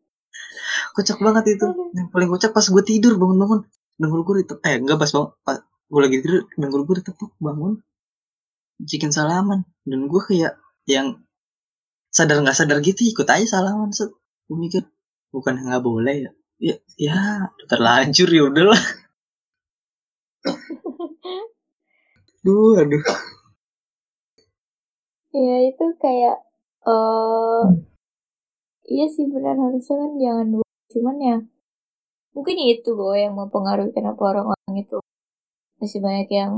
kocak 0.94 1.18
banget 1.18 1.58
itu. 1.58 1.66
Yang 1.92 2.08
paling 2.14 2.28
kocak 2.30 2.50
pas 2.54 2.64
gue 2.64 2.82
tidur 2.86 3.18
bangun-bangun. 3.18 3.66
Dengkul 3.98 4.22
gue 4.22 4.34
ditepuk. 4.46 4.62
Eh 4.62 4.78
enggak 4.78 4.98
pas 5.02 5.10
bangun. 5.10 5.30
Pas 5.42 5.58
gue 5.64 6.00
lagi 6.00 6.16
tidur, 6.22 6.46
dengkul 6.54 6.82
gue 6.86 6.96
ditepuk 7.02 7.30
bangun. 7.42 7.82
Cikin 8.86 9.10
salaman. 9.10 9.66
Dan 9.82 10.06
gue 10.06 10.20
kayak 10.22 10.54
yang 10.86 11.24
sadar 12.14 12.38
nggak 12.38 12.54
sadar 12.54 12.78
gitu 12.78 13.02
ikut 13.02 13.26
aja 13.26 13.58
salaman 13.58 13.90
set 13.90 14.14
gue 14.46 14.54
mikir 14.54 14.86
bukan 15.34 15.58
nggak 15.58 15.82
boleh 15.82 16.30
ya 16.30 16.32
ya 16.62 16.76
ya 16.94 17.18
terlanjur 17.66 18.30
ya 18.30 18.46
udahlah 18.46 18.78
duh 22.44 22.76
aduh. 22.76 23.04
Ya 25.34 25.56
itu 25.66 25.84
kayak 25.98 26.36
eh 26.84 27.62
iya 28.92 29.06
sih 29.08 29.24
benar 29.32 29.56
harusnya 29.56 29.96
kan 29.96 30.12
jangan 30.20 30.46
dulu 30.52 30.66
cuman 30.92 31.16
ya 31.18 31.36
mungkin 32.36 32.56
itu 32.60 32.90
gue 32.92 33.16
yang 33.24 33.34
mempengaruhi 33.34 33.90
kenapa 33.96 34.20
orang-orang 34.36 34.74
itu 34.84 34.98
masih 35.80 35.98
banyak 36.04 36.28
yang 36.30 36.54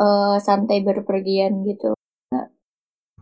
eh 0.00 0.36
santai 0.40 0.80
berpergian 0.80 1.62
gitu. 1.68 1.92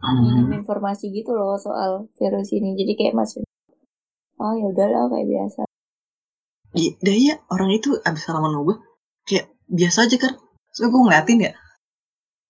Minim 0.07 0.53
hmm. 0.53 0.61
informasi 0.63 1.11
gitu 1.11 1.35
loh 1.35 1.59
soal 1.59 2.07
virus 2.21 2.53
ini. 2.55 2.79
Jadi 2.79 2.93
kayak 2.95 3.17
masih 3.17 3.43
oh 4.39 4.53
ya 4.55 4.67
udahlah 4.71 5.11
kayak 5.11 5.27
biasa. 5.27 5.61
Iya, 6.77 6.93
iya 7.17 7.35
orang 7.49 7.73
itu 7.73 7.97
abis 8.05 8.23
salaman 8.29 8.53
sama 8.53 8.65
gue 8.69 8.77
kayak 9.25 9.47
biasa 9.67 9.99
aja 10.07 10.17
kan 10.21 10.33
soalnya 10.77 10.93
gue 10.93 11.03
ngeliatin 11.09 11.39
ya 11.41 11.53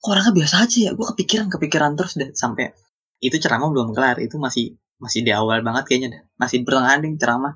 kok 0.07 0.15
orangnya 0.15 0.33
biasa 0.39 0.55
aja 0.63 0.79
ya? 0.79 0.91
Gue 0.95 1.07
kepikiran 1.11 1.47
kepikiran 1.51 1.91
terus 1.99 2.15
deh 2.15 2.31
sampai 2.31 2.71
itu 3.19 3.37
ceramah 3.43 3.69
belum 3.75 3.91
kelar. 3.91 4.23
Itu 4.23 4.39
masih 4.39 4.79
masih 5.03 5.27
di 5.27 5.33
awal 5.35 5.67
banget 5.67 5.85
kayaknya 5.91 6.09
dah 6.15 6.23
masih 6.39 6.63
pertengahan 6.63 7.03
deh 7.03 7.11
ceramah. 7.19 7.55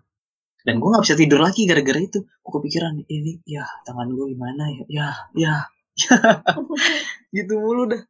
Dan 0.67 0.83
gue 0.83 0.89
nggak 0.91 1.05
bisa 1.07 1.15
tidur 1.15 1.41
lagi 1.41 1.63
gara-gara 1.71 2.01
itu. 2.03 2.27
Gue 2.27 2.53
kepikiran 2.59 3.07
ini 3.07 3.39
ya 3.47 3.65
tangan 3.87 4.11
gue 4.11 4.27
gimana 4.35 4.67
ya? 4.67 4.85
Ya 4.91 5.09
ya 5.39 5.55
gitu 7.37 7.55
mulu 7.61 7.93
dah 7.93 8.03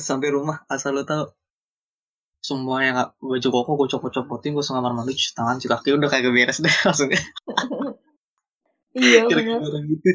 sampai 0.00 0.32
rumah 0.32 0.64
asal 0.66 0.96
lo 0.96 1.04
tau 1.04 1.36
semua 2.42 2.82
yang 2.82 2.98
gak 2.98 3.14
baju 3.22 3.48
koko 3.54 3.70
gue 3.78 3.88
copot-copotin 3.94 4.50
gue 4.56 4.64
kamar 4.66 4.90
mandi 4.90 5.14
cuci 5.14 5.38
tangan 5.38 5.62
cuci 5.62 5.70
kaki. 5.70 5.88
Udah 5.94 6.10
kagak 6.10 6.34
beres 6.34 6.58
deh 6.58 6.74
langsung. 6.88 7.14
Iya 8.98 9.24
kira-kira 9.30 9.62
benar 9.62 9.82
gitu 9.86 10.08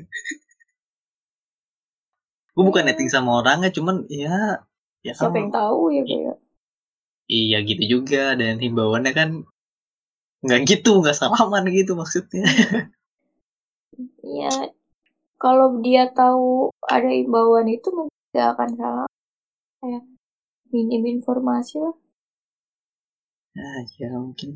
gue 2.58 2.64
bukan 2.70 2.84
netting 2.90 3.10
sama 3.14 3.30
orangnya 3.40 3.70
cuman 3.78 3.96
ya 4.10 4.36
ya 5.06 5.14
siapa 5.20 5.38
yang 5.42 5.52
tahu 5.54 5.82
ya 5.96 6.02
kayak 6.10 6.36
iya 7.40 7.58
gitu 7.70 7.84
juga 7.94 8.22
dan 8.40 8.56
himbauannya 8.64 9.12
kan 9.20 9.30
nggak 10.46 10.62
gitu 10.70 10.90
nggak 11.02 11.18
salaman 11.20 11.64
gitu 11.78 11.92
maksudnya 12.02 12.44
Iya, 14.28 14.50
kalau 15.44 15.68
dia 15.86 16.04
tahu 16.20 16.48
ada 16.96 17.10
imbauan 17.22 17.68
itu 17.76 17.88
mungkin 17.98 18.18
gak 18.38 18.48
akan 18.54 18.70
salah. 18.80 19.08
Kayak 19.82 20.04
minim 20.74 21.04
informasi 21.16 21.76
lah. 21.86 21.96
ah 23.66 23.82
ya 24.00 24.08
mungkin 24.24 24.50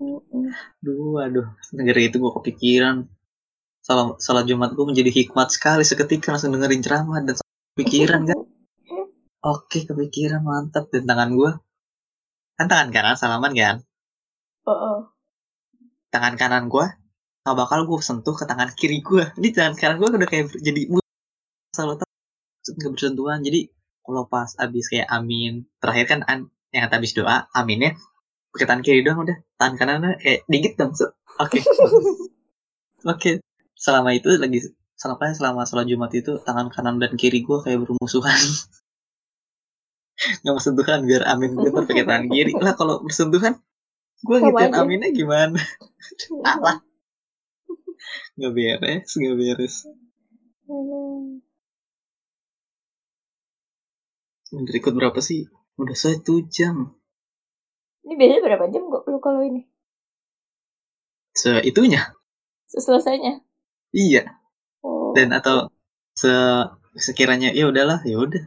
Mm-mm. 0.00 0.56
Duh, 0.84 1.14
aduh, 1.24 1.46
negara 1.76 2.00
itu 2.06 2.16
gue 2.22 2.32
kepikiran. 2.36 2.96
Salah, 3.80 4.16
salah 4.20 4.44
Jumat 4.44 4.76
gue 4.76 4.84
menjadi 4.84 5.08
hikmat 5.08 5.48
sekali 5.56 5.82
seketika 5.88 6.36
langsung 6.36 6.52
dengerin 6.52 6.84
ceramah 6.84 7.24
dan 7.24 7.40
kepikiran 7.74 8.28
kan. 8.28 8.38
Oke, 9.40 9.88
kepikiran 9.88 10.44
mantap 10.44 10.92
dan 10.92 11.08
tangan 11.08 11.32
gue 11.32 11.50
kan 12.60 12.68
tangan 12.68 12.92
kanan 12.92 13.16
salaman 13.16 13.56
kan. 13.56 13.76
Oh, 14.68 15.08
Tangan 16.12 16.36
kanan 16.36 16.68
gue 16.68 16.84
nggak 17.40 17.56
bakal 17.56 17.88
gue 17.88 18.04
sentuh 18.04 18.36
ke 18.36 18.44
tangan 18.44 18.68
kiri 18.76 19.00
gue. 19.00 19.24
Ini 19.40 19.48
tangan 19.56 19.74
kanan 19.80 19.96
gue 19.96 20.08
udah 20.12 20.28
kayak 20.28 20.52
jadi 20.60 20.92
selalu 21.72 22.04
nggak 22.04 22.92
bersentuhan. 22.92 23.40
Jadi 23.40 23.72
kalau 24.04 24.28
pas 24.28 24.52
abis 24.60 24.92
kayak 24.92 25.08
amin 25.08 25.64
terakhir 25.80 26.04
kan 26.04 26.20
an, 26.28 26.52
yang 26.68 26.84
kata 26.84 27.00
abis 27.00 27.16
doa 27.16 27.48
aminnya 27.56 27.96
pakai 28.52 28.66
tangan 28.68 28.84
kiri 28.84 29.00
doang 29.00 29.24
udah 29.24 29.40
tangan 29.56 29.74
kanannya 29.80 30.20
kayak 30.20 30.44
dikit 30.52 30.72
dong. 30.76 30.92
Oke. 31.40 31.64
Oke, 33.16 33.40
selama 33.80 34.12
itu 34.12 34.28
lagi 34.36 34.60
selama 35.00 35.32
selama 35.32 35.60
sholat 35.64 35.88
Jumat 35.88 36.12
itu 36.12 36.36
tangan 36.44 36.68
kanan 36.68 37.00
dan 37.00 37.16
kiri 37.16 37.40
gue 37.40 37.58
kayak 37.64 37.80
bermusuhan. 37.80 38.36
Nggak 40.44 40.52
mau 40.52 40.60
sentuhan 40.60 41.00
biar 41.08 41.24
amin 41.24 41.56
gue 41.56 41.72
pakai 41.72 42.04
tangan 42.04 42.28
kiri. 42.28 42.52
Lah 42.60 42.76
kalau 42.76 43.00
bersentuhan 43.00 43.56
gue 44.20 44.36
aja. 44.36 44.84
aminnya 44.84 45.08
gimana? 45.08 45.56
Salah. 46.44 46.84
Gak 48.36 48.52
beres, 48.52 49.16
gak 49.16 49.36
beres. 49.36 49.88
Udah 54.52 54.74
ikut 54.76 54.92
berapa 54.92 55.20
sih? 55.24 55.48
Udah 55.80 55.96
satu 55.96 56.44
jam. 56.52 56.92
Ini 58.04 58.12
biasanya 58.16 58.44
berapa 58.44 58.64
jam 58.68 58.92
kok 58.92 59.08
lu 59.08 59.20
kalau 59.24 59.40
ini? 59.40 59.64
Seitunya? 61.32 62.12
Selesainya? 62.68 63.40
Iya. 63.90 64.22
Oh. 64.86 65.12
Dan 65.12 65.34
atau 65.34 65.70
se 66.14 66.30
sekiranya 66.94 67.50
ya 67.50 67.70
udahlah, 67.70 68.02
ya 68.06 68.16
udah. 68.18 68.44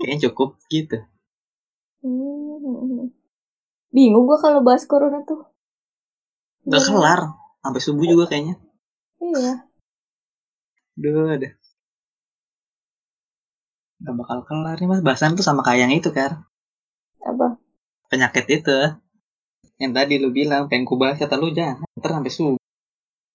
Kayaknya 0.00 0.30
cukup 0.30 0.58
gitu. 0.70 0.98
Hmm. 2.02 3.10
Bingung 3.94 4.26
gua 4.26 4.38
kalau 4.42 4.60
bahas 4.66 4.84
corona 4.90 5.22
tuh. 5.22 5.46
Udah 6.66 6.80
Gimana? 6.82 6.88
kelar. 6.90 7.20
Sampai 7.64 7.80
subuh 7.80 8.04
juga 8.04 8.24
kayaknya. 8.28 8.60
Iya. 9.22 9.52
Udah, 11.00 11.36
ada. 11.36 11.50
Gak 14.04 14.14
bakal 14.20 14.38
kelar 14.44 14.76
nih 14.76 14.88
mas. 14.90 15.00
Bahasan 15.00 15.38
tuh 15.38 15.46
sama 15.46 15.64
kayak 15.64 15.88
yang 15.88 15.92
itu 15.96 16.10
kan. 16.12 16.44
Apa? 17.24 17.56
Penyakit 18.12 18.44
itu. 18.50 18.78
Yang 19.80 19.92
tadi 19.96 20.14
lu 20.20 20.28
bilang 20.34 20.68
pengen 20.68 20.84
ku 20.84 21.00
bahas 21.00 21.16
kata 21.16 21.40
lu 21.40 21.54
jangan. 21.56 21.86
Ntar 21.96 22.10
sampai 22.20 22.32
subuh. 22.32 22.63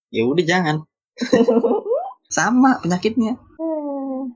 Ya 0.10 0.26
udah 0.26 0.45
jangan. 0.45 0.76
Sama 2.36 2.81
penyakitnya. 2.81 3.38
Hmm. 3.57 4.34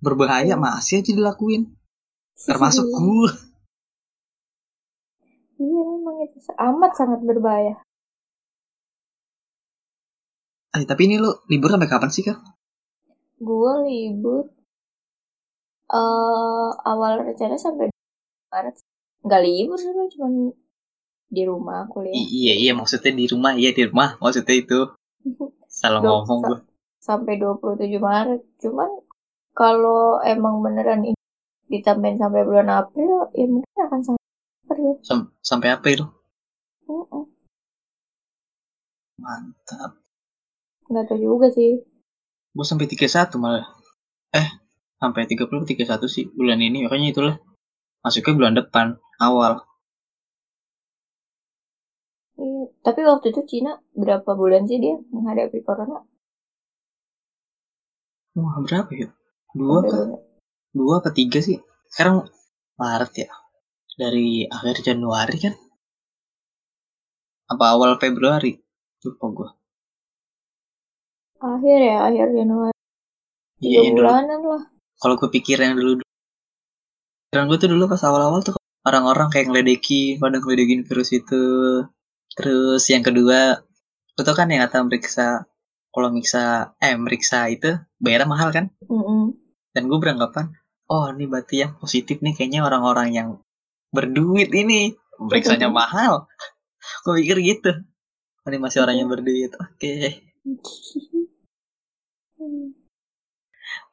Berbahaya 0.00 0.56
masih 0.56 1.00
aja 1.00 1.12
dilakuin. 1.12 1.72
Termasuk 2.36 2.84
gue. 2.88 3.30
Iya 5.54 5.82
memang 5.86 6.16
itu 6.26 6.38
amat 6.58 6.92
sangat 6.98 7.20
berbahaya. 7.22 7.78
Eh, 10.74 10.82
tapi 10.82 11.06
ini 11.06 11.22
lu 11.22 11.30
libur 11.46 11.70
sampai 11.70 11.86
kapan 11.86 12.10
sih 12.10 12.26
kak? 12.26 12.38
Gua 13.38 13.86
libur 13.86 14.50
eh 15.94 16.70
awal 16.90 17.12
rencana 17.22 17.54
sampai 17.54 17.86
Maret. 18.50 18.76
Nggak 19.22 19.42
libur 19.46 19.78
sih, 19.78 19.92
cuman 20.18 20.32
di 21.36 21.42
rumah 21.50 21.78
kuliah. 21.92 22.14
I- 22.14 22.30
iya 22.40 22.54
iya 22.62 22.72
maksudnya 22.78 23.12
di 23.20 23.26
rumah 23.32 23.52
iya 23.60 23.70
di 23.76 23.82
rumah 23.90 24.08
maksudnya 24.22 24.54
itu. 24.62 24.78
Salah 25.80 26.00
ngomong 26.00 26.40
gue. 26.48 26.58
sampai 27.02 27.34
27 27.36 28.00
Maret. 28.00 28.40
Cuman 28.62 28.90
kalau 29.52 30.22
emang 30.24 30.64
beneran 30.64 31.02
ini 31.04 31.18
ditambahin 31.68 32.16
sampai 32.22 32.42
bulan 32.48 32.68
April, 32.70 33.28
ya 33.34 33.46
mungkin 33.50 33.78
akan 33.86 34.00
sampai 34.06 34.24
April. 34.64 34.92
Sam- 35.04 35.30
sampai 35.42 35.68
apa 35.74 35.86
itu? 35.92 36.04
Mm-mm. 36.88 37.22
Mantap. 39.20 39.90
Nggak 40.90 41.04
tahu 41.08 41.18
juga 41.18 41.48
sih. 41.52 41.80
Gue 42.54 42.66
sampai 42.66 42.86
31 42.86 43.36
malah. 43.42 43.66
Eh, 44.34 44.48
sampai 45.00 45.26
30 45.30 45.64
31 45.66 46.06
sih 46.10 46.24
bulan 46.30 46.58
ini. 46.62 46.84
Makanya 46.86 47.08
itulah. 47.14 47.34
Masuknya 48.04 48.32
bulan 48.36 48.54
depan, 48.60 48.86
awal. 49.18 49.64
Iya. 52.34 52.64
Tapi 52.82 53.00
waktu 53.06 53.26
itu 53.30 53.40
Cina 53.46 53.78
berapa 53.94 54.30
bulan 54.34 54.66
sih 54.66 54.78
dia 54.82 54.98
menghadapi 55.14 55.62
corona? 55.62 56.02
Wah, 58.34 58.56
berapa 58.66 58.90
ya? 58.90 59.08
Dua 59.54 59.78
bulan- 59.82 60.18
Dua 60.74 60.98
apa 60.98 61.14
tiga 61.14 61.38
sih? 61.38 61.62
Sekarang 61.86 62.26
Maret 62.74 63.12
ya. 63.14 63.30
Dari 63.94 64.50
akhir 64.50 64.82
Januari 64.82 65.38
kan? 65.38 65.54
Apa 67.46 67.78
awal 67.78 67.94
Februari? 68.02 68.58
Lupa 69.06 69.26
gue. 69.30 69.50
Akhir 71.38 71.78
ya, 71.78 71.96
akhir 72.10 72.26
Januari. 72.34 72.74
Iya, 73.62 73.62
Tiga 73.62 73.78
yang 73.86 73.94
dulu. 73.94 74.06
bulanan 74.10 74.40
lah. 74.42 74.62
Kalau 74.98 75.14
gue 75.14 75.30
pikir 75.30 75.56
yang 75.62 75.78
dulu. 75.78 76.02
Pikiran 77.30 77.46
gue 77.46 77.58
tuh 77.62 77.70
dulu 77.70 77.84
pas 77.86 78.02
awal-awal 78.02 78.42
tuh 78.42 78.58
orang-orang 78.82 79.30
kayak 79.30 79.46
ngeledekin, 79.54 80.18
pada 80.18 80.42
ngeledekin 80.42 80.82
virus 80.82 81.14
itu. 81.14 81.42
Terus 82.34 82.82
yang 82.90 83.06
kedua, 83.06 83.62
itu 84.18 84.32
kan 84.34 84.46
yang 84.50 84.66
kata 84.66 84.82
meriksa, 84.86 85.46
kalau 85.94 86.08
meriksa, 86.10 86.74
eh 86.82 86.94
meriksa 86.98 87.46
itu 87.46 87.78
bayarnya 88.02 88.28
mahal 88.30 88.50
kan? 88.50 88.74
Mm-mm. 88.90 89.38
Dan 89.70 89.86
gue 89.86 89.98
beranggapan, 89.98 90.54
oh 90.90 91.10
ini 91.14 91.30
berarti 91.30 91.62
yang 91.62 91.78
positif 91.78 92.18
nih 92.22 92.34
kayaknya 92.34 92.66
orang-orang 92.66 93.08
yang 93.14 93.28
berduit 93.94 94.50
ini. 94.50 94.98
Periksanya 95.14 95.70
mahal. 95.70 96.26
gue 97.06 97.14
pikir 97.22 97.38
gitu. 97.38 97.70
Oh, 98.44 98.48
ini 98.50 98.58
masih 98.58 98.82
orang 98.82 98.98
yang 98.98 99.08
berduit. 99.08 99.54
Oke. 99.54 99.94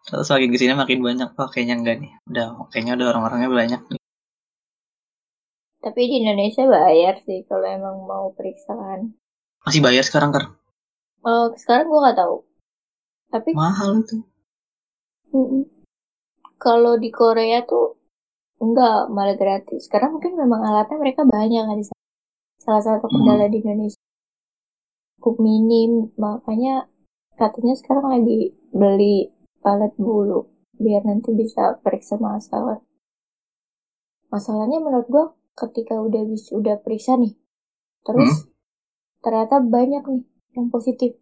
Terus 0.01 0.27
makin 0.27 0.49
ke 0.49 0.57
sini 0.57 0.73
makin 0.73 0.99
banyak. 1.05 1.30
Oh 1.38 1.47
kayaknya 1.47 1.76
enggak 1.77 1.97
nih. 2.01 2.11
Udah, 2.27 2.45
kayaknya 2.73 2.93
udah 2.97 3.07
orang-orangnya 3.15 3.49
banyak 3.53 3.81
nih. 3.85 4.01
Tapi 5.82 6.02
di 6.06 6.16
Indonesia 6.22 6.62
bayar 6.70 7.26
sih 7.26 7.41
kalau 7.49 7.66
emang 7.66 8.06
mau 8.06 8.30
periksaan. 8.38 9.18
Masih 9.66 9.82
bayar 9.82 10.06
sekarang 10.06 10.30
kan? 10.30 10.53
Oh, 11.26 11.49
sekarang 11.58 11.90
gua 11.90 12.10
nggak 12.10 12.20
tahu. 12.22 12.36
Tapi 13.34 13.49
Mahal 13.58 14.06
itu. 14.06 14.18
kalau 16.62 16.99
di 17.02 17.10
Korea 17.10 17.66
tuh 17.66 17.98
enggak 18.62 19.10
malah 19.10 19.34
gratis. 19.34 19.90
Karena 19.90 20.14
mungkin 20.14 20.38
memang 20.38 20.62
alatnya 20.62 21.02
mereka 21.02 21.26
banyak 21.26 21.66
kan 21.66 21.78
di 21.82 21.86
sana. 21.90 22.02
Salah 22.62 22.84
satu 22.86 23.10
kendala 23.10 23.49
di 23.49 23.58
Indonesia 23.58 23.98
cukup 25.18 25.41
minim, 25.41 26.14
makanya 26.18 26.86
katanya 27.38 27.74
sekarang 27.78 28.06
lagi 28.10 28.53
beli 28.70 29.30
alat 29.66 29.94
bulu 29.98 30.49
biar 30.78 31.06
nanti 31.06 31.34
bisa 31.34 31.78
periksa 31.82 32.22
masalah. 32.22 32.82
Masalahnya 34.30 34.78
menurut 34.78 35.10
gua 35.10 35.26
ketika 35.57 35.99
udah 35.99 36.23
bisa 36.28 36.56
udah 36.56 36.76
periksa 36.80 37.19
nih, 37.19 37.36
terus 38.06 38.49
ternyata 39.22 39.61
banyak 39.61 40.03
nih 40.03 40.23
yang 40.57 40.68
positif. 40.68 41.15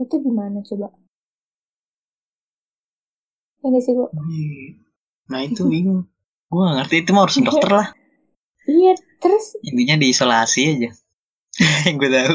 Itu 0.00 0.16
gimana 0.22 0.64
coba? 0.64 0.88
Ya 3.60 3.80
sih 3.84 3.92
gua? 3.92 4.08
Nah 5.28 5.40
itu 5.44 5.68
bingung. 5.68 6.08
Gue 6.50 6.66
gak 6.66 6.76
ngerti 6.82 6.96
itu 7.04 7.10
mah 7.14 7.22
harus 7.28 7.38
dokter 7.38 7.70
lah. 7.70 7.88
Iya, 8.66 8.92
terus 9.22 9.54
Intinya 9.62 9.96
diisolasi 10.02 10.60
aja. 10.66 10.90
Yang 11.86 11.96
gue 12.00 12.10
tahu. 12.10 12.34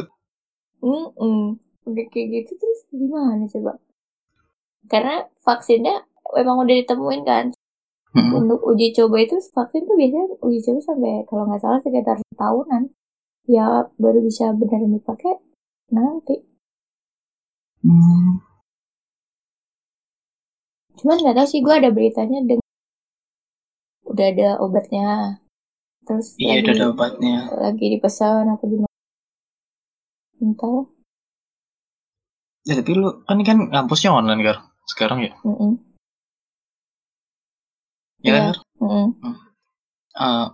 mm 0.85 1.47
udah 1.85 2.05
kayak 2.09 2.27
gitu 2.33 2.57
terus 2.57 2.79
gimana 2.89 3.45
coba? 3.45 3.77
Karena 4.89 5.29
vaksinnya 5.45 6.05
emang 6.33 6.65
udah 6.65 6.75
ditemuin 6.81 7.21
kan. 7.25 7.45
Hmm. 8.15 8.31
Untuk 8.31 8.63
uji 8.63 8.95
coba 8.95 9.19
itu 9.19 9.35
vaksin 9.51 9.83
tuh 9.83 9.95
biasanya 9.99 10.39
uji 10.39 10.59
coba 10.63 10.79
sampai 10.87 11.13
kalau 11.27 11.43
nggak 11.51 11.59
salah 11.59 11.79
sekitar 11.83 12.15
setahunan. 12.31 12.83
Ya 13.45 13.91
baru 13.99 14.23
bisa 14.23 14.55
beneran 14.55 14.95
dipakai 14.95 15.35
nanti. 15.91 16.41
Hmm. 17.83 18.39
Cuman 20.95 21.19
nggak 21.21 21.35
tahu 21.37 21.47
sih 21.51 21.59
gue 21.59 21.75
ada 21.75 21.91
beritanya 21.91 22.39
dengan 22.41 22.65
udah 24.07 24.25
ada 24.31 24.49
obatnya. 24.63 25.09
Terus 26.07 26.39
Iya 26.39 26.57
lagi 26.57 26.63
udah 26.63 26.73
ada 26.73 26.85
obatnya. 26.95 27.35
lagi 27.51 27.85
dipesan 27.99 28.47
apa 28.47 28.63
gimana? 28.63 28.95
Entah. 30.39 30.87
Ya, 32.65 32.79
tapi 32.81 32.97
lu 32.97 33.21
kan 33.27 33.37
ini 33.37 33.45
kan 33.45 33.57
kampusnya 33.69 34.09
online 34.09 34.41
kan 34.41 34.57
sekarang 34.89 35.19
ya. 35.21 35.33
Mm-mm. 35.45 35.77
Ya 38.25 38.31
kan? 38.35 38.43
Mm-mm. 38.81 39.07
Eh, 40.25 40.47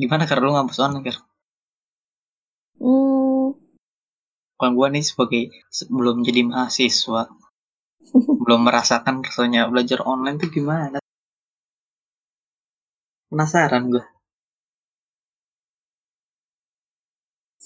gimana 0.00 0.24
kar 0.28 0.38
lu 0.42 0.50
ngampus 0.52 0.80
online 0.84 1.04
kar? 1.06 1.16
Hmm, 2.80 3.52
Kan 4.60 4.70
gue 4.76 4.88
nih 4.94 5.04
sebagai 5.10 5.42
sebelum 5.78 6.16
jadi 6.26 6.40
mahasiswa 6.50 7.20
belum 8.42 8.60
merasakan 8.66 9.16
rasanya 9.26 9.62
belajar 9.70 10.00
online 10.12 10.36
tuh 10.42 10.50
gimana? 10.56 10.98
Penasaran 13.30 13.84
gue. 13.92 14.02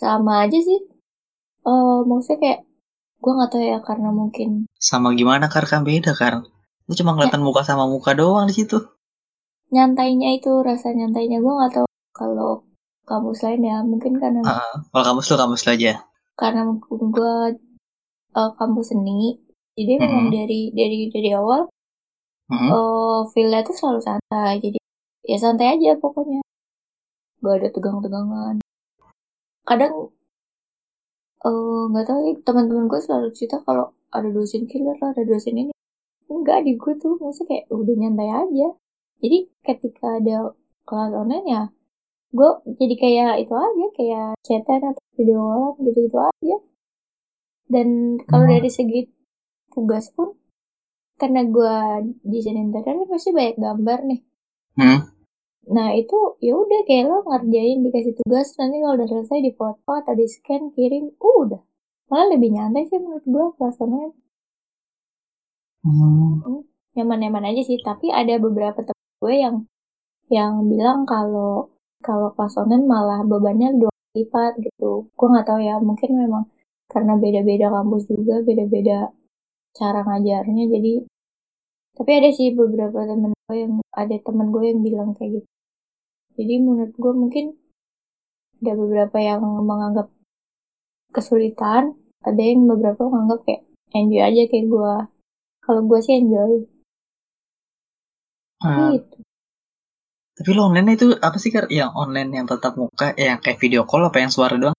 sama 0.01 0.33
aja 0.45 0.59
sih. 0.69 0.81
Eh 1.73 1.99
maksudnya 2.11 2.39
kayak 2.43 2.61
gue 3.23 3.33
nggak 3.37 3.51
tahu 3.53 3.65
ya 3.73 3.79
karena 3.89 4.11
mungkin 4.21 4.51
Sama 4.89 5.09
gimana 5.19 5.47
kar 5.55 5.65
kan 5.73 5.83
beda 5.89 6.13
kar. 6.21 6.35
Lu 6.91 6.99
cuma 6.99 7.15
kelihatan 7.15 7.41
muka 7.41 7.63
sama 7.63 7.87
muka 7.87 8.11
doang 8.13 8.51
di 8.51 8.55
situ. 8.59 8.79
nyantainya 9.71 10.35
itu 10.35 10.51
rasa 10.67 10.91
nyantainya 10.91 11.39
gue 11.39 11.53
nggak 11.55 11.73
tahu 11.73 11.87
kalau 12.11 12.67
kampus 13.07 13.47
lain 13.47 13.63
ya 13.63 13.79
mungkin 13.87 14.19
karena 14.19 14.43
Heeh. 14.43 14.75
Kalau 14.91 15.05
kampus 15.07 15.31
lu 15.31 15.37
kampus 15.39 15.63
lu 15.63 15.71
aja. 15.71 15.93
karena 16.35 16.63
gue 16.91 17.35
eh, 18.35 18.51
kampus 18.59 18.87
seni 18.91 19.39
jadi 19.79 19.93
memang 20.03 20.27
Mhm. 20.27 20.35
dari 20.35 20.61
dari 20.75 20.99
dari 21.09 21.31
awal 21.31 21.71
Mhm. 22.51 22.67
eh 22.67 23.21
feel-nya 23.31 23.63
tuh 23.63 23.75
selalu 23.79 24.01
santai 24.03 24.59
jadi 24.59 24.79
ya 25.23 25.39
santai 25.39 25.79
aja 25.79 25.95
pokoknya 26.03 26.43
gak 27.41 27.55
ada 27.63 27.69
tegang-tegangan 27.71 28.57
kadang 29.63 29.95
eh, 31.47 31.83
nggak 31.91 32.05
tahu 32.09 32.19
sih 32.27 32.35
teman-teman 32.43 32.85
gue 32.91 33.01
selalu 33.01 33.29
cerita 33.37 33.57
kalau 33.63 33.87
ada 34.11 34.29
dosen 34.29 34.67
killer 34.67 34.99
lah 34.99 35.15
ada 35.15 35.23
dosen 35.23 35.55
ini 35.55 35.73
enggak 36.31 36.63
di 36.67 36.73
gue 36.79 36.95
tuh 37.03 37.19
maksudnya 37.19 37.49
kayak 37.51 37.65
udah 37.75 37.95
nyantai 37.99 38.31
aja. 38.31 38.69
Jadi 39.21 39.39
ketika 39.67 40.07
ada 40.17 40.37
kelas 40.89 41.13
online 41.13 41.47
ya 41.47 41.63
gue 42.31 42.51
jadi 42.79 42.95
kayak 42.95 43.33
itu 43.43 43.55
aja 43.59 43.87
kayak 43.99 44.29
chatan 44.47 44.81
atau 44.87 45.03
video 45.19 45.75
gitu 45.83 45.99
gitu 46.07 46.19
aja. 46.19 46.57
Dan 47.71 48.19
kalau 48.31 48.47
Hmm. 48.47 48.55
dari 48.55 48.71
segi 48.71 49.01
tugas 49.75 50.11
pun 50.15 50.35
karena 51.19 51.43
gue 51.47 51.75
desain 52.25 52.57
interior 52.57 53.05
kan 53.05 53.07
pasti 53.11 53.31
banyak 53.35 53.57
gambar 53.59 53.99
nih. 54.07 54.21
Hmm. 54.79 55.01
Nah 55.71 55.93
itu 55.95 56.17
ya 56.41 56.55
udah 56.57 56.81
kayak 56.89 57.05
lo 57.11 57.19
ngerjain 57.27 57.83
dikasih 57.85 58.15
tugas 58.25 58.57
nanti 58.59 58.81
kalau 58.81 58.95
udah 58.99 59.09
selesai 59.11 59.39
di 59.43 59.53
foto 59.55 59.91
atau 59.91 60.15
di 60.17 60.27
scan 60.27 60.71
kirim 60.75 61.15
udah. 61.19 61.63
Malah 62.11 62.27
lebih 62.35 62.51
nyantai 62.55 62.87
sih 62.91 62.99
menurut 62.99 63.27
gue 63.27 63.47
kelas 63.59 63.79
online 63.83 64.15
Hmm. 65.81 66.61
nyaman-nyaman 66.93 67.49
aja 67.49 67.63
sih 67.65 67.79
tapi 67.81 68.13
ada 68.13 68.37
beberapa 68.37 68.85
temen 68.85 69.09
gue 69.23 69.35
yang 69.45 69.57
yang 70.29 70.53
bilang 70.69 71.09
kalau 71.09 71.73
kalau 72.05 72.29
online 72.37 72.85
malah 72.85 73.21
bebannya 73.25 73.69
dua 73.81 73.93
lipat 74.17 74.53
gitu. 74.61 75.09
Gue 75.17 75.27
nggak 75.33 75.47
tahu 75.49 75.61
ya 75.63 75.81
mungkin 75.81 76.11
memang 76.23 76.45
karena 76.93 77.13
beda-beda 77.23 77.67
kampus 77.71 78.03
juga 78.11 78.35
beda-beda 78.43 79.15
cara 79.79 80.03
ngajarnya 80.03 80.65
jadi 80.75 80.93
tapi 81.97 82.11
ada 82.19 82.31
sih 82.35 82.49
beberapa 82.53 82.99
temen 83.07 83.33
gue 83.47 83.57
yang 83.57 83.75
ada 83.95 84.17
temen 84.27 84.49
gue 84.55 84.65
yang 84.71 84.81
bilang 84.87 85.11
kayak 85.17 85.41
gitu. 85.41 85.49
Jadi 86.39 86.55
menurut 86.65 86.95
gue 86.97 87.13
mungkin 87.15 87.45
ada 88.61 88.73
beberapa 88.77 89.17
yang 89.21 89.41
menganggap 89.65 90.09
kesulitan 91.17 91.97
ada 92.21 92.43
yang 92.43 92.69
beberapa 92.69 93.09
menganggap 93.09 93.41
kayak 93.49 93.63
enjoy 93.97 94.23
aja 94.23 94.43
kayak 94.51 94.67
gue 94.69 94.95
kalau 95.65 95.83
gue 95.89 96.01
sih 96.07 96.15
enjoy 96.21 96.53
Hmm. 98.61 98.93
gitu 98.93 99.17
Tapi 100.37 100.51
lo 100.57 100.63
online 100.69 100.91
itu 100.97 101.07
apa 101.21 101.37
sih 101.43 101.51
kar? 101.55 101.65
Yang 101.81 101.91
online 102.03 102.31
yang 102.37 102.47
tetap 102.53 102.73
muka, 102.81 103.07
eh, 103.21 103.27
yang 103.29 103.39
kayak 103.45 103.59
video 103.63 103.83
call 103.89 104.09
apa 104.09 104.19
yang 104.25 104.33
suara 104.37 104.57
doang? 104.63 104.77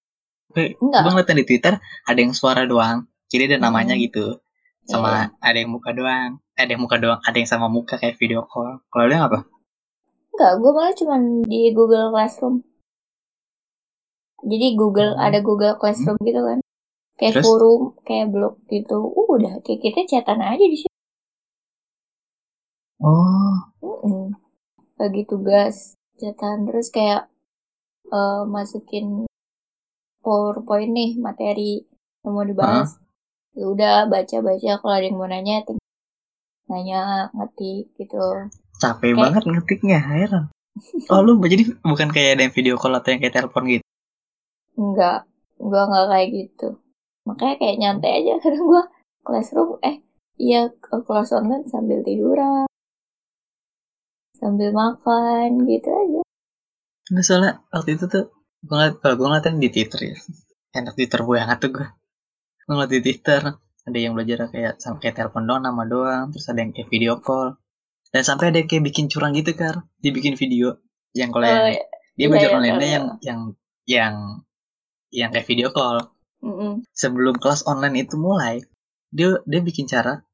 Gue 0.54 0.66
Enggak. 0.82 1.02
gue 1.02 1.12
ngeliatin 1.14 1.38
di 1.42 1.46
Twitter 1.50 1.74
ada 2.10 2.20
yang 2.24 2.34
suara 2.40 2.64
doang, 2.72 2.98
jadi 3.32 3.44
ada 3.50 3.58
namanya 3.70 3.94
Mm-mm. 3.96 4.06
gitu. 4.06 4.26
Sama 4.92 5.12
ada 5.48 5.58
yang 5.62 5.72
muka 5.76 5.92
doang, 6.00 6.30
ada 6.58 6.70
yang 6.74 6.82
muka 6.86 6.98
doang, 7.04 7.20
ada 7.28 7.38
yang 7.42 7.50
sama 7.54 7.68
muka 7.70 7.94
kayak 8.02 8.18
video 8.22 8.42
call. 8.52 8.82
Kalau 8.92 9.06
lo 9.08 9.14
yang 9.14 9.26
apa? 9.30 9.40
Enggak, 10.34 10.54
gue 10.62 10.72
malah 10.78 10.94
cuman 11.00 11.22
di 11.52 11.60
Google 11.78 12.08
Classroom. 12.14 12.56
Jadi 14.52 14.68
Google 14.82 15.12
Hmm. 15.14 15.26
ada 15.26 15.40
Google 15.48 15.76
Classroom 15.82 16.18
gitu 16.28 16.42
kan. 16.48 16.60
Kayak 17.22 17.38
Terus? 17.38 17.46
forum, 17.46 17.82
kayak 18.02 18.34
blog 18.34 18.58
gitu. 18.66 18.98
Udah, 19.30 19.62
kayak 19.62 19.80
kita 19.80 20.00
chatan 20.10 20.42
aja 20.42 20.66
di 20.66 20.74
situ. 20.74 20.90
Oh, 22.98 23.58
Mm-mm. 23.82 24.34
Bagi 24.98 25.26
tugas, 25.26 25.98
chatan 26.18 26.66
terus 26.66 26.90
kayak 26.90 27.30
eh, 28.10 28.44
masukin 28.46 29.26
PowerPoint 30.22 30.90
nih 30.90 31.12
materi 31.18 31.82
yang 32.22 32.34
mau 32.34 32.46
dibahas. 32.46 32.98
Ya 33.54 33.66
udah 33.68 34.06
baca-baca 34.06 34.72
kalau 34.78 34.94
ada 34.94 35.06
yang 35.06 35.18
mau 35.18 35.26
nanya 35.26 35.66
nanya 36.66 37.02
ngetik 37.34 37.92
gitu. 37.98 38.50
capek 38.78 39.14
Kayak- 39.14 39.22
banget 39.22 39.44
ngetiknya, 39.46 40.00
heran. 40.02 40.46
Oh 41.12 41.22
lu 41.22 41.38
jadi 41.44 41.68
bukan 41.84 42.10
kayak 42.10 42.30
ada 42.34 42.42
yang 42.48 42.56
video 42.56 42.80
call 42.80 42.96
atau 42.96 43.12
yang 43.12 43.20
kayak 43.20 43.36
telepon 43.36 43.64
gitu? 43.68 43.86
Enggak, 44.74 45.28
gua 45.60 45.82
nggak 45.86 46.06
kayak 46.10 46.30
gitu. 46.32 46.68
Makanya 47.28 47.56
kayak 47.62 47.78
nyantai 47.78 48.12
aja 48.24 48.34
karena 48.44 48.62
gua 48.66 48.84
classroom 49.22 49.78
eh 49.86 50.02
iya 50.42 50.70
ke 50.74 50.96
kelas 51.06 51.30
online 51.38 51.70
sambil 51.70 52.02
tiduran, 52.02 52.66
sambil 54.34 54.74
makan 54.74 55.70
gitu 55.70 55.90
aja. 55.94 56.22
Nggak 57.14 57.26
soalnya 57.28 57.54
waktu 57.70 57.90
itu 58.00 58.06
tuh 58.10 58.26
gue 58.62 58.74
ngeliat, 58.74 58.96
kalau 59.02 59.16
gue 59.18 59.28
ngeliatin 59.30 59.58
di 59.62 59.70
Twitter 59.70 60.00
ya. 60.14 60.18
Enak 60.74 60.94
Twitter 60.98 61.22
banget 61.22 61.58
tuh 61.62 61.72
gue. 61.78 61.88
Gue 62.66 62.74
ngeliat 62.74 62.92
di 62.94 63.00
Twitter 63.06 63.42
ada 63.82 63.98
yang 63.98 64.14
belajar 64.18 64.50
kayak 64.50 64.78
sama 64.78 64.98
kayak 65.02 65.18
telepon 65.18 65.46
doang 65.46 65.62
nama 65.66 65.84
doang, 65.86 66.26
terus 66.34 66.46
ada 66.50 66.62
yang 66.62 66.74
kayak 66.74 66.90
video 66.90 67.18
call. 67.22 67.58
Dan 68.10 68.22
sampai 68.26 68.50
ada 68.50 68.58
yang 68.62 68.70
kayak 68.70 68.84
bikin 68.90 69.06
curang 69.10 69.34
gitu 69.38 69.54
kan, 69.54 69.86
dibikin 70.02 70.34
video 70.38 70.82
yang 71.14 71.30
kalau 71.30 71.46
yang 71.48 71.62
Oh, 71.62 71.70
iya. 71.70 71.84
dia 72.18 72.22
iya, 72.22 72.28
belajar 72.28 72.50
iya, 72.50 72.58
online 72.58 72.78
tahu, 72.78 72.86
yang 72.86 73.06
yang 73.22 73.40
yang 73.86 74.14
yang 75.12 75.30
kayak 75.34 75.48
video 75.48 75.70
call. 75.74 75.98
Mm-mm. 76.42 76.86
Sebelum 76.92 77.38
kelas 77.38 77.70
online 77.70 78.06
itu 78.06 78.18
mulai, 78.18 78.66
dia 79.14 79.38
dia 79.46 79.62
bikin 79.62 79.86
cara 79.86 80.26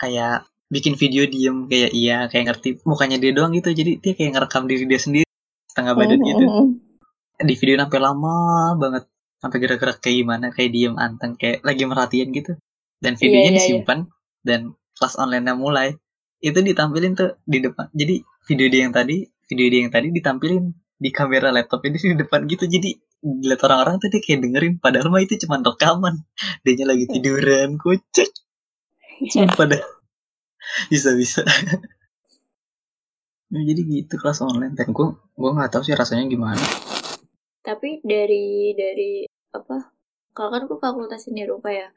kayak 0.00 0.48
bikin 0.70 0.94
video 0.94 1.26
diem 1.26 1.66
kayak 1.66 1.90
iya 1.92 2.30
kayak 2.30 2.44
ngerti 2.54 2.68
mukanya 2.86 3.18
dia 3.18 3.34
doang 3.34 3.52
gitu 3.52 3.74
jadi 3.74 3.98
dia 3.98 4.12
kayak 4.14 4.38
ngerekam 4.38 4.64
diri 4.70 4.84
dia 4.86 5.00
sendiri 5.02 5.28
setengah 5.66 5.92
badan 5.98 6.20
gitu 6.22 6.44
Mm-mm. 6.46 6.66
di 7.42 7.54
video 7.58 7.74
sampai 7.82 8.00
lama 8.00 8.34
banget 8.78 9.04
sampai 9.40 9.58
gerak-gerak 9.58 9.98
kayak 9.98 10.16
gimana 10.24 10.46
kayak 10.54 10.70
diem 10.70 10.94
anteng 10.94 11.34
kayak 11.34 11.60
lagi 11.66 11.82
merhatiin 11.84 12.30
gitu 12.30 12.54
dan 13.02 13.18
videonya 13.18 13.50
iya, 13.50 13.50
iya. 13.50 13.58
disimpan 13.58 13.98
dan 14.46 14.60
kelas 14.94 15.14
online 15.18 15.44
mulai 15.58 15.88
itu 16.40 16.56
ditampilin 16.56 17.12
tuh 17.18 17.36
di 17.44 17.58
depan 17.60 17.90
jadi 17.92 18.22
video 18.46 18.66
dia 18.72 18.80
yang 18.88 18.94
tadi 18.94 19.16
video 19.50 19.66
dia 19.68 19.80
yang 19.84 19.92
tadi 19.92 20.08
ditampilin 20.14 20.64
di 21.00 21.10
kamera 21.10 21.48
laptop 21.50 21.82
ini 21.88 21.96
di 21.96 22.18
depan 22.20 22.44
gitu 22.46 22.68
jadi 22.68 22.94
dilihat 23.20 23.60
orang-orang 23.68 24.00
tuh 24.00 24.08
dia 24.08 24.20
kayak 24.24 24.40
dengerin 24.48 24.74
padahal 24.80 25.12
mah 25.12 25.20
itu 25.20 25.36
cuma 25.44 25.60
rekaman 25.60 26.24
dia 26.64 26.84
lagi 26.88 27.04
tiduran 27.04 27.76
kocak 27.76 28.32
sumpah 29.28 29.76
dah 29.76 29.82
bisa 30.88 31.12
bisa 31.12 31.44
Ya, 33.50 33.66
jadi 33.66 33.82
gitu 33.82 34.14
kelas 34.14 34.46
online 34.46 34.78
dan 34.78 34.94
gue 34.94 35.06
gue 35.10 35.50
nggak 35.50 35.74
tahu 35.74 35.82
sih 35.82 35.98
rasanya 35.98 36.30
gimana 36.30 36.62
Tapi 37.66 37.98
dari 38.06 38.70
dari 38.78 39.26
apa? 39.50 39.90
Kalau 40.30 40.54
kan 40.54 40.62
gue 40.70 40.78
fakultas 40.78 41.26
seni 41.26 41.42
rupa 41.42 41.74
ya. 41.74 41.90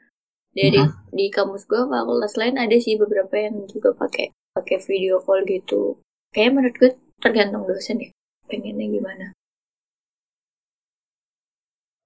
Dari 0.49 0.81
di 1.13 1.29
kampus 1.29 1.69
gue 1.69 1.85
fakultas 1.85 2.33
lain 2.41 2.57
ada 2.57 2.73
sih 2.81 2.97
beberapa 2.97 3.37
yang 3.37 3.69
juga 3.69 3.93
pakai 3.93 4.33
pakai 4.57 4.81
video 4.81 5.21
call 5.21 5.45
gitu. 5.45 6.01
Kayaknya 6.33 6.51
menurut 6.57 6.75
gue 6.81 6.91
tergantung 7.21 7.63
dosen 7.69 8.01
ya. 8.01 8.09
Pengennya 8.49 8.89
gimana? 8.89 9.25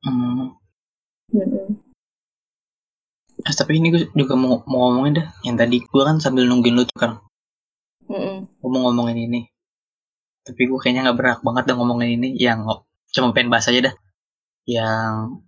Hmm. 0.08 0.48
Mm-mm. 1.28 1.68
Eh, 3.38 3.54
tapi 3.54 3.78
ini 3.78 3.94
gue 3.94 4.10
juga 4.18 4.34
mau, 4.34 4.64
mau 4.66 4.90
ngomongin 4.90 5.22
dah. 5.22 5.28
Yang 5.46 5.56
tadi 5.62 5.78
gue 5.84 6.04
kan 6.04 6.18
sambil 6.18 6.50
nungguin 6.50 6.74
lu 6.74 6.84
tuh 6.88 6.98
kan 6.98 7.12
Mm-mm. 8.08 8.48
gue 8.48 8.70
mau 8.72 8.88
ngomongin 8.88 9.28
ini. 9.30 9.42
Tapi 10.48 10.62
gue 10.64 10.80
kayaknya 10.80 11.12
nggak 11.12 11.18
berhak 11.20 11.42
banget 11.44 11.64
dah 11.70 11.76
ngomongin 11.76 12.18
ini. 12.18 12.30
Yang 12.40 12.88
cuma 13.12 13.36
pengen 13.36 13.52
bahas 13.52 13.68
aja 13.68 13.92
dah. 13.92 13.96
Yang 14.64 15.44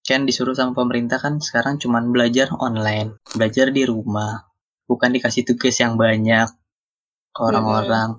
kan 0.00 0.26
disuruh 0.26 0.58
sama 0.58 0.74
pemerintah 0.74 1.22
kan 1.22 1.38
sekarang 1.38 1.78
cuman 1.78 2.10
belajar 2.10 2.50
online. 2.58 3.16
Belajar 3.30 3.70
di 3.70 3.86
rumah. 3.86 4.50
Bukan 4.90 5.14
dikasih 5.14 5.46
tugas 5.46 5.78
yang 5.78 5.94
banyak 5.94 6.50
ke 7.30 7.40
orang-orang. 7.40 8.18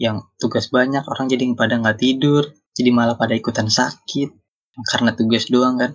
Yang 0.00 0.24
tugas 0.40 0.72
banyak 0.72 1.04
orang 1.04 1.28
jadi 1.28 1.44
pada 1.52 1.76
nggak 1.76 2.00
tidur. 2.00 2.48
Jadi 2.72 2.90
malah 2.94 3.20
pada 3.20 3.36
ikutan 3.36 3.68
sakit 3.68 4.37
karena 4.86 5.10
tugas 5.14 5.50
doang 5.50 5.80
kan. 5.80 5.92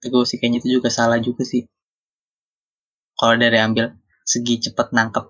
Itu 0.00 0.22
sih 0.24 0.38
kayaknya 0.38 0.62
itu 0.64 0.80
juga 0.80 0.88
salah 0.88 1.18
juga 1.18 1.42
sih. 1.42 1.66
Kalau 3.18 3.34
dari 3.34 3.58
ambil 3.58 3.98
segi 4.22 4.62
cepet 4.62 4.94
nangkep 4.94 5.26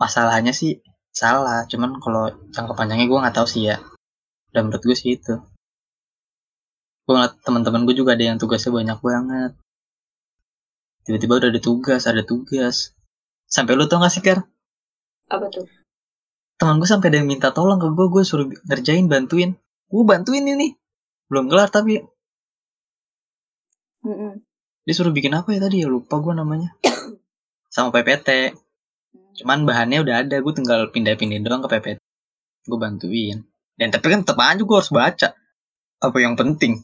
masalahnya 0.00 0.56
sih 0.56 0.80
salah. 1.12 1.68
Cuman 1.68 2.00
kalau 2.00 2.32
jangka 2.48 2.72
panjangnya 2.72 3.06
gue 3.06 3.18
nggak 3.20 3.36
tahu 3.36 3.46
sih 3.46 3.68
ya. 3.68 3.76
Dan 4.50 4.72
menurut 4.72 4.82
gue 4.82 4.96
sih 4.96 5.20
itu. 5.20 5.36
Gue 7.04 7.12
ngeliat 7.14 7.36
teman-teman 7.44 7.84
gue 7.84 7.94
juga 7.94 8.16
ada 8.16 8.24
yang 8.24 8.40
tugasnya 8.40 8.72
banyak 8.72 8.98
banget. 8.98 9.52
Tiba-tiba 11.04 11.32
udah 11.36 11.48
ada 11.52 11.60
tugas 11.60 12.02
ada 12.08 12.22
tugas. 12.24 12.96
Sampai 13.50 13.74
lu 13.76 13.84
tau 13.90 13.98
gak 13.98 14.14
sih 14.14 14.22
Kar 14.22 14.46
Apa 15.28 15.50
tuh? 15.52 15.66
teman 16.60 16.76
gue 16.76 16.84
sampai 16.84 17.08
ada 17.08 17.24
yang 17.24 17.28
minta 17.32 17.56
tolong 17.56 17.80
ke 17.80 17.88
gue 17.88 18.06
gue 18.12 18.22
suruh 18.22 18.46
ngerjain 18.68 19.08
bantuin. 19.08 19.56
Gue 19.88 20.04
bantuin 20.04 20.44
ini 20.44 20.76
belum 21.30 21.46
kelar 21.46 21.70
tapi 21.70 22.02
Mm-mm. 24.02 24.42
dia 24.82 24.94
suruh 24.96 25.14
bikin 25.14 25.36
apa 25.36 25.54
ya 25.54 25.62
tadi? 25.62 25.84
Ya 25.84 25.88
lupa 25.88 26.18
gue 26.18 26.34
namanya. 26.34 26.74
Sama 27.70 27.94
PPT 27.94 28.58
cuman 29.40 29.64
bahannya 29.64 30.02
udah 30.02 30.26
ada 30.26 30.36
gue 30.42 30.52
tinggal 30.52 30.90
pindah-pindah 30.90 31.38
doang 31.46 31.62
ke 31.64 31.70
PPT 31.70 31.98
gue 32.66 32.78
bantuin. 32.78 33.38
Dan 33.78 33.88
tapi 33.94 34.12
kan 34.12 34.26
tetap 34.26 34.36
aja 34.42 34.60
gue 34.60 34.76
harus 34.76 34.92
baca 34.92 35.28
apa 36.00 36.16
yang 36.18 36.34
penting. 36.34 36.82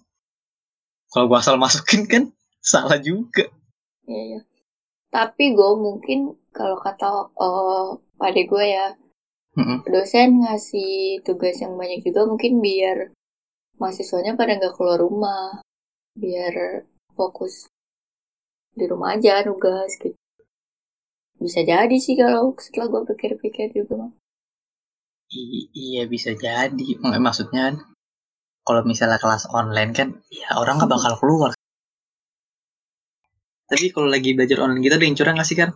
Kalau 1.11 1.27
gue 1.27 1.39
asal 1.39 1.59
masukin 1.59 2.07
kan 2.07 2.23
salah 2.63 3.01
juga. 3.03 3.51
Iya, 4.07 4.23
iya. 4.23 4.41
Tapi 5.11 5.57
gue 5.57 5.71
mungkin 5.81 6.37
kalau 6.53 6.77
kata 6.79 7.33
oh, 7.37 8.01
pada 8.21 8.41
gue 8.41 8.65
ya, 8.65 8.93
Mm-mm. 9.57 9.89
dosen 9.89 10.45
ngasih 10.45 11.25
tugas 11.25 11.57
yang 11.61 11.75
banyak 11.81 12.05
juga 12.05 12.29
mungkin 12.29 12.61
biar 12.61 13.16
mahasiswanya 13.81 14.33
pada 14.41 14.57
nggak 14.59 14.75
keluar 14.77 14.99
rumah 15.01 15.61
biar 16.17 16.85
fokus 17.17 17.69
di 18.77 18.85
rumah 18.85 19.17
aja 19.17 19.45
nugas 19.47 19.97
gitu. 20.01 20.17
Bisa 21.37 21.61
jadi 21.65 21.97
sih 22.01 22.17
kalau 22.17 22.57
setelah 22.57 22.87
gue 22.93 23.03
pikir-pikir 23.13 23.73
juga 23.77 23.93
mah 24.01 24.13
I- 25.33 25.69
iya 25.75 26.03
bisa 26.07 26.31
jadi. 26.33 26.89
Mak- 27.03 27.19
maksudnya 27.19 27.61
kan, 27.69 27.75
kalau 28.67 28.83
misalnya 28.87 29.19
kelas 29.19 29.45
online 29.51 29.93
kan 29.99 30.09
ya 30.31 30.49
orang 30.61 30.79
nggak 30.79 30.93
bakal 30.95 31.13
keluar. 31.21 31.53
Tapi 33.67 33.91
kalau 33.91 34.07
lagi 34.07 34.31
belajar 34.33 34.63
online 34.63 34.83
gitu 34.87 34.95
ada 34.97 35.07
yang 35.07 35.19
curang 35.19 35.35
nggak 35.37 35.49
sih 35.51 35.59
kan 35.59 35.71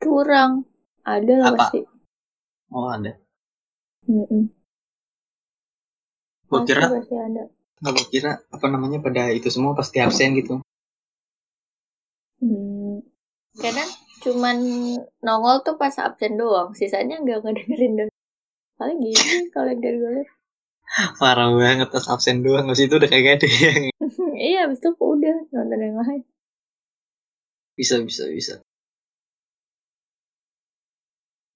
kurang 0.00 0.64
ada 1.04 1.34
lah 1.40 1.52
pasti. 1.56 1.80
Oh 2.72 2.88
ada. 2.90 3.12
Mm-mm. 4.08 4.42
Gue 6.46 6.60
kira 6.62 6.86
nggak 7.76 7.92
gue 7.92 8.06
kira 8.08 8.40
apa 8.48 8.66
namanya 8.72 8.98
pada 9.04 9.28
itu 9.34 9.52
semua 9.52 9.76
pasti 9.76 10.00
absen 10.00 10.32
gitu. 10.38 10.64
Hmm, 12.40 13.04
kadang 13.56 13.90
cuman 14.24 14.56
nongol 15.20 15.60
tuh 15.60 15.76
pas 15.76 15.92
absen 16.00 16.40
doang, 16.40 16.72
sisanya 16.72 17.20
nggak 17.20 17.44
ngedengerin 17.44 17.92
dan 18.00 18.08
paling 18.76 19.00
gitu 19.00 19.48
kalau 19.52 19.72
yang 19.72 19.80
dari 19.80 19.98
gue 20.00 20.24
parah 21.20 21.50
banget 21.52 21.88
pas 21.92 22.06
absen 22.08 22.40
doang. 22.40 22.70
Habis 22.70 22.88
itu 22.88 22.94
udah 22.96 23.10
kagak 23.10 23.42
ada 23.42 23.48
yang 23.48 23.82
iya, 24.48 24.58
habis 24.64 24.80
itu 24.80 24.90
udah 24.96 25.36
nonton 25.52 25.80
yang 25.80 25.96
lain. 26.00 26.22
bisa 27.76 28.00
bisa 28.00 28.24
bisa. 28.32 28.54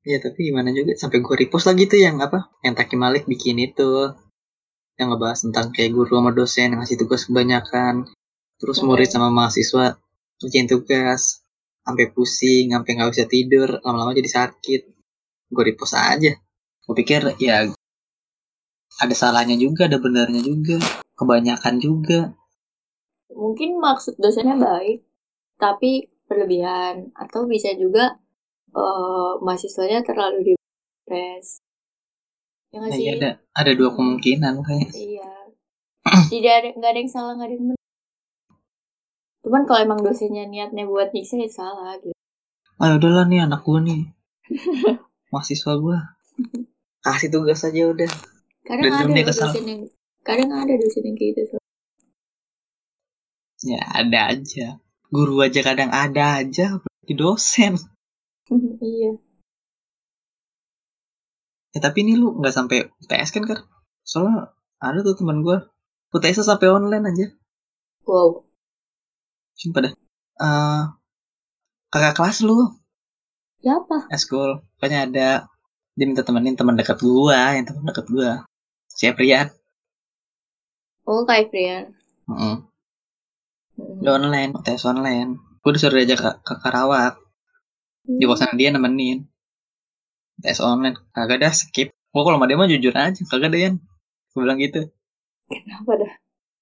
Ya 0.05 0.21
tapi 0.21 0.49
gimana 0.49 0.73
juga 0.73 0.93
sampai 0.97 1.25
gue 1.25 1.37
repost 1.45 1.65
lagi 1.69 1.89
tuh 1.89 2.01
yang 2.01 2.21
apa? 2.21 2.53
Yang 2.65 2.75
Taki 2.85 2.97
Malik 3.01 3.25
bikin 3.25 3.57
itu 3.61 4.13
yang 5.01 5.17
ngebahas 5.17 5.41
tentang 5.49 5.73
kayak 5.73 5.97
guru 5.97 6.21
sama 6.21 6.31
dosen 6.37 6.77
yang 6.77 6.81
ngasih 6.85 7.01
tugas 7.01 7.25
kebanyakan. 7.25 8.05
Terus 8.61 8.85
Hmm. 8.85 8.93
murid 8.93 9.09
sama 9.09 9.33
mahasiswa 9.33 9.97
kerjain 10.37 10.69
tugas. 10.69 11.41
Sampai 11.81 12.13
pusing 12.13 12.77
sampai 12.77 12.91
nggak 12.93 13.11
bisa 13.17 13.25
tidur. 13.25 13.81
Lama-lama 13.81 14.13
jadi 14.13 14.29
sakit. 14.29 14.83
Gue 15.49 15.63
repost 15.65 15.97
aja. 15.97 16.37
Gue 16.85 16.95
pikir 17.01 17.35
ya 17.41 17.73
ada 19.01 19.15
salahnya 19.17 19.57
juga 19.57 19.89
ada 19.89 19.97
benarnya 19.97 20.45
juga. 20.45 20.77
Kebanyakan 21.17 21.75
juga. 21.81 22.37
Mungkin 23.33 23.81
maksud 23.81 24.21
dosennya 24.21 24.61
baik, 24.61 25.01
tapi 25.57 26.13
berlebihan. 26.29 27.09
Atau 27.17 27.49
bisa 27.49 27.73
juga 27.73 28.21
eh, 28.71 29.33
mahasiswanya 29.41 30.05
terlalu 30.05 30.53
dipres. 30.55 31.59
Ya 32.71 32.77
nggak 32.79 32.91
nah, 32.91 32.99
sih? 32.99 33.05
ya 33.07 33.13
ada 33.19 33.31
ada 33.59 33.73
dua 33.75 33.91
kemungkinan 33.99 34.55
kayak 34.63 34.91
Iya. 34.95 35.31
Tidak 36.31 36.55
ada 36.55 36.69
nggak 36.79 36.91
ada 36.91 37.01
yang 37.03 37.11
salah 37.11 37.33
nggak 37.35 37.49
ada 37.51 37.55
yang 37.59 37.65
benar. 37.75 37.81
Cuman 39.43 39.63
kalau 39.67 39.81
emang 39.83 40.01
dosennya 40.07 40.45
niatnya 40.47 40.85
buat 40.87 41.11
nyiksa 41.11 41.41
ya 41.43 41.51
salah 41.51 41.99
gitu. 41.99 42.15
ah 42.81 42.97
udahlah 42.97 43.29
nih 43.29 43.45
anak 43.45 43.61
gue 43.61 43.81
nih 43.85 44.03
mahasiswa 45.33 45.73
gue 45.77 45.99
kasih 47.05 47.29
tugas 47.29 47.61
aja 47.61 47.83
udah 47.93 48.09
Kadang 48.65 49.13
Dan 49.13 49.13
ada 49.13 49.33
dosen 49.33 49.65
yang 49.69 49.83
kadang 50.25 50.49
ada 50.53 50.75
dosen 50.81 51.03
yang 51.05 51.17
kayak 51.17 51.33
gitu. 51.37 51.57
ya 53.69 53.81
ada 53.85 54.33
aja 54.33 54.81
guru 55.13 55.45
aja 55.45 55.61
kadang 55.61 55.93
ada 55.93 56.41
aja 56.41 56.81
apalagi 56.81 57.15
dosen 57.19 57.77
iya. 58.81 59.13
Ya 61.75 61.79
tapi 61.83 62.03
ini 62.05 62.13
lu 62.21 62.35
nggak 62.39 62.55
sampai 62.55 62.79
UTS 63.03 63.31
kan 63.35 63.45
kan 63.47 63.59
soalnya 64.03 64.51
ada 64.83 64.99
tuh 65.07 65.15
teman 65.19 65.39
gue 65.47 65.57
UTS 66.15 66.43
sampai 66.43 66.69
online 66.71 67.07
aja 67.11 67.27
Wow. 68.09 68.43
sumpah 69.55 69.81
dah. 69.87 69.93
Eh, 70.41 70.83
kakak 71.93 72.15
kelas 72.17 72.39
lu? 72.43 72.59
Siapa? 73.61 74.09
eskul 74.11 74.65
pokoknya 74.81 74.99
ada. 75.07 75.31
Dia 75.95 76.07
minta 76.09 76.25
temenin 76.27 76.57
teman 76.57 76.75
dekat 76.81 76.99
gua 77.05 77.55
yang 77.55 77.69
teman 77.69 77.85
dekat 77.87 78.07
gua. 78.09 78.31
Si 78.89 79.05
Aprian 79.07 79.47
Oh, 81.07 81.23
Kak 81.29 81.39
Ifrian. 81.51 81.85
Heeh. 82.31 82.57
Mm-mm. 83.79 84.01
Udah 84.03 84.13
online 84.19 84.51
UTS 84.59 84.83
online. 84.89 85.31
Gue 85.61 85.73
disuruh 85.77 85.99
diajak 86.01 86.19
ke, 86.25 86.31
ke 86.47 86.55
Karawak 86.63 87.15
di 88.09 88.25
kosan 88.27 88.59
dia 88.59 88.75
nemenin 88.75 89.29
UTS 90.41 90.65
online. 90.65 90.97
Kagak 91.13 91.45
dah 91.45 91.53
skip. 91.53 91.93
Gua 92.11 92.25
kalau 92.27 92.41
sama 92.41 92.49
dia 92.49 92.59
mah 92.59 92.67
jujur 92.67 92.97
aja 92.97 93.21
kagak 93.29 93.53
deh 93.53 93.61
Yan. 93.61 93.75
Gue 94.33 94.41
bilang 94.43 94.59
gitu. 94.59 94.89
Kenapa 95.47 95.93
dah? 96.01 96.13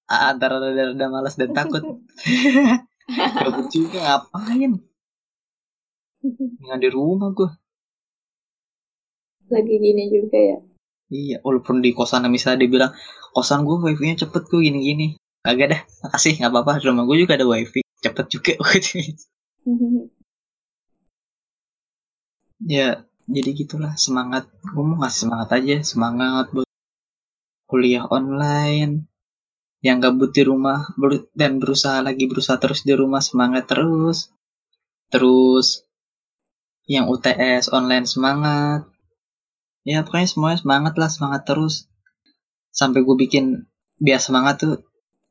Ah, 0.08 0.32
antara 0.34 0.58
rada, 0.58 0.92
rada 0.92 1.06
malas 1.08 1.38
dan 1.38 1.54
takut. 1.54 1.84
Gabut 3.44 3.68
juga 3.72 3.98
ngapain? 4.04 4.82
Nggak 6.60 6.78
di 6.82 6.88
rumah 6.92 7.30
gua. 7.32 7.54
Lagi 9.48 9.74
gini 9.80 10.12
juga 10.12 10.36
ya. 10.36 10.58
Iya 11.08 11.40
walaupun 11.40 11.80
di 11.80 11.96
kosan 11.96 12.28
misalnya 12.28 12.68
dia 12.68 12.68
bilang 12.68 12.92
Kosan 13.32 13.64
gua 13.64 13.80
wifi 13.80 14.12
nya 14.12 14.16
cepet 14.26 14.42
kok 14.44 14.60
gini-gini. 14.60 15.16
Kagak 15.40 15.68
dah 15.72 15.80
makasih 16.04 16.36
nggak 16.36 16.52
apa-apa. 16.52 16.84
Rumah 16.84 17.04
gua 17.08 17.16
juga 17.16 17.36
ada 17.40 17.48
wifi. 17.48 17.80
Cepet 18.04 18.26
juga 18.28 18.52
Ya 22.58 23.07
jadi 23.28 23.50
gitulah 23.52 23.92
semangat. 24.00 24.48
Gua 24.72 24.84
mau 24.88 24.96
ngasih 25.04 25.28
semangat 25.28 25.48
aja 25.60 25.76
Semangat 25.84 26.46
buat 26.48 26.68
kuliah 27.68 28.08
online. 28.08 29.04
Yang 29.84 29.98
gabut 30.02 30.30
di 30.34 30.42
rumah 30.42 30.90
dan 31.36 31.62
berusaha 31.62 32.02
lagi 32.02 32.26
berusaha 32.26 32.58
terus 32.58 32.82
di 32.82 32.96
rumah 32.96 33.20
semangat 33.20 33.68
terus. 33.68 34.32
Terus 35.12 35.84
yang 36.88 37.06
UTS 37.12 37.68
online 37.70 38.08
semangat. 38.08 38.88
Ya 39.84 40.02
pokoknya 40.02 40.28
semuanya 40.28 40.58
semangat 40.64 40.94
lah 40.96 41.10
semangat 41.12 41.42
terus. 41.44 41.86
Sampai 42.72 43.04
gue 43.04 43.14
bikin 43.14 43.68
biar 44.00 44.18
semangat 44.24 44.64
tuh 44.64 44.74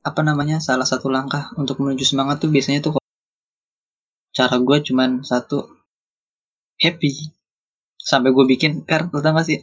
apa 0.06 0.22
namanya 0.24 0.62
salah 0.64 0.88
satu 0.88 1.12
langkah 1.12 1.52
untuk 1.60 1.84
menuju 1.84 2.06
semangat 2.08 2.40
tuh 2.40 2.48
biasanya 2.54 2.80
tuh 2.80 2.96
cara 4.32 4.56
gue 4.62 4.78
cuman 4.88 5.26
satu 5.26 5.66
happy 6.80 7.37
sampai 8.08 8.32
gue 8.32 8.46
bikin 8.48 8.88
kar 8.88 9.12
lu 9.12 9.20
tau 9.20 9.36
gak 9.36 9.44
sih? 9.44 9.60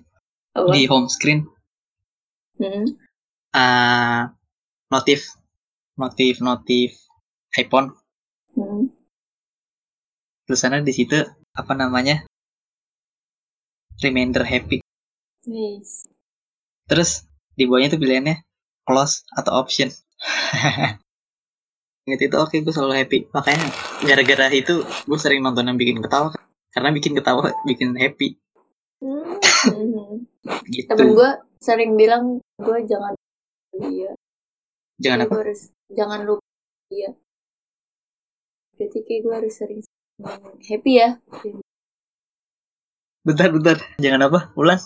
Apa? 0.52 0.70
di 0.70 0.84
home 0.84 1.08
screen. 1.08 1.48
Hmm. 2.60 2.86
ah 3.56 4.36
notif. 4.92 5.32
Notif 5.96 6.44
notif. 6.44 6.92
iPhone. 7.56 7.96
Hmm. 8.54 8.90
tulisannya 10.44 10.84
di 10.84 10.92
situ 10.92 11.16
apa 11.56 11.72
namanya? 11.72 12.28
Reminder 14.04 14.44
happy. 14.44 14.84
Yes. 15.48 16.08
terus 16.84 17.24
di 17.56 17.64
bawahnya 17.64 17.96
tuh 17.96 18.00
pilihannya 18.00 18.44
close 18.84 19.24
atau 19.32 19.56
option. 19.56 19.88
Ingat 22.04 22.20
itu 22.20 22.36
oke 22.36 22.56
gue 22.60 22.74
selalu 22.74 22.94
happy. 23.00 23.18
Makanya 23.32 23.72
gara-gara 24.04 24.52
itu 24.52 24.84
gue 24.84 25.18
sering 25.18 25.40
nonton 25.40 25.64
yang 25.64 25.80
bikin 25.80 26.04
ketawa 26.04 26.36
karena 26.74 26.90
bikin 26.90 27.12
ketawa 27.14 27.54
bikin 27.64 27.94
happy 27.94 28.36
Hmm. 29.04 29.36
gitu 30.64 30.88
Temen 30.88 31.12
gue 31.12 31.30
sering 31.60 31.92
bilang 31.92 32.40
gue 32.56 32.78
jangan 32.88 33.12
lupa 33.12 33.84
dia. 33.92 34.10
jangan 34.96 35.18
apa 35.24 35.32
gue 35.34 35.42
harus 35.44 35.62
jangan 35.92 36.20
lupa 36.24 36.46
dia. 36.88 37.10
Berarti 38.74 38.98
kayak 39.04 39.20
gue 39.20 39.34
harus 39.34 39.54
sering 39.54 39.80
happy 40.64 40.92
ya. 41.00 41.20
bentar 43.24 43.48
bentar 43.52 43.76
jangan 44.00 44.20
apa 44.28 44.40
ulang 44.56 44.80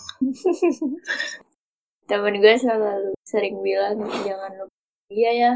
Temen 2.09 2.35
gue 2.39 2.55
selalu 2.55 3.11
sering 3.23 3.55
bilang 3.63 4.03
jangan 4.27 4.51
lupa 4.59 4.75
dia 5.07 5.31
ya. 5.31 5.53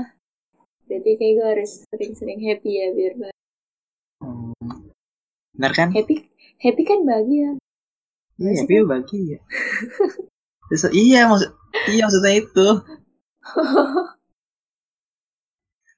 Berarti 0.87 1.11
kayak 1.19 1.33
gue 1.35 1.47
harus 1.47 1.71
sering-sering 1.91 2.39
happy 2.47 2.71
ya 2.79 2.87
biar 2.95 3.13
bahagia. 3.19 3.42
Benar 5.63 5.71
kan? 5.79 5.89
Happy 5.95 6.27
happy 6.59 6.83
kan 6.83 7.07
bahagia. 7.07 7.55
iya 8.35 8.51
Masih 8.51 8.67
happy 8.67 8.75
bagi 8.83 9.19
ya 9.31 9.39
Terus, 10.67 10.83
iya 10.91 11.19
maksud 11.31 11.55
iya 11.87 12.03
maksudnya 12.03 12.33
itu. 12.35 12.67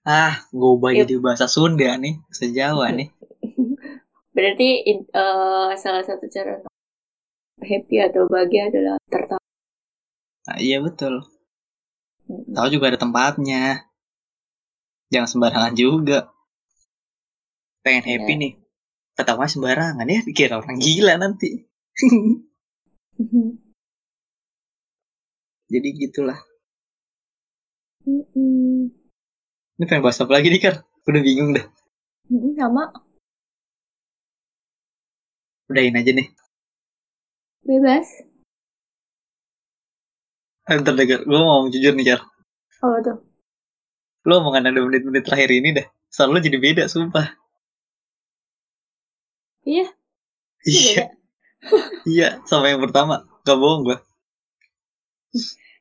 Ah 0.05 0.45
gue 0.53 0.69
ubah 0.77 0.93
Yep. 0.93 0.99
jadi 1.01 1.13
bahasa 1.17 1.49
Sunda 1.49 1.97
nih 1.97 2.21
bahasa 2.29 2.45
Jawa 2.53 2.93
nih. 3.01 3.09
Berarti 4.37 4.85
in- 4.85 5.09
eh, 5.09 5.69
salah 5.81 6.05
satu 6.05 6.29
cara 6.29 6.61
happy 7.65 7.95
atau 8.05 8.29
bahagia 8.29 8.69
adalah 8.69 9.01
tertawa. 9.09 9.41
nah, 10.45 10.57
iya 10.61 10.77
betul. 10.77 11.25
Tahu 12.29 12.67
juga 12.69 12.93
ada 12.93 13.01
tempatnya. 13.01 13.89
Jangan 15.09 15.29
sembarangan 15.29 15.73
juga. 15.73 16.29
Pengen 17.81 18.05
happy 18.05 18.33
Iya. 18.37 18.41
nih 18.45 18.53
ketawa 19.15 19.47
sembarangan 19.47 20.07
ya 20.07 20.19
dikira 20.27 20.59
orang 20.59 20.77
gila 20.77 21.15
nanti 21.17 21.65
jadi 25.71 25.87
gitulah 25.95 26.39
Ini 29.75 29.89
pengen 29.89 30.05
bahas 30.05 30.21
apa 30.21 30.29
lagi 30.29 30.53
nih, 30.53 30.61
Kar? 30.61 30.85
Udah 31.09 31.21
bingung 31.25 31.57
dah. 31.57 31.65
Mm, 32.29 32.53
sama 32.53 32.93
Udahin 35.65 35.97
aja 35.97 36.13
nih. 36.13 36.29
bebas 37.65 38.05
Eh, 40.69 40.75
Bentar 40.77 40.93
deh. 40.93 41.05
Gue 41.05 41.33
mau 41.33 41.65
ngomong 41.65 41.73
jujur 41.73 41.97
nih, 41.97 42.13
Kar. 42.13 42.21
oh 42.85 42.97
tuh 43.01 43.17
Lo 44.29 44.41
omongan 44.41 44.69
ada 44.69 44.85
menit-menit 44.85 45.25
terakhir 45.25 45.49
ini 45.49 45.73
dah. 45.73 45.85
Lo 46.29 46.37
jadi 46.37 46.61
beda, 46.61 46.85
sumpah. 46.85 47.33
Iya? 49.65 49.85
Iya. 50.65 51.03
iya, 52.05 52.27
sama 52.45 52.69
yang 52.69 52.81
pertama. 52.81 53.25
Gak 53.41 53.57
bohong 53.57 53.83
gue. 53.83 53.97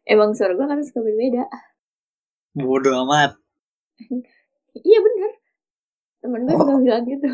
emang 0.05 0.37
suara 0.37 0.53
gue 0.53 0.67
kan 0.67 0.83
suka 0.83 1.01
berbeda 1.01 1.49
Bodoh 2.53 2.93
amat. 3.07 3.39
iya 4.77 4.99
bener 5.01 5.31
temen 6.21 6.45
gue 6.45 6.53
suka 6.53 6.75
bilang 6.77 7.05
gitu 7.07 7.29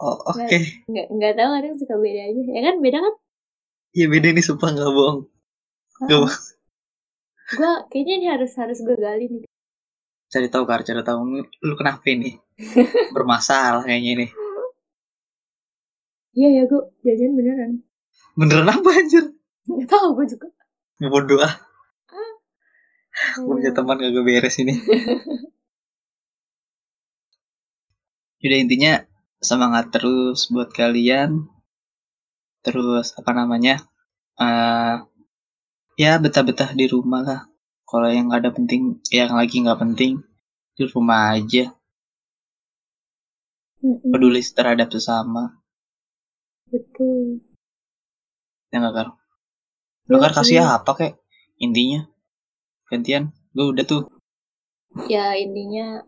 Oh, 0.00 0.16
oke. 0.26 0.58
nggak 0.90 1.06
nggak 1.10 1.32
tahu 1.34 1.50
kadang 1.54 1.74
suka 1.76 1.94
beda 1.96 2.22
aja 2.24 2.40
ya 2.40 2.60
kan 2.62 2.76
beda 2.80 2.98
kan 3.00 3.14
Iya 3.94 4.06
beda 4.10 4.28
nih, 4.32 4.42
sumpah 4.42 4.74
gak 4.74 4.90
bohong. 4.90 5.20
Gak 6.02 6.18
bohong. 6.18 6.34
gue 7.52 7.72
kayaknya 7.90 8.14
ini 8.18 8.26
harus 8.26 8.52
harus 8.56 8.78
gue 8.80 8.96
gali 8.96 9.26
nih 9.28 9.44
Cari 10.30 10.48
tahu, 10.50 10.64
Kar. 10.66 10.82
Cari 10.82 10.98
tahu. 11.02 11.20
Lu 11.62 11.74
kenapa 11.78 12.02
ini? 12.10 12.34
Bermasalah 13.14 13.86
kayaknya 13.86 14.10
ini. 14.18 14.26
Iya 16.38 16.48
ya 16.60 16.62
gue 16.70 16.82
jajan 17.06 17.32
beneran 17.38 17.72
Beneran 18.34 18.66
apa 18.66 18.90
anjir? 18.90 19.24
nggak 19.70 19.88
tahu 19.88 20.08
gue 20.18 20.26
juga 20.34 20.48
Bodoh 21.02 21.42
ah. 21.42 21.54
Gue 23.38 23.58
punya 23.58 23.72
teman 23.74 23.98
gak 23.98 24.26
beres 24.26 24.58
ini. 24.58 24.74
Udah 28.44 28.58
intinya 28.60 28.92
semangat 29.40 29.94
terus 29.94 30.50
buat 30.50 30.74
kalian. 30.74 31.46
Terus 32.62 33.14
apa 33.16 33.30
namanya? 33.32 33.80
eh 34.34 34.98
ya 35.94 36.18
betah-betah 36.18 36.74
di 36.74 36.90
rumah 36.90 37.22
lah. 37.22 37.40
Kalau 37.86 38.10
yang 38.10 38.34
gak 38.34 38.42
ada 38.42 38.50
penting, 38.50 38.98
yang 39.14 39.38
lagi 39.38 39.62
nggak 39.62 39.78
penting 39.78 40.18
di 40.74 40.84
rumah 40.90 41.38
aja. 41.38 41.70
Mm-mm, 43.84 44.10
Peduli 44.10 44.42
terhadap 44.42 44.90
sesama. 44.90 45.62
Betul 46.72 47.40
Ya 48.72 48.76
nggak 48.82 48.94
Kar? 48.96 49.08
Lu 50.10 50.16
Kar 50.18 50.32
kasih 50.34 50.58
Iya. 50.58 50.76
apa 50.82 50.90
kek? 50.98 51.12
Intinya 51.62 52.00
gantian. 52.90 53.30
Gue 53.54 53.66
udah 53.70 53.84
tuh. 53.86 54.02
ya 55.10 55.34
intinya 55.34 56.06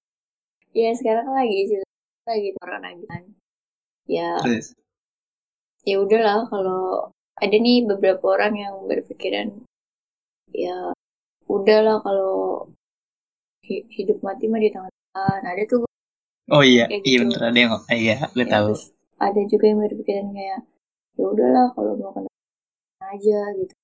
ya 0.71 0.91
sekarang 0.95 1.27
lagi 1.35 1.59
sih 1.71 1.79
lagi 2.23 2.55
corona 2.55 2.89
gitu 2.95 3.07
kan 3.11 3.23
ya 4.07 4.31
Terus. 4.47 4.67
ya 5.83 5.97
udahlah 5.99 6.47
kalau 6.47 7.11
ada 7.43 7.57
nih 7.59 7.83
beberapa 7.83 8.23
orang 8.39 8.55
yang 8.55 8.75
berpikiran 8.87 9.59
ya 10.55 10.95
udahlah 11.51 11.99
kalau 12.07 12.71
hi- 13.67 13.87
hidup 13.91 14.23
mati 14.23 14.47
mah 14.47 14.63
di 14.63 14.71
tangan 14.71 14.93
Tuhan 15.15 15.43
ada 15.51 15.63
tuh 15.67 15.83
Oh 16.47 16.63
iya, 16.63 16.87
iya 17.03 17.19
gitu. 17.19 17.27
bener 17.27 17.41
ada 17.43 17.59
yang 17.59 17.73
iya, 17.91 18.17
gue 18.31 18.47
ya, 18.47 18.53
tahu. 18.55 18.71
terus 18.71 18.95
ada 19.21 19.41
juga 19.53 19.65
yang 19.71 19.81
berpikiran 19.85 20.29
kayak 20.37 20.61
ya 21.17 21.25
udahlah 21.33 21.67
kalau 21.75 21.93
mau 22.01 22.13
kena 22.17 22.31
aja 23.15 23.39
gitu. 23.59 23.75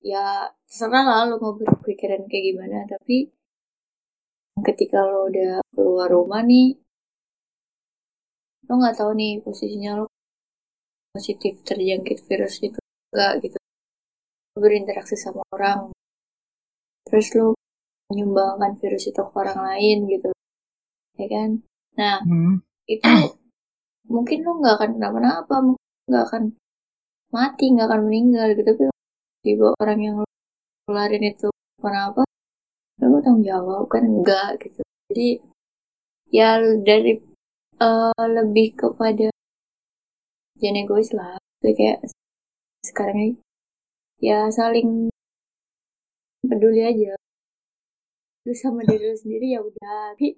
Ya 0.00 0.48
terserah 0.68 1.04
lah 1.04 1.20
lo 1.28 1.36
mau 1.42 1.52
berpikiran 1.60 2.24
kayak 2.30 2.44
gimana 2.48 2.78
tapi 2.88 3.16
ketika 4.66 4.98
lo 5.08 5.28
udah 5.28 5.60
keluar 5.72 6.08
rumah 6.12 6.40
nih 6.44 6.76
lo 8.66 8.72
nggak 8.80 8.96
tahu 8.98 9.12
nih 9.20 9.32
posisinya 9.44 9.90
lo 9.98 10.04
positif 11.14 11.54
terjangkit 11.68 12.18
virus 12.28 12.54
itu 12.66 12.78
enggak 13.10 13.32
gitu. 13.44 13.58
Lo 14.54 14.58
berinteraksi 14.64 15.16
sama 15.18 15.42
orang 15.54 15.90
terus 17.06 17.28
lo 17.36 17.46
menyumbangkan 18.08 18.72
virus 18.80 19.04
itu 19.10 19.20
ke 19.20 19.34
orang 19.42 19.58
lain 19.68 19.96
gitu. 20.12 20.30
Ya 21.20 21.26
kan? 21.34 21.50
Nah 21.98 22.18
Hmm. 22.24 22.62
itu 22.88 23.06
mungkin 24.14 24.38
lo 24.44 24.50
nggak 24.60 24.74
akan 24.76 24.90
kenapa-napa 24.98 25.54
nggak 26.08 26.24
akan 26.28 26.42
mati 27.36 27.64
nggak 27.72 27.86
akan 27.88 28.02
meninggal 28.06 28.48
gitu. 28.58 28.70
Tapi 28.74 28.84
tiba 29.44 29.66
orang 29.80 29.98
yang 30.06 30.16
keluarin 30.84 31.24
itu 31.30 31.48
kenapa 31.78 32.22
lo 33.00 33.18
tanggung 33.24 33.46
jawab 33.46 33.84
kan? 33.92 34.02
Enggak 34.04 34.60
gitu. 34.62 34.80
Jadi 35.08 35.28
ya 36.30 36.58
dari 36.88 37.12
eh, 37.80 38.24
lebih 38.36 38.68
kepada 38.80 39.28
jangan 40.60 40.80
egois 40.82 41.10
lah. 41.16 41.34
Jadi 41.62 41.72
kayak 41.78 41.98
sekarang 42.88 43.16
ini 43.24 43.34
ya 44.20 44.50
saling 44.52 45.08
peduli 46.44 46.82
aja. 46.84 47.14
Terus 48.44 48.58
sama 48.60 48.80
diri 48.88 49.04
lo 49.08 49.16
sendiri 49.16 49.46
ya 49.54 49.60
udah. 49.64 50.16
Tapi 50.16 50.28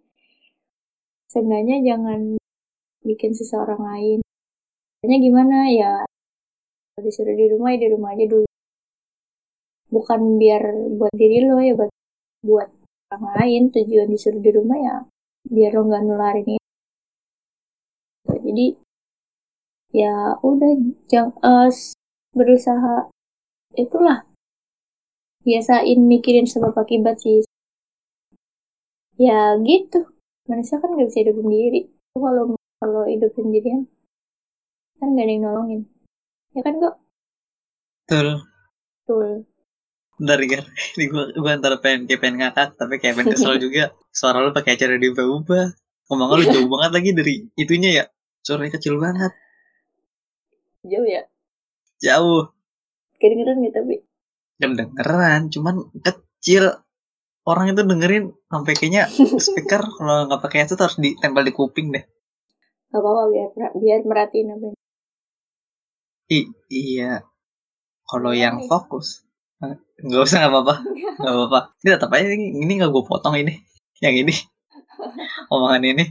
seenggaknya 1.32 1.76
jangan 1.88 2.41
bikin 3.06 3.34
seseorang 3.34 3.80
lain. 3.82 4.18
Caranya 5.02 5.18
gimana? 5.18 5.56
Ya 5.70 5.92
disuruh 7.02 7.34
di 7.34 7.50
rumah 7.50 7.74
ya 7.74 7.78
di 7.82 7.88
rumah 7.90 8.10
aja 8.14 8.26
dulu. 8.30 8.48
Bukan 9.92 10.20
biar 10.40 10.62
buat 10.96 11.14
diri 11.14 11.44
lo 11.44 11.58
ya 11.58 11.74
buat 11.74 11.90
buat 12.46 12.68
orang 13.12 13.24
lain. 13.38 13.62
Tujuan 13.74 14.08
disuruh 14.08 14.40
di 14.40 14.50
rumah 14.54 14.78
ya 14.78 14.96
biar 15.42 15.74
lo 15.74 15.82
nggak 15.90 16.04
nularin 16.06 16.46
itu 16.46 16.62
jadi 18.42 18.66
ya 19.92 20.38
udah 20.40 20.72
jangan 21.10 21.70
berusaha 22.32 23.10
itulah. 23.76 24.24
Biasain 25.42 25.98
mikirin 26.06 26.46
sebab 26.46 26.72
akibat 26.78 27.18
sih. 27.18 27.42
Ya 29.18 29.58
gitu. 29.60 30.06
Manusia 30.46 30.78
kan 30.78 30.94
nggak 30.94 31.08
bisa 31.10 31.22
hidup 31.22 31.36
sendiri. 31.38 31.90
Kalau 32.14 32.54
kalau 32.82 33.06
hidup 33.06 33.30
sendirian 33.38 33.86
kan 34.98 35.14
gak 35.14 35.22
ada 35.22 35.30
yang 35.30 35.42
nolongin 35.46 35.80
ya 36.54 36.62
kan 36.66 36.74
kok 36.82 36.94
Betul. 38.02 38.28
betul 39.06 39.46
Bentar 40.18 40.38
Gar, 40.44 40.62
ini 40.98 41.04
gue, 41.08 41.24
gue 41.34 41.50
antara 41.50 41.76
pengen 41.82 42.06
kayak 42.06 42.20
pengen 42.20 42.36
ngakak 42.42 42.68
tapi 42.76 43.00
kayak 43.02 43.14
pengen 43.18 43.32
kesel 43.34 43.56
juga. 43.64 43.90
Suara 44.12 44.38
lu 44.44 44.52
pakai 44.52 44.76
acara 44.76 44.94
diubah-ubah. 45.00 45.66
Ngomong 46.06 46.28
lu 46.36 46.44
jauh 46.46 46.68
banget 46.78 46.90
lagi 46.94 47.10
dari 47.16 47.34
itunya 47.58 47.90
ya. 47.98 48.04
Suaranya 48.44 48.76
kecil 48.76 49.00
banget. 49.02 49.32
jauh 50.82 51.06
ya 51.06 51.22
Jauh. 51.98 52.50
kedengeran 53.18 53.62
gitu 53.62 53.74
tapi 53.78 53.94
Kedengeran, 54.60 55.40
cuman 55.50 55.74
kecil. 56.02 56.64
Orang 57.42 57.74
itu 57.74 57.82
dengerin 57.82 58.30
sampai 58.46 58.74
kayaknya 58.78 59.10
speaker 59.42 59.82
kalau 59.82 60.30
nggak 60.30 60.42
pakai 60.42 60.58
headset 60.62 60.78
harus 60.78 60.94
ditempel 61.02 61.42
di 61.42 61.50
kuping 61.50 61.90
deh. 61.90 62.04
Gak 62.92 63.00
apa-apa 63.00 63.22
biar 63.32 63.48
biar 63.82 64.00
merhatiin 64.04 64.52
apa 64.54 64.66
I, 66.30 66.48
iya. 66.72 67.20
Kalau 68.08 68.32
Iya, 68.32 68.42
yang 68.48 68.56
nih. 68.60 68.68
fokus, 68.68 69.24
eh, 69.60 69.76
nggak 70.00 70.22
usah 70.24 70.36
nggak 70.40 70.52
apa-apa, 70.52 70.74
nggak 71.20 71.34
apa-apa. 71.36 71.58
Ini 71.80 71.88
tetap 71.92 72.10
aja 72.12 72.28
ini, 72.28 72.46
ini 72.62 72.72
nggak 72.78 72.88
gue 72.88 73.04
potong 73.04 73.36
ini, 73.36 73.54
yang 74.00 74.14
ini, 74.16 74.32
omongan 75.52 75.84
ini. 75.84 76.04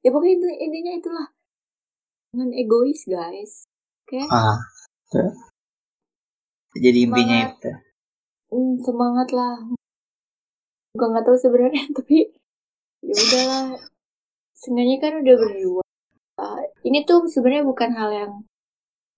ya 0.00 0.08
pokoknya 0.14 0.34
itu 0.38 0.48
intinya 0.64 0.92
itulah 0.94 1.26
jangan 2.30 2.50
egois 2.54 3.02
guys 3.10 3.52
oke 4.06 4.20
Ah, 4.30 4.56
tuh. 5.10 5.34
Jadi 6.76 6.98
intinya 7.08 7.36
Semangat. 7.42 7.58
itu. 7.58 7.70
Hmm, 8.52 8.72
semangat 8.80 9.28
lah 9.34 9.54
gue 10.96 11.06
nggak 11.10 11.24
tahu 11.26 11.36
sebenarnya 11.36 11.84
tapi 11.98 12.16
ya 13.06 13.14
udahlah 13.14 13.64
seenggaknya 14.58 14.96
kan 14.98 15.12
udah 15.22 15.36
berdua 15.38 15.82
Ah, 16.36 16.60
ini 16.84 17.00
tuh 17.08 17.24
sebenarnya 17.32 17.64
bukan 17.64 17.96
hal 17.96 18.10
yang 18.12 18.32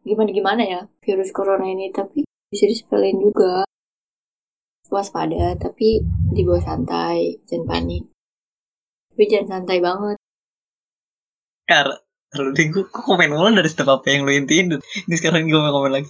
gimana 0.07 0.31
gimana 0.31 0.63
ya 0.63 0.81
virus 1.03 1.35
corona 1.35 1.67
ini 1.67 1.91
tapi 1.91 2.23
bisa 2.47 2.71
disepelin 2.71 3.19
juga 3.19 3.67
waspada 4.87 5.59
tapi 5.59 5.99
dibawa 6.31 6.63
santai 6.63 7.43
jangan 7.51 7.67
panik 7.67 8.07
tapi 9.11 9.25
jangan 9.27 9.49
santai 9.59 9.83
banget 9.83 10.17
Kar, 11.69 12.01
lalu 12.39 12.51
deh 12.55 12.67
gue 12.71 12.85
kok 12.87 13.03
komen 13.05 13.35
mulu 13.35 13.53
dari 13.53 13.69
setiap 13.69 14.01
apa 14.01 14.09
yang 14.09 14.25
lo 14.25 14.33
intiin. 14.33 14.73
Ini 15.05 15.15
sekarang 15.21 15.53
gue 15.53 15.61
mau 15.61 15.69
komen 15.69 16.01
lagi. 16.01 16.09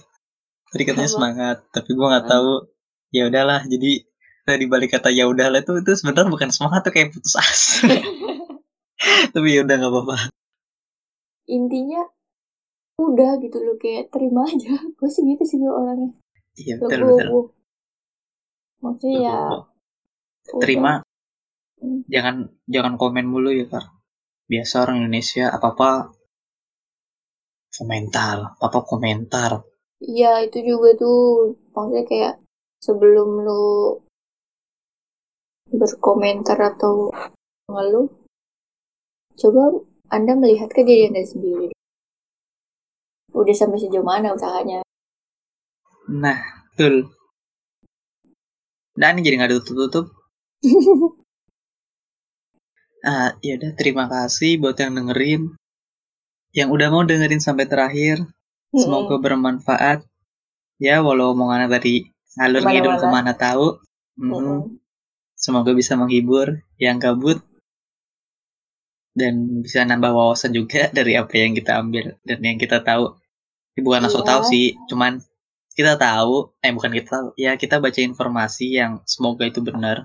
Tadi 0.71 0.87
katanya 0.87 1.11
Apa? 1.11 1.15
semangat, 1.19 1.57
tapi 1.75 1.99
gue 1.99 2.07
nggak 2.07 2.27
tahu. 2.31 2.63
Ya 3.11 3.27
udahlah, 3.27 3.67
jadi 3.67 4.07
tadi 4.49 4.65
balik 4.65 4.97
kata 4.97 5.13
ya 5.13 5.29
udahlah 5.29 5.61
itu 5.61 5.77
itu 5.77 5.91
sebenarnya 5.93 6.33
bukan 6.33 6.49
semangat 6.49 6.81
tuh 6.89 6.93
kayak 6.97 7.13
putus 7.13 7.37
asa. 7.37 7.85
tapi 9.33 9.47
ya 9.53 9.61
udah 9.61 9.75
nggak 9.77 9.93
apa-apa. 9.93 10.17
intinya 11.49 12.01
udah 12.99 13.39
gitu 13.41 13.57
loh 13.61 13.77
kayak 13.79 14.09
terima 14.11 14.43
aja 14.45 14.75
gue 14.97 15.09
sih 15.09 15.23
gitu 15.23 15.43
sih 15.45 15.57
gue 15.57 15.71
orangnya 15.71 16.11
Iya 16.59 16.75
betul 16.81 16.99
betul. 17.07 17.29
Maksudnya 18.83 19.17
ya 19.23 19.37
udah. 20.51 20.59
terima 20.59 20.93
Hmm. 21.79 22.03
jangan 22.11 22.51
jangan 22.67 22.99
komen 22.99 23.23
mulu 23.23 23.55
ya 23.55 23.63
kak 23.63 23.87
biasa 24.51 24.83
orang 24.83 24.99
Indonesia 24.99 25.47
apa 25.47 25.71
apa 25.71 25.91
komentar 27.71 28.59
apa 28.59 28.65
apa 28.67 28.79
komentar 28.83 29.51
Iya 30.03 30.43
itu 30.43 30.59
juga 30.75 30.95
tuh 30.99 31.55
maksudnya 31.71 32.03
kayak 32.03 32.33
sebelum 32.83 33.47
lu 33.47 33.63
berkomentar 35.73 36.57
atau 36.57 37.13
ngeluh 37.69 38.09
coba 39.39 39.85
anda 40.09 40.33
melihat 40.33 40.73
ke 40.73 40.81
diri 40.81 41.07
anda 41.07 41.21
sendiri. 41.21 41.69
Udah 43.29 43.55
sampai 43.55 43.77
sejauh 43.77 44.03
mana 44.03 44.33
usahanya? 44.33 44.81
Nah 46.09 46.41
betul. 46.73 47.13
Ini 48.99 49.19
jadi 49.23 49.35
nggak 49.39 49.51
tutup 49.63 49.75
tutup 49.87 50.05
ah 53.07 53.31
ya 53.39 53.55
udah 53.55 53.71
terima 53.79 54.11
kasih 54.11 54.59
buat 54.59 54.75
yang 54.75 54.97
dengerin. 54.97 55.55
Yang 56.51 56.69
udah 56.75 56.87
mau 56.91 57.05
dengerin 57.05 57.39
sampai 57.39 57.69
terakhir 57.69 58.25
semoga 58.73 59.21
bermanfaat. 59.21 60.03
Ya 60.81 60.99
walau 61.05 61.31
omongannya 61.31 61.69
tadi 61.71 62.11
ngalur 62.35 62.63
ngidul 62.65 62.95
ke 62.97 63.07
mana 63.07 63.31
tahu. 63.37 63.79
Mhm. 64.19 64.33
Mm-mm. 64.33 64.59
Semoga 65.43 65.71
bisa 65.79 65.93
menghibur 66.01 66.47
yang 66.85 66.97
kabut 67.03 67.39
dan 69.19 69.33
bisa 69.65 69.79
nambah 69.89 70.11
wawasan 70.17 70.51
juga 70.59 70.81
dari 70.97 71.13
apa 71.21 71.33
yang 71.43 71.53
kita 71.57 71.71
ambil 71.81 72.05
dan 72.27 72.39
yang 72.47 72.57
kita 72.63 72.77
tahu. 72.89 73.05
Ya, 73.75 73.81
bukan 73.85 73.99
langsung 74.05 74.23
Iya. 74.25 74.29
tahu 74.31 74.41
sih 74.51 74.65
cuman 74.91 75.13
kita 75.77 75.93
tahu 75.95 76.35
eh 76.65 76.71
bukan 76.75 76.91
kita 76.97 77.07
tahu 77.15 77.27
ya 77.39 77.51
kita 77.55 77.75
baca 77.83 77.99
informasi 78.09 78.67
yang 78.79 78.91
semoga 79.13 79.43
itu 79.51 79.59
benar. 79.63 79.97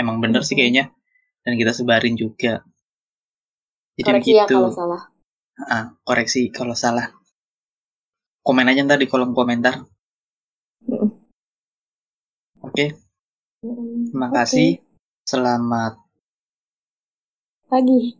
Emang 0.00 0.16
benar 0.24 0.42
sih 0.46 0.54
kayaknya 0.58 0.84
dan 1.44 1.54
kita 1.60 1.72
sebarin 1.78 2.14
juga. 2.16 2.64
Jadi 3.98 4.06
koreksi 4.08 4.30
ya 4.38 4.44
begitu. 4.46 4.54
kalau 4.56 4.70
salah. 4.78 5.02
Ah, 5.74 5.84
koreksi 6.08 6.40
kalau 6.54 6.72
salah. 6.78 7.06
Komen 8.46 8.70
aja 8.70 8.80
ntar 8.86 8.98
di 9.02 9.06
kolom 9.12 9.30
komentar. 9.38 9.74
Mm-mm. 10.88 11.10
oke 12.62 12.84
Terima 13.58 14.30
Oke. 14.30 14.38
kasih. 14.38 14.70
Selamat 15.26 15.98
pagi. 17.66 18.14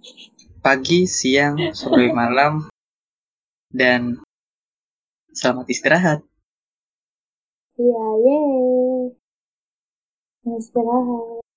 pagi 0.59 1.07
siang 1.07 1.55
sore 1.79 2.11
malam 2.19 2.67
dan 3.71 4.19
selamat 5.31 5.67
istirahat. 5.71 6.21
Iya 7.79 8.07
yeay 8.27 9.15
Selamat 10.43 10.59
istirahat 10.59 11.48